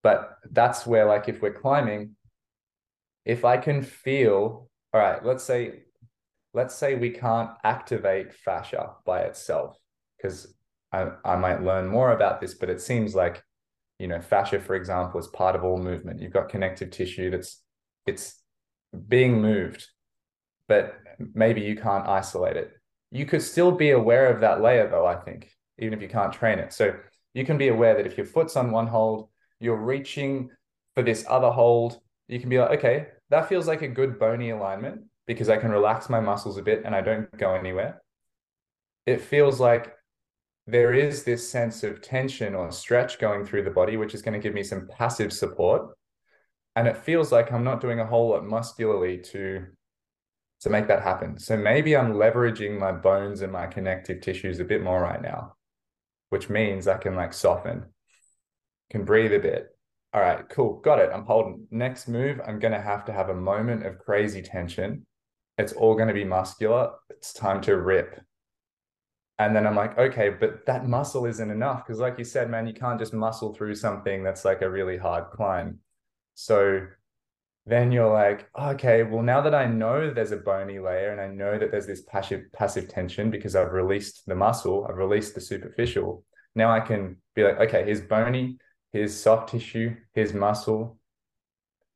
But 0.04 0.38
that's 0.52 0.86
where, 0.86 1.06
like, 1.06 1.28
if 1.28 1.42
we're 1.42 1.54
climbing, 1.54 2.16
if 3.26 3.44
I 3.44 3.58
can 3.58 3.82
feel, 3.82 4.70
all 4.94 5.02
right, 5.02 5.24
let's 5.26 5.44
say, 5.44 5.84
let's 6.54 6.76
say 6.76 6.96
we 6.96 7.10
can't 7.10 7.52
activate 7.64 8.34
fascia 8.34 8.92
by 9.06 9.22
itself, 9.22 9.78
because 10.16 10.54
I, 10.92 11.10
I 11.26 11.36
might 11.36 11.64
learn 11.64 11.88
more 11.88 12.12
about 12.12 12.40
this, 12.40 12.54
but 12.54 12.70
it 12.70 12.80
seems 12.82 13.16
like, 13.16 13.44
you 14.00 14.08
know, 14.08 14.22
fascia, 14.22 14.60
for 14.60 14.76
example, 14.76 15.20
is 15.20 15.28
part 15.28 15.56
of 15.56 15.64
all 15.64 15.78
movement. 15.78 16.22
You've 16.22 16.34
got 16.34 16.50
connective 16.50 16.92
tissue 16.92 17.32
that's 17.32 17.62
it's 18.06 18.40
being 19.08 19.42
moved, 19.42 19.86
but 20.68 20.96
maybe 21.34 21.62
you 21.62 21.76
can't 21.76 22.08
isolate 22.08 22.56
it. 22.56 22.72
You 23.12 23.26
could 23.26 23.42
still 23.42 23.72
be 23.72 23.92
aware 23.92 24.32
of 24.32 24.40
that 24.42 24.62
layer 24.62 24.88
though, 24.88 25.06
I 25.06 25.16
think, 25.16 25.50
even 25.80 25.94
if 25.94 26.02
you 26.02 26.08
can't 26.08 26.32
train 26.32 26.60
it. 26.60 26.72
So 26.74 26.96
you 27.34 27.46
can 27.46 27.58
be 27.58 27.68
aware 27.68 27.96
that 27.96 28.06
if 28.06 28.18
your 28.18 28.26
foot's 28.26 28.56
on 28.56 28.72
one 28.72 28.88
hold, 28.88 29.30
you're 29.60 29.76
reaching 29.76 30.50
for 30.96 31.04
this 31.04 31.26
other 31.28 31.50
hold, 31.50 32.00
you 32.28 32.40
can 32.40 32.50
be 32.50 32.60
like, 32.60 32.80
okay, 32.80 33.08
that 33.30 33.50
feels 33.50 33.68
like 33.68 33.82
a 33.82 33.88
good 33.88 34.20
bony 34.20 34.50
alignment 34.50 35.02
because 35.26 35.50
I 35.50 35.58
can 35.58 35.72
relax 35.72 36.10
my 36.10 36.20
muscles 36.20 36.58
a 36.58 36.62
bit 36.62 36.84
and 36.86 36.96
I 36.96 37.02
don't 37.02 37.36
go 37.38 37.54
anywhere. 37.54 38.02
It 39.06 39.22
feels 39.22 39.60
like 39.60 39.94
there 40.66 40.94
is 40.94 41.24
this 41.24 41.50
sense 41.50 41.84
of 41.84 42.02
tension 42.02 42.54
or 42.54 42.72
stretch 42.72 43.20
going 43.20 43.46
through 43.46 43.64
the 43.64 43.72
body, 43.72 43.96
which 43.96 44.14
is 44.14 44.22
going 44.22 44.34
to 44.34 44.44
give 44.44 44.54
me 44.54 44.64
some 44.64 44.88
passive 44.88 45.32
support. 45.32 45.96
And 46.76 46.88
it 46.88 46.98
feels 46.98 47.32
like 47.32 47.52
I'm 47.52 47.64
not 47.64 47.82
doing 47.82 48.00
a 48.00 48.06
whole 48.06 48.30
lot 48.30 48.46
muscularly 48.46 49.18
to, 49.20 49.66
to 50.62 50.70
make 50.70 50.88
that 50.88 51.04
happen. 51.04 51.40
So 51.40 51.58
maybe 51.58 51.96
I'm 51.96 52.14
leveraging 52.14 52.78
my 52.78 52.92
bones 52.92 53.42
and 53.42 53.52
my 53.52 53.66
connective 53.68 54.22
tissues 54.22 54.60
a 54.60 54.66
bit 54.66 54.84
more 54.84 55.02
right 55.02 55.22
now, 55.22 55.56
which 56.30 56.50
means 56.50 56.88
I 56.88 56.98
can 56.98 57.16
like 57.16 57.34
soften, 57.34 57.86
can 58.90 59.04
breathe 59.06 59.34
a 59.34 59.40
bit, 59.40 59.70
all 60.14 60.22
right, 60.22 60.48
cool, 60.50 60.80
got 60.80 61.00
it. 61.00 61.12
I'm 61.14 61.26
holding. 61.26 61.68
Next 61.70 62.08
move, 62.08 62.40
I'm 62.48 62.60
going 62.60 62.74
to 62.74 62.82
have 62.82 63.06
to 63.06 63.14
have 63.14 63.30
a 63.30 63.36
moment 63.36 63.86
of 63.86 64.00
crazy 64.00 64.42
tension. 64.42 65.06
It's 65.58 65.74
all 65.74 65.96
going 65.96 66.08
to 66.08 66.14
be 66.14 66.24
muscular. 66.24 66.92
It's 67.10 67.34
time 67.34 67.62
to 67.62 67.78
rip. 67.78 68.20
And 69.40 69.56
then 69.56 69.68
I'm 69.68 69.76
like, 69.76 69.98
okay, 69.98 70.30
but 70.30 70.66
that 70.66 70.88
muscle 70.88 71.26
isn't 71.26 71.52
enough. 71.52 71.86
Because, 71.86 72.00
like 72.00 72.18
you 72.18 72.24
said, 72.24 72.50
man, 72.50 72.66
you 72.66 72.74
can't 72.74 72.98
just 72.98 73.14
muscle 73.14 73.54
through 73.54 73.76
something 73.76 74.24
that's 74.24 74.46
like 74.46 74.62
a 74.62 74.70
really 74.70 74.98
hard 74.98 75.26
climb. 75.32 75.80
So 76.34 76.88
then 77.66 77.92
you're 77.92 78.12
like, 78.12 78.50
okay, 78.58 79.04
well, 79.04 79.22
now 79.22 79.42
that 79.42 79.54
I 79.54 79.66
know 79.66 80.12
there's 80.12 80.32
a 80.32 80.38
bony 80.38 80.80
layer 80.80 81.12
and 81.12 81.20
I 81.20 81.28
know 81.28 81.60
that 81.60 81.70
there's 81.70 81.86
this 81.86 82.02
passive 82.04 82.46
passive 82.54 82.88
tension 82.88 83.30
because 83.30 83.56
I've 83.56 83.74
released 83.74 84.24
the 84.26 84.36
muscle, 84.36 84.88
I've 84.90 84.98
released 84.98 85.36
the 85.36 85.42
superficial. 85.42 86.24
Now 86.56 86.72
I 86.72 86.80
can 86.80 87.18
be 87.36 87.44
like, 87.44 87.60
okay, 87.60 87.84
here's 87.84 88.02
bony, 88.02 88.58
here's 88.94 89.16
soft 89.16 89.50
tissue, 89.50 89.96
his 90.14 90.34
muscle, 90.34 90.98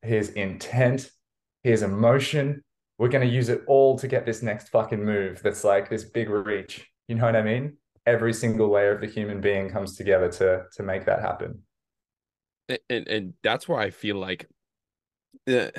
his 0.02 0.30
intent, 0.30 1.10
his 1.64 1.84
emotion. 1.84 2.64
We're 2.98 3.10
going 3.10 3.28
to 3.28 3.34
use 3.34 3.50
it 3.50 3.64
all 3.68 3.98
to 4.00 4.08
get 4.08 4.26
this 4.26 4.44
next 4.44 4.70
fucking 4.70 5.04
move 5.04 5.42
that's 5.44 5.64
like 5.64 5.90
this 5.90 6.04
big 6.04 6.30
reach. 6.30 6.88
You 7.08 7.16
know 7.16 7.26
what 7.26 7.36
I 7.36 7.42
mean? 7.42 7.78
Every 8.06 8.34
single 8.34 8.72
layer 8.72 8.94
of 8.94 9.02
the 9.02 9.08
human 9.08 9.42
being 9.42 9.70
comes 9.70 9.96
together 9.96 10.30
to 10.34 10.66
to 10.74 10.84
make 10.84 11.06
that 11.06 11.22
happen. 11.22 11.64
And 12.90 13.08
and 13.08 13.34
that's 13.44 13.68
where 13.68 13.80
I 13.80 13.90
feel 13.90 14.18
like 14.18 14.48
uh, 15.48 15.70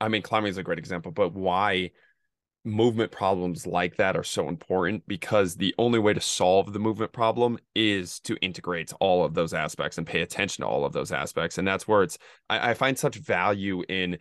I 0.00 0.08
mean 0.08 0.22
climbing 0.22 0.50
is 0.50 0.58
a 0.58 0.62
great 0.62 0.78
example, 0.78 1.12
but 1.12 1.34
why 1.34 1.90
movement 2.64 3.10
problems 3.10 3.66
like 3.66 3.96
that 3.96 4.16
are 4.16 4.22
so 4.22 4.48
important 4.48 5.02
because 5.08 5.56
the 5.56 5.74
only 5.78 5.98
way 5.98 6.12
to 6.12 6.20
solve 6.20 6.72
the 6.72 6.78
movement 6.78 7.12
problem 7.12 7.58
is 7.74 8.20
to 8.20 8.36
integrate 8.36 8.92
all 9.00 9.24
of 9.24 9.34
those 9.34 9.52
aspects 9.52 9.98
and 9.98 10.06
pay 10.06 10.22
attention 10.22 10.62
to 10.62 10.68
all 10.68 10.84
of 10.84 10.92
those 10.92 11.10
aspects. 11.10 11.58
And 11.58 11.66
that's 11.66 11.88
where 11.88 12.02
it's, 12.02 12.18
I, 12.48 12.70
I 12.70 12.74
find 12.74 12.96
such 12.96 13.16
value 13.16 13.82
in 13.88 14.18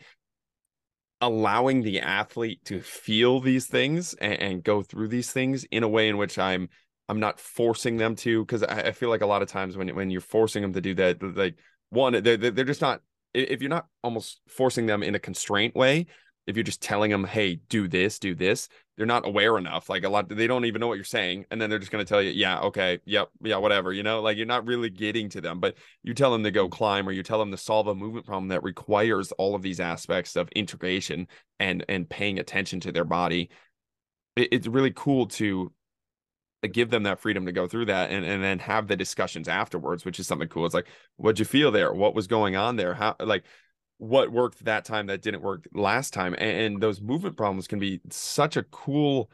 allowing 1.21 1.83
the 1.83 2.01
athlete 2.01 2.65
to 2.65 2.81
feel 2.81 3.39
these 3.39 3.67
things 3.67 4.15
and, 4.15 4.33
and, 4.33 4.63
go 4.63 4.81
through 4.81 5.07
these 5.07 5.31
things 5.31 5.63
in 5.65 5.83
a 5.83 5.87
way 5.87 6.09
in 6.09 6.17
which 6.17 6.39
I'm, 6.39 6.67
I'm 7.07 7.19
not 7.19 7.39
forcing 7.39 7.97
them 7.97 8.15
to, 8.17 8.43
because 8.43 8.63
I, 8.63 8.87
I, 8.87 8.91
feel 8.91 9.09
like 9.09 9.21
a 9.21 9.27
lot 9.27 9.43
of 9.43 9.47
times 9.47 9.77
when, 9.77 9.89
when 9.89 10.09
you're 10.09 10.19
forcing 10.19 10.63
them 10.63 10.73
to 10.73 10.81
do 10.81 10.95
that, 10.95 11.21
like 11.21 11.57
one, 11.91 12.23
they're, 12.23 12.37
they're 12.37 12.65
just 12.65 12.81
not, 12.81 13.01
if 13.35 13.61
you're 13.61 13.69
not 13.69 13.85
almost 14.03 14.41
forcing 14.47 14.87
them 14.87 15.03
in 15.03 15.13
a 15.13 15.19
constraint 15.19 15.75
way, 15.75 16.07
if 16.51 16.57
you're 16.57 16.63
just 16.63 16.81
telling 16.81 17.09
them, 17.09 17.23
hey, 17.23 17.55
do 17.69 17.87
this, 17.87 18.19
do 18.19 18.35
this, 18.35 18.67
they're 18.97 19.05
not 19.05 19.25
aware 19.25 19.57
enough. 19.57 19.89
Like 19.89 20.03
a 20.03 20.09
lot, 20.09 20.27
they 20.27 20.47
don't 20.47 20.65
even 20.65 20.81
know 20.81 20.87
what 20.87 20.95
you're 20.95 21.05
saying. 21.05 21.45
And 21.49 21.59
then 21.59 21.69
they're 21.69 21.79
just 21.79 21.91
going 21.91 22.05
to 22.05 22.07
tell 22.07 22.21
you, 22.21 22.31
yeah, 22.31 22.59
okay, 22.59 22.99
yep, 23.05 23.29
yeah, 23.41 23.55
whatever, 23.55 23.93
you 23.93 24.03
know, 24.03 24.21
like 24.21 24.35
you're 24.35 24.45
not 24.45 24.67
really 24.67 24.89
getting 24.89 25.29
to 25.29 25.41
them. 25.41 25.61
But 25.61 25.75
you 26.03 26.13
tell 26.13 26.31
them 26.31 26.43
to 26.43 26.51
go 26.51 26.67
climb 26.67 27.07
or 27.07 27.13
you 27.13 27.23
tell 27.23 27.39
them 27.39 27.51
to 27.51 27.57
solve 27.57 27.87
a 27.87 27.95
movement 27.95 28.25
problem 28.25 28.49
that 28.49 28.63
requires 28.63 29.31
all 29.33 29.55
of 29.55 29.61
these 29.61 29.79
aspects 29.79 30.35
of 30.35 30.49
integration 30.49 31.27
and 31.59 31.85
and 31.87 32.09
paying 32.09 32.37
attention 32.37 32.81
to 32.81 32.91
their 32.91 33.05
body. 33.05 33.49
It, 34.35 34.49
it's 34.51 34.67
really 34.67 34.91
cool 34.93 35.27
to 35.27 35.71
uh, 36.63 36.67
give 36.71 36.89
them 36.89 37.03
that 37.03 37.19
freedom 37.19 37.45
to 37.45 37.53
go 37.53 37.67
through 37.67 37.85
that 37.85 38.11
and, 38.11 38.25
and 38.25 38.43
then 38.43 38.59
have 38.59 38.87
the 38.87 38.97
discussions 38.97 39.47
afterwards, 39.47 40.03
which 40.03 40.19
is 40.19 40.27
something 40.27 40.49
cool. 40.49 40.65
It's 40.65 40.75
like, 40.75 40.87
what'd 41.15 41.39
you 41.39 41.45
feel 41.45 41.71
there? 41.71 41.93
What 41.93 42.13
was 42.13 42.27
going 42.27 42.57
on 42.57 42.75
there? 42.75 42.93
How 42.93 43.15
like 43.19 43.45
what 44.01 44.31
worked 44.31 44.65
that 44.65 44.83
time 44.83 45.05
that 45.05 45.21
didn't 45.21 45.43
work 45.43 45.67
last 45.75 46.11
time 46.11 46.33
and, 46.39 46.57
and, 46.57 46.81
those 46.81 46.99
movement 46.99 47.37
problems 47.37 47.67
can 47.67 47.77
be 47.77 48.01
such 48.09 48.57
a 48.57 48.63
cool 48.63 49.29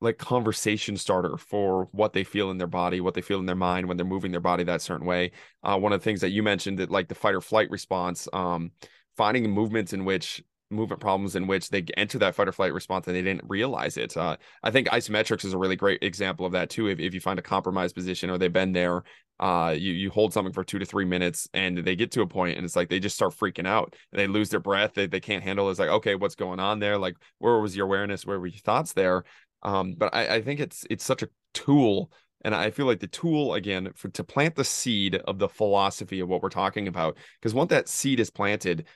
like 0.00 0.18
conversation 0.18 0.96
starter 0.96 1.36
for 1.36 1.88
what 1.92 2.12
they 2.12 2.24
feel 2.24 2.50
in 2.50 2.58
their 2.58 2.66
body 2.66 3.00
what 3.00 3.14
they 3.14 3.20
feel 3.20 3.38
in 3.38 3.46
their 3.46 3.54
mind 3.54 3.86
when 3.86 3.96
they're 3.96 4.04
moving 4.04 4.32
their 4.32 4.40
body 4.40 4.64
that 4.64 4.82
certain 4.82 5.06
way 5.06 5.30
uh, 5.62 5.78
one 5.78 5.92
of 5.92 6.00
the 6.00 6.04
things 6.04 6.20
that 6.20 6.30
you 6.30 6.42
mentioned 6.42 6.80
that 6.80 6.90
like 6.90 7.06
the 7.06 7.14
fight 7.14 7.36
or 7.36 7.40
flight 7.40 7.70
response 7.70 8.26
um, 8.32 8.72
finding 9.16 9.48
movements 9.48 9.92
in 9.92 10.04
which 10.04 10.42
movement 10.70 11.00
problems 11.00 11.36
in 11.36 11.46
which 11.46 11.70
they 11.70 11.84
enter 11.96 12.18
that 12.18 12.34
fight 12.34 12.48
or 12.48 12.52
flight 12.52 12.74
response 12.74 13.06
and 13.06 13.16
they 13.16 13.22
didn't 13.22 13.48
realize 13.48 13.96
it. 13.96 14.14
Uh, 14.16 14.36
I 14.62 14.70
think 14.70 14.88
isometrics 14.88 15.44
is 15.44 15.54
a 15.54 15.58
really 15.58 15.76
great 15.76 16.02
example 16.02 16.44
of 16.44 16.52
that 16.52 16.68
too. 16.70 16.88
If, 16.88 16.98
if 16.98 17.14
you 17.14 17.20
find 17.20 17.38
a 17.38 17.42
compromised 17.42 17.94
position 17.94 18.28
or 18.28 18.36
they've 18.36 18.52
been 18.52 18.72
there, 18.72 19.02
uh, 19.40 19.74
you 19.76 19.92
you 19.92 20.10
hold 20.10 20.32
something 20.32 20.52
for 20.52 20.64
two 20.64 20.78
to 20.78 20.84
three 20.84 21.04
minutes 21.04 21.48
and 21.54 21.78
they 21.78 21.94
get 21.94 22.10
to 22.12 22.22
a 22.22 22.26
point 22.26 22.56
and 22.56 22.64
it's 22.64 22.76
like 22.76 22.88
they 22.88 23.00
just 23.00 23.16
start 23.16 23.34
freaking 23.34 23.66
out. 23.66 23.94
They 24.12 24.26
lose 24.26 24.50
their 24.50 24.60
breath. 24.60 24.94
They 24.94 25.06
they 25.06 25.20
can't 25.20 25.44
handle. 25.44 25.68
It. 25.68 25.72
It's 25.72 25.80
like 25.80 25.90
okay, 25.90 26.14
what's 26.14 26.34
going 26.34 26.60
on 26.60 26.78
there? 26.78 26.98
Like 26.98 27.16
where 27.38 27.58
was 27.58 27.76
your 27.76 27.86
awareness? 27.86 28.26
Where 28.26 28.40
were 28.40 28.46
your 28.46 28.60
thoughts 28.60 28.92
there? 28.92 29.24
Um, 29.62 29.94
but 29.96 30.14
I, 30.14 30.36
I 30.36 30.42
think 30.42 30.60
it's 30.60 30.84
it's 30.90 31.04
such 31.04 31.22
a 31.22 31.28
tool 31.54 32.10
and 32.44 32.54
I 32.54 32.70
feel 32.70 32.86
like 32.86 33.00
the 33.00 33.06
tool 33.06 33.54
again 33.54 33.90
for 33.94 34.08
to 34.08 34.24
plant 34.24 34.54
the 34.54 34.64
seed 34.64 35.16
of 35.16 35.38
the 35.38 35.48
philosophy 35.48 36.20
of 36.20 36.28
what 36.28 36.42
we're 36.42 36.50
talking 36.50 36.88
about. 36.88 37.16
Because 37.40 37.54
once 37.54 37.70
that 37.70 37.88
seed 37.88 38.20
is 38.20 38.30
planted, 38.30 38.86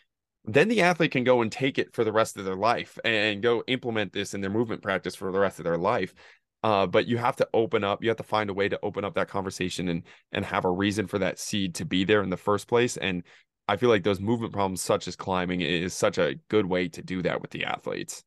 then 0.45 0.69
the 0.69 0.83
athlete 0.83 1.13
can 1.13 1.25
go 1.25 1.43
and 1.43 1.51
take 1.51 1.79
it 1.79 1.95
for 1.95 2.05
the 2.05 2.13
rest 2.13 2.37
of 2.37 2.45
their 2.45 2.57
life 2.57 2.99
and 3.05 3.43
go 3.43 3.63
implement 3.67 4.13
this 4.13 4.35
in 4.35 4.41
their 4.41 4.51
movement 4.51 4.83
practice 4.83 5.15
for 5.15 5.31
the 5.31 5.39
rest 5.39 5.59
of 5.59 5.65
their 5.65 5.79
life. 5.79 6.15
Uh, 6.63 6.87
but 6.87 7.07
you 7.07 7.19
have 7.19 7.37
to 7.37 7.49
open 7.53 7.83
up. 7.83 8.03
You 8.03 8.09
have 8.11 8.19
to 8.19 8.23
find 8.23 8.49
a 8.49 8.55
way 8.55 8.69
to 8.69 8.79
open 8.83 9.05
up 9.05 9.15
that 9.15 9.29
conversation 9.29 9.89
and 9.89 10.03
and 10.33 10.45
have 10.45 10.65
a 10.65 10.71
reason 10.71 11.07
for 11.07 11.19
that 11.19 11.39
seed 11.39 11.75
to 11.77 11.85
be 11.85 12.05
there 12.05 12.23
in 12.23 12.31
the 12.31 12.37
first 12.37 12.69
place. 12.69 12.97
And 12.97 13.25
I 13.69 13.77
feel 13.77 13.89
like 13.89 14.05
those 14.05 14.21
movement 14.21 14.53
problems, 14.53 14.83
such 14.83 15.09
as 15.09 15.17
climbing, 15.17 15.61
is 15.61 15.95
such 15.95 16.19
a 16.19 16.37
good 16.49 16.67
way 16.67 16.89
to 16.89 17.03
do 17.03 17.23
that 17.23 17.41
with 17.43 17.51
the 17.51 17.65
athletes. 17.65 18.23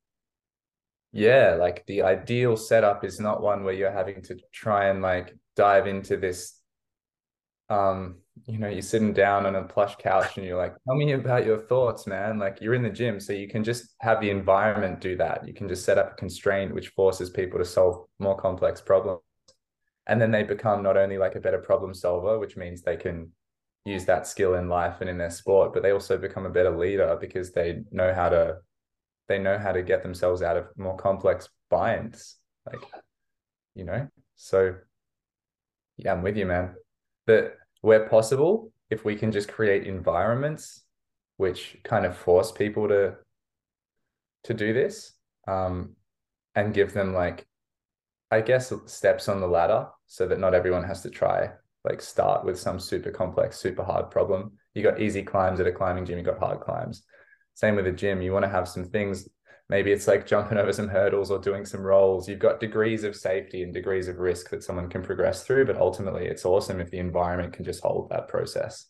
Yeah, 1.11 1.55
like 1.57 1.85
the 1.85 2.01
ideal 2.01 2.57
setup 2.57 3.05
is 3.05 3.21
not 3.21 3.41
one 3.41 3.63
where 3.63 3.73
you're 3.73 3.91
having 3.91 4.21
to 4.23 4.37
try 4.51 4.89
and 4.89 5.01
like 5.01 5.33
dive 5.55 5.87
into 5.87 6.17
this 6.17 6.59
um 7.69 8.17
you 8.43 8.59
know 8.59 8.67
you're 8.67 8.81
sitting 8.81 9.13
down 9.13 9.45
on 9.45 9.55
a 9.55 9.63
plush 9.63 9.95
couch 9.95 10.37
and 10.37 10.45
you're 10.45 10.57
like 10.57 10.75
tell 10.85 10.95
me 10.95 11.13
about 11.13 11.45
your 11.45 11.57
thoughts 11.57 12.05
man. 12.05 12.37
Like 12.37 12.59
you're 12.61 12.73
in 12.73 12.83
the 12.83 12.89
gym 12.89 13.19
so 13.19 13.33
you 13.33 13.47
can 13.47 13.63
just 13.63 13.95
have 14.01 14.19
the 14.19 14.29
environment 14.29 14.99
do 14.99 15.15
that. 15.17 15.47
You 15.47 15.53
can 15.53 15.67
just 15.67 15.85
set 15.85 15.97
up 15.97 16.13
a 16.13 16.15
constraint 16.15 16.73
which 16.73 16.89
forces 16.89 17.29
people 17.29 17.59
to 17.59 17.65
solve 17.65 18.05
more 18.19 18.37
complex 18.37 18.81
problems. 18.81 19.21
And 20.07 20.21
then 20.21 20.31
they 20.31 20.43
become 20.43 20.83
not 20.83 20.97
only 20.97 21.17
like 21.17 21.35
a 21.35 21.39
better 21.39 21.57
problem 21.57 21.93
solver 21.93 22.37
which 22.37 22.57
means 22.57 22.81
they 22.81 22.97
can 22.97 23.31
use 23.85 24.05
that 24.05 24.27
skill 24.27 24.55
in 24.55 24.67
life 24.67 24.97
and 24.99 25.09
in 25.09 25.17
their 25.17 25.29
sport 25.29 25.73
but 25.73 25.81
they 25.81 25.91
also 25.91 26.17
become 26.17 26.45
a 26.45 26.49
better 26.49 26.75
leader 26.75 27.17
because 27.19 27.53
they 27.53 27.83
know 27.91 28.13
how 28.13 28.29
to 28.29 28.57
they 29.27 29.39
know 29.39 29.57
how 29.57 29.71
to 29.71 29.81
get 29.81 30.03
themselves 30.03 30.41
out 30.41 30.57
of 30.57 30.67
more 30.75 30.97
complex 30.97 31.49
binds 31.69 32.37
like 32.65 32.81
you 33.75 33.85
know? 33.85 34.07
So 34.35 34.75
yeah 35.97 36.11
i'm 36.11 36.21
with 36.21 36.35
you 36.35 36.45
man. 36.45 36.75
That 37.27 37.53
where 37.85 38.07
possible 38.07 38.71
if 38.89 39.05
we 39.05 39.15
can 39.15 39.31
just 39.31 39.47
create 39.47 39.87
environments 39.87 40.83
which 41.37 41.77
kind 41.83 42.05
of 42.05 42.17
force 42.17 42.51
people 42.51 42.87
to 42.87 43.13
to 44.43 44.53
do 44.53 44.73
this 44.73 45.13
um 45.47 45.95
and 46.55 46.73
give 46.73 46.93
them 46.93 47.13
like 47.13 47.45
i 48.31 48.41
guess 48.41 48.71
steps 48.85 49.27
on 49.29 49.39
the 49.39 49.47
ladder 49.47 49.87
so 50.07 50.27
that 50.27 50.39
not 50.39 50.53
everyone 50.53 50.83
has 50.83 51.01
to 51.01 51.09
try 51.09 51.49
like 51.83 52.01
start 52.01 52.43
with 52.43 52.59
some 52.59 52.79
super 52.79 53.11
complex 53.11 53.57
super 53.57 53.83
hard 53.83 54.09
problem 54.09 54.51
you 54.73 54.83
got 54.83 55.01
easy 55.01 55.23
climbs 55.23 55.59
at 55.59 55.67
a 55.67 55.71
climbing 55.71 56.05
gym 56.05 56.17
you 56.17 56.23
got 56.23 56.39
hard 56.39 56.59
climbs 56.59 57.03
same 57.55 57.75
with 57.75 57.87
a 57.87 57.91
gym. 57.91 58.21
You 58.21 58.33
want 58.33 58.43
to 58.43 58.49
have 58.49 58.67
some 58.67 58.83
things. 58.83 59.27
Maybe 59.69 59.91
it's 59.91 60.07
like 60.07 60.27
jumping 60.27 60.57
over 60.57 60.71
some 60.71 60.87
hurdles 60.87 61.31
or 61.31 61.39
doing 61.39 61.65
some 61.65 61.81
rolls. 61.81 62.29
You've 62.29 62.39
got 62.39 62.59
degrees 62.59 63.03
of 63.03 63.15
safety 63.15 63.63
and 63.63 63.73
degrees 63.73 64.07
of 64.07 64.19
risk 64.19 64.51
that 64.51 64.63
someone 64.63 64.89
can 64.89 65.01
progress 65.01 65.43
through. 65.43 65.65
But 65.65 65.77
ultimately, 65.77 66.27
it's 66.27 66.45
awesome 66.45 66.79
if 66.79 66.91
the 66.91 66.99
environment 66.99 67.53
can 67.53 67.65
just 67.65 67.81
hold 67.81 68.09
that 68.09 68.27
process. 68.27 68.85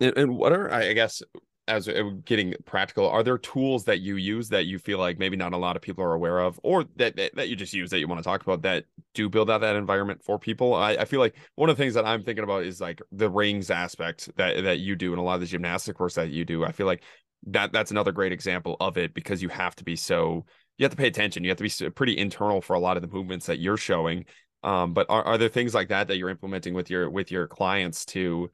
And 0.00 0.36
what 0.36 0.52
are, 0.52 0.72
I 0.72 0.92
guess, 0.92 1.22
as 1.66 1.88
uh, 1.88 2.10
getting 2.24 2.54
practical, 2.64 3.08
are 3.08 3.22
there 3.22 3.38
tools 3.38 3.84
that 3.84 4.00
you 4.00 4.16
use 4.16 4.48
that 4.50 4.66
you 4.66 4.78
feel 4.78 4.98
like 4.98 5.18
maybe 5.18 5.36
not 5.36 5.52
a 5.52 5.56
lot 5.56 5.76
of 5.76 5.82
people 5.82 6.04
are 6.04 6.12
aware 6.12 6.40
of, 6.40 6.60
or 6.62 6.84
that 6.96 7.16
that, 7.16 7.34
that 7.36 7.48
you 7.48 7.56
just 7.56 7.72
use 7.72 7.90
that 7.90 8.00
you 8.00 8.08
want 8.08 8.18
to 8.18 8.24
talk 8.24 8.42
about 8.42 8.62
that 8.62 8.84
do 9.14 9.28
build 9.28 9.50
out 9.50 9.62
that 9.62 9.76
environment 9.76 10.22
for 10.22 10.38
people? 10.38 10.74
I, 10.74 10.92
I 10.92 11.04
feel 11.06 11.20
like 11.20 11.36
one 11.54 11.70
of 11.70 11.76
the 11.76 11.82
things 11.82 11.94
that 11.94 12.04
I'm 12.04 12.22
thinking 12.22 12.44
about 12.44 12.64
is 12.64 12.80
like 12.80 13.00
the 13.12 13.30
rings 13.30 13.70
aspect 13.70 14.28
that 14.36 14.62
that 14.64 14.80
you 14.80 14.94
do 14.94 15.12
and 15.12 15.18
a 15.18 15.22
lot 15.22 15.36
of 15.36 15.40
the 15.40 15.46
gymnastic 15.46 15.96
course 15.96 16.14
that 16.16 16.30
you 16.30 16.44
do. 16.44 16.64
I 16.64 16.72
feel 16.72 16.86
like 16.86 17.02
that 17.46 17.72
that's 17.72 17.90
another 17.90 18.12
great 18.12 18.32
example 18.32 18.76
of 18.80 18.96
it 18.96 19.14
because 19.14 19.42
you 19.42 19.48
have 19.48 19.76
to 19.76 19.84
be 19.84 19.96
so 19.96 20.44
you 20.78 20.84
have 20.84 20.90
to 20.90 20.96
pay 20.96 21.06
attention. 21.06 21.44
You 21.44 21.50
have 21.50 21.58
to 21.58 21.64
be 21.64 21.90
pretty 21.90 22.18
internal 22.18 22.60
for 22.60 22.74
a 22.74 22.80
lot 22.80 22.96
of 22.96 23.02
the 23.02 23.08
movements 23.08 23.46
that 23.46 23.58
you're 23.58 23.76
showing. 23.76 24.24
Um, 24.62 24.92
but 24.92 25.06
are, 25.08 25.22
are 25.22 25.38
there 25.38 25.48
things 25.48 25.74
like 25.74 25.88
that 25.88 26.08
that 26.08 26.16
you're 26.16 26.30
implementing 26.30 26.74
with 26.74 26.90
your 26.90 27.10
with 27.10 27.30
your 27.30 27.46
clients 27.46 28.04
to 28.06 28.50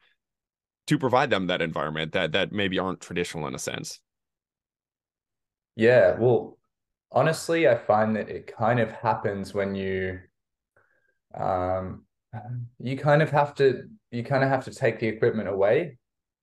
to 0.89 0.99
provide 0.99 1.31
them 1.31 1.47
that 1.47 1.63
environment 1.63 2.13
that 2.13 2.33
that 2.33 2.53
maybe 2.53 2.79
aren't 2.79 3.01
traditional 3.01 3.47
in 3.47 3.55
a 3.55 3.59
sense? 3.59 4.01
Yeah, 5.77 6.19
well, 6.19 6.59
honestly, 7.13 7.69
I 7.69 7.77
find 7.77 8.17
that 8.17 8.29
it 8.29 8.53
kind 8.55 8.81
of 8.81 8.91
happens 8.91 9.55
when 9.55 9.75
you 9.75 10.21
um 11.35 12.05
you 12.79 12.97
kind 12.97 13.23
of 13.23 13.31
have 13.31 13.55
to 13.55 13.85
you 14.11 14.25
kind 14.25 14.43
of 14.43 14.51
have 14.51 14.65
to 14.65 14.75
take 14.75 14.99
the 14.99 15.07
equipment 15.07 15.49
away 15.49 15.97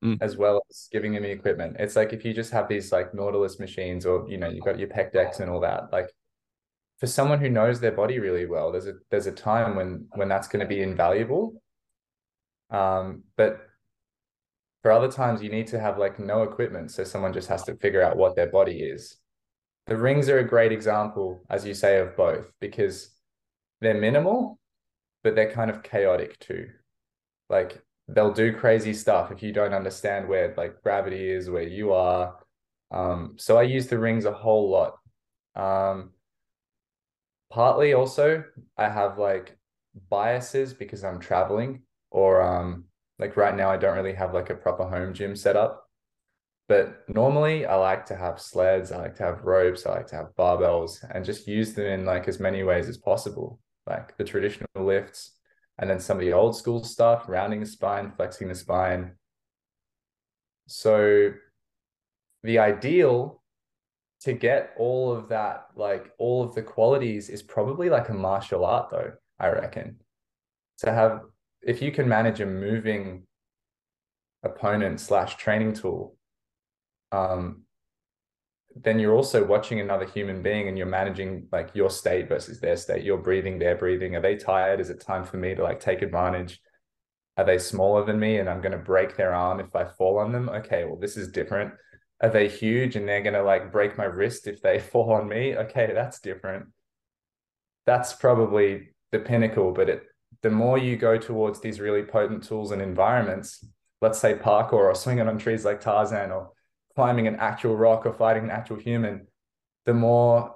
mm. 0.04 0.18
as 0.22 0.38
well 0.38 0.62
as 0.70 0.88
giving 0.92 1.14
them 1.14 1.24
the 1.24 1.32
equipment. 1.32 1.78
It's 1.80 1.96
like 1.96 2.14
if 2.14 2.24
you 2.26 2.34
just 2.34 2.52
have 2.52 2.68
these 2.68 2.92
like 2.92 3.14
Nautilus 3.14 3.60
machines 3.60 4.06
or 4.06 4.30
you 4.30 4.38
know, 4.38 4.50
you've 4.50 4.66
got 4.66 4.80
your 4.80 4.90
pec 4.90 5.12
decks 5.12 5.40
and 5.40 5.50
all 5.50 5.62
that, 5.62 5.92
like 5.92 6.10
for 7.00 7.08
someone 7.08 7.40
who 7.40 7.50
knows 7.50 7.80
their 7.80 7.92
body 7.92 8.20
really 8.20 8.46
well, 8.46 8.72
there's 8.72 8.88
a 8.88 8.94
there's 9.12 9.28
a 9.28 9.32
time 9.32 9.76
when 9.76 10.08
when 10.16 10.28
that's 10.30 10.48
going 10.48 10.62
to 10.62 10.68
be 10.68 10.82
invaluable. 10.82 11.62
Um, 12.70 13.24
but 13.38 13.62
for 14.84 14.92
other 14.92 15.12
times 15.12 15.42
you 15.42 15.50
need 15.50 15.68
to 15.68 15.80
have 15.80 15.98
like 15.98 16.20
no 16.20 16.44
equipment, 16.44 16.92
so 16.92 17.04
someone 17.04 17.34
just 17.34 17.50
has 17.50 17.64
to 17.64 17.76
figure 17.76 18.02
out 18.02 18.18
what 18.18 18.36
their 18.36 18.50
body 18.50 18.80
is. 18.80 19.18
The 19.88 19.98
rings 19.98 20.28
are 20.28 20.40
a 20.40 20.48
great 20.48 20.72
example, 20.72 21.44
as 21.50 21.66
you 21.66 21.74
say, 21.74 22.00
of 22.00 22.18
both 22.18 22.52
because 22.60 23.12
they're 23.80 24.00
minimal, 24.00 24.60
but 25.24 25.36
they're 25.36 25.52
kind 25.52 25.72
of 25.72 25.84
chaotic 25.84 26.38
too. 26.40 26.68
Like 27.50 27.82
they'll 28.08 28.34
do 28.34 28.56
crazy 28.56 28.94
stuff 28.94 29.32
if 29.32 29.44
you 29.44 29.52
don't 29.52 29.74
understand 29.74 30.28
where 30.28 30.54
like 30.58 30.82
gravity 30.82 31.30
is, 31.30 31.50
where 31.50 31.64
you 31.64 31.94
are. 31.94 32.38
Um, 32.92 33.34
so 33.38 33.58
I 33.58 33.64
use 33.64 33.88
the 33.88 34.00
rings 34.00 34.26
a 34.26 34.32
whole 34.32 34.70
lot. 34.70 34.98
Um, 35.56 36.12
partly 37.50 37.94
also 37.94 38.44
I 38.78 38.90
have 38.90 39.18
like 39.18 39.58
biases 40.10 40.74
because 40.74 41.04
I'm 41.04 41.20
traveling 41.20 41.82
or 42.12 42.42
um 42.42 42.86
like 43.20 43.36
right 43.36 43.56
now 43.56 43.70
I 43.70 43.78
don't 43.78 43.96
really 43.96 44.14
have 44.14 44.34
like 44.34 44.50
a 44.50 44.56
proper 44.56 44.88
home 44.88 45.14
gym 45.14 45.36
set 45.36 45.56
up. 45.56 45.84
But 46.68 47.06
normally 47.08 47.66
I 47.66 47.76
like 47.76 48.06
to 48.08 48.16
have 48.16 48.42
sleds, 48.42 48.92
I 48.92 48.98
like 48.98 49.16
to 49.16 49.24
have 49.24 49.44
ropes, 49.44 49.86
I 49.86 49.92
like 49.92 50.08
to 50.08 50.18
have 50.18 50.36
barbells 50.38 50.98
and 51.14 51.24
just 51.24 51.48
use 51.48 51.74
them 51.74 51.86
in 51.86 52.06
like 52.06 52.28
as 52.28 52.40
many 52.40 52.64
ways 52.64 52.90
as 52.90 52.98
possible. 52.98 53.60
Like 53.88 54.18
the 54.18 54.26
traditional 54.26 54.68
lifts, 54.76 55.37
and 55.80 55.90
then 55.90 56.00
some 56.00 56.18
of 56.18 56.22
the 56.22 56.34
old 56.34 56.56
school 56.56 56.84
stuff, 56.84 57.26
rounding 57.28 57.60
the 57.60 57.66
spine, 57.66 58.12
flexing 58.16 58.48
the 58.48 58.56
spine. 58.56 59.12
So 60.68 61.34
the 62.44 62.60
ideal 62.60 63.42
to 64.22 64.34
get 64.34 64.74
all 64.78 65.12
of 65.12 65.30
that, 65.30 65.68
like 65.76 66.12
all 66.18 66.44
of 66.44 66.56
the 66.56 66.64
qualities, 66.64 67.30
is 67.30 67.44
probably 67.44 67.90
like 67.90 68.10
a 68.10 68.14
martial 68.14 68.66
art, 68.66 68.90
though, 68.90 69.14
I 69.40 69.50
reckon. 69.50 69.98
To 70.80 70.92
have, 70.92 71.22
if 71.62 71.82
you 71.82 71.92
can 71.92 72.08
manage 72.08 72.42
a 72.42 72.46
moving 72.46 73.24
opponent 74.44 75.00
slash 75.00 75.38
training 75.38 75.74
tool, 75.74 76.16
um, 77.12 77.64
then 78.84 79.00
you're 79.00 79.16
also 79.16 79.46
watching 79.46 79.80
another 79.80 80.06
human 80.06 80.42
being 80.42 80.68
and 80.68 80.78
you're 80.78 80.88
managing 80.88 81.48
like 81.52 81.70
your 81.74 81.90
state 81.90 82.28
versus 82.28 82.60
their 82.60 82.76
state. 82.76 83.04
You're 83.04 83.18
breathing, 83.18 83.60
they're 83.60 83.78
breathing. 83.78 84.16
Are 84.16 84.22
they 84.22 84.36
tired? 84.36 84.80
Is 84.80 84.90
it 84.90 85.00
time 85.00 85.24
for 85.24 85.38
me 85.38 85.56
to 85.56 85.64
like 85.64 85.80
take 85.80 86.02
advantage? 86.02 86.60
Are 87.38 87.46
they 87.46 87.60
smaller 87.60 88.06
than 88.06 88.20
me 88.20 88.38
and 88.38 88.50
I'm 88.50 88.62
going 88.62 88.72
to 88.72 88.78
break 88.78 89.16
their 89.16 89.34
arm 89.34 89.60
if 89.60 89.76
I 89.76 89.86
fall 89.86 90.18
on 90.20 90.32
them? 90.32 90.50
Okay, 90.50 90.86
well, 90.86 90.98
this 90.98 91.18
is 91.18 91.30
different. 91.30 91.74
Are 92.22 92.30
they 92.30 92.48
huge 92.48 92.96
and 92.96 93.08
they're 93.08 93.22
going 93.22 93.34
to 93.36 93.44
like 93.44 93.72
break 93.72 93.98
my 93.98 94.06
wrist 94.06 94.48
if 94.48 94.62
they 94.62 94.80
fall 94.92 95.14
on 95.14 95.28
me? 95.28 95.56
Okay, 95.56 95.92
that's 95.94 96.20
different. 96.20 96.68
That's 97.86 98.14
probably 98.14 98.90
the 99.12 99.20
pinnacle, 99.20 99.72
but 99.72 99.90
it 99.90 100.04
the 100.44 100.50
more 100.50 100.78
you 100.78 100.98
go 100.98 101.18
towards 101.18 101.62
these 101.62 101.80
really 101.80 102.04
potent 102.04 102.44
tools 102.44 102.72
and 102.72 102.82
environments, 102.82 103.66
let's 104.02 104.20
say 104.20 104.36
parkour 104.36 104.74
or 104.74 104.94
swinging 104.94 105.28
on 105.28 105.38
trees 105.38 105.66
like 105.66 105.82
Tarzan 105.82 106.32
or 106.32 106.52
climbing 106.98 107.28
an 107.28 107.36
actual 107.36 107.78
rock 107.78 108.08
or 108.08 108.12
fighting 108.12 108.46
an 108.46 108.50
actual 108.50 108.76
human, 108.76 109.28
the 109.86 109.94
more 109.94 110.56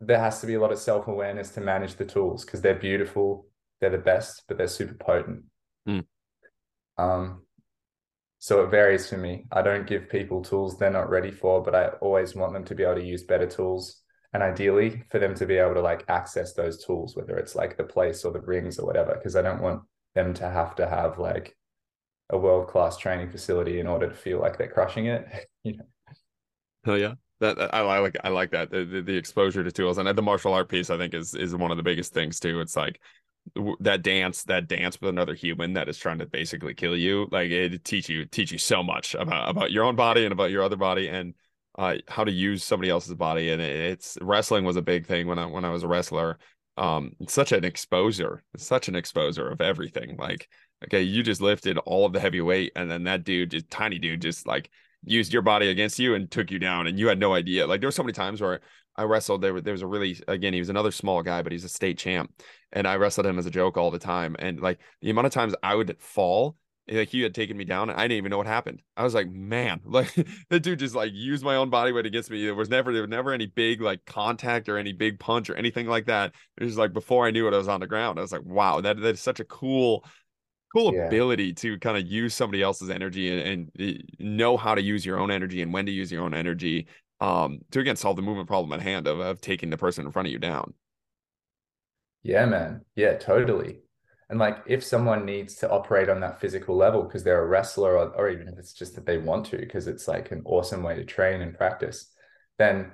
there 0.00 0.18
has 0.18 0.40
to 0.40 0.46
be 0.46 0.54
a 0.54 0.60
lot 0.60 0.72
of 0.72 0.78
self 0.78 1.06
awareness 1.06 1.50
to 1.50 1.60
manage 1.60 1.96
the 1.96 2.04
tools 2.06 2.46
because 2.46 2.62
they're 2.62 2.78
beautiful, 2.78 3.46
they're 3.78 3.90
the 3.90 3.98
best, 3.98 4.44
but 4.48 4.56
they're 4.56 4.68
super 4.68 4.94
potent. 4.94 5.42
Mm. 5.86 6.06
Um, 6.96 7.42
so 8.38 8.64
it 8.64 8.70
varies 8.70 9.06
for 9.06 9.18
me. 9.18 9.44
I 9.52 9.60
don't 9.60 9.86
give 9.86 10.08
people 10.08 10.40
tools 10.40 10.78
they're 10.78 10.88
not 10.88 11.10
ready 11.10 11.30
for, 11.30 11.62
but 11.62 11.74
I 11.74 11.88
always 12.00 12.34
want 12.34 12.54
them 12.54 12.64
to 12.64 12.74
be 12.74 12.82
able 12.82 12.94
to 12.94 13.04
use 13.04 13.24
better 13.24 13.46
tools. 13.46 14.00
And 14.32 14.42
ideally 14.42 15.04
for 15.10 15.18
them 15.18 15.34
to 15.34 15.44
be 15.44 15.58
able 15.58 15.74
to 15.74 15.82
like 15.82 16.06
access 16.08 16.54
those 16.54 16.82
tools, 16.82 17.14
whether 17.14 17.36
it's 17.36 17.54
like 17.54 17.76
the 17.76 17.84
place 17.84 18.24
or 18.24 18.32
the 18.32 18.40
rings 18.40 18.78
or 18.78 18.86
whatever, 18.86 19.14
because 19.14 19.36
I 19.36 19.42
don't 19.42 19.60
want 19.60 19.82
them 20.14 20.32
to 20.34 20.48
have 20.48 20.74
to 20.76 20.88
have 20.88 21.18
like 21.18 21.54
a 22.30 22.38
world 22.38 22.68
class 22.68 22.96
training 22.96 23.30
facility 23.30 23.78
in 23.78 23.86
order 23.86 24.08
to 24.08 24.14
feel 24.14 24.40
like 24.40 24.56
they're 24.56 24.68
crushing 24.68 25.06
it. 25.06 25.26
know. 25.72 25.84
Oh 26.86 26.94
yeah. 26.94 27.14
that 27.40 27.74
I 27.74 27.80
like 27.98 28.16
I 28.22 28.28
like 28.28 28.50
that 28.52 28.70
the, 28.70 28.84
the, 28.84 29.02
the 29.02 29.16
exposure 29.16 29.64
to 29.64 29.72
tools 29.72 29.98
and 29.98 30.08
the 30.08 30.22
martial 30.22 30.54
art 30.54 30.68
piece 30.68 30.90
I 30.90 30.96
think 30.96 31.14
is 31.14 31.34
is 31.34 31.54
one 31.54 31.70
of 31.70 31.76
the 31.76 31.82
biggest 31.82 32.12
things 32.12 32.38
too. 32.40 32.60
It's 32.60 32.76
like 32.76 33.00
that 33.80 34.02
dance 34.02 34.42
that 34.44 34.68
dance 34.68 35.00
with 35.00 35.10
another 35.10 35.34
human 35.34 35.74
that 35.74 35.88
is 35.88 35.98
trying 35.98 36.18
to 36.18 36.26
basically 36.26 36.74
kill 36.74 36.96
you 36.96 37.28
like 37.30 37.50
it 37.50 37.84
teach 37.84 38.08
you 38.08 38.24
teach 38.24 38.50
you 38.50 38.58
so 38.58 38.82
much 38.82 39.14
about 39.14 39.48
about 39.48 39.70
your 39.70 39.84
own 39.84 39.96
body 39.96 40.24
and 40.24 40.32
about 40.32 40.50
your 40.50 40.62
other 40.62 40.76
body 40.76 41.08
and 41.08 41.34
uh, 41.78 41.96
how 42.08 42.24
to 42.24 42.32
use 42.32 42.64
somebody 42.64 42.90
else's 42.90 43.14
body 43.14 43.50
and 43.50 43.60
it's 43.60 44.16
wrestling 44.20 44.64
was 44.64 44.76
a 44.76 44.82
big 44.82 45.06
thing 45.06 45.26
when 45.26 45.38
I 45.38 45.46
when 45.46 45.64
I 45.64 45.70
was 45.70 45.82
a 45.82 45.88
wrestler 45.88 46.38
um 46.76 47.12
it's 47.20 47.32
such 47.32 47.52
an 47.52 47.64
exposure 47.64 48.42
it's 48.54 48.66
such 48.66 48.88
an 48.88 48.96
exposure 48.96 49.48
of 49.48 49.60
everything 49.60 50.16
like 50.16 50.48
okay 50.84 51.02
you 51.02 51.22
just 51.22 51.40
lifted 51.40 51.78
all 51.78 52.04
of 52.04 52.12
the 52.12 52.20
heavy 52.20 52.40
weight 52.40 52.72
and 52.76 52.90
then 52.90 53.04
that 53.04 53.24
dude 53.24 53.50
just 53.52 53.70
tiny 53.70 53.98
dude 53.98 54.22
just 54.22 54.46
like 54.46 54.70
used 55.06 55.32
your 55.32 55.42
body 55.42 55.68
against 55.68 55.98
you 55.98 56.14
and 56.14 56.30
took 56.30 56.50
you 56.50 56.58
down 56.58 56.86
and 56.86 56.98
you 56.98 57.08
had 57.08 57.18
no 57.18 57.34
idea 57.34 57.66
like 57.66 57.80
there 57.80 57.88
were 57.88 57.92
so 57.92 58.02
many 58.02 58.12
times 58.12 58.40
where 58.40 58.60
I 58.96 59.04
wrestled 59.04 59.40
there 59.40 59.60
there 59.60 59.72
was 59.72 59.82
a 59.82 59.86
really 59.86 60.20
again 60.28 60.52
he 60.52 60.58
was 60.58 60.68
another 60.68 60.90
small 60.90 61.22
guy 61.22 61.42
but 61.42 61.52
he's 61.52 61.64
a 61.64 61.68
state 61.68 61.98
champ 61.98 62.30
and 62.72 62.86
I 62.86 62.96
wrestled 62.96 63.26
him 63.26 63.38
as 63.38 63.46
a 63.46 63.50
joke 63.50 63.76
all 63.76 63.90
the 63.90 63.98
time 63.98 64.36
and 64.38 64.60
like 64.60 64.78
the 65.00 65.10
amount 65.10 65.26
of 65.26 65.32
times 65.32 65.54
I 65.62 65.74
would 65.74 65.96
fall 65.98 66.56
like 66.88 67.08
he 67.08 67.22
had 67.22 67.34
taken 67.34 67.56
me 67.56 67.64
down 67.64 67.90
and 67.90 67.98
I 67.98 68.04
didn't 68.04 68.18
even 68.18 68.30
know 68.30 68.38
what 68.38 68.46
happened. 68.46 68.80
I 68.96 69.02
was 69.02 69.14
like, 69.14 69.28
man, 69.28 69.80
like 69.84 70.14
the 70.50 70.60
dude 70.60 70.78
just 70.78 70.94
like 70.94 71.12
used 71.12 71.44
my 71.44 71.56
own 71.56 71.70
body 71.70 71.92
weight 71.92 72.06
against 72.06 72.30
me. 72.30 72.44
There 72.44 72.54
was 72.54 72.68
never 72.68 72.92
there 72.92 73.02
was 73.02 73.10
never 73.10 73.32
any 73.32 73.46
big 73.46 73.80
like 73.80 74.04
contact 74.04 74.68
or 74.68 74.78
any 74.78 74.92
big 74.92 75.18
punch 75.18 75.50
or 75.50 75.56
anything 75.56 75.86
like 75.86 76.06
that. 76.06 76.32
It 76.58 76.64
was 76.64 76.78
like 76.78 76.92
before 76.92 77.26
I 77.26 77.30
knew 77.30 77.48
it, 77.48 77.54
I 77.54 77.58
was 77.58 77.68
on 77.68 77.80
the 77.80 77.86
ground. 77.86 78.18
I 78.18 78.22
was 78.22 78.32
like, 78.32 78.44
wow, 78.44 78.80
that 78.80 79.00
that 79.00 79.14
is 79.14 79.20
such 79.20 79.40
a 79.40 79.44
cool 79.44 80.04
cool 80.74 80.94
yeah. 80.94 81.06
ability 81.06 81.52
to 81.52 81.78
kind 81.78 81.96
of 81.96 82.06
use 82.06 82.34
somebody 82.34 82.62
else's 82.62 82.90
energy 82.90 83.30
and, 83.30 83.70
and, 83.78 83.98
eh, 83.98 84.02
know 84.18 84.56
how 84.56 84.74
to 84.74 84.82
use 84.82 85.04
your 85.04 85.18
own 85.18 85.30
energy 85.30 85.62
and 85.62 85.72
when 85.72 85.86
to 85.86 85.92
use 85.92 86.10
your 86.10 86.22
own 86.22 86.34
energy 86.34 86.86
um 87.20 87.60
to 87.70 87.80
again 87.80 87.96
solve 87.96 88.16
the 88.16 88.22
movement 88.22 88.46
problem 88.46 88.72
at 88.72 88.82
hand 88.82 89.06
of, 89.06 89.20
of 89.20 89.40
taking 89.40 89.70
the 89.70 89.76
person 89.76 90.04
in 90.04 90.12
front 90.12 90.26
of 90.26 90.32
you 90.32 90.38
down. 90.38 90.74
Yeah 92.22 92.46
man. 92.46 92.82
Yeah 92.94 93.16
totally. 93.16 93.78
And 94.28 94.38
like 94.38 94.58
if 94.66 94.82
someone 94.82 95.24
needs 95.24 95.54
to 95.56 95.70
operate 95.70 96.08
on 96.08 96.20
that 96.20 96.40
physical 96.40 96.76
level 96.76 97.04
because 97.04 97.22
they're 97.22 97.42
a 97.42 97.46
wrestler 97.46 97.96
or, 97.96 98.08
or 98.16 98.28
even 98.28 98.48
if 98.48 98.58
it's 98.58 98.72
just 98.72 98.96
that 98.96 99.06
they 99.06 99.18
want 99.18 99.46
to 99.46 99.58
because 99.58 99.86
it's 99.86 100.08
like 100.08 100.32
an 100.32 100.42
awesome 100.44 100.82
way 100.82 100.96
to 100.96 101.04
train 101.04 101.40
and 101.40 101.56
practice 101.56 102.10
then 102.58 102.90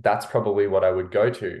that's 0.00 0.26
probably 0.26 0.66
what 0.66 0.82
i 0.82 0.90
would 0.90 1.12
go 1.12 1.30
to 1.30 1.60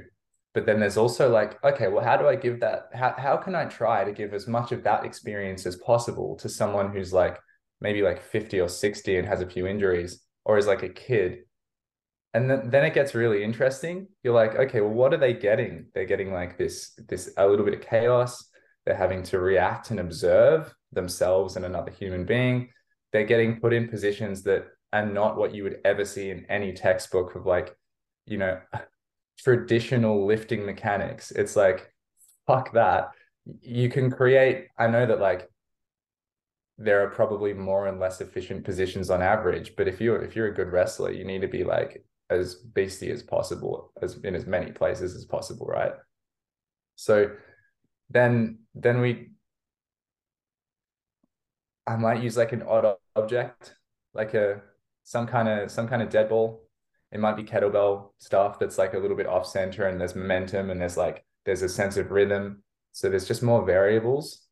but 0.54 0.66
then 0.66 0.80
there's 0.80 0.96
also 0.96 1.30
like 1.30 1.62
okay 1.64 1.88
well 1.88 2.04
how 2.04 2.16
do 2.16 2.28
i 2.28 2.36
give 2.36 2.60
that 2.60 2.88
how, 2.92 3.14
how 3.16 3.36
can 3.36 3.54
i 3.54 3.64
try 3.64 4.04
to 4.04 4.12
give 4.12 4.34
as 4.34 4.46
much 4.46 4.72
of 4.72 4.82
that 4.82 5.04
experience 5.04 5.66
as 5.66 5.76
possible 5.76 6.36
to 6.36 6.48
someone 6.48 6.92
who's 6.92 7.12
like 7.12 7.38
maybe 7.82 8.02
like 8.02 8.22
50 8.22 8.60
or 8.60 8.68
60 8.68 9.18
and 9.18 9.28
has 9.28 9.40
a 9.40 9.46
few 9.46 9.66
injuries 9.66 10.24
or 10.44 10.56
is 10.56 10.66
like 10.66 10.82
a 10.82 10.88
kid? 10.88 11.40
And 12.34 12.48
then, 12.48 12.70
then 12.70 12.84
it 12.84 12.94
gets 12.94 13.14
really 13.14 13.44
interesting. 13.44 14.08
You're 14.22 14.34
like 14.34 14.54
okay 14.54 14.80
well 14.80 14.90
what 14.90 15.12
are 15.12 15.18
they 15.18 15.34
getting? 15.34 15.86
They're 15.92 16.06
getting 16.06 16.32
like 16.32 16.56
this 16.56 16.92
this 17.08 17.30
a 17.36 17.46
little 17.46 17.64
bit 17.64 17.74
of 17.74 17.82
chaos. 17.82 18.48
They're 18.86 18.96
having 18.96 19.22
to 19.24 19.38
react 19.38 19.90
and 19.90 20.00
observe 20.00 20.74
themselves 20.92 21.56
and 21.56 21.64
another 21.64 21.90
human 21.90 22.24
being. 22.24 22.70
They're 23.12 23.24
getting 23.24 23.60
put 23.60 23.72
in 23.72 23.88
positions 23.88 24.42
that 24.44 24.66
are 24.92 25.06
not 25.06 25.36
what 25.36 25.54
you 25.54 25.62
would 25.64 25.78
ever 25.84 26.04
see 26.04 26.30
in 26.30 26.46
any 26.48 26.72
textbook 26.72 27.34
of 27.34 27.44
like 27.44 27.76
you 28.26 28.38
know 28.38 28.58
traditional 29.42 30.26
lifting 30.26 30.64
mechanics. 30.64 31.30
It's 31.32 31.56
like 31.56 31.92
fuck 32.46 32.72
that. 32.72 33.10
You 33.60 33.88
can 33.88 34.10
create 34.10 34.68
i 34.78 34.86
know 34.86 35.04
that 35.04 35.18
like 35.18 35.50
there 36.78 37.04
are 37.04 37.10
probably 37.10 37.52
more 37.52 37.86
and 37.88 37.98
less 37.98 38.20
efficient 38.20 38.64
positions 38.64 39.10
on 39.10 39.20
average 39.20 39.74
but 39.76 39.88
if 39.88 40.00
you're 40.00 40.22
if 40.22 40.36
you're 40.36 40.46
a 40.46 40.54
good 40.54 40.70
wrestler 40.72 41.10
you 41.10 41.24
need 41.24 41.42
to 41.42 41.48
be 41.48 41.64
like 41.64 42.04
as 42.30 42.54
beastie 42.54 43.10
as 43.10 43.22
possible 43.22 43.92
as 44.00 44.16
in 44.24 44.34
as 44.34 44.46
many 44.46 44.70
places 44.70 45.14
as 45.16 45.24
possible 45.24 45.66
right? 45.66 45.92
So 46.94 47.32
then 48.10 48.60
then 48.74 49.00
we 49.00 49.30
i 51.86 51.96
might 51.96 52.22
use 52.22 52.36
like 52.36 52.52
an 52.52 52.62
odd 52.62 52.94
object 53.16 53.74
like 54.14 54.34
a 54.34 54.62
some 55.02 55.26
kind 55.26 55.48
of 55.48 55.70
some 55.70 55.88
kind 55.88 56.02
of 56.02 56.10
dead 56.10 56.28
ball 56.28 56.62
it 57.12 57.20
might 57.20 57.36
be 57.36 57.44
kettlebell 57.44 58.10
stuff 58.18 58.58
that's 58.58 58.78
like 58.78 58.94
a 58.94 58.98
little 58.98 59.16
bit 59.16 59.26
off 59.26 59.46
center 59.46 59.86
and 59.86 60.00
there's 60.00 60.16
momentum 60.16 60.70
and 60.70 60.80
there's 60.80 60.96
like 60.96 61.24
there's 61.44 61.62
a 61.62 61.68
sense 61.68 61.96
of 61.96 62.10
rhythm. 62.10 62.62
So 62.92 63.08
there's 63.08 63.28
just 63.28 63.42
more 63.42 63.64
variables 63.64 64.46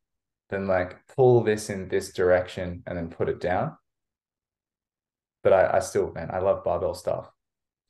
than 0.51 0.67
like 0.67 0.99
pull 1.17 1.43
this 1.43 1.71
in 1.71 1.89
this 1.89 2.13
direction 2.13 2.83
and 2.87 2.97
then 2.97 3.09
put 3.09 3.29
it 3.29 3.41
down. 3.41 3.77
But 5.43 5.55
i, 5.55 5.77
I 5.77 5.81
still 5.81 6.13
man 6.13 6.31
i 6.31 6.39
love 6.39 6.63
barbell 6.65 6.95
stuff 6.95 7.31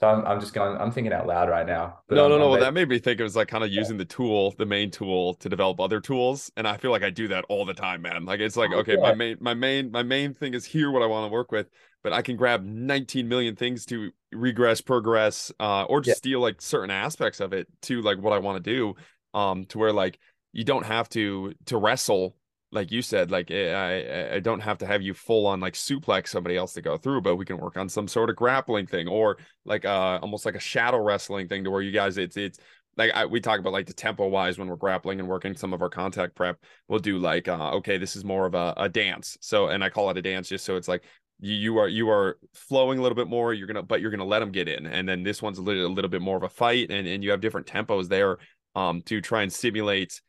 so 0.01 0.09
I'm, 0.09 0.25
I'm 0.25 0.41
just 0.41 0.55
going, 0.55 0.79
I'm 0.79 0.91
thinking 0.91 1.13
out 1.13 1.27
loud 1.27 1.51
right 1.51 1.67
now. 1.67 1.99
no, 2.09 2.25
I'm, 2.25 2.31
no, 2.31 2.39
no. 2.39 2.49
Well, 2.49 2.61
that 2.61 2.73
made 2.73 2.89
me 2.89 2.99
think 2.99 3.21
it 3.21 3.23
was 3.23 3.37
like 3.37 3.49
kind 3.49 3.63
of 3.63 3.71
using 3.71 3.99
the 3.99 4.07
tool, 4.07 4.55
the 4.57 4.65
main 4.65 4.91
tool 4.91 5.35
to 5.35 5.49
develop 5.51 5.79
other 5.79 6.01
tools. 6.01 6.51
And 6.57 6.67
I 6.67 6.79
feel 6.79 6.91
like 6.91 7.03
I 7.03 7.11
do 7.11 7.29
that 7.29 7.45
all 7.51 7.67
the 7.67 7.75
time, 7.75 8.01
man. 8.01 8.25
Like 8.25 8.41
it's 8.41 8.57
like, 8.57 8.71
oh, 8.73 8.79
okay, 8.79 8.95
yeah. 8.95 9.03
my 9.03 9.15
main, 9.15 9.37
my 9.41 9.53
main, 9.53 9.91
my 9.91 10.03
main 10.03 10.33
thing 10.33 10.55
is 10.55 10.65
here 10.65 10.91
what 10.91 11.03
I 11.03 11.07
want 11.07 11.31
to 11.31 11.33
work 11.33 11.53
with, 11.53 11.69
but 12.03 12.15
I 12.15 12.23
can 12.23 12.37
grab 12.37 12.65
19 12.65 13.29
million 13.29 13.57
things 13.57 13.85
to 13.87 14.11
regress, 14.33 14.81
progress, 14.81 15.53
uh, 15.61 15.83
or 15.83 16.01
just 16.01 16.17
yeah. 16.17 16.31
steal 16.31 16.41
like 16.41 16.63
certain 16.63 16.91
aspects 16.91 17.39
of 17.39 17.53
it 17.53 17.69
to 17.83 18.01
like 18.01 18.17
what 18.17 18.33
I 18.33 18.39
want 18.39 18.65
to 18.65 18.71
do. 18.71 18.95
Um, 19.35 19.67
to 19.67 19.79
where 19.79 19.93
like 19.93 20.19
you 20.53 20.65
don't 20.65 20.87
have 20.87 21.11
to 21.11 21.53
to 21.67 21.77
wrestle 21.77 22.37
like 22.73 22.91
you 22.91 23.03
said, 23.03 23.31
like 23.31 23.51
eh, 23.51 23.73
I 23.73 24.37
I 24.37 24.41
don't 24.41 24.61
have 24.61 24.79
to 24.79 24.87
have 24.87 25.03
you 25.03 25.15
full 25.15 25.47
on 25.47 25.61
like 25.61 25.75
suplex 25.75 26.29
somebody 26.29 26.57
else 26.57 26.73
to 26.75 26.83
go 26.83 26.97
through, 26.97 27.23
but 27.23 27.37
we 27.37 27.45
can 27.45 27.59
work 27.59 27.77
on 27.77 27.89
some 27.89 28.07
sort 28.07 28.31
of 28.31 28.37
grappling 28.37 28.87
thing 28.87 29.09
or 29.09 29.39
like 29.65 29.85
uh 29.85 30.19
almost 30.23 30.47
like 30.47 30.55
a 30.55 30.61
shadow 30.61 30.99
wrestling 30.99 31.49
thing 31.49 31.65
to 31.65 31.71
where 31.71 31.83
you 31.83 31.91
guys 31.91 32.17
it's 32.19 32.37
it's 32.37 32.59
like 32.97 33.13
I, 33.15 33.27
we 33.27 33.41
talk 33.41 33.59
about 33.61 33.73
like 33.73 33.87
the 33.87 33.93
tempo 33.93 34.29
wise 34.29 34.59
when 34.59 34.69
we're 34.69 34.77
grappling 34.77 35.21
and 35.21 35.29
working 35.29 35.57
some 35.57 35.73
of 35.73 35.83
our 35.83 35.89
contact 35.89 36.35
prep 36.35 36.59
we'll 36.89 36.99
do 37.01 37.19
like 37.19 37.49
uh 37.49 37.73
okay 37.73 37.99
this 37.99 38.15
is 38.15 38.25
more 38.25 38.47
of 38.47 38.55
a, 38.55 38.75
a 38.77 38.89
dance. 38.89 39.37
So 39.41 39.69
and 39.69 39.83
i 39.83 39.89
call 39.89 40.11
it 40.11 40.19
a 40.19 40.23
dance 40.23 40.49
just 40.49 40.65
so 40.65 40.77
it's 40.77 40.89
like 40.89 41.05
you, 41.41 41.55
you 41.55 41.79
are 41.79 41.89
you 41.89 42.09
are 42.11 42.39
flowing 42.55 42.99
a 42.99 43.03
little 43.03 43.17
bit 43.17 43.29
more 43.29 43.53
you're 43.53 43.67
gonna 43.67 43.83
but 43.83 44.01
you're 44.01 44.11
gonna 44.11 44.25
let 44.25 44.41
them 44.41 44.53
get 44.53 44.69
in. 44.69 44.87
And 44.87 45.09
then 45.09 45.23
this 45.25 45.43
one's 45.43 45.59
a 45.59 45.63
little, 45.63 45.87
a 45.87 45.89
little 45.89 46.11
bit 46.11 46.23
more 46.23 46.37
of 46.37 46.45
a 46.45 46.49
fight 46.49 46.91
and 46.91 47.09
and 47.09 47.25
you 47.25 47.31
have 47.33 47.41
different 47.41 47.67
tempos 47.67 48.09
there 48.09 48.39
um 48.77 49.03
to 49.03 49.21
try 49.21 49.43
and 49.43 49.53
simulate 49.53 50.21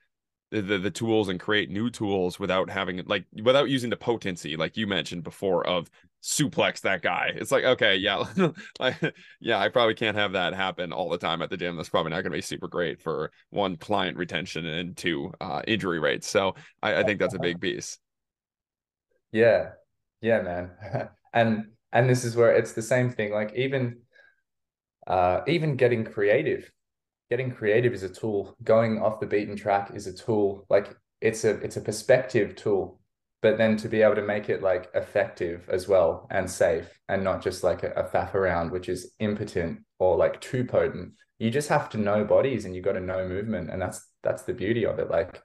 the, 0.51 0.77
the 0.77 0.91
tools 0.91 1.29
and 1.29 1.39
create 1.39 1.69
new 1.69 1.89
tools 1.89 2.39
without 2.39 2.69
having 2.69 3.01
like 3.05 3.25
without 3.43 3.69
using 3.69 3.89
the 3.89 3.97
potency 3.97 4.57
like 4.57 4.75
you 4.77 4.85
mentioned 4.87 5.23
before 5.23 5.65
of 5.65 5.89
suplex 6.23 6.81
that 6.81 7.01
guy. 7.01 7.31
It's 7.35 7.51
like 7.51 7.63
okay 7.63 7.95
yeah 7.95 8.23
like 8.79 8.97
yeah 9.39 9.59
i 9.59 9.69
probably 9.69 9.95
can't 9.95 10.17
have 10.17 10.33
that 10.33 10.53
happen 10.53 10.91
all 10.93 11.09
the 11.09 11.17
time 11.17 11.41
at 11.41 11.49
the 11.49 11.57
gym. 11.57 11.75
That's 11.77 11.89
probably 11.89 12.11
not 12.11 12.21
going 12.21 12.31
to 12.31 12.37
be 12.37 12.41
super 12.41 12.67
great 12.67 13.01
for 13.01 13.31
one 13.49 13.77
client 13.77 14.17
retention 14.17 14.65
and 14.65 14.95
two 14.95 15.33
uh, 15.41 15.61
injury 15.67 15.99
rates. 15.99 16.27
So 16.27 16.55
I, 16.83 16.97
I 16.97 17.03
think 17.03 17.19
that's 17.19 17.33
a 17.33 17.39
big 17.39 17.59
piece 17.61 17.97
yeah. 19.31 19.71
Yeah 20.21 20.41
man. 20.41 20.71
And 21.33 21.67
and 21.93 22.09
this 22.09 22.25
is 22.25 22.35
where 22.35 22.53
it's 22.53 22.73
the 22.73 22.81
same 22.81 23.09
thing 23.09 23.31
like 23.31 23.53
even 23.55 24.01
uh 25.07 25.41
even 25.47 25.75
getting 25.77 26.03
creative 26.03 26.69
getting 27.31 27.49
creative 27.49 27.93
is 27.93 28.03
a 28.03 28.09
tool. 28.09 28.55
Going 28.63 29.01
off 29.01 29.21
the 29.21 29.25
beaten 29.25 29.55
track 29.55 29.91
is 29.95 30.05
a 30.05 30.13
tool. 30.13 30.65
Like 30.69 30.95
it's 31.21 31.45
a 31.45 31.51
it's 31.61 31.77
a 31.77 31.81
perspective 31.81 32.55
tool 32.55 32.99
but 33.41 33.57
then 33.57 33.75
to 33.75 33.89
be 33.89 34.03
able 34.03 34.15
to 34.15 34.21
make 34.21 34.49
it 34.49 34.61
like 34.61 34.89
effective 34.93 35.67
as 35.69 35.87
well 35.87 36.27
and 36.29 36.49
safe 36.49 36.87
and 37.09 37.23
not 37.23 37.41
just 37.41 37.63
like 37.63 37.81
a, 37.81 37.91
a 37.93 38.03
faff 38.03 38.35
around 38.35 38.71
which 38.71 38.87
is 38.87 39.13
impotent 39.19 39.79
or 39.97 40.15
like 40.15 40.39
too 40.41 40.63
potent. 40.63 41.13
You 41.39 41.49
just 41.49 41.69
have 41.69 41.89
to 41.89 41.97
know 41.97 42.23
bodies 42.23 42.65
and 42.65 42.75
you've 42.75 42.85
got 42.85 42.93
to 42.93 42.99
know 42.99 43.27
movement 43.27 43.71
and 43.71 43.81
that's 43.81 44.07
that's 44.21 44.43
the 44.43 44.53
beauty 44.53 44.85
of 44.85 44.99
it. 44.99 45.09
Like 45.09 45.41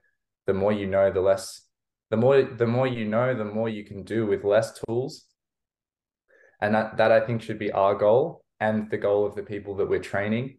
the 0.47 0.55
more 0.55 0.73
you 0.73 0.87
know 0.87 1.11
the 1.11 1.23
less 1.23 1.63
the 2.11 2.17
more 2.17 2.43
the 2.43 2.67
more 2.67 2.87
you 2.87 3.05
know 3.07 3.35
the 3.35 3.45
more 3.45 3.69
you 3.69 3.85
can 3.85 4.03
do 4.03 4.27
with 4.27 4.45
less 4.45 4.79
tools. 4.81 5.25
And 6.61 6.75
that 6.75 6.97
that 6.97 7.13
i 7.13 7.21
think 7.21 7.43
should 7.43 7.59
be 7.59 7.71
our 7.71 7.95
goal 7.95 8.43
and 8.61 8.91
the 8.91 8.97
goal 8.97 9.27
of 9.27 9.35
the 9.35 9.43
people 9.43 9.77
that 9.77 9.89
we're 9.89 10.01
training 10.01 10.59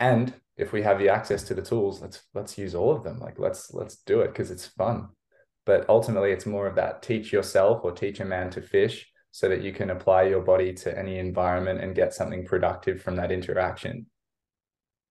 and 0.00 0.34
if 0.56 0.72
we 0.72 0.82
have 0.82 0.98
the 0.98 1.08
access 1.08 1.42
to 1.44 1.54
the 1.54 1.62
tools 1.62 2.02
let's 2.02 2.22
let's 2.34 2.58
use 2.58 2.74
all 2.74 2.94
of 2.94 3.04
them. 3.04 3.18
Like 3.20 3.38
let's 3.38 3.72
let's 3.72 3.96
do 4.06 4.20
it 4.20 4.28
because 4.28 4.50
it's 4.50 4.66
fun. 4.66 5.08
But 5.64 5.88
ultimately 5.88 6.32
it's 6.32 6.46
more 6.46 6.66
of 6.66 6.74
that 6.76 7.02
teach 7.02 7.32
yourself 7.32 7.82
or 7.84 7.92
teach 7.92 8.20
a 8.20 8.24
man 8.24 8.50
to 8.50 8.62
fish 8.62 9.08
so 9.30 9.48
that 9.48 9.62
you 9.62 9.72
can 9.72 9.90
apply 9.90 10.24
your 10.24 10.40
body 10.40 10.72
to 10.74 10.98
any 10.98 11.18
environment 11.18 11.80
and 11.80 11.94
get 11.94 12.12
something 12.12 12.44
productive 12.44 13.00
from 13.00 13.16
that 13.16 13.30
interaction. 13.30 14.06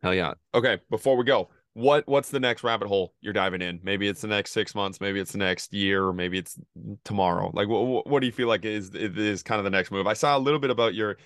Hell 0.03 0.13
yeah. 0.13 0.33
Okay 0.53 0.79
before 0.89 1.15
we 1.17 1.23
go 1.23 1.49
what 1.73 2.05
what's 2.07 2.29
the 2.29 2.39
next 2.39 2.63
rabbit 2.63 2.87
hole 2.87 3.13
you're 3.21 3.33
diving 3.33 3.61
in? 3.61 3.79
Maybe 3.83 4.07
it's 4.07 4.21
the 4.21 4.27
next 4.27 4.51
six 4.51 4.75
months 4.75 4.99
maybe 4.99 5.19
it's 5.19 5.31
the 5.31 5.37
next 5.37 5.73
year 5.73 6.11
maybe 6.11 6.37
it's 6.37 6.59
tomorrow. 7.05 7.51
Like 7.53 7.67
what, 7.67 8.05
what 8.07 8.19
do 8.19 8.25
you 8.25 8.33
feel 8.33 8.47
like 8.47 8.65
is 8.65 8.89
is 8.93 9.41
kind 9.43 9.59
of 9.59 9.65
the 9.65 9.71
next 9.71 9.91
move? 9.91 10.05
I 10.05 10.13
saw 10.13 10.37
a 10.37 10.39
little 10.39 10.59
bit 10.59 10.71
about 10.71 10.93
your 10.93 11.17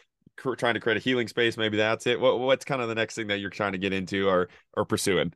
trying 0.58 0.74
to 0.74 0.80
create 0.80 0.98
a 0.98 1.02
healing 1.02 1.28
space 1.28 1.58
maybe 1.58 1.78
that's 1.78 2.08
it 2.08 2.20
what, 2.20 2.40
what's 2.40 2.66
kind 2.66 2.82
of 2.82 2.90
the 2.90 2.96
next 2.96 3.16
thing 3.16 3.28
that 3.28 3.40
you're 3.40 3.50
trying 3.50 3.72
to 3.72 3.78
get 3.78 3.94
into 3.94 4.28
or 4.28 4.50
or 4.76 4.86
pursuing 4.86 5.32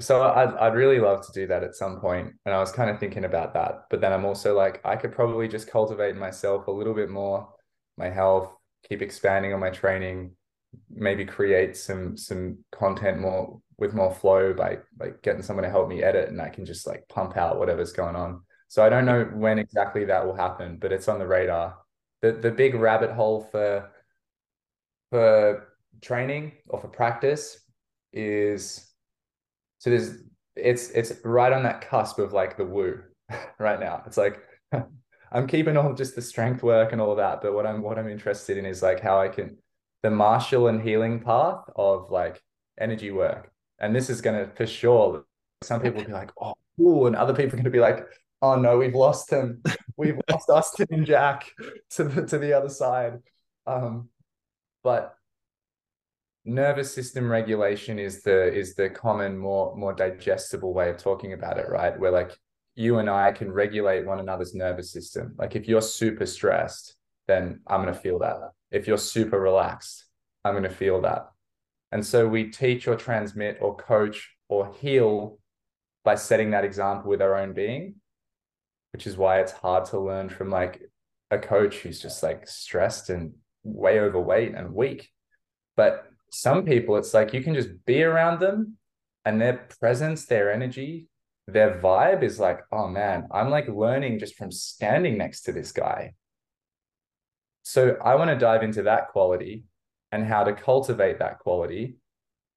so 0.00 0.22
I'd, 0.22 0.54
I'd 0.54 0.74
really 0.74 0.98
love 0.98 1.24
to 1.26 1.32
do 1.32 1.46
that 1.48 1.62
at 1.62 1.74
some 1.74 2.00
point 2.00 2.32
and 2.46 2.54
i 2.54 2.58
was 2.58 2.72
kind 2.72 2.88
of 2.88 2.98
thinking 2.98 3.24
about 3.24 3.52
that 3.54 3.84
but 3.90 4.00
then 4.00 4.12
i'm 4.12 4.24
also 4.24 4.56
like 4.56 4.80
i 4.84 4.96
could 4.96 5.12
probably 5.12 5.48
just 5.48 5.70
cultivate 5.70 6.16
myself 6.16 6.66
a 6.66 6.70
little 6.70 6.94
bit 6.94 7.10
more 7.10 7.48
my 7.98 8.08
health 8.08 8.52
keep 8.88 9.02
expanding 9.02 9.52
on 9.52 9.60
my 9.60 9.70
training, 9.70 10.32
maybe 10.90 11.24
create 11.24 11.76
some 11.76 12.16
some 12.16 12.58
content 12.70 13.20
more 13.20 13.60
with 13.78 13.94
more 13.94 14.14
flow 14.14 14.52
by 14.52 14.78
like 14.98 15.22
getting 15.22 15.42
someone 15.42 15.64
to 15.64 15.70
help 15.70 15.88
me 15.88 16.02
edit 16.02 16.28
and 16.28 16.40
I 16.40 16.48
can 16.48 16.64
just 16.64 16.86
like 16.86 17.08
pump 17.08 17.36
out 17.36 17.58
whatever's 17.58 17.92
going 17.92 18.16
on. 18.16 18.42
So 18.68 18.84
I 18.84 18.88
don't 18.88 19.04
know 19.04 19.24
when 19.24 19.58
exactly 19.58 20.04
that 20.06 20.24
will 20.24 20.36
happen, 20.36 20.78
but 20.80 20.92
it's 20.92 21.08
on 21.08 21.18
the 21.18 21.26
radar. 21.26 21.76
The 22.22 22.32
the 22.32 22.50
big 22.50 22.74
rabbit 22.74 23.10
hole 23.10 23.48
for 23.50 23.90
for 25.10 25.68
training 26.00 26.52
or 26.68 26.80
for 26.80 26.88
practice 26.88 27.58
is 28.12 28.92
so 29.78 29.90
there's 29.90 30.14
it's 30.56 30.90
it's 30.90 31.12
right 31.24 31.52
on 31.52 31.62
that 31.64 31.80
cusp 31.88 32.18
of 32.18 32.32
like 32.32 32.56
the 32.56 32.64
woo 32.64 33.02
right 33.58 33.80
now. 33.80 34.02
It's 34.06 34.16
like 34.16 34.40
I'm 35.32 35.46
keeping 35.46 35.76
all 35.76 35.94
just 35.94 36.14
the 36.14 36.22
strength 36.22 36.62
work 36.62 36.92
and 36.92 37.00
all 37.00 37.10
of 37.10 37.16
that, 37.16 37.40
but 37.42 37.54
what 37.54 37.66
I'm 37.66 37.82
what 37.82 37.98
I'm 37.98 38.08
interested 38.08 38.58
in 38.58 38.66
is 38.66 38.82
like 38.82 39.00
how 39.00 39.20
I 39.20 39.28
can 39.28 39.58
the 40.02 40.10
martial 40.10 40.68
and 40.68 40.82
healing 40.82 41.20
path 41.20 41.64
of 41.76 42.10
like 42.10 42.42
energy 42.78 43.10
work. 43.10 43.50
And 43.78 43.94
this 43.94 44.10
is 44.10 44.20
gonna 44.20 44.50
for 44.54 44.66
sure 44.66 45.24
some 45.62 45.80
people 45.80 46.00
will 46.00 46.06
be 46.06 46.12
like, 46.12 46.30
oh, 46.40 46.54
ooh, 46.80 47.06
and 47.06 47.16
other 47.16 47.34
people 47.34 47.54
are 47.54 47.56
gonna 47.56 47.70
be 47.70 47.80
like, 47.80 48.06
oh 48.42 48.56
no, 48.56 48.76
we've 48.76 48.94
lost 48.94 49.30
him. 49.30 49.62
We've 49.96 50.20
lost 50.30 50.50
Austin 50.50 50.88
and 50.90 51.06
Jack 51.06 51.46
to 51.90 52.04
the 52.04 52.26
to 52.26 52.38
the 52.38 52.52
other 52.52 52.68
side. 52.68 53.20
Um, 53.66 54.08
but 54.82 55.14
nervous 56.44 56.92
system 56.92 57.30
regulation 57.30 58.00
is 58.00 58.22
the 58.22 58.52
is 58.52 58.74
the 58.74 58.90
common 58.90 59.38
more 59.38 59.76
more 59.76 59.92
digestible 59.92 60.74
way 60.74 60.90
of 60.90 60.98
talking 60.98 61.32
about 61.32 61.58
it 61.58 61.68
right? 61.68 61.98
Where 61.98 62.10
like 62.10 62.36
you 62.74 62.98
and 62.98 63.10
i 63.10 63.30
can 63.30 63.52
regulate 63.52 64.06
one 64.06 64.18
another's 64.18 64.54
nervous 64.54 64.92
system. 64.92 65.34
Like 65.38 65.54
if 65.54 65.68
you're 65.68 65.80
super 65.80 66.26
stressed 66.26 66.96
then 67.28 67.60
i'm 67.68 67.86
to 67.86 67.94
feel 67.94 68.18
that. 68.18 68.38
If 68.72 68.88
you're 68.88 68.98
super 68.98 69.40
relaxed 69.40 70.06
i'm 70.44 70.60
to 70.62 70.68
feel 70.68 71.00
that. 71.02 71.28
And 71.92 72.04
so 72.04 72.26
we 72.26 72.50
teach 72.50 72.88
or 72.88 72.96
transmit 72.96 73.58
or 73.60 73.76
coach 73.76 74.34
or 74.48 74.72
heal 74.80 75.38
by 76.02 76.16
setting 76.16 76.50
that 76.50 76.64
example 76.64 77.10
with 77.10 77.22
our 77.22 77.36
own 77.36 77.52
being 77.52 77.96
which 78.92 79.06
is 79.06 79.16
why 79.16 79.40
it's 79.40 79.52
hard 79.52 79.84
to 79.86 79.98
learn 79.98 80.28
from 80.28 80.50
like 80.50 80.82
a 81.30 81.38
coach 81.38 81.78
who's 81.78 82.00
just 82.00 82.22
like 82.22 82.46
stressed 82.46 83.10
and 83.10 83.32
way 83.64 84.00
overweight 84.00 84.54
and 84.54 84.74
weak. 84.74 85.08
But 85.76 86.04
some 86.32 86.64
people 86.64 86.96
it's 86.96 87.14
like 87.14 87.34
you 87.34 87.42
can 87.42 87.54
just 87.54 87.84
be 87.84 88.02
around 88.02 88.40
them 88.40 88.76
and 89.24 89.40
their 89.40 89.66
presence 89.80 90.26
their 90.26 90.50
energy 90.50 91.06
their 91.46 91.78
vibe 91.80 92.22
is 92.22 92.40
like 92.40 92.60
oh 92.72 92.88
man 92.88 93.26
i'm 93.30 93.50
like 93.50 93.68
learning 93.68 94.18
just 94.18 94.36
from 94.36 94.50
standing 94.50 95.18
next 95.18 95.42
to 95.42 95.52
this 95.52 95.72
guy. 95.72 96.14
So 97.62 97.96
i 98.02 98.14
want 98.14 98.30
to 98.30 98.38
dive 98.38 98.62
into 98.62 98.82
that 98.84 99.08
quality 99.08 99.64
and 100.10 100.26
how 100.26 100.44
to 100.44 100.52
cultivate 100.54 101.18
that 101.18 101.38
quality 101.38 101.96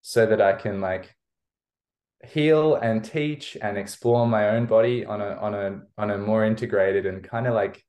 so 0.01 0.25
that 0.25 0.41
i 0.41 0.53
can 0.53 0.81
like 0.81 1.15
heal 2.33 2.75
and 2.75 3.03
teach 3.03 3.57
and 3.61 3.77
explore 3.77 4.27
my 4.27 4.49
own 4.49 4.65
body 4.65 5.05
on 5.05 5.21
a 5.21 5.35
on 5.35 5.53
a 5.53 5.81
on 5.97 6.11
a 6.11 6.17
more 6.17 6.45
integrated 6.45 7.05
and 7.05 7.23
kind 7.23 7.47
of 7.47 7.53
like 7.53 7.83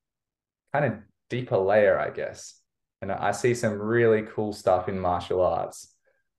kind 0.73 0.85
of 0.85 0.95
deeper 1.29 1.57
layer 1.57 1.99
i 1.99 2.11
guess 2.11 2.61
and 3.03 3.13
I 3.13 3.33
see 3.33 3.55
some 3.55 3.79
really 3.81 4.23
cool 4.23 4.53
stuff 4.53 4.89
in 4.89 4.99
martial 4.99 5.43
arts. 5.43 5.93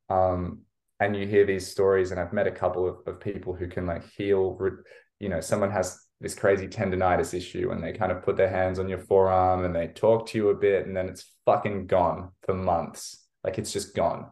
Um, 0.09 0.61
and 0.99 1.15
you 1.15 1.27
hear 1.27 1.45
these 1.45 1.67
stories, 1.67 2.11
and 2.11 2.19
I've 2.19 2.33
met 2.33 2.47
a 2.47 2.51
couple 2.51 2.87
of, 2.87 2.97
of 3.05 3.19
people 3.19 3.53
who 3.53 3.67
can 3.67 3.85
like 3.85 4.03
heal. 4.09 4.57
You 5.19 5.29
know, 5.29 5.41
someone 5.41 5.71
has 5.71 5.99
this 6.19 6.33
crazy 6.33 6.67
tendonitis 6.67 7.33
issue, 7.35 7.69
and 7.71 7.83
they 7.83 7.93
kind 7.93 8.11
of 8.11 8.23
put 8.23 8.35
their 8.35 8.49
hands 8.49 8.79
on 8.79 8.89
your 8.89 8.99
forearm 8.99 9.65
and 9.65 9.75
they 9.75 9.87
talk 9.87 10.27
to 10.27 10.37
you 10.37 10.49
a 10.49 10.55
bit, 10.55 10.87
and 10.87 10.97
then 10.97 11.07
it's 11.07 11.31
fucking 11.45 11.85
gone 11.85 12.31
for 12.43 12.55
months. 12.55 13.23
Like 13.43 13.59
it's 13.59 13.71
just 13.71 13.95
gone. 13.95 14.31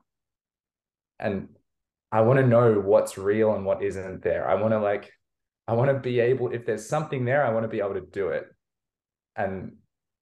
And 1.20 1.50
I 2.16 2.22
want 2.22 2.40
to 2.40 2.48
know 2.48 2.80
what's 2.80 3.18
real 3.18 3.56
and 3.56 3.66
what 3.66 3.84
isn't 3.84 4.24
there. 4.24 4.50
I 4.50 4.56
want 4.56 4.72
to 4.72 4.80
like, 4.80 5.12
I 5.68 5.74
want 5.74 5.92
to 5.92 6.00
be 6.00 6.22
able, 6.22 6.54
if 6.54 6.66
there's 6.66 6.88
something 6.88 7.26
there, 7.26 7.46
I 7.46 7.52
want 7.52 7.66
to 7.66 7.68
be 7.68 7.80
able 7.80 7.96
to 7.96 8.06
do 8.10 8.30
it. 8.30 8.46
And 9.36 9.74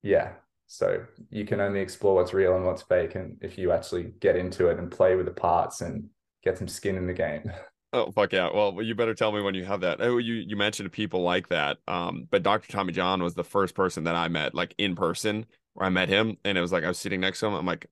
yeah, 0.02 0.32
so 0.66 1.06
you 1.30 1.46
can 1.46 1.62
only 1.62 1.82
explore 1.82 2.16
what's 2.16 2.34
real 2.34 2.56
and 2.56 2.66
what's 2.66 2.82
fake, 2.82 3.14
and 3.14 3.38
if 3.42 3.60
you 3.60 3.72
actually 3.72 4.12
get 4.20 4.36
into 4.36 4.70
it 4.70 4.80
and 4.80 4.90
play 4.90 5.16
with 5.16 5.28
the 5.28 5.34
parts 5.34 5.82
and 5.82 6.10
get 6.44 6.58
some 6.58 6.68
skin 6.68 6.98
in 6.98 7.06
the 7.06 7.14
game. 7.14 7.52
Oh 7.96 8.12
fuck 8.12 8.34
yeah! 8.34 8.50
Well, 8.52 8.82
you 8.82 8.96
better 8.96 9.14
tell 9.14 9.32
me 9.32 9.40
when 9.44 9.54
you 9.54 9.66
have 9.66 9.82
that. 9.82 10.02
Oh, 10.02 10.18
you 10.18 10.34
you 10.34 10.56
mentioned 10.56 10.92
people 10.92 11.22
like 11.22 11.50
that. 11.50 11.78
Um, 11.88 12.28
but 12.32 12.42
Dr. 12.42 12.72
Tommy 12.72 12.92
John 12.92 13.22
was 13.22 13.36
the 13.36 13.44
first 13.44 13.76
person 13.76 14.06
that 14.06 14.16
I 14.16 14.30
met, 14.30 14.56
like 14.56 14.74
in 14.80 14.96
person, 14.96 15.46
where 15.76 15.86
I 15.86 15.90
met 15.92 16.10
him, 16.10 16.38
and 16.44 16.58
it 16.58 16.62
was 16.62 16.72
like 16.72 16.84
I 16.84 16.88
was 16.88 16.98
sitting 16.98 17.22
next 17.22 17.40
to 17.42 17.46
him. 17.46 17.54
I'm 17.54 17.68
like, 17.68 17.86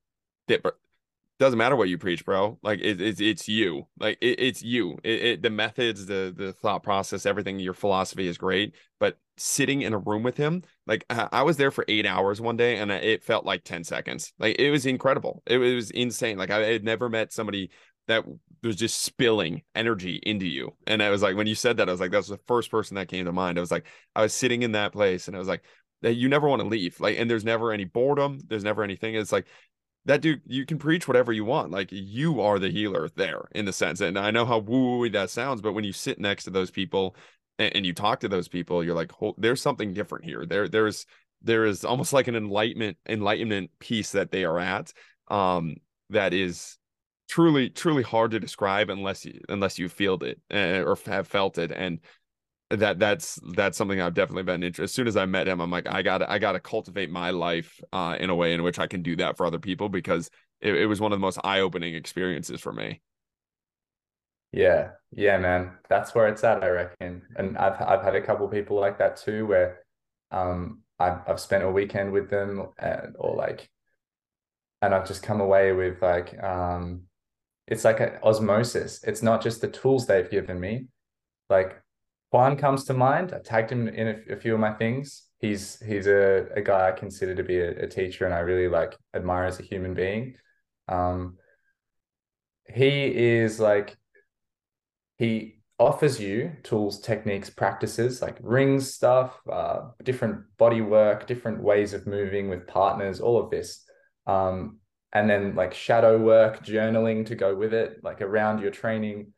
doesn't 1.42 1.58
matter 1.58 1.76
what 1.76 1.90
you 1.90 1.98
preach, 1.98 2.24
bro. 2.24 2.60
Like 2.62 2.82
it, 2.82 3.02
it 3.02 3.20
it's 3.20 3.48
you. 3.48 3.88
Like 4.00 4.20
it, 4.22 4.40
it's 4.40 4.62
you. 4.62 5.00
It, 5.04 5.24
it, 5.24 5.42
the 5.42 5.50
methods, 5.50 6.06
the 6.06 6.32
the 6.36 6.54
thought 6.54 6.84
process, 6.84 7.26
everything. 7.26 7.58
Your 7.58 7.74
philosophy 7.74 8.28
is 8.28 8.38
great, 8.38 8.76
but 9.00 9.18
sitting 9.38 9.82
in 9.82 9.94
a 9.94 9.98
room 9.98 10.22
with 10.22 10.38
him, 10.38 10.62
like 10.86 11.04
I 11.10 11.42
was 11.42 11.58
there 11.58 11.72
for 11.72 11.84
eight 11.88 12.06
hours 12.06 12.40
one 12.40 12.58
day, 12.58 12.78
and 12.78 12.92
it 12.92 13.24
felt 13.24 13.44
like 13.44 13.64
ten 13.64 13.84
seconds. 13.84 14.34
Like 14.38 14.58
it 14.60 14.70
was 14.70 14.86
incredible. 14.86 15.42
It, 15.48 15.58
was 15.58 15.90
insane. 15.90 16.38
Like 16.38 16.52
I 16.52 16.60
had 16.60 16.84
never 16.84 17.10
met 17.10 17.34
somebody 17.34 17.72
that 18.08 18.24
was 18.62 18.76
just 18.76 19.02
spilling 19.02 19.64
energy 19.74 20.20
into 20.22 20.46
you. 20.46 20.76
And 20.86 21.02
I 21.02 21.10
was 21.10 21.24
like, 21.24 21.36
when 21.36 21.48
you 21.48 21.56
said 21.56 21.78
that, 21.78 21.90
I 21.90 21.92
was 21.92 22.02
like, 22.02 22.12
that's 22.12 22.28
the 22.28 22.38
first 22.46 22.70
person 22.70 22.96
that 22.96 23.08
came 23.08 23.26
to 23.26 23.32
mind. 23.32 23.58
I 23.58 23.62
was 23.62 23.72
like, 23.72 23.88
I 24.16 24.22
was 24.22 24.34
sitting 24.34 24.62
in 24.62 24.74
that 24.74 24.94
place, 24.94 25.28
and 25.28 25.36
I 25.36 25.40
was 25.40 25.48
like, 25.48 25.64
that 26.02 26.16
you 26.16 26.30
never 26.30 26.48
want 26.48 26.62
to 26.62 26.68
leave. 26.68 27.00
Like, 27.00 27.18
and 27.18 27.30
there's 27.30 27.46
never 27.46 27.72
any 27.72 27.86
boredom. 27.86 28.40
There's 28.48 28.64
never 28.64 28.84
anything. 28.84 29.16
It's 29.16 29.32
like 29.32 29.48
that 30.06 30.22
dude, 30.22 30.42
you 30.46 30.66
can 30.66 30.78
preach 30.78 31.08
whatever 31.08 31.32
you 31.32 31.46
want. 31.46 31.72
Like 31.72 31.90
you 31.92 32.42
are 32.42 32.58
the 32.60 32.70
healer 32.72 33.10
there 33.16 33.44
in 33.54 33.66
the 33.66 33.74
sense. 33.74 34.02
And 34.02 34.18
I 34.18 34.32
know 34.32 34.46
how 34.46 34.58
woo 34.60 35.10
that 35.10 35.30
sounds, 35.30 35.62
but 35.62 35.74
when 35.74 35.84
you 35.84 35.94
sit 35.94 36.20
next 36.20 36.46
to 36.46 36.50
those 36.50 36.72
people 36.72 37.16
and, 37.60 37.76
and 37.76 37.86
you 37.86 37.94
talk 37.94 38.20
to 38.22 38.28
those 38.28 38.48
people, 38.48 38.84
you're 38.84 38.96
like, 38.96 39.12
there's 39.38 39.62
something 39.62 39.94
different 39.94 40.26
here. 40.26 40.46
There, 40.46 40.68
there's, 40.68 41.06
there 41.44 41.66
is 41.66 41.86
almost 41.86 42.14
like 42.14 42.28
an 42.28 42.36
enlightenment, 42.36 42.98
enlightenment 43.08 43.72
piece 43.80 44.12
that 44.12 44.32
they 44.32 44.44
are 44.44 44.60
at. 44.60 44.92
Um, 45.28 45.76
that 46.10 46.34
is 46.34 46.78
truly, 47.30 47.70
truly 47.70 48.04
hard 48.04 48.32
to 48.32 48.40
describe 48.40 48.90
unless 48.90 49.24
you, 49.24 49.40
unless 49.50 49.80
you 49.80 49.88
feel 49.88 50.16
it 50.24 50.42
uh, 50.54 50.84
or 50.84 50.98
have 51.06 51.28
felt 51.28 51.58
it. 51.58 51.72
And 51.72 52.00
that 52.80 53.00
that's 53.00 53.40
that's 53.56 53.78
something 53.78 54.02
I've 54.02 54.14
definitely 54.14 54.44
been 54.44 54.64
interested. 54.64 54.84
As 54.84 54.92
soon 54.94 55.08
as 55.08 55.18
I 55.18 55.26
met 55.26 55.48
him, 55.48 55.60
I'm 55.62 55.72
like, 55.72 55.88
I 55.88 56.02
got 56.02 56.28
I 56.28 56.40
got 56.40 56.54
to 56.54 56.60
cultivate 56.60 57.10
my 57.10 57.32
life 57.32 57.80
uh, 57.92 58.18
in 58.20 58.30
a 58.30 58.36
way 58.36 58.54
in 58.54 58.64
which 58.64 58.80
I 58.80 58.88
can 58.88 59.02
do 59.02 59.16
that 59.18 59.38
for 59.38 59.46
other 59.46 59.60
people 59.60 59.90
because 59.90 60.30
it, 60.62 60.76
it 60.76 60.86
was 60.86 61.02
one 61.02 61.12
of 61.12 61.18
the 61.18 61.22
most 61.22 61.40
eye 61.44 61.60
opening 61.60 61.96
experiences 61.96 62.62
for 62.62 62.72
me. 62.74 63.02
Yeah, 64.52 64.92
yeah, 65.12 65.38
man, 65.38 65.78
that's 65.90 66.14
where 66.14 66.28
it's 66.28 66.44
at, 66.44 66.64
I 66.64 66.70
reckon. 66.70 67.22
And 67.36 67.58
I've 67.58 67.82
I've 67.82 68.04
had 68.04 68.16
a 68.16 68.22
couple 68.22 68.48
people 68.48 68.80
like 68.80 68.98
that 68.98 69.18
too, 69.18 69.46
where 69.46 69.80
um 70.32 70.82
I've 71.00 71.20
I've 71.28 71.40
spent 71.40 71.64
a 71.64 71.72
weekend 71.72 72.12
with 72.12 72.30
them, 72.30 72.68
and 72.78 73.16
or 73.18 73.36
like, 73.36 73.70
and 74.82 74.94
I've 74.94 75.08
just 75.08 75.24
come 75.24 75.42
away 75.42 75.72
with 75.74 76.02
like 76.02 76.42
um, 76.44 77.04
it's 77.68 77.86
like 77.86 78.00
an 78.02 78.20
osmosis. 78.24 79.04
It's 79.04 79.22
not 79.24 79.42
just 79.42 79.62
the 79.62 79.68
tools 79.70 80.06
they've 80.06 80.30
given 80.30 80.60
me, 80.60 80.88
like 81.50 81.82
Juan 82.32 82.56
comes 82.56 82.86
to 82.86 82.94
mind. 82.94 83.34
I 83.34 83.40
tagged 83.40 83.72
him 83.72 83.88
in 83.90 84.08
a, 84.08 84.34
a 84.34 84.36
few 84.38 84.54
of 84.54 84.60
my 84.60 84.74
things. 84.74 85.28
He's 85.40 85.80
he's 85.82 86.08
a, 86.08 86.48
a 86.56 86.62
guy 86.62 86.88
I 86.88 86.92
consider 86.92 87.36
to 87.36 87.44
be 87.44 87.60
a, 87.60 87.84
a, 87.84 87.88
teacher 87.88 88.26
and 88.26 88.34
I 88.34 88.40
really 88.40 88.70
like 88.70 88.96
admire 89.14 89.46
as 89.46 89.60
a 89.60 89.64
human 89.64 89.94
being. 89.94 90.36
Um, 90.88 91.38
he 92.74 93.14
is 93.14 93.60
like 93.60 93.98
he 95.18 95.62
offers 95.78 96.22
you 96.22 96.52
tools, 96.64 97.02
techniques, 97.02 97.50
practices 97.50 98.22
like 98.22 98.38
rings 98.42 98.94
stuff, 98.94 99.40
uh, 99.52 99.90
different 100.04 100.44
body 100.58 100.82
work, 100.82 101.28
different 101.28 101.62
ways 101.62 101.94
of 101.94 102.08
moving 102.08 102.50
with 102.50 102.68
partners, 102.68 103.20
all 103.20 103.44
of 103.44 103.50
this. 103.50 103.84
Um, 104.26 104.78
and 105.12 105.30
then 105.30 105.56
like 105.56 105.74
shadow 105.74 106.18
work, 106.18 106.64
journaling 106.64 107.26
to 107.26 107.36
go 107.36 107.54
with 107.56 107.74
it, 107.74 108.02
like 108.04 108.22
around 108.22 108.62
your 108.62 108.72
training. 108.72 109.34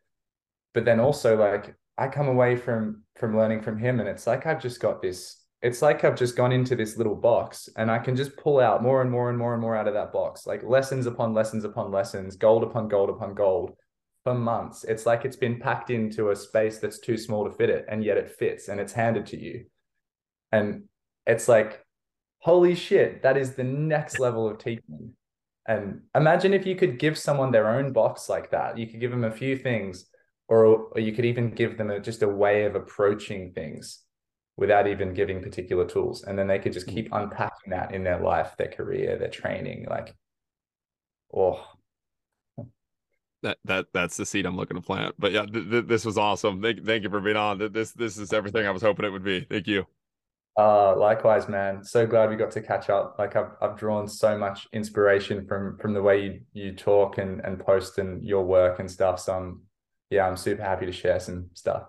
But 0.74 0.84
then 0.84 1.00
also 1.00 1.36
like 1.36 1.74
I 1.96 2.08
come 2.08 2.28
away 2.28 2.56
from 2.56 3.02
from 3.16 3.36
learning 3.36 3.62
from 3.62 3.78
him 3.78 4.00
and 4.00 4.08
it's 4.08 4.26
like 4.26 4.46
I've 4.46 4.60
just 4.60 4.80
got 4.80 5.00
this 5.00 5.44
it's 5.64 5.80
like 5.80 6.04
I've 6.04 6.14
just 6.14 6.36
gone 6.36 6.52
into 6.52 6.76
this 6.76 6.98
little 6.98 7.14
box 7.14 7.70
and 7.78 7.90
I 7.90 7.98
can 7.98 8.14
just 8.14 8.36
pull 8.36 8.60
out 8.60 8.82
more 8.82 9.00
and 9.00 9.10
more 9.10 9.30
and 9.30 9.38
more 9.38 9.54
and 9.54 9.62
more 9.62 9.74
out 9.74 9.88
of 9.88 9.94
that 9.94 10.12
box. 10.12 10.46
Like 10.46 10.62
lessons 10.62 11.06
upon 11.06 11.32
lessons 11.32 11.64
upon 11.64 11.90
lessons 11.90 12.36
gold 12.36 12.62
upon 12.62 12.86
gold 12.86 13.08
upon 13.08 13.32
gold 13.32 13.72
for 14.24 14.34
months. 14.34 14.84
It's 14.84 15.06
like 15.06 15.24
it's 15.24 15.36
been 15.36 15.58
packed 15.58 15.88
into 15.88 16.28
a 16.28 16.36
space 16.36 16.80
that's 16.80 16.98
too 16.98 17.16
small 17.16 17.48
to 17.48 17.50
fit 17.50 17.70
it 17.70 17.86
and 17.88 18.04
yet 18.04 18.18
it 18.18 18.28
fits 18.28 18.68
and 18.68 18.78
it's 18.78 18.92
handed 18.92 19.24
to 19.26 19.40
you. 19.40 19.64
And 20.52 20.82
it's 21.26 21.48
like 21.48 21.82
holy 22.40 22.74
shit 22.74 23.22
that 23.22 23.38
is 23.38 23.54
the 23.54 23.64
next 23.64 24.18
level 24.18 24.46
of 24.46 24.58
teaching. 24.58 25.14
And 25.66 26.02
imagine 26.14 26.52
if 26.52 26.66
you 26.66 26.76
could 26.76 26.98
give 26.98 27.16
someone 27.16 27.52
their 27.52 27.70
own 27.70 27.94
box 27.94 28.28
like 28.28 28.50
that. 28.50 28.76
You 28.76 28.86
could 28.86 29.00
give 29.00 29.12
them 29.12 29.24
a 29.24 29.32
few 29.32 29.56
things 29.56 30.10
or, 30.48 30.64
or 30.66 31.00
you 31.00 31.12
could 31.12 31.24
even 31.24 31.50
give 31.50 31.78
them 31.78 31.90
a, 31.90 32.00
just 32.00 32.22
a 32.22 32.28
way 32.28 32.64
of 32.64 32.74
approaching 32.74 33.52
things 33.52 34.02
without 34.56 34.86
even 34.86 35.14
giving 35.14 35.42
particular 35.42 35.86
tools. 35.86 36.22
And 36.24 36.38
then 36.38 36.46
they 36.46 36.58
could 36.58 36.72
just 36.72 36.86
Mm. 36.86 36.94
keep 36.94 37.08
unpacking 37.12 37.70
that 37.70 37.94
in 37.94 38.04
their 38.04 38.20
life, 38.20 38.54
their 38.56 38.68
career, 38.68 39.16
their 39.18 39.30
training. 39.30 39.86
Like, 39.88 40.14
oh, 41.34 41.64
that 43.42 43.58
that 43.64 43.86
that's 43.92 44.16
the 44.16 44.24
seed 44.24 44.46
I'm 44.46 44.56
looking 44.56 44.76
to 44.76 44.82
plant. 44.82 45.14
But 45.18 45.32
yeah, 45.32 45.44
th- 45.44 45.70
th- 45.70 45.86
this 45.86 46.04
was 46.04 46.16
awesome. 46.16 46.62
Thank 46.62 46.84
thank 46.86 47.02
you 47.02 47.10
for 47.10 47.20
being 47.20 47.36
on. 47.36 47.58
This 47.72 47.92
this 47.92 48.16
is 48.16 48.32
everything 48.32 48.66
I 48.66 48.70
was 48.70 48.82
hoping 48.82 49.04
it 49.04 49.10
would 49.10 49.24
be. 49.24 49.40
Thank 49.40 49.66
you. 49.66 49.86
uh, 50.56 50.96
likewise, 50.96 51.48
man. 51.48 51.82
So 51.84 52.06
glad 52.06 52.30
we 52.30 52.36
got 52.36 52.52
to 52.52 52.62
catch 52.62 52.88
up. 52.88 53.16
Like 53.18 53.36
I've 53.36 53.50
I've 53.60 53.76
drawn 53.76 54.08
so 54.08 54.38
much 54.38 54.66
inspiration 54.72 55.46
from 55.46 55.76
from 55.78 55.92
the 55.92 56.02
way 56.02 56.22
you 56.22 56.40
you 56.52 56.72
talk 56.74 57.18
and 57.18 57.40
and 57.40 57.58
post 57.58 57.98
and 57.98 58.22
your 58.24 58.44
work 58.44 58.78
and 58.78 58.90
stuff. 58.90 59.20
So 59.20 59.34
I'm 59.34 59.62
yeah, 60.14 60.26
I'm 60.26 60.36
super 60.36 60.62
happy 60.62 60.86
to 60.86 60.92
share 60.92 61.20
some 61.20 61.50
stuff. 61.54 61.84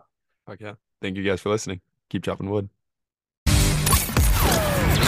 Okay. 0.49 0.73
Thank 1.01 1.17
you 1.17 1.23
guys 1.23 1.41
for 1.41 1.49
listening. 1.49 1.81
Keep 2.09 2.23
chopping 2.23 2.49
wood. 2.49 2.69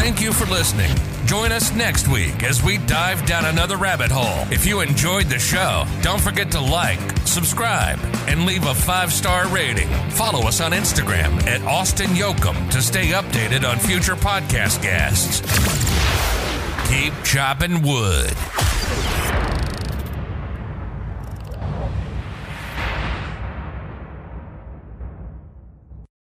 Thank 0.08 0.22
you 0.22 0.32
for 0.32 0.46
listening. 0.46 0.90
Join 1.26 1.52
us 1.52 1.74
next 1.74 2.08
week 2.08 2.44
as 2.44 2.64
we 2.64 2.78
dive 2.78 3.26
down 3.26 3.44
another 3.46 3.76
rabbit 3.76 4.10
hole. 4.10 4.48
If 4.54 4.66
you 4.66 4.80
enjoyed 4.80 5.26
the 5.26 5.40
show, 5.40 5.86
don't 6.02 6.22
forget 6.22 6.50
to 6.52 6.62
like, 6.62 7.00
subscribe, 7.28 8.00
and 8.28 8.46
leave 8.46 8.66
a 8.66 8.74
five 8.74 9.12
star 9.12 9.48
rating. 9.50 9.90
Follow 10.12 10.48
us 10.48 10.62
on 10.62 10.72
Instagram 10.72 11.46
at 11.46 11.62
Austin 11.64 12.12
Jochum 12.12 12.72
to 12.72 12.82
stay 12.82 13.08
updated 13.08 13.70
on 13.70 13.80
future 13.80 14.16
podcast 14.16 14.82
guests. 14.82 15.42
Keep 16.90 17.14
chopping 17.26 17.82
wood. 17.82 18.67